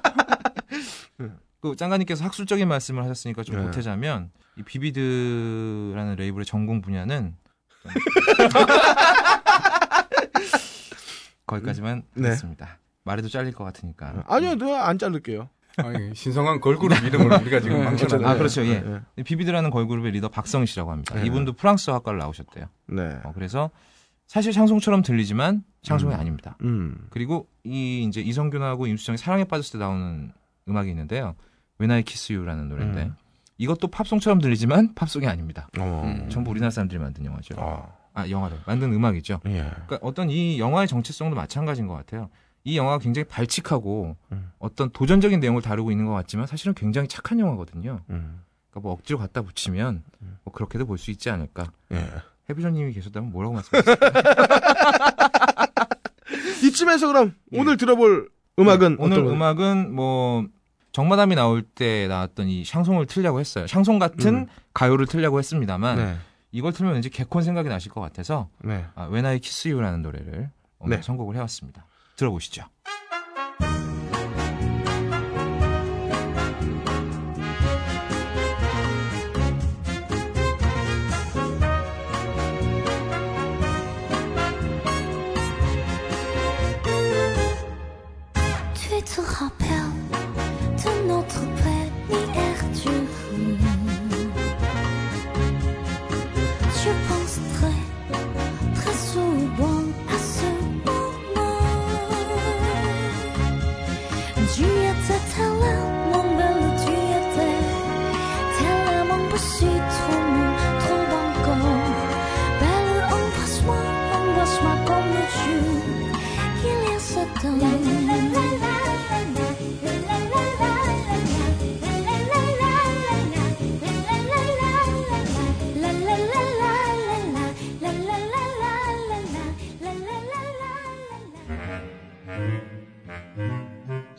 그 1.60 1.76
짱가님께서 1.76 2.24
학술적인 2.24 2.66
말씀을 2.68 3.02
하셨으니까 3.04 3.42
좀 3.42 3.56
네. 3.56 3.62
보태자면 3.64 4.30
이 4.56 4.62
비비드라는 4.62 6.16
레이블의 6.16 6.46
전공 6.46 6.80
분야는 6.80 7.36
좀- 7.82 7.92
거기까지만 11.46 12.02
네. 12.14 12.28
하겠습니다. 12.28 12.78
말해도 13.04 13.28
잘릴 13.28 13.52
것 13.52 13.64
같으니까. 13.64 14.22
아니요, 14.26 14.54
내가 14.54 14.88
안 14.88 14.98
자를게요. 14.98 15.48
아니, 15.76 16.14
신성한 16.14 16.60
걸그룹 16.60 17.02
이름을 17.04 17.40
우리가 17.42 17.60
지금 17.60 17.78
네, 17.78 17.84
망쳐놨네. 17.84 18.26
아 18.26 18.34
그렇죠. 18.36 18.64
예. 18.66 18.80
네. 18.80 19.00
이 19.16 19.22
비비드라는 19.22 19.70
걸그룹의 19.70 20.12
리더 20.12 20.28
박성희 20.28 20.66
씨라고 20.66 20.90
합니다. 20.92 21.14
네. 21.14 21.24
이분도 21.26 21.54
프랑스 21.54 21.90
학과를 21.90 22.18
나오셨대요. 22.18 22.66
네. 22.88 23.18
어, 23.24 23.32
그래서 23.34 23.70
사실 24.26 24.52
샹송처럼 24.52 25.02
들리지만 25.02 25.64
샹송이 25.82 26.14
음. 26.14 26.20
아닙니다. 26.20 26.56
음. 26.62 27.06
그리고 27.10 27.48
이 27.64 28.04
이제 28.06 28.20
이성균하고 28.20 28.86
임수정이 28.86 29.18
사랑에 29.18 29.44
빠졌을 29.44 29.78
때 29.78 29.84
나오는 29.84 30.32
음악이 30.68 30.90
있는데요. 30.90 31.34
When 31.80 31.90
I 31.90 32.02
Kiss 32.02 32.32
You라는 32.32 32.68
노래인데 32.68 33.02
음. 33.04 33.16
이것도 33.58 33.88
팝송처럼 33.88 34.40
들리지만 34.40 34.94
팝송이 34.94 35.26
아닙니다. 35.26 35.68
어. 35.78 36.02
음, 36.04 36.28
전부 36.30 36.50
우리나라 36.50 36.70
사람들이 36.70 36.98
만든 37.00 37.24
영화죠. 37.24 37.54
어. 37.58 37.98
아 38.14 38.28
영화를 38.28 38.58
만든 38.66 38.92
음악이죠. 38.92 39.40
예. 39.46 39.70
그러니까 39.86 39.98
어떤 40.02 40.30
이 40.30 40.58
영화의 40.58 40.88
정체성도 40.88 41.36
마찬가지인 41.36 41.86
것 41.86 41.94
같아요. 41.94 42.28
이 42.64 42.76
영화가 42.76 42.98
굉장히 42.98 43.26
발칙하고 43.28 44.16
음. 44.32 44.50
어떤 44.58 44.90
도전적인 44.90 45.40
내용을 45.40 45.62
다루고 45.62 45.90
있는 45.90 46.06
것 46.06 46.12
같지만 46.12 46.46
사실은 46.46 46.74
굉장히 46.74 47.08
착한 47.08 47.38
영화거든요. 47.38 48.00
음. 48.10 48.42
그러니까 48.70 48.80
뭐 48.82 48.92
억지로 48.92 49.18
갖다 49.18 49.42
붙이면 49.42 50.02
뭐 50.44 50.52
그렇게도 50.52 50.86
볼 50.86 50.98
수 50.98 51.10
있지 51.10 51.30
않을까. 51.30 51.70
예. 51.92 52.04
해비전님이 52.50 52.92
계셨다면 52.92 53.30
뭐라고 53.30 53.54
말씀하세요? 53.54 53.96
이쯤에서 56.64 57.06
그럼 57.08 57.34
예. 57.52 57.60
오늘 57.60 57.76
들어볼 57.76 58.28
음악은 58.58 58.96
오늘 58.98 59.18
어떤 59.18 59.24
거? 59.24 59.32
음악은 59.32 59.94
뭐 59.94 60.46
정마담이 60.92 61.34
나올 61.34 61.62
때 61.62 62.08
나왔던 62.08 62.48
이 62.48 62.64
샹송을 62.64 63.06
틀려고 63.06 63.40
했어요. 63.40 63.66
샹송 63.66 63.98
같은 63.98 64.34
음. 64.34 64.46
가요를 64.74 65.06
틀려고 65.06 65.38
했습니다만 65.38 65.96
네. 65.96 66.16
이걸 66.52 66.72
틀면 66.72 66.94
왠지 66.94 67.10
개콘 67.10 67.42
생각이 67.42 67.68
나실 67.68 67.92
것 67.92 68.00
같아서 68.00 68.48
네. 68.64 68.84
아, 68.94 69.06
When 69.06 69.24
I 69.24 69.38
Kiss 69.38 69.68
You라는 69.68 70.02
노래를 70.02 70.50
오늘 70.78 70.96
네. 70.96 71.02
선곡을 71.02 71.36
해왔습니다. 71.36 71.86
들어보시죠. 72.16 72.64
Tu 89.10 89.48
te 89.58 89.69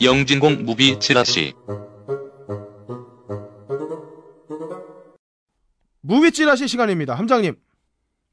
영진공 0.02 0.64
무비 0.64 0.99
찌라시 0.99 1.53
무비 6.02 6.32
찌라시 6.32 6.68
시간입니다. 6.68 7.14
함장님. 7.14 7.56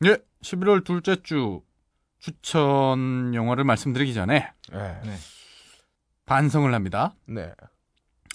예, 0.06 0.16
11월 0.42 0.82
둘째 0.82 1.16
주 1.22 1.60
추천 2.18 3.34
영화를 3.34 3.64
말씀드리기 3.64 4.14
전에 4.14 4.50
네. 4.72 5.16
반성을 6.24 6.72
합니다. 6.72 7.14
네. 7.26 7.52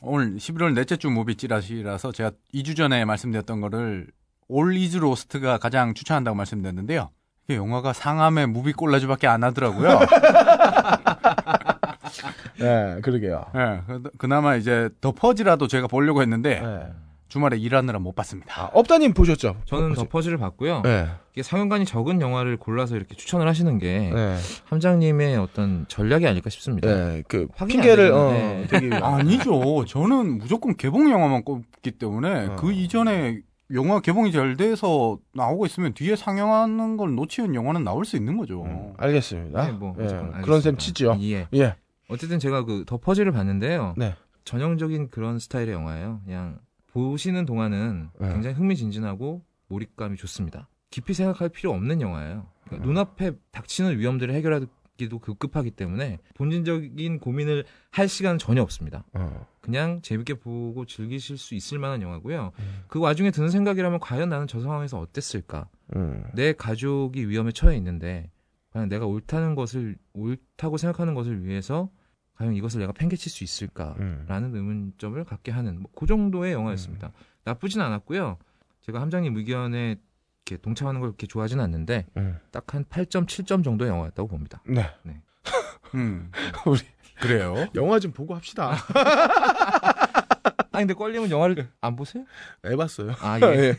오늘 0.01 0.35
11월 0.35 0.73
넷째 0.73 0.97
주 0.97 1.09
무비 1.09 1.35
찌라시라서 1.35 2.11
제가 2.11 2.31
2주 2.53 2.77
전에 2.77 3.03
말씀드렸던 3.03 3.61
거를 3.61 4.07
올 4.47 4.75
이즈 4.75 4.97
로스트가 4.97 5.57
가장 5.57 5.95
추천한다고 5.95 6.35
말씀드렸는데요. 6.35 7.09
이게 7.45 7.55
영화가 7.55 7.93
상암의 7.93 8.47
무비 8.47 8.73
꼴라주밖에 8.73 9.25
안 9.25 9.43
하더라고요. 9.43 9.99
네, 12.59 12.99
그러게요. 13.01 13.45
예, 13.55 13.81
그- 13.87 14.11
그나마 14.17 14.55
이제 14.55 14.89
더 15.01 15.11
퍼지라도 15.11 15.67
제가 15.67 15.87
보려고 15.87 16.21
했는데 16.21 16.59
네. 16.59 16.87
주말에 17.29 17.57
일하느라 17.57 17.97
못 17.97 18.13
봤습니다. 18.13 18.61
아, 18.61 18.69
업다님 18.73 19.13
보셨죠? 19.13 19.55
저는 19.65 19.93
더더 19.95 20.07
퍼즐을 20.09 20.37
봤고요. 20.37 20.81
네. 20.83 21.07
이게 21.33 21.41
상영관이 21.41 21.85
적은 21.85 22.21
영화를 22.21 22.57
골라서 22.57 22.95
이렇게 22.95 23.15
추천을 23.15 23.47
하시는 23.47 23.79
게 23.79 24.11
네. 24.13 24.37
함장님의 24.65 25.37
어떤 25.37 25.85
전략이 25.87 26.27
아닐까 26.27 26.51
싶습니다. 26.51 26.87
네. 26.87 27.23
그 27.27 27.47
핑계를 27.67 28.13
안 28.13 28.19
어, 28.19 28.29
되는데. 28.29 28.67
되게 28.67 28.95
아니죠. 29.03 29.85
저는 29.85 30.37
무조건 30.37 30.75
개봉 30.77 31.09
영화만 31.09 31.43
꼽기 31.43 31.89
때문에 31.91 32.47
어. 32.49 32.55
그 32.57 32.71
이전에 32.71 33.39
영화 33.73 33.99
개봉이 33.99 34.31
잘 34.31 34.55
돼서 34.55 35.17
나오고 35.33 35.65
있으면 35.65 35.93
뒤에 35.95 36.15
상영하는 36.15 36.97
걸 36.97 37.15
놓치는 37.15 37.55
영화는 37.55 37.83
나올 37.83 38.05
수 38.05 38.15
있는 38.15 38.37
거죠. 38.37 38.61
음, 38.63 38.93
알겠습니다. 38.97 39.65
네, 39.65 39.71
뭐 39.71 39.95
예, 39.99 40.05
그런 40.05 40.61
셈 40.61 40.75
알겠습니다. 40.75 40.77
치죠. 40.77 41.17
예. 41.21 41.47
예. 41.55 41.73
어쨌든 42.13 42.39
제가 42.39 42.63
그 42.65 42.83
더 42.85 42.97
퍼즐을 42.97 43.31
봤는데요. 43.31 43.95
네. 43.97 44.15
전형적인 44.45 45.09
그런 45.09 45.39
스타일의 45.39 45.73
영화예요. 45.73 46.21
그냥 46.25 46.59
보시는 46.87 47.45
동안은 47.45 48.09
네. 48.19 48.29
굉장히 48.33 48.55
흥미진진하고 48.55 49.43
몰입감이 49.67 50.17
좋습니다. 50.17 50.67
깊이 50.91 51.13
생각할 51.13 51.49
필요 51.49 51.71
없는 51.71 52.01
영화예요. 52.01 52.45
그러니까 52.65 52.87
눈앞에 52.87 53.31
닥치는 53.51 53.97
위험들을 53.97 54.33
해결하기도 54.35 55.19
급급하기 55.19 55.71
때문에 55.71 56.19
본질적인 56.35 57.19
고민을 57.19 57.65
할 57.89 58.07
시간은 58.07 58.37
전혀 58.37 58.61
없습니다. 58.61 59.05
어. 59.13 59.47
그냥 59.61 60.01
재밌게 60.01 60.35
보고 60.35 60.85
즐기실 60.85 61.37
수 61.37 61.55
있을 61.55 61.79
만한 61.79 62.01
영화고요. 62.01 62.51
음. 62.59 62.83
그 62.87 62.99
와중에 62.99 63.31
드는 63.31 63.49
생각이라면 63.49 63.99
과연 63.99 64.29
나는 64.29 64.45
저 64.45 64.59
상황에서 64.59 64.99
어땠을까? 64.99 65.67
음. 65.95 66.23
내 66.35 66.53
가족이 66.53 67.27
위험에 67.27 67.51
처해 67.53 67.75
있는데 67.77 68.29
과연 68.71 68.89
내가 68.89 69.05
옳다는 69.07 69.55
것을 69.55 69.97
옳다고 70.13 70.77
생각하는 70.77 71.13
것을 71.15 71.43
위해서 71.45 71.89
과연 72.37 72.53
이것을 72.55 72.79
내가 72.79 72.91
팽개칠 72.93 73.31
수 73.31 73.43
있을까라는 73.43 74.51
음. 74.51 74.55
의문점을 74.55 75.23
갖게 75.25 75.51
하는 75.51 75.81
뭐 75.81 75.91
그 75.95 76.05
정도의 76.07 76.53
영화였습니다. 76.53 77.11
나쁘진 77.43 77.81
않았고요. 77.81 78.37
제가 78.81 78.99
함장님 79.01 79.37
의견에 79.37 79.97
이렇게 80.45 80.61
동참하는 80.61 80.99
걸 80.99 81.11
그렇게 81.11 81.27
좋아하지는 81.27 81.63
않는데 81.63 82.05
음. 82.17 82.37
딱한 82.51 82.85
8점, 82.85 83.25
7점 83.27 83.63
정도의 83.63 83.89
영화였다고 83.91 84.27
봅니다. 84.27 84.61
네. 84.67 84.85
음. 85.95 86.31
우리 86.65 86.79
그래요. 87.21 87.67
영화 87.75 87.99
좀 87.99 88.11
보고 88.11 88.35
합시다. 88.35 88.75
아 90.71 90.79
근데 90.79 90.93
껄림은 90.95 91.29
영화를 91.29 91.69
안 91.81 91.95
보세요? 91.95 92.25
해 92.65 92.75
봤어요. 92.75 93.11
아 93.21 93.39
예. 93.41 93.75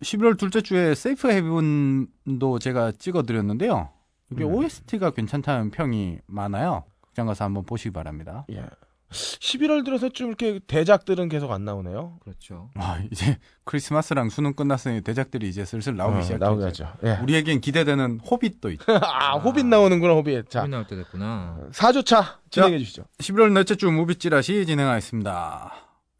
11월 0.00 0.38
둘째 0.38 0.60
주에 0.62 0.94
세이프 0.94 1.28
헤븐도 1.30 2.58
제가 2.58 2.92
찍어 2.92 3.22
드렸는데요. 3.24 3.90
이게 4.32 4.44
음. 4.44 4.54
OST가 4.54 5.10
괜찮다는 5.10 5.70
평이 5.70 6.18
많아요. 6.26 6.84
극장 7.14 7.26
가서 7.26 7.44
한번 7.44 7.64
보시기 7.64 7.92
바랍니다. 7.92 8.44
예. 8.50 8.64
11월 9.10 9.84
들어서 9.84 10.08
좀 10.08 10.26
이렇게 10.26 10.58
대작들은 10.66 11.28
계속 11.28 11.52
안 11.52 11.64
나오네요. 11.64 12.18
그렇죠. 12.24 12.70
와, 12.74 12.98
이제 13.12 13.38
크리스마스랑 13.62 14.28
수능 14.30 14.54
끝났으니 14.54 15.02
대작들이 15.02 15.48
이제 15.48 15.64
슬슬 15.64 15.94
나오기 15.96 16.18
어, 16.18 16.22
시작했죠. 16.22 16.92
예. 17.04 17.18
우리에겐 17.22 17.60
기대되는 17.60 18.18
호빗도 18.18 18.72
있죠. 18.72 18.84
아, 19.00 19.36
호빗 19.38 19.64
나오는구나, 19.64 20.14
호빗. 20.14 20.50
자, 20.50 20.62
자, 20.62 20.66
나올 20.66 20.88
때 20.88 20.96
됐구나. 20.96 21.60
4주차 21.70 22.38
진행해 22.50 22.78
주시죠. 22.80 23.04
11월 23.18 23.52
넷째 23.52 23.76
주 23.76 23.88
무비 23.92 24.16
찌라시 24.16 24.66
진행하겠습니다. 24.66 25.72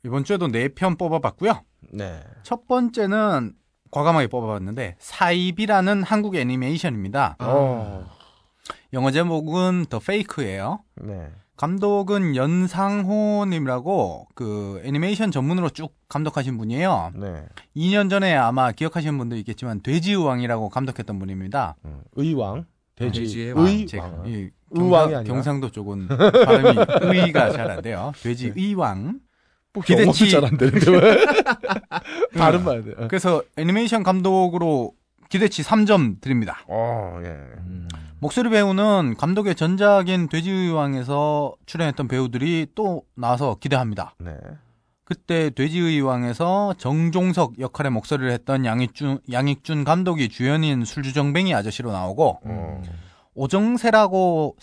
이번 0.04 0.22
주에도 0.22 0.46
4편 0.46 0.96
뽑아봤고요. 0.96 1.64
네. 1.92 2.22
첫 2.44 2.68
번째는 2.68 3.54
과감하게 3.90 4.28
뽑아봤는데 4.28 4.96
사입이라는 5.00 6.04
한국 6.04 6.36
애니메이션입니다. 6.36 7.36
어. 7.40 8.13
영어 8.92 9.10
제목은 9.10 9.86
더 9.90 9.98
페이크예요. 9.98 10.80
네. 11.02 11.28
감독은 11.56 12.34
연상호님이라고 12.34 14.28
그 14.34 14.80
애니메이션 14.84 15.30
전문으로 15.30 15.70
쭉 15.70 15.94
감독하신 16.08 16.58
분이에요. 16.58 17.12
네. 17.14 17.44
2년 17.76 18.10
전에 18.10 18.34
아마 18.34 18.72
기억하시는 18.72 19.16
분도 19.16 19.36
있겠지만 19.36 19.80
돼지의왕이라고 19.82 20.68
감독했던 20.68 21.18
분입니다. 21.18 21.76
음, 21.84 22.00
의왕. 22.16 22.66
돼지. 22.96 23.20
돼지의 23.20 23.54
의 23.56 23.86
제가 23.86 24.04
왕. 24.04 24.26
이 24.26 24.50
경상, 24.74 25.02
아니라? 25.04 25.22
경상도 25.22 25.70
쪽은 25.70 26.08
발음이 26.08 26.78
의가 27.18 27.50
잘 27.50 27.70
안 27.70 27.82
돼요. 27.82 28.12
돼지의왕. 28.22 29.20
뭐 29.72 29.82
기대치- 29.82 30.30
잘안 30.30 30.56
되는데 30.56 30.90
왜? 30.90 31.26
발음만 32.38 32.76
안 32.76 32.84
돼. 32.84 32.94
그래서 33.08 33.42
애니메이션 33.56 34.02
감독으로 34.04 34.92
기대치 35.28 35.62
3점 35.62 36.20
드립니다. 36.20 36.64
어, 36.68 37.18
예. 37.24 37.28
음. 37.28 37.88
목소리 38.24 38.48
배우는 38.48 39.16
감독의 39.18 39.54
전작인 39.54 40.30
돼지의왕에서 40.30 41.56
출연했던 41.66 42.08
배우들이 42.08 42.68
또 42.74 43.02
나와서 43.14 43.56
기대합니다. 43.60 44.14
네. 44.18 44.34
그때 45.04 45.50
돼지의왕에서 45.50 46.76
정종석 46.78 47.60
역할의 47.60 47.92
목소리를 47.92 48.32
했던 48.32 48.64
양익준, 48.64 49.18
양익준 49.30 49.84
감독이 49.84 50.30
주연인 50.30 50.86
술주정뱅이 50.86 51.54
아저씨로 51.54 51.92
나오고 51.92 52.40
어. 52.42 52.82
오정세라고 53.34 54.56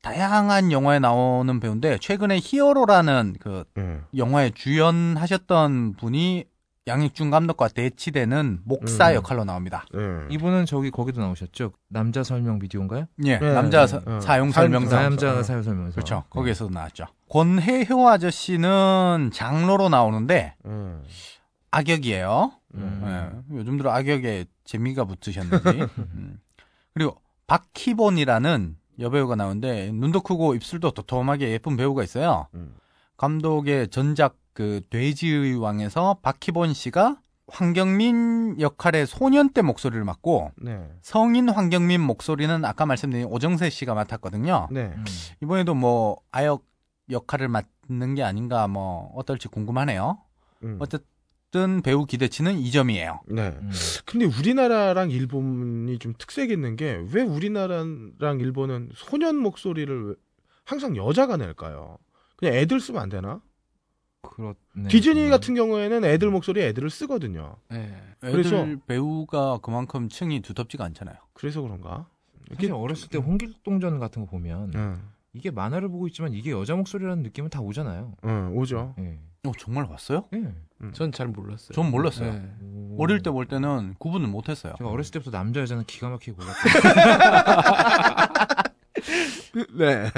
다양한 0.00 0.72
영화에 0.72 0.98
나오는 0.98 1.60
배우인데 1.60 1.98
최근에 1.98 2.38
히어로라는 2.42 3.36
그 3.40 3.64
음. 3.76 4.06
영화에 4.16 4.52
주연하셨던 4.54 5.96
분이 5.98 6.46
양익준 6.88 7.30
감독과 7.30 7.68
대치되는 7.68 8.60
목사 8.64 9.10
음. 9.10 9.14
역할로 9.14 9.44
나옵니다. 9.44 9.84
음. 9.94 10.26
이분은 10.30 10.66
저기 10.66 10.90
거기도 10.90 11.20
나오셨죠? 11.20 11.72
남자 11.88 12.24
설명 12.24 12.58
비디오인가요? 12.58 13.06
예, 13.24 13.38
네, 13.38 13.52
남자 13.54 13.82
네, 13.82 13.86
사, 13.86 14.00
네. 14.00 14.20
사용 14.20 14.50
사용 14.50 14.72
설명서. 14.72 14.96
남자 14.96 15.38
어. 15.38 15.42
사용 15.44 15.62
설명서. 15.62 15.94
그렇죠. 15.94 16.24
거기에서도 16.30 16.70
나왔죠. 16.72 17.06
권혜효 17.30 18.08
아저씨는 18.08 19.30
장로로 19.32 19.90
나오는데 19.90 20.56
음. 20.64 21.04
악역이에요. 21.70 22.52
음. 22.74 23.02
예, 23.50 23.56
요즘 23.56 23.76
들어 23.78 23.92
악역에 23.92 24.46
재미가 24.64 25.04
붙으셨는지. 25.04 25.64
음. 25.98 26.40
그리고 26.94 27.16
박희본이라는 27.46 28.76
여배우가 28.98 29.36
나오는데 29.36 29.92
눈도 29.92 30.20
크고 30.20 30.54
입술도 30.56 30.90
도톰하게 30.90 31.50
예쁜 31.50 31.76
배우가 31.76 32.02
있어요. 32.02 32.48
음. 32.54 32.74
감독의 33.16 33.88
전작 33.88 34.36
그 34.54 34.80
돼지의 34.90 35.56
왕에서 35.56 36.18
박희본 36.22 36.74
씨가 36.74 37.18
황경민 37.48 38.60
역할의 38.60 39.06
소년 39.06 39.50
때 39.50 39.62
목소리를 39.62 40.02
맡고 40.04 40.52
네. 40.62 40.88
성인 41.02 41.48
황경민 41.48 42.00
목소리는 42.00 42.64
아까 42.64 42.86
말씀드린 42.86 43.26
오정세 43.26 43.70
씨가 43.70 43.94
맡았거든요. 43.94 44.68
네. 44.70 44.92
음. 44.94 45.04
이번에도 45.42 45.74
뭐 45.74 46.18
아역 46.30 46.64
역할을 47.10 47.48
맡는 47.48 48.14
게 48.14 48.22
아닌가 48.22 48.68
뭐 48.68 49.12
어떨지 49.16 49.48
궁금하네요. 49.48 50.18
음. 50.64 50.78
어쨌든 50.80 51.82
배우 51.82 52.06
기대치는 52.06 52.56
2점이에요. 52.60 53.20
네. 53.26 53.48
음. 53.48 53.70
근데 54.06 54.24
우리나라랑 54.26 55.10
일본이 55.10 55.98
좀 55.98 56.14
특색 56.18 56.50
있는 56.50 56.76
게 56.76 57.04
왜 57.12 57.22
우리나라랑 57.22 58.38
일본은 58.40 58.90
소년 58.94 59.36
목소리를 59.36 60.08
왜- 60.08 60.14
항상 60.64 60.96
여자가 60.96 61.36
낼까요? 61.36 61.98
그냥 62.36 62.54
애들 62.54 62.80
쓰면 62.80 63.02
안 63.02 63.08
되나? 63.08 63.40
그렇네. 64.22 64.88
디즈니 64.88 65.26
음. 65.26 65.30
같은 65.30 65.54
경우에는 65.54 66.04
애들 66.04 66.30
목소리 66.30 66.62
애들을 66.62 66.88
쓰거든요. 66.90 67.56
애들 67.70 67.92
그래서- 68.20 68.66
배우가 68.86 69.58
그만큼 69.58 70.08
층이 70.08 70.40
두텁지가 70.42 70.84
않잖아요. 70.86 71.16
그래서 71.34 71.60
그런가? 71.60 72.06
사실 72.54 72.72
어렸을 72.72 73.08
때 73.08 73.18
홍길동전 73.18 73.98
같은 73.98 74.22
거 74.24 74.30
보면 74.30 74.72
응, 74.74 75.00
이게 75.32 75.50
만화를 75.50 75.88
보고 75.88 76.06
있지만 76.08 76.34
이게 76.34 76.50
여자 76.50 76.74
목소리라는 76.76 77.22
느낌은 77.22 77.50
다 77.50 77.60
오잖아요. 77.60 78.12
응, 78.24 78.56
오죠. 78.56 78.94
예. 78.98 79.18
어, 79.44 79.52
정말 79.58 79.86
봤어요? 79.88 80.24
예. 80.34 80.52
전잘 80.92 81.28
몰랐어요. 81.28 81.72
전 81.72 81.90
몰랐어요. 81.90 82.32
네. 82.32 82.48
어릴 82.98 83.22
때 83.22 83.30
볼 83.30 83.46
때는 83.46 83.94
구분을 83.98 84.28
못 84.28 84.48
했어요. 84.48 84.74
제가 84.78 84.90
어렸을 84.90 85.12
때부터 85.12 85.30
남자 85.30 85.60
여자는 85.60 85.84
기가 85.84 86.08
막히게 86.10 86.32
골랐어요. 86.32 86.62
네. 89.78 90.10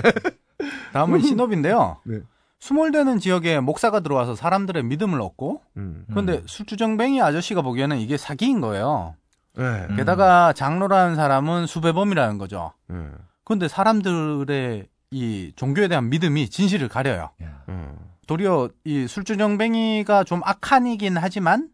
다음은 0.92 1.20
신업인데요. 1.20 1.98
네. 2.04 2.20
수몰되는 2.64 3.18
지역에 3.18 3.60
목사가 3.60 4.00
들어와서 4.00 4.34
사람들의 4.34 4.84
믿음을 4.84 5.20
얻고 5.20 5.60
음. 5.76 6.06
그런데 6.08 6.42
술주정뱅이 6.46 7.20
아저씨가 7.20 7.60
보기에는 7.60 7.98
이게 7.98 8.16
사기인 8.16 8.62
거예요. 8.62 9.16
네. 9.54 9.64
음. 9.90 9.96
게다가 9.96 10.54
장로라는 10.54 11.14
사람은 11.14 11.66
수배범이라는 11.66 12.38
거죠. 12.38 12.72
음. 12.88 13.18
그런데 13.44 13.68
사람들의 13.68 14.86
이 15.10 15.52
종교에 15.56 15.88
대한 15.88 16.08
믿음이 16.08 16.48
진실을 16.48 16.88
가려요. 16.88 17.28
야. 17.42 17.62
음. 17.68 17.98
도리어 18.26 18.70
이 18.84 19.06
술주정뱅이가 19.08 20.24
좀 20.24 20.40
악한 20.42 20.86
이긴 20.86 21.18
하지만 21.18 21.68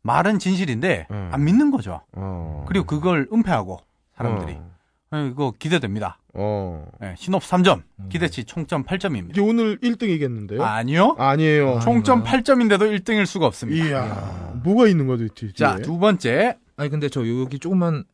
말은 0.00 0.38
진실인데 0.38 1.08
음. 1.10 1.28
안 1.34 1.44
믿는 1.44 1.70
거죠. 1.70 2.00
어. 2.12 2.64
그리고 2.66 2.86
그걸 2.86 3.28
은폐하고 3.30 3.78
사람들이 4.16 4.54
어. 4.54 4.70
어, 5.12 5.18
이거 5.18 5.52
기대됩니다. 5.58 6.18
어. 6.34 6.86
네, 7.00 7.14
신업 7.18 7.42
3점, 7.42 7.82
음. 7.98 8.08
기대치 8.08 8.44
총점 8.44 8.84
8점입니다. 8.84 9.30
이게 9.30 9.40
오늘 9.40 9.78
1등이겠는데요? 9.78 10.60
아니요. 10.60 11.16
아니에요. 11.18 11.76
아, 11.76 11.80
총점 11.80 12.20
아닌가요? 12.24 12.42
8점인데도 12.42 12.96
1등일 13.00 13.26
수가 13.26 13.46
없습니다. 13.46 13.84
이야. 13.84 14.60
뭐가 14.62 14.86
있는 14.86 15.06
거지, 15.06 15.28
뒤 15.34 15.52
자? 15.52 15.76
두 15.78 15.98
번째. 15.98 16.56
아니 16.76 16.88
근데 16.90 17.08
저 17.08 17.26
여기 17.28 17.58
조금만 17.58 18.04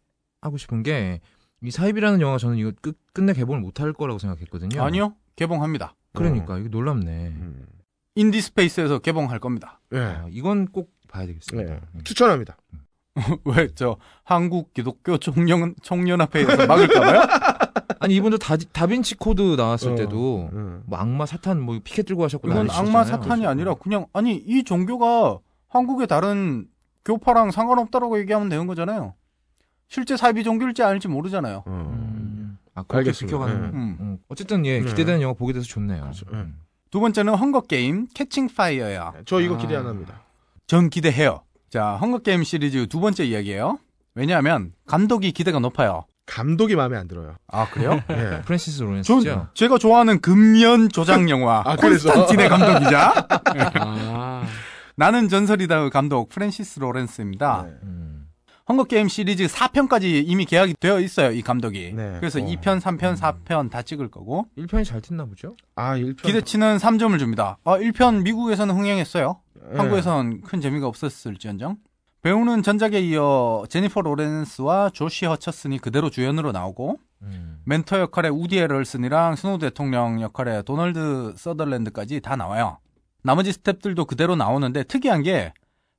하고 0.41 0.57
싶은 0.57 0.83
게 0.83 1.21
이 1.63 1.71
사입이라는 1.71 2.21
영화 2.21 2.39
저는 2.39 2.59
이거 2.59 2.71
끝, 2.83 2.99
끝내 3.13 3.33
개봉을 3.33 3.61
못할 3.61 3.93
거라고 3.93 4.19
생각했거든요. 4.19 4.83
아니요. 4.83 5.15
개봉합니다. 5.37 5.95
그러니까 6.13 6.59
이거 6.59 6.69
놀랍네. 6.69 7.11
음. 7.29 7.67
인디스페이스에서 8.15 8.99
개봉할 9.01 9.39
겁니다. 9.41 9.81
네. 9.91 10.01
아, 10.01 10.27
이건 10.31 10.67
꼭 10.67 10.91
봐야 11.09 11.27
되겠습니다. 11.27 11.75
네. 11.75 11.81
음. 11.95 12.01
추천합니다. 12.05 12.57
왜 13.45 13.69
저 13.75 13.97
한국 14.25 14.73
기독교 14.75 15.19
총연 15.19 15.75
총연합회에서 15.83 16.67
막을까봐요? 16.67 17.21
아니 18.01 18.15
이분도 18.17 18.39
다, 18.39 18.57
다빈치 18.73 19.15
코드 19.17 19.41
나왔을 19.57 19.93
어. 19.93 19.95
때도 19.97 20.51
음. 20.53 20.83
뭐 20.87 20.99
악마 20.99 21.25
사탄 21.27 21.61
뭐 21.61 21.79
피켓 21.83 22.07
들고 22.07 22.25
하셨고 22.25 22.49
이건. 22.49 22.71
악마 22.71 23.05
사탄이 23.05 23.47
아니라 23.47 23.75
그냥 23.75 24.07
아니 24.13 24.35
이 24.37 24.63
종교가 24.65 25.39
한국의 25.69 26.07
다른 26.07 26.67
교파랑 27.05 27.51
상관없다라고 27.51 28.19
얘기하면 28.21 28.49
되는 28.49 28.67
거잖아요. 28.67 29.15
실제 29.89 30.17
사이비 30.17 30.45
종교일지 30.45 30.83
아닐지 30.83 31.09
모르잖아요. 31.09 31.65
음. 31.69 32.59
아, 32.75 32.83
그렇게 32.83 33.09
알겠습니다. 33.09 33.27
비켜가는. 33.39 33.63
네. 33.63 33.69
음. 33.79 33.97
음. 34.01 34.19
어쨌든 34.29 34.67
예 34.67 34.81
네. 34.81 34.85
기대되는 34.87 35.23
영화 35.23 35.33
보게 35.33 35.53
돼서 35.53 35.65
좋네요. 35.67 36.03
그렇죠. 36.03 36.27
음. 36.33 36.59
두 36.91 37.01
번째는 37.01 37.35
헝거 37.35 37.63
게임 37.63 38.07
캣칭 38.15 38.49
파이어야. 38.55 39.13
저 39.25 39.41
이거 39.41 39.55
아. 39.55 39.59
기대 39.59 39.75
안 39.77 39.87
합니다. 39.87 40.21
전 40.67 40.91
기대해요. 40.91 41.43
자, 41.77 41.99
헝거 42.01 42.21
게임 42.21 42.43
시리즈 42.43 42.87
두 42.87 43.01
번째 43.01 43.27
이야기예요. 43.27 43.79
왜냐하면 44.15 44.73
감독이 44.87 45.33
기대가 45.33 45.59
높아요. 45.59 46.07
감독이 46.25 46.75
마음에 46.75 46.97
안 46.97 47.07
들어요. 47.07 47.35
아 47.49 47.69
그래요? 47.69 48.01
예. 48.09 48.41
프랜시스 48.47 48.79
전 48.79 48.87
로렌스죠. 48.87 49.49
제가 49.53 49.77
좋아하는 49.77 50.23
금연 50.23 50.89
조장 50.89 51.29
영화 51.29 51.63
아, 51.67 51.77
그래서? 51.77 52.11
콘스탄틴의 52.11 52.49
감독이자 52.49 53.27
아, 53.75 54.47
나는 54.97 55.29
전설이다의 55.29 55.91
감독 55.91 56.31
프랜시스 56.31 56.81
로렌스입니다. 56.81 57.65
네. 57.67 57.75
음. 57.83 58.16
헝거 58.69 58.85
게임 58.85 59.07
시리즈 59.07 59.47
4편까지 59.47 60.25
이미 60.27 60.45
계약이 60.45 60.75
되어 60.81 60.99
있어요, 60.99 61.31
이 61.31 61.41
감독이. 61.41 61.93
네. 61.95 62.17
그래서 62.19 62.41
어. 62.41 62.43
2편, 62.43 62.81
3편, 62.81 63.17
4편 63.17 63.71
다 63.71 63.83
찍을 63.83 64.11
거고 64.11 64.47
1편이 64.59 64.85
잘 64.85 65.01
됐나 65.01 65.25
보죠? 65.25 65.57
아, 65.77 65.97
1편. 65.97 66.23
기대치는 66.23 66.79
3점을 66.79 67.17
줍니다. 67.19 67.59
아, 67.65 67.79
1편 67.79 68.23
미국에서는 68.23 68.75
흥행했어요. 68.75 69.41
예. 69.73 69.77
한국에선 69.77 70.41
큰 70.43 70.61
재미가 70.61 70.89
없었을지언정. 70.89 71.77
배우는 72.23 72.65
전작에 72.65 72.99
이어 73.03 73.65
제니퍼 73.69 74.01
로렌스와 74.01 74.91
조시 74.91 75.27
허처슨이 75.27 75.79
그대로 75.79 76.11
주연으로 76.11 76.51
나오고 76.51 76.99
음. 77.23 77.61
멘토 77.65 78.01
역할의 78.01 78.33
우디 78.33 78.59
해럴슨이랑 78.59 79.37
스노우 79.37 79.59
대통령 79.59 80.21
역할의 80.21 80.65
도널드 80.65 81.35
서덜랜드까지 81.37 82.21
다 82.21 82.35
나와요. 82.35 82.79
나머지 83.23 83.53
스탭들도 83.53 84.09
그대로 84.09 84.35
나오는데 84.35 84.83
특이한 84.83 85.23
게 85.23 85.53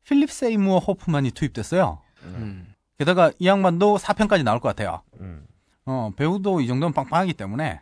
필립 0.03 0.30
세이무어 0.30 0.80
호프만이 0.80 1.31
투입됐어요. 1.31 1.99
음. 2.23 2.73
게다가 2.98 3.31
이 3.39 3.48
양반도 3.48 3.98
4편까지 3.98 4.44
나올 4.44 4.60
것 4.60 4.69
같아요. 4.69 5.02
음. 5.19 5.45
어, 5.85 6.11
배우도 6.15 6.61
이 6.61 6.68
정도면 6.68 6.94
빵빵하기 6.94 7.34
때문에 7.34 7.81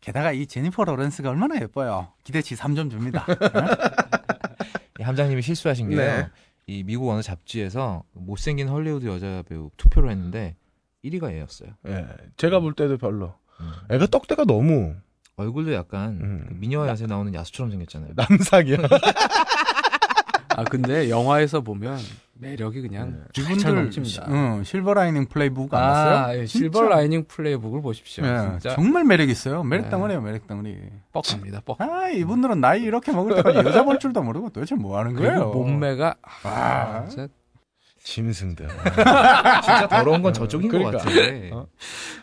게다가 0.00 0.32
이 0.32 0.46
제니퍼 0.46 0.84
로렌스가 0.84 1.30
얼마나 1.30 1.56
예뻐요. 1.60 2.08
기대치 2.24 2.54
3점 2.54 2.90
줍니다. 2.90 3.26
이 4.98 5.02
함장님이 5.02 5.42
실수하신 5.42 5.90
게요. 5.90 5.98
네. 5.98 6.28
이 6.66 6.82
미국 6.82 7.10
어느 7.10 7.20
잡지에서 7.20 8.04
못생긴 8.12 8.68
헐리우드 8.68 9.06
여자 9.06 9.42
배우 9.48 9.70
투표를 9.76 10.10
했는데 10.10 10.56
1위가 11.04 11.32
얘였어요. 11.32 11.70
예. 11.88 12.06
제가 12.36 12.60
볼 12.60 12.74
때도 12.74 12.96
별로. 12.96 13.34
음. 13.60 13.72
애가 13.90 14.06
떡대가 14.06 14.44
너무 14.44 14.94
얼굴도 15.36 15.74
약간 15.74 16.20
음. 16.22 16.46
그 16.48 16.54
미녀와 16.54 16.88
야수에 16.88 17.06
나오는 17.06 17.34
야수처럼 17.34 17.70
생겼잖아요. 17.70 18.12
남삭이야. 18.16 18.78
아 20.56 20.64
근데 20.64 21.10
영화에서 21.10 21.60
보면 21.60 21.98
매력이 22.44 22.82
그냥 22.82 23.24
잘 23.32 23.44
이분들 23.44 23.74
넘칩니다. 23.74 24.26
응, 24.28 24.62
실버 24.64 24.94
라이닝 24.94 25.26
플레이북 25.26 25.72
안 25.74 25.80
봤어요? 25.80 26.16
아, 26.16 26.36
예, 26.36 26.46
실버. 26.46 26.82
라이닝 26.82 27.24
플레이북을 27.26 27.80
보십시오. 27.80 28.24
예, 28.24 28.36
진짜 28.50 28.74
정말 28.74 29.04
매력 29.04 29.28
있어요. 29.30 29.62
매력 29.62 29.84
네. 29.84 29.90
덩어리예요, 29.90 30.20
매력 30.20 30.46
덩어리. 30.46 30.76
뻑합니다. 31.12 31.62
뻑. 31.64 31.80
아, 31.80 32.08
이분들은 32.10 32.60
나이 32.60 32.82
이렇게 32.82 33.12
먹을 33.12 33.34
때까지 33.36 33.58
여자 33.58 33.82
볼 33.82 33.98
줄도 33.98 34.22
모르고 34.22 34.50
도대체 34.50 34.74
뭐 34.74 34.98
하는 34.98 35.14
거예요? 35.14 35.50
몸매가 35.52 36.16
아. 36.42 36.48
아, 36.48 37.06
진짜 37.08 37.28
짐승들. 38.02 38.68
진짜 39.64 39.88
더러운 39.88 40.20
건 40.20 40.34
저쪽인 40.34 40.68
그러니까. 40.68 40.98
것 40.98 40.98
같아. 40.98 41.56
어? 41.56 41.66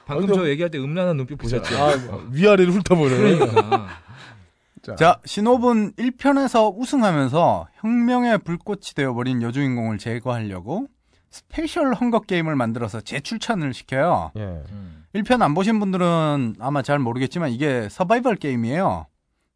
방금 0.05 0.29
어, 0.29 0.33
저 0.35 0.47
얘기할 0.49 0.69
때 0.69 0.77
음란한 0.77 1.17
눈빛 1.17 1.35
보셨죠? 1.39 1.75
아, 1.75 1.93
위아래를 2.31 2.71
훑어보는. 2.71 3.37
그러니까. 3.37 3.87
자, 4.97 5.19
시놉은 5.25 5.93
1편에서 5.93 6.73
우승하면서 6.75 7.67
혁명의 7.75 8.39
불꽃이 8.39 8.81
되어버린 8.95 9.41
여주인공을 9.41 9.97
제거하려고 9.97 10.87
스페셜 11.29 11.93
헝거 11.93 12.21
게임을 12.21 12.55
만들어서 12.55 13.01
재출전을 13.01 13.73
시켜요. 13.73 14.31
예. 14.35 14.41
음. 14.41 15.05
1편 15.15 15.41
안 15.41 15.53
보신 15.53 15.79
분들은 15.79 16.55
아마 16.59 16.81
잘 16.81 16.99
모르겠지만 16.99 17.51
이게 17.51 17.87
서바이벌 17.89 18.35
게임이에요. 18.37 19.07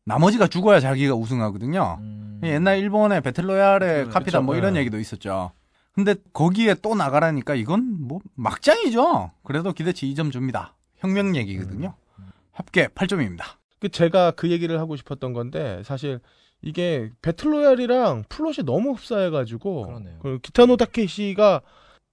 나머지가 0.05 0.47
죽어야 0.47 0.79
자기가 0.79 1.15
우승하거든요. 1.15 1.97
음. 1.99 2.41
옛날 2.43 2.77
일본의 2.79 3.21
배틀로얄의. 3.21 4.09
카피다 4.09 4.41
뭐 4.41 4.55
이런 4.55 4.73
네. 4.73 4.81
얘기도 4.81 4.99
있었죠. 4.99 5.51
근데 5.93 6.15
거기에 6.33 6.75
또 6.81 6.93
나가라니까 6.93 7.55
이건 7.55 7.97
뭐 8.01 8.19
막장이죠. 8.35 9.31
그래도 9.43 9.71
기대치 9.71 10.05
2점 10.13 10.31
줍니다. 10.31 10.75
혁명 10.97 11.35
얘기거든요. 11.35 11.95
합계 12.51 12.87
8점입니다. 12.87 13.43
그 13.79 13.89
제가 13.89 14.31
그 14.31 14.49
얘기를 14.49 14.79
하고 14.79 14.95
싶었던 14.95 15.33
건데 15.33 15.81
사실 15.83 16.19
이게 16.61 17.11
배틀로얄이랑 17.21 18.23
플롯이 18.29 18.65
너무 18.65 18.93
흡사해가지고 18.93 19.85
그러네요. 19.85 20.19
그 20.19 20.39
기타노 20.41 20.77
다케시가 20.77 21.61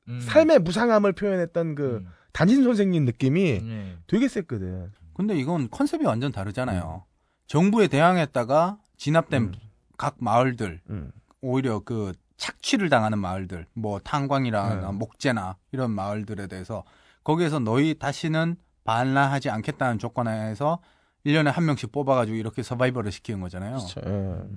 음. 0.08 0.20
삶의 0.20 0.60
무상함을 0.60 1.12
표현했던 1.12 1.74
그 1.74 1.96
음. 2.04 2.08
단진 2.32 2.64
선생님 2.64 3.04
느낌이 3.04 3.60
네. 3.62 3.96
되게 4.06 4.28
셌거든. 4.28 4.92
근데 5.14 5.36
이건 5.36 5.70
컨셉이 5.70 6.04
완전 6.04 6.32
다르잖아요. 6.32 7.04
정부에 7.46 7.86
대항했다가 7.88 8.78
진압된 8.96 9.42
음. 9.42 9.52
각 9.96 10.16
마을들, 10.18 10.80
음. 10.90 11.12
오히려 11.40 11.80
그 11.80 12.12
착취를 12.36 12.88
당하는 12.88 13.18
마을들, 13.18 13.66
뭐 13.74 14.00
탄광이나 14.00 14.74
네. 14.74 14.92
목재나 14.92 15.56
이런 15.70 15.90
마을들에 15.90 16.46
대해서 16.46 16.84
거기에서 17.24 17.58
너희 17.58 17.94
다시는 17.98 18.56
반란하지 18.84 19.50
않겠다는 19.50 19.98
조건에서 19.98 20.80
1년에 21.26 21.52
한 21.52 21.64
명씩 21.64 21.92
뽑아가지고 21.92 22.36
이렇게 22.36 22.62
서바이벌을 22.62 23.12
시키는 23.12 23.40
거잖아요. 23.40 23.76
그렇죠. 23.76 24.00
예. 24.04 24.10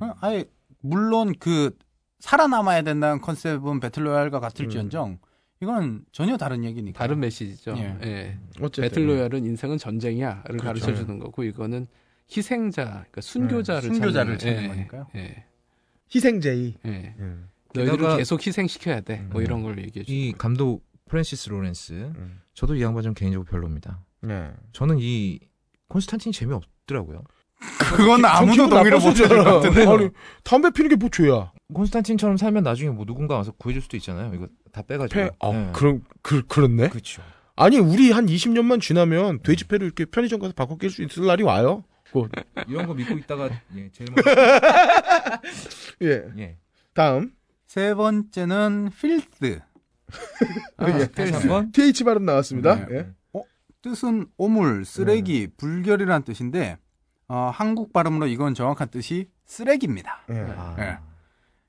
어, 0.06 0.16
아예 0.22 0.46
물론 0.82 1.34
그 1.40 1.78
살아남아야 2.20 2.82
된다는 2.82 3.22
컨셉은 3.22 3.80
배틀로얄과 3.80 4.40
같을지언정 4.40 5.20
이건 5.62 6.04
전혀 6.12 6.38
다른 6.38 6.64
얘기니까. 6.64 6.98
다른 7.00 7.20
메시지죠. 7.20 7.76
예. 7.78 7.98
예. 8.04 8.40
어쨌든 8.62 8.84
배틀로얄은 8.84 9.46
인생은 9.46 9.78
전쟁이야를 9.78 10.44
그렇죠. 10.44 10.66
가르쳐 10.66 10.94
주는 10.94 11.20
거고 11.20 11.44
이거는 11.44 11.88
희생자, 12.36 12.86
그러니까 12.86 13.22
순교자를 13.22 13.90
네, 13.90 13.96
순교자를 13.96 14.38
찾는, 14.38 14.56
찾는 14.56 14.64
예, 14.64 14.68
거니까요. 14.76 15.08
예. 15.16 15.46
희생제의. 16.14 16.76
예. 16.86 17.16
예. 17.20 17.36
너희들을 17.74 18.18
계속 18.18 18.46
희생시켜야 18.46 19.02
돼. 19.02 19.18
뭐 19.30 19.42
음. 19.42 19.46
이런 19.46 19.64
걸 19.64 19.78
얘기해 19.80 20.06
주는 20.06 20.18
이 20.20 20.22
거예요. 20.32 20.38
감독 20.38 20.84
프랜시스 21.06 21.50
로렌스. 21.50 21.94
음. 21.94 22.42
저도 22.54 22.76
이 22.76 22.82
양반 22.82 23.04
좀 23.04 23.14
개인적으로 23.14 23.46
별로입니다. 23.46 24.04
예. 24.28 24.52
저는 24.72 24.98
이 25.00 25.40
콘스탄틴이 25.90 26.34
재미없더라고요. 26.34 27.24
그건 27.95 28.26
아무도 28.26 28.66
기분 28.66 28.70
동의를 28.70 28.99
것. 28.99 29.06
같은데. 29.62 29.86
아니 29.88 30.10
담배 30.44 30.70
피는 30.72 30.90
게 30.90 30.95
뭐 30.98 31.10
죄야? 31.10 31.52
콘스탄틴처럼 31.74 32.38
살면 32.38 32.64
나중에 32.64 32.90
뭐 32.91 33.06
누군가 33.06 33.36
와서 33.36 33.52
구해줄 33.57 33.82
수도 33.82 33.98
있잖아요. 33.98 34.34
이거 34.36 34.48
다 34.72 34.82
빼가지고. 34.82 35.20
패. 35.20 35.30
아, 35.40 35.52
네. 35.52 35.70
그럼 35.74 36.03
그 36.22 36.45
그렇네. 36.45 36.90
그렇죠. 36.90 37.22
아니 37.56 37.80
우리 37.80 38.12
한 38.12 38.26
20년만 38.26 38.82
지나면 38.82 39.40
돼지패를 39.41 39.86
이렇게 39.86 40.06
편의점 40.06 40.40
가서 40.41 40.53
바꿔 40.53 40.78
낄 40.78 40.90
수 40.90 41.02
있을 41.03 41.26
날이 41.26 41.44
와요. 41.44 41.84
뭐, 42.14 42.30
이런 42.68 42.86
거 42.88 42.94
믿고 42.94 43.18
있다가 43.18 43.49
예, 43.76 43.90
제일 43.91 44.10
먼저 44.16 44.30
예. 46.03 46.24
예. 46.38 46.57
다음 46.94 47.32
세 47.68 47.94
번째는 47.94 48.90
필스. 48.99 49.60
아, 50.78 50.99
예. 50.99 51.07
다시 51.07 51.34
한 51.34 51.48
번 51.48 51.72
TH 51.72 52.03
발음 52.03 52.26
나왔습니다. 52.26 52.86
네. 52.88 52.95
예. 52.98 53.07
뜻은 53.86 54.26
오물, 54.38 54.84
쓰레기, 54.84 55.48
불결이란 55.57 56.24
뜻인데 56.24 56.80
어, 57.28 57.52
한국 57.53 57.94
발음으로 57.94 58.26
이건 58.26 58.56
정확한 58.56 58.90
뜻이 58.90 59.30
쓰레기입니다. 59.45 60.22
예. 60.32 60.53
아, 60.57 60.76
예. 60.80 60.98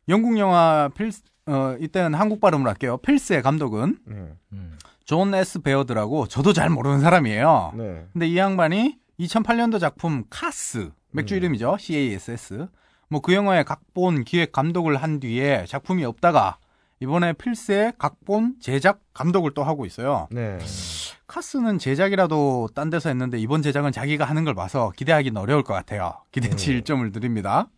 영국 0.09 0.38
영화 0.38 0.88
필스 0.94 1.24
어, 1.44 1.76
이때는 1.78 2.14
한국 2.14 2.40
발음으로 2.40 2.70
할게요. 2.70 2.97
필스의 2.97 3.43
감독은 3.43 3.98
예. 4.10 4.34
음. 4.55 4.78
존 5.05 5.34
S 5.34 5.60
베어드라고 5.60 6.26
저도 6.26 6.55
잘 6.55 6.70
모르는 6.70 7.01
사람이에요. 7.01 7.74
네. 7.76 8.06
근데 8.14 8.26
이 8.26 8.38
양반이 8.38 8.98
2008년도 9.20 9.78
작품 9.78 10.24
카스 10.30 10.90
맥주 11.10 11.34
음. 11.34 11.36
이름이죠. 11.36 11.76
CASS. 11.78 12.66
뭐 13.09 13.20
그 13.20 13.34
영화의 13.34 13.64
각본, 13.64 14.24
기획, 14.24 14.52
감독을 14.52 14.97
한 14.97 15.20
뒤에 15.20 15.66
작품이 15.68 16.02
없다가 16.06 16.56
이번에 17.01 17.35
필스의 17.35 17.94
각본, 17.98 18.56
제작, 18.60 19.01
감독을 19.12 19.52
또 19.52 19.62
하고 19.64 19.85
있어요. 19.85 20.28
네. 20.31 20.59
카스는 21.27 21.78
제작이라도 21.78 22.70
딴 22.74 22.89
데서 22.89 23.10
했는데 23.10 23.39
이번 23.39 23.60
제작은 23.62 23.93
자기가 23.93 24.24
하는 24.24 24.44
걸 24.44 24.55
봐서 24.55 24.93
기대하기는 24.97 25.40
어려울 25.40 25.62
것 25.62 25.74
같아요. 25.74 26.14
기대치 26.32 26.73
음. 26.73 26.81
1점을 26.81 27.12
드립니다. 27.12 27.68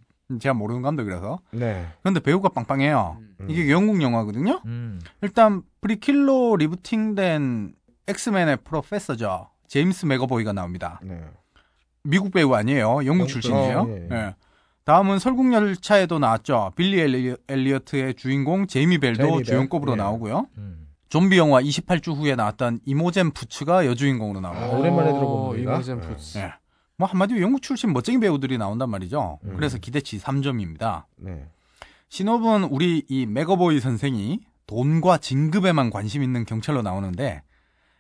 제가 0.40 0.55
모르는 0.55 0.82
감독이라서. 0.82 1.40
네. 1.53 1.86
그런데 2.03 2.20
배우가 2.20 2.51
빵빵해요. 2.51 3.16
음. 3.40 3.47
이게 3.51 3.70
영국 3.70 4.03
영화거든요. 4.03 4.61
음. 4.66 5.01
일단 5.23 5.62
프리퀄로 5.81 6.56
리부팅된 6.57 7.74
엑스맨의 8.07 8.59
프로페서죠. 8.65 9.49
제임스 9.66 10.07
맥어보이가 10.07 10.53
나옵니다. 10.53 11.01
네. 11.03 11.20
미국 12.03 12.32
배우 12.32 12.55
아니에요. 12.55 12.89
영국 12.99 13.07
영국 13.07 13.28
출신이에요. 13.28 13.78
어, 13.81 13.89
예, 13.89 14.09
예. 14.11 14.35
예. 14.89 14.93
다음은 14.93 15.19
설국열차에도 15.19 16.19
나왔죠. 16.19 16.73
빌리 16.74 16.98
엘리, 17.01 17.36
엘리어트의 17.47 18.15
주인공 18.15 18.66
제이미 18.66 18.98
벨도 18.98 19.23
제이미 19.23 19.36
벨. 19.36 19.44
주연급으로 19.44 19.93
예. 19.93 19.97
나오고요. 19.97 20.47
음. 20.56 20.89
좀비 21.10 21.36
영화 21.39 21.60
28주 21.60 22.16
후에 22.16 22.35
나왔던 22.35 22.81
이모젠 22.86 23.32
푸츠가 23.32 23.86
여주인공으로 23.86 24.40
나와요. 24.40 24.65
아, 24.65 24.77
오랜만에 24.77 25.10
오, 25.10 25.15
들어봅니다. 25.15 25.73
이모젠 25.73 26.01
네. 26.01 26.06
푸츠. 26.06 26.39
예. 26.39 26.52
뭐 26.97 27.06
한마디로 27.06 27.40
영국 27.40 27.62
출신 27.62 27.93
멋쟁이 27.93 28.19
배우들이 28.19 28.59
나온단 28.59 28.90
말이죠. 28.90 29.39
음. 29.44 29.56
그래서 29.56 29.78
기대치 29.78 30.19
3점입니다. 30.19 31.05
네. 31.16 31.47
시놉은 32.09 32.65
우리 32.65 33.05
이 33.09 33.27
맥어보이 33.27 33.81
선생이 33.81 34.40
돈과 34.66 35.19
진급에만 35.19 35.90
관심 35.90 36.23
있는 36.23 36.44
경찰로 36.44 36.82
나오는데 36.82 37.43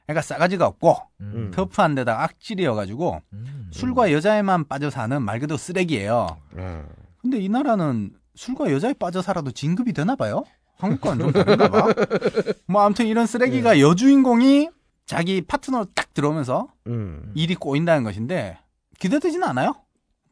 애가 0.08 0.22
싸가지가 0.22 0.66
없고 0.66 0.96
음. 1.20 1.50
터프한 1.54 1.94
데다 1.94 2.22
악질이어가지고 2.22 3.20
음. 3.34 3.70
술과 3.72 4.10
여자에만 4.12 4.66
빠져 4.66 4.90
사는 4.90 5.20
말 5.22 5.38
그대로 5.38 5.58
쓰레기예요. 5.58 6.38
예. 6.58 6.82
근데 7.20 7.38
이 7.38 7.48
나라는 7.48 8.12
술과 8.34 8.72
여자에 8.72 8.94
빠져 8.94 9.20
살아도 9.20 9.50
진급이 9.50 9.92
되나 9.92 10.16
봐요? 10.16 10.44
한국과는 10.78 11.32
좀 11.32 11.32
다른가 11.32 11.68
봐. 11.68 11.88
뭐 12.66 12.82
아무튼 12.82 13.06
이런 13.06 13.26
쓰레기가 13.26 13.80
여주인공이 13.80 14.70
자기 15.04 15.42
파트너로 15.42 15.86
딱 15.94 16.14
들어오면서 16.14 16.68
음. 16.86 17.32
일이 17.34 17.54
꼬인다는 17.54 18.04
것인데 18.04 18.58
기대되지는 18.98 19.46
않아요. 19.48 19.74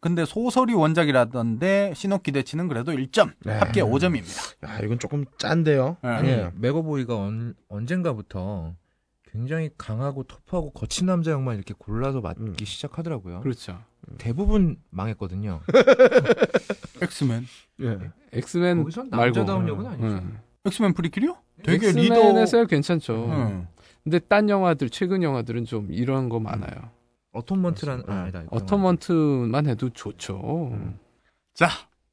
근데 0.01 0.25
소설이 0.25 0.73
원작이라던데 0.75 1.93
신호 1.97 2.19
기대치는 2.19 2.69
그래도 2.69 2.93
1점, 2.93 3.33
네. 3.45 3.55
합계 3.55 3.83
5점입니다. 3.83 4.69
야, 4.69 4.79
이건 4.81 4.99
조금 4.99 5.25
짠데요. 5.39 5.97
아니 6.03 6.29
예. 6.29 6.51
맥어보이가 6.55 7.17
언, 7.17 7.55
언젠가부터 7.69 8.75
굉장히 9.37 9.69
강하고 9.77 10.23
터프하고 10.23 10.71
거친 10.71 11.07
남자 11.07 11.31
역만 11.31 11.57
이렇게 11.57 11.75
골라서 11.77 12.23
맡기 12.23 12.41
음. 12.41 12.57
시작하더라고요. 12.59 13.41
그렇죠. 13.41 13.79
대부분 14.17 14.79
망했거든요. 14.89 15.61
엑스맨. 17.03 17.47
예. 17.83 17.99
엑스맨 18.33 18.79
거기선 18.79 19.11
말고 19.11 19.39
남자다운 19.39 19.69
역은 19.69 19.87
아니죠. 19.87 20.07
음. 20.07 20.39
엑스맨 20.65 20.95
프리퀄이요? 20.95 21.37
되게 21.63 21.93
리더. 21.93 22.15
엑스맨에서야 22.15 22.65
괜찮죠. 22.65 23.27
음. 23.27 23.69
근데 24.05 24.21
딴 24.21 24.49
영화들 24.49 24.89
최근 24.89 25.23
영화들은 25.23 25.67
좀 25.67 25.93
이런 25.93 26.31
거 26.31 26.41
많아요. 26.41 26.91
어톤먼트란 27.33 28.05
아, 28.07 28.13
아니다. 28.23 28.45
어터먼트만 28.51 29.67
해도 29.67 29.91
좋죠. 29.91 30.73
자, 31.53 31.69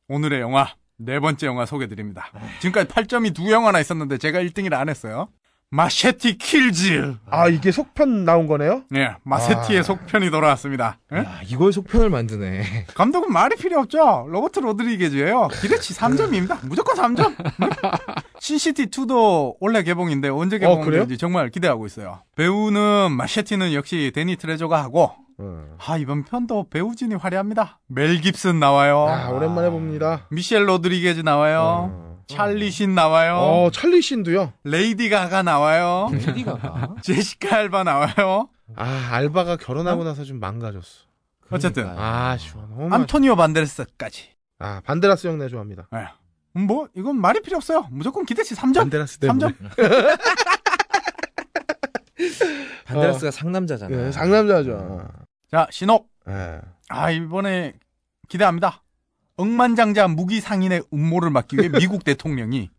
오늘의 0.09 0.41
영화 0.41 0.67
네 0.97 1.21
번째 1.21 1.47
영화 1.47 1.65
소개드립니다. 1.65 2.25
지금까지 2.59 2.89
8점이 2.89 3.33
두 3.33 3.49
영화나 3.49 3.79
있었는데 3.79 4.17
제가 4.17 4.39
1등이라 4.39 4.73
안 4.73 4.89
했어요. 4.89 5.29
마셰티 5.73 6.37
킬즈. 6.37 7.15
아, 7.31 7.47
이게 7.49 7.71
속편 7.71 8.25
나온 8.25 8.45
거네요? 8.45 8.83
네, 8.91 9.09
마셰티의 9.23 9.79
아. 9.79 9.83
속편이 9.83 10.29
돌아왔습니다. 10.29 10.99
예? 11.11 11.17
야, 11.17 11.39
이걸 11.47 11.73
속편을 11.73 12.11
만드네. 12.11 12.85
감독은 12.93 13.33
말이 13.33 13.55
필요 13.55 13.79
없죠. 13.79 14.27
로버트 14.29 14.59
로드리게즈예요. 14.59 15.47
기대치 15.47 15.95
3점입니다. 15.95 16.59
무조건 16.67 16.95
3점. 16.95 17.33
신시티 18.39 18.91
2도 18.91 19.55
원래 19.59 19.81
개봉인데 19.81 20.29
언제 20.29 20.57
어? 20.57 20.59
개봉될지 20.59 21.17
정말 21.17 21.49
기대하고 21.49 21.87
있어요. 21.87 22.21
배우는 22.35 23.11
마셰티는 23.13 23.73
역시 23.73 24.11
대니 24.13 24.35
트레호가 24.35 24.83
하고 24.83 25.11
음. 25.39 25.75
아 25.83 25.97
이번 25.97 26.23
편도 26.23 26.67
배우진이 26.69 27.15
화려합니다. 27.15 27.79
멜 27.87 28.21
깁슨 28.21 28.59
나와요. 28.59 29.07
아, 29.09 29.29
오랜만에 29.29 29.71
봅니다. 29.71 30.27
미셸 30.29 30.69
로드리게즈 30.69 31.21
나와요. 31.21 31.89
어. 31.91 32.12
찰리 32.27 32.71
신 32.71 32.95
나와요. 32.95 33.35
어, 33.37 33.71
찰리 33.71 34.01
신도요? 34.01 34.53
레이디 34.63 35.09
가가 35.09 35.43
나와요. 35.43 36.09
레디가가. 36.11 36.95
제시카 37.03 37.57
알바 37.57 37.83
나와요. 37.83 38.49
아, 38.75 39.09
알바가 39.11 39.57
결혼하고 39.57 40.03
나서 40.03 40.23
좀 40.23 40.39
망가졌어. 40.39 41.03
어쨌든 41.49 41.87
아, 41.87 42.37
시원. 42.37 42.91
안토니오 42.91 43.35
반데라스까지. 43.35 44.29
아, 44.59 44.81
반데라스 44.85 45.27
형내 45.27 45.47
좋아합니다. 45.49 45.87
예. 45.95 46.07
뭐 46.59 46.87
이건 46.95 47.19
말이 47.19 47.41
필요 47.41 47.57
없어요. 47.57 47.87
무조건 47.91 48.25
기대치 48.25 48.55
3점. 48.55 48.75
반데라스 48.75 49.19
때문에. 49.19 49.47
3점. 49.47 49.55
반데라스가 52.85 53.31
상남자잖아. 53.31 54.07
예, 54.07 54.11
상남자죠. 54.11 55.07
자 55.51 55.67
신업. 55.71 56.05
예. 56.29 56.61
아 56.89 57.11
이번에 57.11 57.73
기대합니다. 58.29 58.82
억만장자 59.37 60.07
무기 60.07 60.39
상인의 60.41 60.83
음모를 60.93 61.29
막기 61.31 61.57
위해 61.57 61.69
미국 61.69 62.03
대통령이 62.05 62.69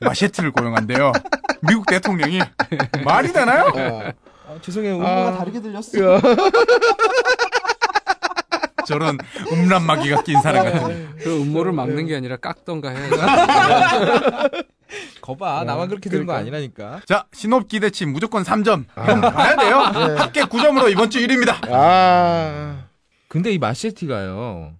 마셰트를 0.00 0.50
고용한대요. 0.50 1.12
미국 1.66 1.86
대통령이 1.86 2.40
말이 3.04 3.32
되나요? 3.32 3.72
어. 3.74 4.10
아, 4.46 4.58
죄송해요. 4.60 4.96
음모가 4.96 5.28
아. 5.28 5.38
다르게 5.38 5.60
들렸어. 5.60 6.16
야. 6.16 6.20
저런 8.86 9.16
음란마귀가 9.50 10.24
낀 10.24 10.42
사람 10.42 10.64
같은. 10.70 11.16
그 11.16 11.40
음모를 11.40 11.72
막는 11.72 12.06
게 12.06 12.16
아니라 12.16 12.36
깎던가 12.36 12.90
해야지. 12.90 13.16
거봐. 15.22 15.64
나만 15.64 15.88
그렇게 15.88 16.10
되는 16.10 16.26
거 16.26 16.34
아니라니까. 16.34 17.00
자 17.06 17.24
신업 17.32 17.68
기대치 17.68 18.04
무조건 18.04 18.42
3점. 18.42 18.84
형 18.94 19.20
봐야 19.22 19.56
돼요. 19.56 19.78
합계 20.18 20.42
9점으로 20.42 20.90
이번 20.90 21.08
주 21.08 21.18
1위입니다. 21.20 21.66
아. 21.70 22.84
근데 23.28 23.52
이 23.52 23.58
마셰티가요. 23.58 24.74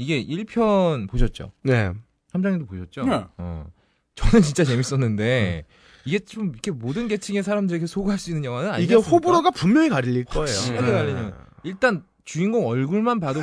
이게 0.00 0.24
1편 0.24 1.10
보셨죠? 1.10 1.52
네. 1.62 1.92
함장님도 2.32 2.64
보셨죠? 2.64 3.04
네. 3.04 3.22
어. 3.36 3.66
저는 4.14 4.40
진짜 4.40 4.64
재밌었는데 4.64 5.66
이게 6.06 6.18
좀 6.20 6.48
이렇게 6.48 6.70
모든 6.70 7.06
계층의 7.06 7.42
사람들에게 7.42 7.84
소구할 7.84 8.18
수 8.18 8.30
있는 8.30 8.46
영화는 8.46 8.70
아니지 8.70 8.84
이게? 8.84 8.94
호불호가 8.94 9.50
분명히 9.50 9.90
갈릴 9.90 10.24
거예요. 10.24 10.46
확실하게 10.46 10.86
네. 10.86 10.92
갈리는. 10.92 11.32
일단 11.64 12.02
주인공 12.24 12.66
얼굴만 12.66 13.20
봐도 13.20 13.42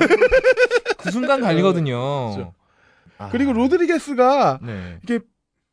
그 0.97 1.11
순간 1.11 1.41
갈리거든요. 1.41 1.95
그렇죠. 2.33 2.53
아, 3.19 3.29
그리고 3.29 3.53
로드리게스가 3.53 4.59
네. 4.63 4.99
이게 5.03 5.19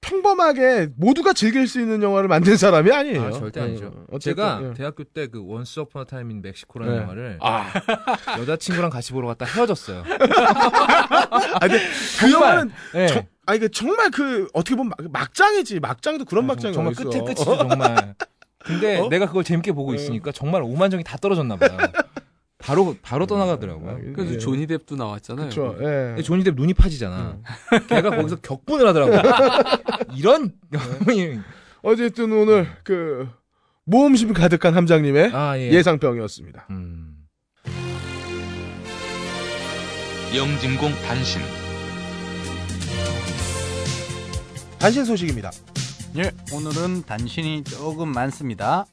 평범하게 0.04 0.88
모두가 0.96 1.32
즐길 1.32 1.66
수 1.66 1.80
있는 1.80 2.02
영화를 2.02 2.28
만든 2.28 2.56
사람이 2.56 2.92
아니에요. 2.92 3.22
아, 3.24 3.30
절대 3.32 3.60
아니죠. 3.60 3.86
어, 3.86 4.04
어쨌든, 4.12 4.20
제가 4.44 4.60
예. 4.62 4.74
대학교 4.74 5.04
때 5.04 5.26
그 5.28 5.42
원스 5.44 5.80
어폰 5.80 6.02
어 6.02 6.04
타임 6.04 6.30
인 6.30 6.42
멕시코라는 6.42 6.94
네. 6.94 7.00
영화를 7.02 7.38
아, 7.40 7.66
여자친구랑 8.38 8.90
같이 8.90 9.12
보러 9.12 9.26
갔다 9.28 9.46
헤어졌어요. 9.46 10.04
아 10.10 11.58
근데 11.60 11.80
그 12.20 12.30
영화는 12.30 12.70
네. 12.92 13.06
정, 13.06 13.22
아 13.46 13.54
이게 13.54 13.68
정말 13.68 14.10
그 14.10 14.48
어떻게 14.52 14.76
보면 14.76 14.92
막, 14.96 15.10
막장이지. 15.10 15.80
막장도 15.80 16.26
그런 16.26 16.46
막장이 16.46 16.74
정말. 16.74 16.92
끝에 16.94 17.20
끝이죠 17.20 17.56
정말. 17.56 18.14
근데 18.58 18.98
어? 19.00 19.08
내가 19.08 19.26
그걸 19.26 19.44
재밌게 19.44 19.72
보고 19.72 19.94
있으니까 19.94 20.32
정말 20.32 20.62
오만정이 20.62 21.04
다 21.04 21.16
떨어졌나 21.16 21.56
봐요. 21.56 21.76
바로 22.64 22.96
바로 23.02 23.26
떠나가더라고요. 23.26 24.14
그래서 24.14 24.38
조니 24.38 24.66
뎁도 24.66 24.96
나왔잖아요. 24.96 25.50
그렇죠. 25.50 25.76
예. 25.82 26.22
조니 26.22 26.44
뎁 26.44 26.54
눈이 26.54 26.72
파지잖아. 26.72 27.38
걔가 27.88 28.10
거기서 28.10 28.36
격분을 28.36 28.88
하더라고. 28.88 29.12
이런 30.16 30.52
어쨌든 31.82 32.32
오늘 32.32 32.66
그 32.82 33.28
모험심 33.84 34.32
가득한 34.32 34.74
함장님의 34.74 35.32
아 35.34 35.58
예. 35.58 35.70
예상평이었습니다. 35.72 36.66
음. 36.70 37.10
영진공 40.34 40.90
단신 41.06 41.42
단신 44.78 45.04
소식입니다. 45.04 45.50
예, 46.16 46.30
오늘은 46.52 47.02
단신이 47.04 47.64
조금 47.64 48.08
많습니다. 48.08 48.86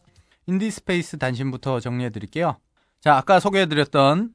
인디스페이스 0.48 1.18
단신부터 1.19 1.80
정리해 1.80 2.10
드릴게요. 2.10 2.57
자, 3.02 3.15
아까 3.18 3.40
소개해 3.40 3.65
드렸던 3.65 4.30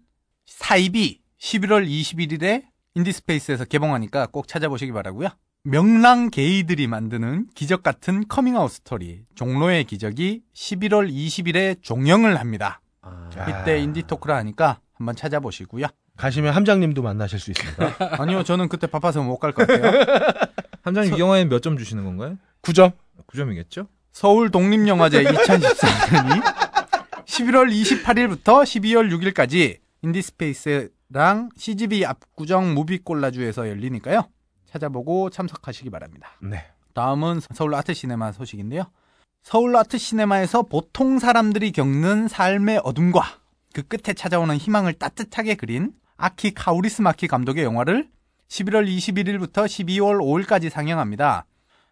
사이비 0.47 1.21
11월 1.41 1.89
21일에 1.89 2.65
인디스페이스에서 2.95 3.65
개봉하니까 3.67 4.27
꼭 4.27 4.49
찾아보시기 4.49 4.93
바라고요. 4.93 5.29
명랑 5.63 6.31
게이들이 6.31 6.87
만드는 6.87 7.49
기적 7.55 7.83
같은 7.83 8.27
커밍아웃 8.29 8.71
스토리 8.71 9.23
종로의 9.35 9.85
기적이 9.85 10.43
11월 10.55 11.11
20일에 11.13 11.83
종영을 11.83 12.39
합니다. 12.41 12.81
아, 13.03 13.29
이때 13.63 13.79
인디 13.81 14.03
토크도 14.03 14.37
하니까 14.39 14.81
한번 14.95 15.15
찾아보시고요. 15.15 15.87
가시면 16.17 16.55
함장님도 16.55 17.03
만나실 17.03 17.39
수 17.39 17.51
있습니다. 17.51 17.97
아니요, 18.23 18.43
저는 18.43 18.69
그때 18.69 18.87
바빠서 18.87 19.23
못 19.23 19.39
갈 19.39 19.53
것 19.53 19.67
같아요. 19.67 20.03
함장님 20.83 21.15
이 21.15 21.19
영화에 21.21 21.45
몇 21.45 21.61
점 21.61 21.77
주시는 21.77 22.05
건가요? 22.05 22.37
9점. 22.63 22.93
9점이겠죠? 23.27 23.89
서울 24.13 24.51
독립영화제 24.51 25.25
2014년이 25.25 26.66
11월 27.37 27.71
28일부터 27.71 28.63
12월 28.63 29.35
6일까지 29.35 29.79
인디스페이스랑 30.03 31.51
CGV 31.55 32.07
압구정 32.07 32.75
무비콜라주에서 32.75 33.69
열리니까요. 33.69 34.29
찾아보고 34.65 35.29
참석하시기 35.31 35.91
바랍니다. 35.91 36.31
네. 36.41 36.65
다음은 36.95 37.41
서울 37.53 37.75
아트 37.75 37.93
시네마 37.93 38.33
소식인데요. 38.33 38.91
서울 39.43 39.77
아트 39.77 39.99
시네마에서 39.99 40.63
보통 40.63 41.19
사람들이 41.19 41.73
겪는 41.73 42.29
삶의 42.29 42.81
어둠과 42.85 43.23
그 43.75 43.83
끝에 43.83 44.15
찾아오는 44.15 44.57
희망을 44.57 44.95
따뜻하게 44.95 45.57
그린 45.57 45.93
아키 46.17 46.55
카우리스마키 46.55 47.29
감독의 47.29 47.65
영화를 47.65 48.09
11월 48.49 48.89
21일부터 48.89 49.67
12월 49.67 50.47
5일까지 50.47 50.71
상영합니다. 50.71 51.45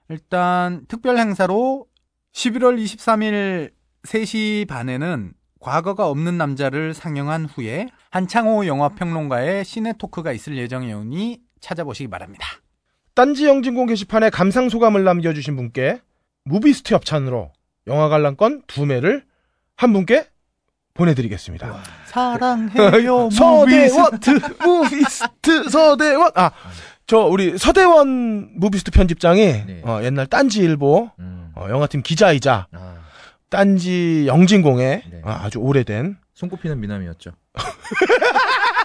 일단 0.08 0.86
특별 0.88 1.18
행사로 1.18 1.86
11월 2.32 2.82
23일 2.82 3.72
3시 4.06 4.68
반에는 4.68 5.32
과거가 5.60 6.08
없는 6.08 6.36
남자를 6.36 6.92
상영한 6.92 7.46
후에 7.46 7.88
한창호 8.10 8.66
영화평론가의 8.66 9.64
시네 9.64 9.94
토크가 9.98 10.32
있을 10.32 10.56
예정이오니 10.58 11.40
찾아보시기 11.60 12.08
바랍니다. 12.08 12.46
딴지 13.14 13.46
영진공 13.46 13.86
게시판에 13.86 14.28
감상 14.30 14.68
소감을 14.68 15.04
남겨주신 15.04 15.56
분께 15.56 16.00
무비스트 16.44 16.92
협찬으로 16.94 17.52
영화 17.86 18.08
관람권 18.08 18.62
두 18.66 18.84
매를 18.84 19.24
한 19.76 19.92
분께 19.92 20.26
보내드리겠습니다. 20.92 21.82
사랑해요 22.06 23.30
서대원 23.32 24.20
트 24.20 24.30
무비스트 24.62 25.70
서대원 25.70 26.30
아 26.34 26.50
저 27.06 27.18
우리 27.18 27.58
서대원 27.58 28.58
무비스트 28.58 28.90
편집장이 28.90 29.40
네. 29.66 29.82
어, 29.84 30.00
옛날 30.02 30.26
딴지일보 30.26 31.10
음. 31.18 31.52
어, 31.54 31.66
영화팀 31.68 32.02
기자이자 32.02 32.66
아, 32.72 32.94
딴지 33.54 34.24
영진공의 34.26 35.02
네. 35.10 35.20
아, 35.24 35.44
아주 35.44 35.58
오래된 35.60 36.16
손꼽히는 36.34 36.80
미남이었죠. 36.80 37.30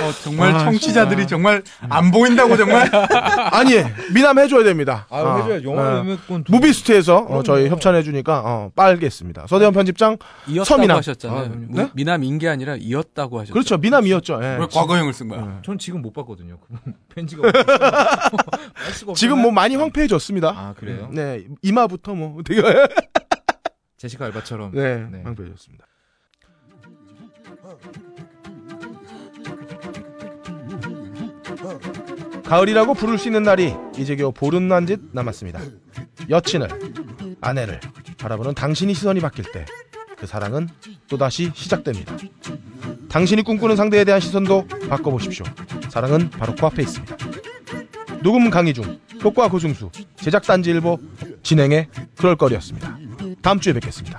어, 0.00 0.12
정말 0.22 0.54
아, 0.54 0.58
청취자들이 0.60 1.26
정말 1.26 1.62
안 1.88 2.10
보인다고 2.12 2.56
정말. 2.56 2.88
아니 3.52 3.74
미남 4.14 4.38
해줘야 4.38 4.62
됩니다. 4.62 5.06
아, 5.10 5.20
어, 5.20 5.36
해줘야 5.42 5.62
영화 5.64 5.98
어. 5.98 6.02
음악권 6.02 6.44
무비스트에서 6.48 7.16
어. 7.28 7.42
저희 7.42 7.68
협찬해 7.68 8.02
주니까 8.02 8.42
어, 8.44 8.70
빨겠습니다. 8.76 9.46
서대원 9.48 9.74
편집장 9.74 10.16
이었다고 10.46 10.64
서미남. 10.64 10.96
하셨잖아요. 10.98 11.38
아, 11.40 11.48
무- 11.48 11.66
네? 11.76 11.90
미남 11.94 12.22
인 12.24 12.38
게 12.38 12.48
아니라 12.48 12.76
이었다고 12.78 13.40
하셨죠. 13.40 13.52
그렇죠 13.52 13.76
미남이었죠. 13.78 14.38
예. 14.42 14.58
왜 14.60 14.66
과거형을 14.72 15.12
쓴 15.12 15.28
거야? 15.28 15.60
전 15.64 15.76
지금 15.78 16.00
못 16.02 16.12
봤거든요. 16.12 16.58
수가 18.92 19.12
지금 19.14 19.42
뭐 19.42 19.50
많이 19.50 19.74
황폐해졌습니다. 19.74 20.48
아 20.50 20.74
그래요? 20.78 21.08
네 21.12 21.44
이마부터 21.62 22.14
뭐 22.14 22.40
되게 22.44 22.62
제시카 23.96 24.26
알바처럼 24.26 24.70
네, 24.72 25.04
네. 25.10 25.22
황폐해졌습니다. 25.24 25.84
가을이라고 32.44 32.94
부를 32.94 33.18
수 33.18 33.28
있는 33.28 33.42
날이 33.42 33.74
이제 33.96 34.16
겨우 34.16 34.32
보름 34.32 34.68
난 34.68 34.86
듯 34.86 35.00
남았습니다. 35.12 35.60
여친을, 36.30 36.68
아내를 37.40 37.80
바라보는 38.18 38.54
당신이 38.54 38.94
시선이 38.94 39.20
바뀔 39.20 39.44
때 39.52 39.64
그 40.18 40.26
사랑은 40.26 40.68
또다시 41.08 41.52
시작됩니다. 41.54 42.16
당신이 43.08 43.42
꿈꾸는 43.42 43.76
상대에 43.76 44.04
대한 44.04 44.20
시선도 44.20 44.66
바꿔보십시오. 44.88 45.46
사랑은 45.90 46.30
바로 46.30 46.54
코앞에 46.54 46.82
있습니다. 46.82 47.16
녹음 48.22 48.50
강희중, 48.50 48.98
효과 49.22 49.48
고승수, 49.48 49.90
제작 50.16 50.42
단지일보, 50.42 50.98
진행의 51.44 51.88
그럴거리였습니다. 52.16 52.98
다음 53.40 53.60
주에 53.60 53.72
뵙겠습니다. 53.72 54.18